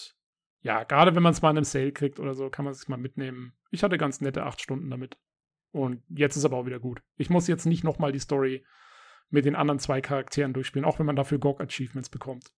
[0.60, 2.88] ja, gerade wenn man es mal in einem Sale kriegt oder so, kann man es
[2.88, 3.52] mal mitnehmen.
[3.70, 5.16] Ich hatte ganz nette acht Stunden damit.
[5.70, 7.02] Und jetzt ist aber auch wieder gut.
[7.16, 8.64] Ich muss jetzt nicht nochmal die Story
[9.30, 12.52] mit den anderen zwei Charakteren durchspielen, auch wenn man dafür GOG-Achievements bekommt.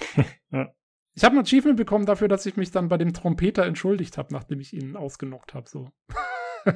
[0.50, 0.72] Ja.
[1.14, 4.32] Ich habe ein Achievement bekommen dafür, dass ich mich dann bei dem Trompeter entschuldigt habe,
[4.32, 5.68] nachdem ich ihn ausgenockt habe.
[5.68, 5.90] So.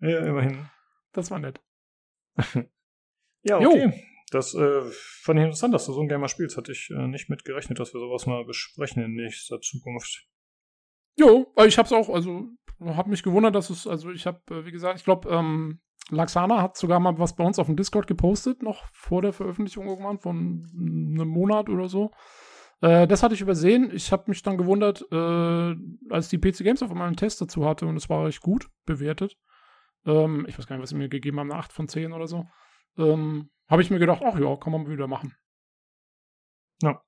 [0.00, 0.68] Ja, immerhin.
[1.12, 1.60] das war nett.
[3.42, 3.92] Ja, Jo.
[4.30, 4.82] Das äh,
[5.22, 6.56] fand ich interessant, dass du so ein Gamer spielst.
[6.56, 10.26] Hatte ich äh, nicht mit gerechnet, dass wir sowas mal besprechen in nächster Zukunft.
[11.16, 12.48] Jo, äh, ich hab's auch, also
[12.80, 16.62] hab mich gewundert, dass es, also ich habe, äh, wie gesagt, ich glaube, ähm, Laxana
[16.62, 20.18] hat sogar mal was bei uns auf dem Discord gepostet, noch vor der Veröffentlichung irgendwann,
[20.18, 22.12] von einem Monat oder so.
[22.80, 23.90] Äh, das hatte ich übersehen.
[23.92, 25.74] Ich habe mich dann gewundert, äh,
[26.10, 28.68] als die PC Games auf einmal einen Test dazu hatte und es war recht gut
[28.86, 29.36] bewertet.
[30.06, 32.26] Ähm, ich weiß gar nicht, was sie mir gegeben haben, eine 8 von 10 oder
[32.26, 32.46] so.
[32.98, 35.34] Ähm, habe ich mir gedacht, ach ja, kann man wieder machen.
[36.82, 37.02] Ja.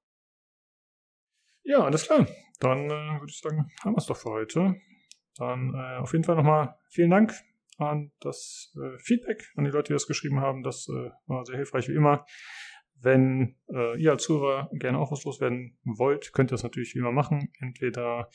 [1.62, 2.27] Ja, alles klar.
[2.60, 4.77] Dann äh, würde ich sagen, haben wir es doch für heute.
[5.36, 7.35] Dann äh, auf jeden Fall nochmal vielen Dank
[7.78, 10.62] an das äh, Feedback, an die Leute, die das geschrieben haben.
[10.62, 12.27] Das äh, war sehr hilfreich wie immer.
[12.97, 16.99] Wenn äh, ihr als Zuhörer gerne auch was loswerden wollt, könnt ihr das natürlich wie
[16.99, 17.51] immer machen.
[17.59, 18.28] Entweder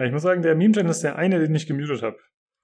[0.00, 2.16] Ja, ich muss sagen, der Meme-Channel ist der eine, den ich gemutet habe.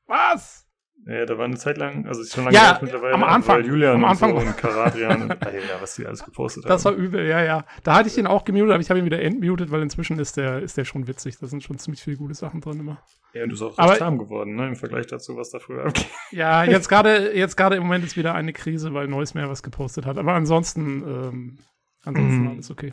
[0.07, 0.67] Was?
[1.05, 3.67] Ja, da war eine Zeit lang, also ist schon lange Ja, mittlerweile, am Anfang, weil
[3.67, 4.33] Julian am Anfang.
[4.33, 6.71] und, so und Karadrian und Alter, was die alles gepostet haben.
[6.71, 7.67] Das war übel, ja, ja.
[7.85, 10.39] Da hatte ich ihn auch gemutet, aber ich habe ihn wieder entmutet, weil inzwischen ist
[10.39, 11.37] der, ist der schon witzig.
[11.39, 13.03] Da sind schon ziemlich viele gute Sachen drin immer.
[13.35, 15.59] ja, und du bist auch Aber- recht zahm geworden, ne, im Vergleich dazu, was da
[15.59, 16.07] früher abging.
[16.33, 19.63] Ja, jetzt gerade, jetzt gerade im Moment ist wieder eine Krise, weil Neues mehr was
[19.63, 20.17] gepostet hat.
[20.17, 21.59] Aber ansonsten, ähm,
[22.05, 22.49] ansonsten Mhm.
[22.49, 22.93] alles okay.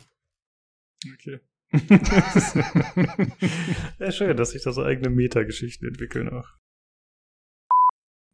[1.16, 1.40] Okay.
[4.00, 6.48] ja, schön, dass sich da so eigene Metageschichten entwickeln auch.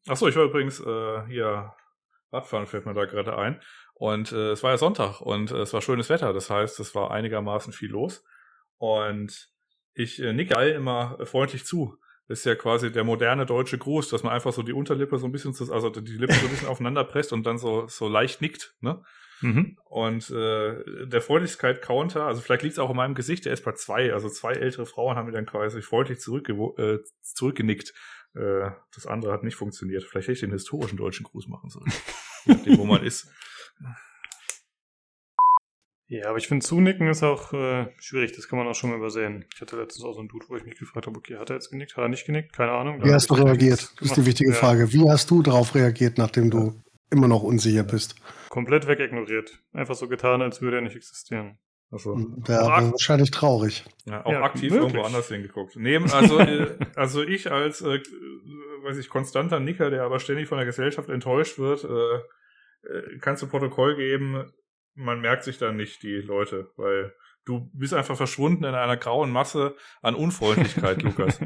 [0.08, 1.74] Achso, ich war übrigens äh, hier
[2.32, 3.62] Radfahren fällt mir da gerade ein.
[3.94, 6.34] Und äh, es war ja Sonntag und äh, es war schönes Wetter.
[6.34, 8.24] Das heißt, es war einigermaßen viel los.
[8.78, 9.50] Und
[9.94, 11.98] ich äh, nicke allen immer freundlich zu.
[12.28, 15.26] Das ist ja quasi der moderne deutsche Gruß, dass man einfach so die Unterlippe so
[15.26, 18.08] ein bisschen, zu, also die Lippe so ein bisschen aufeinander presst und dann so, so
[18.08, 18.76] leicht nickt.
[18.82, 19.04] Ne?
[19.42, 19.78] Mhm.
[19.86, 23.72] Und äh, der Freundlichkeit-Counter, also vielleicht liegt es auch in meinem Gesicht, der ist bei
[23.74, 24.14] zwei.
[24.14, 27.94] Also zwei ältere Frauen haben mir dann quasi freundlich zurückgewo- äh, zurückgenickt.
[28.36, 30.04] Äh, das andere hat nicht funktioniert.
[30.04, 31.92] Vielleicht hätte ich den historischen deutschen Gruß machen sollen.
[32.46, 33.32] Nachdem, wo man ist.
[36.12, 38.96] Ja, aber ich finde, zunicken ist auch äh, schwierig, das kann man auch schon mal
[38.98, 39.46] übersehen.
[39.54, 41.58] Ich hatte letztens auch so einen Dude, wo ich mich gefragt habe, okay, hat er
[41.58, 42.52] jetzt genickt, hat er nicht genickt?
[42.52, 43.04] Keine Ahnung.
[43.04, 43.94] Wie hast du reagiert?
[44.00, 44.92] Das ist die wichtige Ja, Frage.
[44.92, 46.82] Wie hast du darauf reagiert, nachdem du
[47.12, 48.16] immer noch unsicher bist?
[48.50, 49.60] Komplett wegignoriert.
[49.74, 51.58] Einfach so getan, als würde er nicht existieren.
[51.92, 53.84] Also, war ak wahrscheinlich traurig.
[54.06, 54.80] ja, auch Ja, aktiv möglich.
[54.94, 55.76] irgendwo anders hingeguckt.
[55.76, 58.00] Neben, also, äh, also ich als, äh,
[58.84, 62.16] weiß ich, konstanter Nicker, der aber ständig von der Gesellschaft enttäuscht wird, äh,
[62.88, 64.52] äh, kannst du Protokoll geben,
[64.94, 67.12] man merkt sich dann nicht die Leute, weil
[67.46, 71.40] du bist einfach verschwunden in einer grauen Masse an Unfreundlichkeit, Lukas.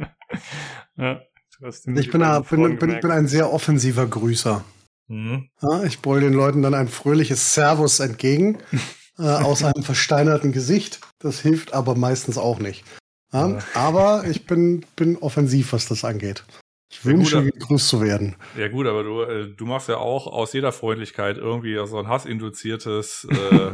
[0.97, 1.21] ja,
[1.59, 4.65] du hast den Ich bin, bin, bin, bin ein sehr offensiver Grüßer.
[5.07, 5.49] Mhm.
[5.61, 8.57] Ja, ich brülle den Leuten dann ein fröhliches Servus entgegen
[9.19, 10.99] äh, aus einem versteinerten Gesicht.
[11.19, 12.83] Das hilft aber meistens auch nicht.
[13.31, 13.59] Ja, Ja.
[13.73, 16.43] Aber ich bin, bin offensiv, was das angeht.
[16.91, 18.35] Ich gut, wünsche, aber- gegrüßt zu werden.
[18.55, 22.07] Ja gut, aber du, äh, du machst ja auch aus jeder Freundlichkeit irgendwie so ein
[22.07, 23.71] hassinduziertes äh,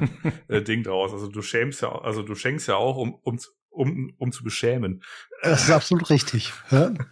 [0.48, 1.12] äh, Ding draus.
[1.12, 3.38] Also du schämst ja, also du schenkst ja auch, um, um,
[3.70, 5.04] um, um zu beschämen.
[5.44, 6.54] Das ist absolut richtig.
[6.72, 6.94] Ja?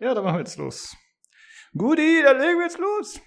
[0.00, 0.96] Ja, dann machen wir jetzt los.
[1.76, 3.20] Guti, dann legen wir jetzt los.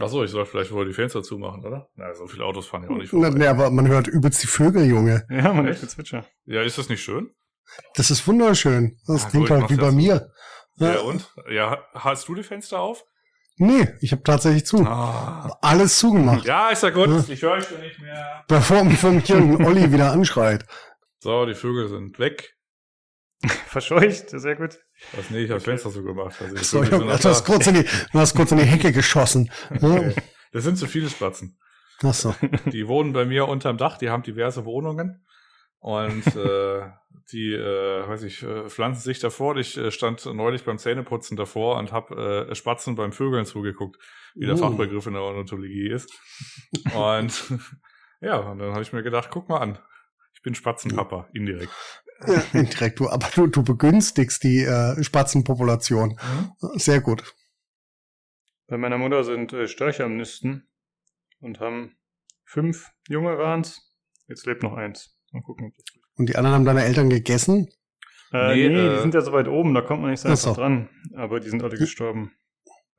[0.00, 1.88] Achso, ich soll vielleicht wohl die Fenster zumachen, oder?
[1.94, 3.38] Na, so viele Autos fahren ja auch nicht Na, vorbei.
[3.38, 5.24] nee, aber man hört übelst die Vögel, Junge.
[5.30, 5.82] Ja, man Echt?
[5.82, 6.24] hört Zwitscher.
[6.46, 7.30] Ja, ist das nicht schön?
[7.94, 8.98] Das ist wunderschön.
[9.06, 9.96] Das Ah, klingt gut, halt wie bei ja so.
[9.96, 10.30] mir.
[10.76, 11.32] Ja, und?
[11.50, 13.04] Ja, hast du die Fenster auf?
[13.56, 14.78] Nee, ich habe tatsächlich zu.
[14.84, 15.58] Ah.
[15.60, 16.44] Alles zugemacht.
[16.46, 17.08] Ja, ist ja gut.
[17.08, 17.24] Ja.
[17.28, 18.44] Ich höre euch schon nicht mehr.
[18.48, 20.64] Bevor mich Olli wieder anschreit.
[21.20, 22.56] So, die Vögel sind weg.
[23.66, 24.78] Verscheucht, sehr gut.
[25.16, 26.40] Was, nee, ich habe das Fenster so gemacht.
[26.40, 28.64] Also die So, Vögel sind du, hast kurz in die, du hast kurz in die
[28.64, 29.50] Hecke geschossen.
[29.80, 29.88] Ja.
[29.88, 30.14] Okay.
[30.52, 31.58] Das sind zu viele Spatzen.
[32.02, 32.34] Ach so.
[32.66, 35.24] Die wohnen bei mir unterm Dach, die haben diverse Wohnungen.
[35.78, 36.90] Und äh,
[37.32, 39.56] die, äh, weiß ich, äh, pflanzen sich davor.
[39.56, 43.96] Ich äh, stand neulich beim Zähneputzen davor und habe äh, Spatzen beim Vögeln zugeguckt,
[44.36, 44.58] wie der Uh.
[44.58, 46.12] Fachbegriff in der Ornithologie ist.
[46.94, 47.58] Und
[48.20, 49.78] ja, und dann habe ich mir gedacht, guck mal an.
[50.34, 51.72] Ich bin Spatzenpapa, indirekt.
[52.26, 56.18] Ja, indirekt, du, aber du, du begünstigst die äh, Spatzenpopulation.
[56.74, 57.34] Sehr gut.
[58.68, 60.68] Bei meiner Mutter sind äh, Störche am Nisten
[61.40, 61.96] und haben
[62.44, 63.92] fünf Junge waren's.
[64.28, 65.16] Jetzt lebt noch eins.
[65.32, 65.66] Mal gucken.
[65.68, 65.84] ob das
[66.16, 67.68] Und die anderen haben deine Eltern gegessen?
[68.32, 70.28] Äh, Nee, nee, äh, die sind ja so weit oben, da kommt man nicht so
[70.28, 70.54] Ach einfach so.
[70.54, 70.88] dran.
[71.14, 72.32] Aber die sind alle gestorben.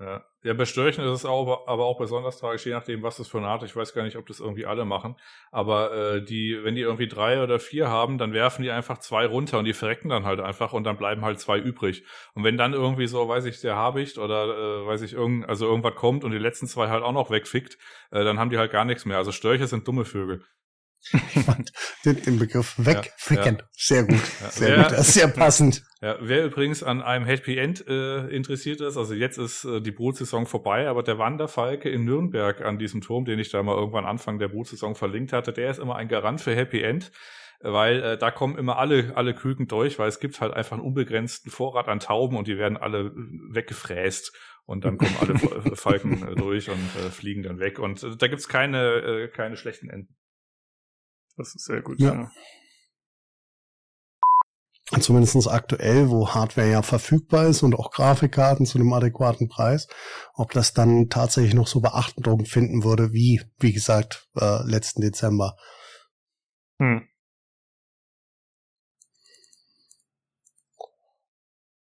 [0.03, 0.25] Ja.
[0.43, 3.37] ja, bei Störchen ist es auch, aber auch besonders tragisch, je nachdem, was das für
[3.37, 3.63] eine Art.
[3.63, 5.15] Ich weiß gar nicht, ob das irgendwie alle machen.
[5.51, 9.25] Aber äh, die, wenn die irgendwie drei oder vier haben, dann werfen die einfach zwei
[9.25, 12.03] runter und die verrecken dann halt einfach und dann bleiben halt zwei übrig.
[12.33, 15.67] Und wenn dann irgendwie so, weiß ich, der Habicht oder äh, weiß ich, irgend, also
[15.67, 17.77] irgendwas kommt und die letzten zwei halt auch noch wegfickt,
[18.11, 19.17] äh, dann haben die halt gar nichts mehr.
[19.17, 20.43] Also Störche sind dumme Vögel.
[22.05, 23.57] Den, den Begriff wegficken.
[23.59, 23.63] ja.
[23.71, 24.21] Sehr gut.
[24.41, 24.49] Ja.
[24.49, 24.83] Sehr Ja.
[24.83, 24.91] gut.
[24.93, 25.83] Das ist sehr passend.
[26.01, 29.91] Ja, wer übrigens an einem Happy End äh, interessiert ist, also jetzt ist äh, die
[29.91, 34.05] Brutsaison vorbei, aber der Wanderfalke in Nürnberg an diesem Turm, den ich da mal irgendwann
[34.05, 37.11] Anfang der Brutsaison verlinkt hatte, der ist immer ein Garant für Happy End,
[37.61, 40.85] weil äh, da kommen immer alle alle Küken durch, weil es gibt halt einfach einen
[40.85, 43.11] unbegrenzten Vorrat an Tauben und die werden alle äh,
[43.55, 44.33] weggefräst
[44.65, 48.17] und dann kommen alle Fa- Falken äh, durch und äh, fliegen dann weg und äh,
[48.17, 50.15] da gibt's keine äh, keine schlechten Enden.
[51.37, 51.99] Das ist sehr gut.
[51.99, 52.13] Ja.
[52.13, 52.31] Ja.
[54.99, 59.87] Zumindest aktuell, wo Hardware ja verfügbar ist und auch Grafikkarten zu einem adäquaten Preis,
[60.35, 65.55] ob das dann tatsächlich noch so Beachtung finden würde, wie, wie gesagt, äh, letzten Dezember.
[66.79, 67.07] Hm.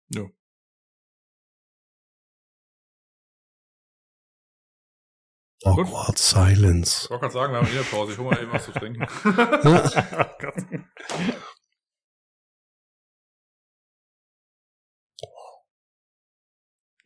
[0.09, 0.23] Ja.
[5.71, 7.05] Awkward Silence.
[7.05, 9.05] Ich wollte gerade sagen, wir haben eine Pause, ich hole mal eben was zu trinken.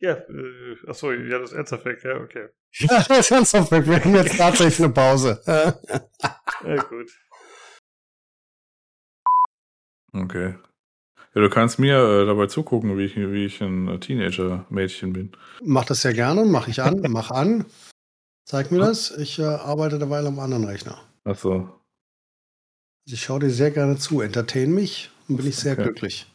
[0.02, 2.48] Ja, äh, achso, ja, das Erzeffekt, ja, okay.
[2.72, 5.40] Ja, das ist ernsthaft, wir haben jetzt tatsächlich eine Pause.
[6.64, 7.10] Ja, gut.
[10.12, 10.54] Okay.
[11.34, 15.32] Ja, du kannst mir äh, dabei zugucken, wie ich, wie ich ein Teenager-Mädchen bin.
[15.64, 17.66] Mach das sehr gerne, mach ich an, mach an.
[18.44, 19.10] Zeig mir das.
[19.12, 20.98] Ich äh, arbeite derweil am anderen Rechner.
[21.24, 21.68] Achso.
[23.04, 25.82] Ich schaue dir sehr gerne zu, entertain mich und bin ich sehr Okay.
[25.84, 26.31] glücklich.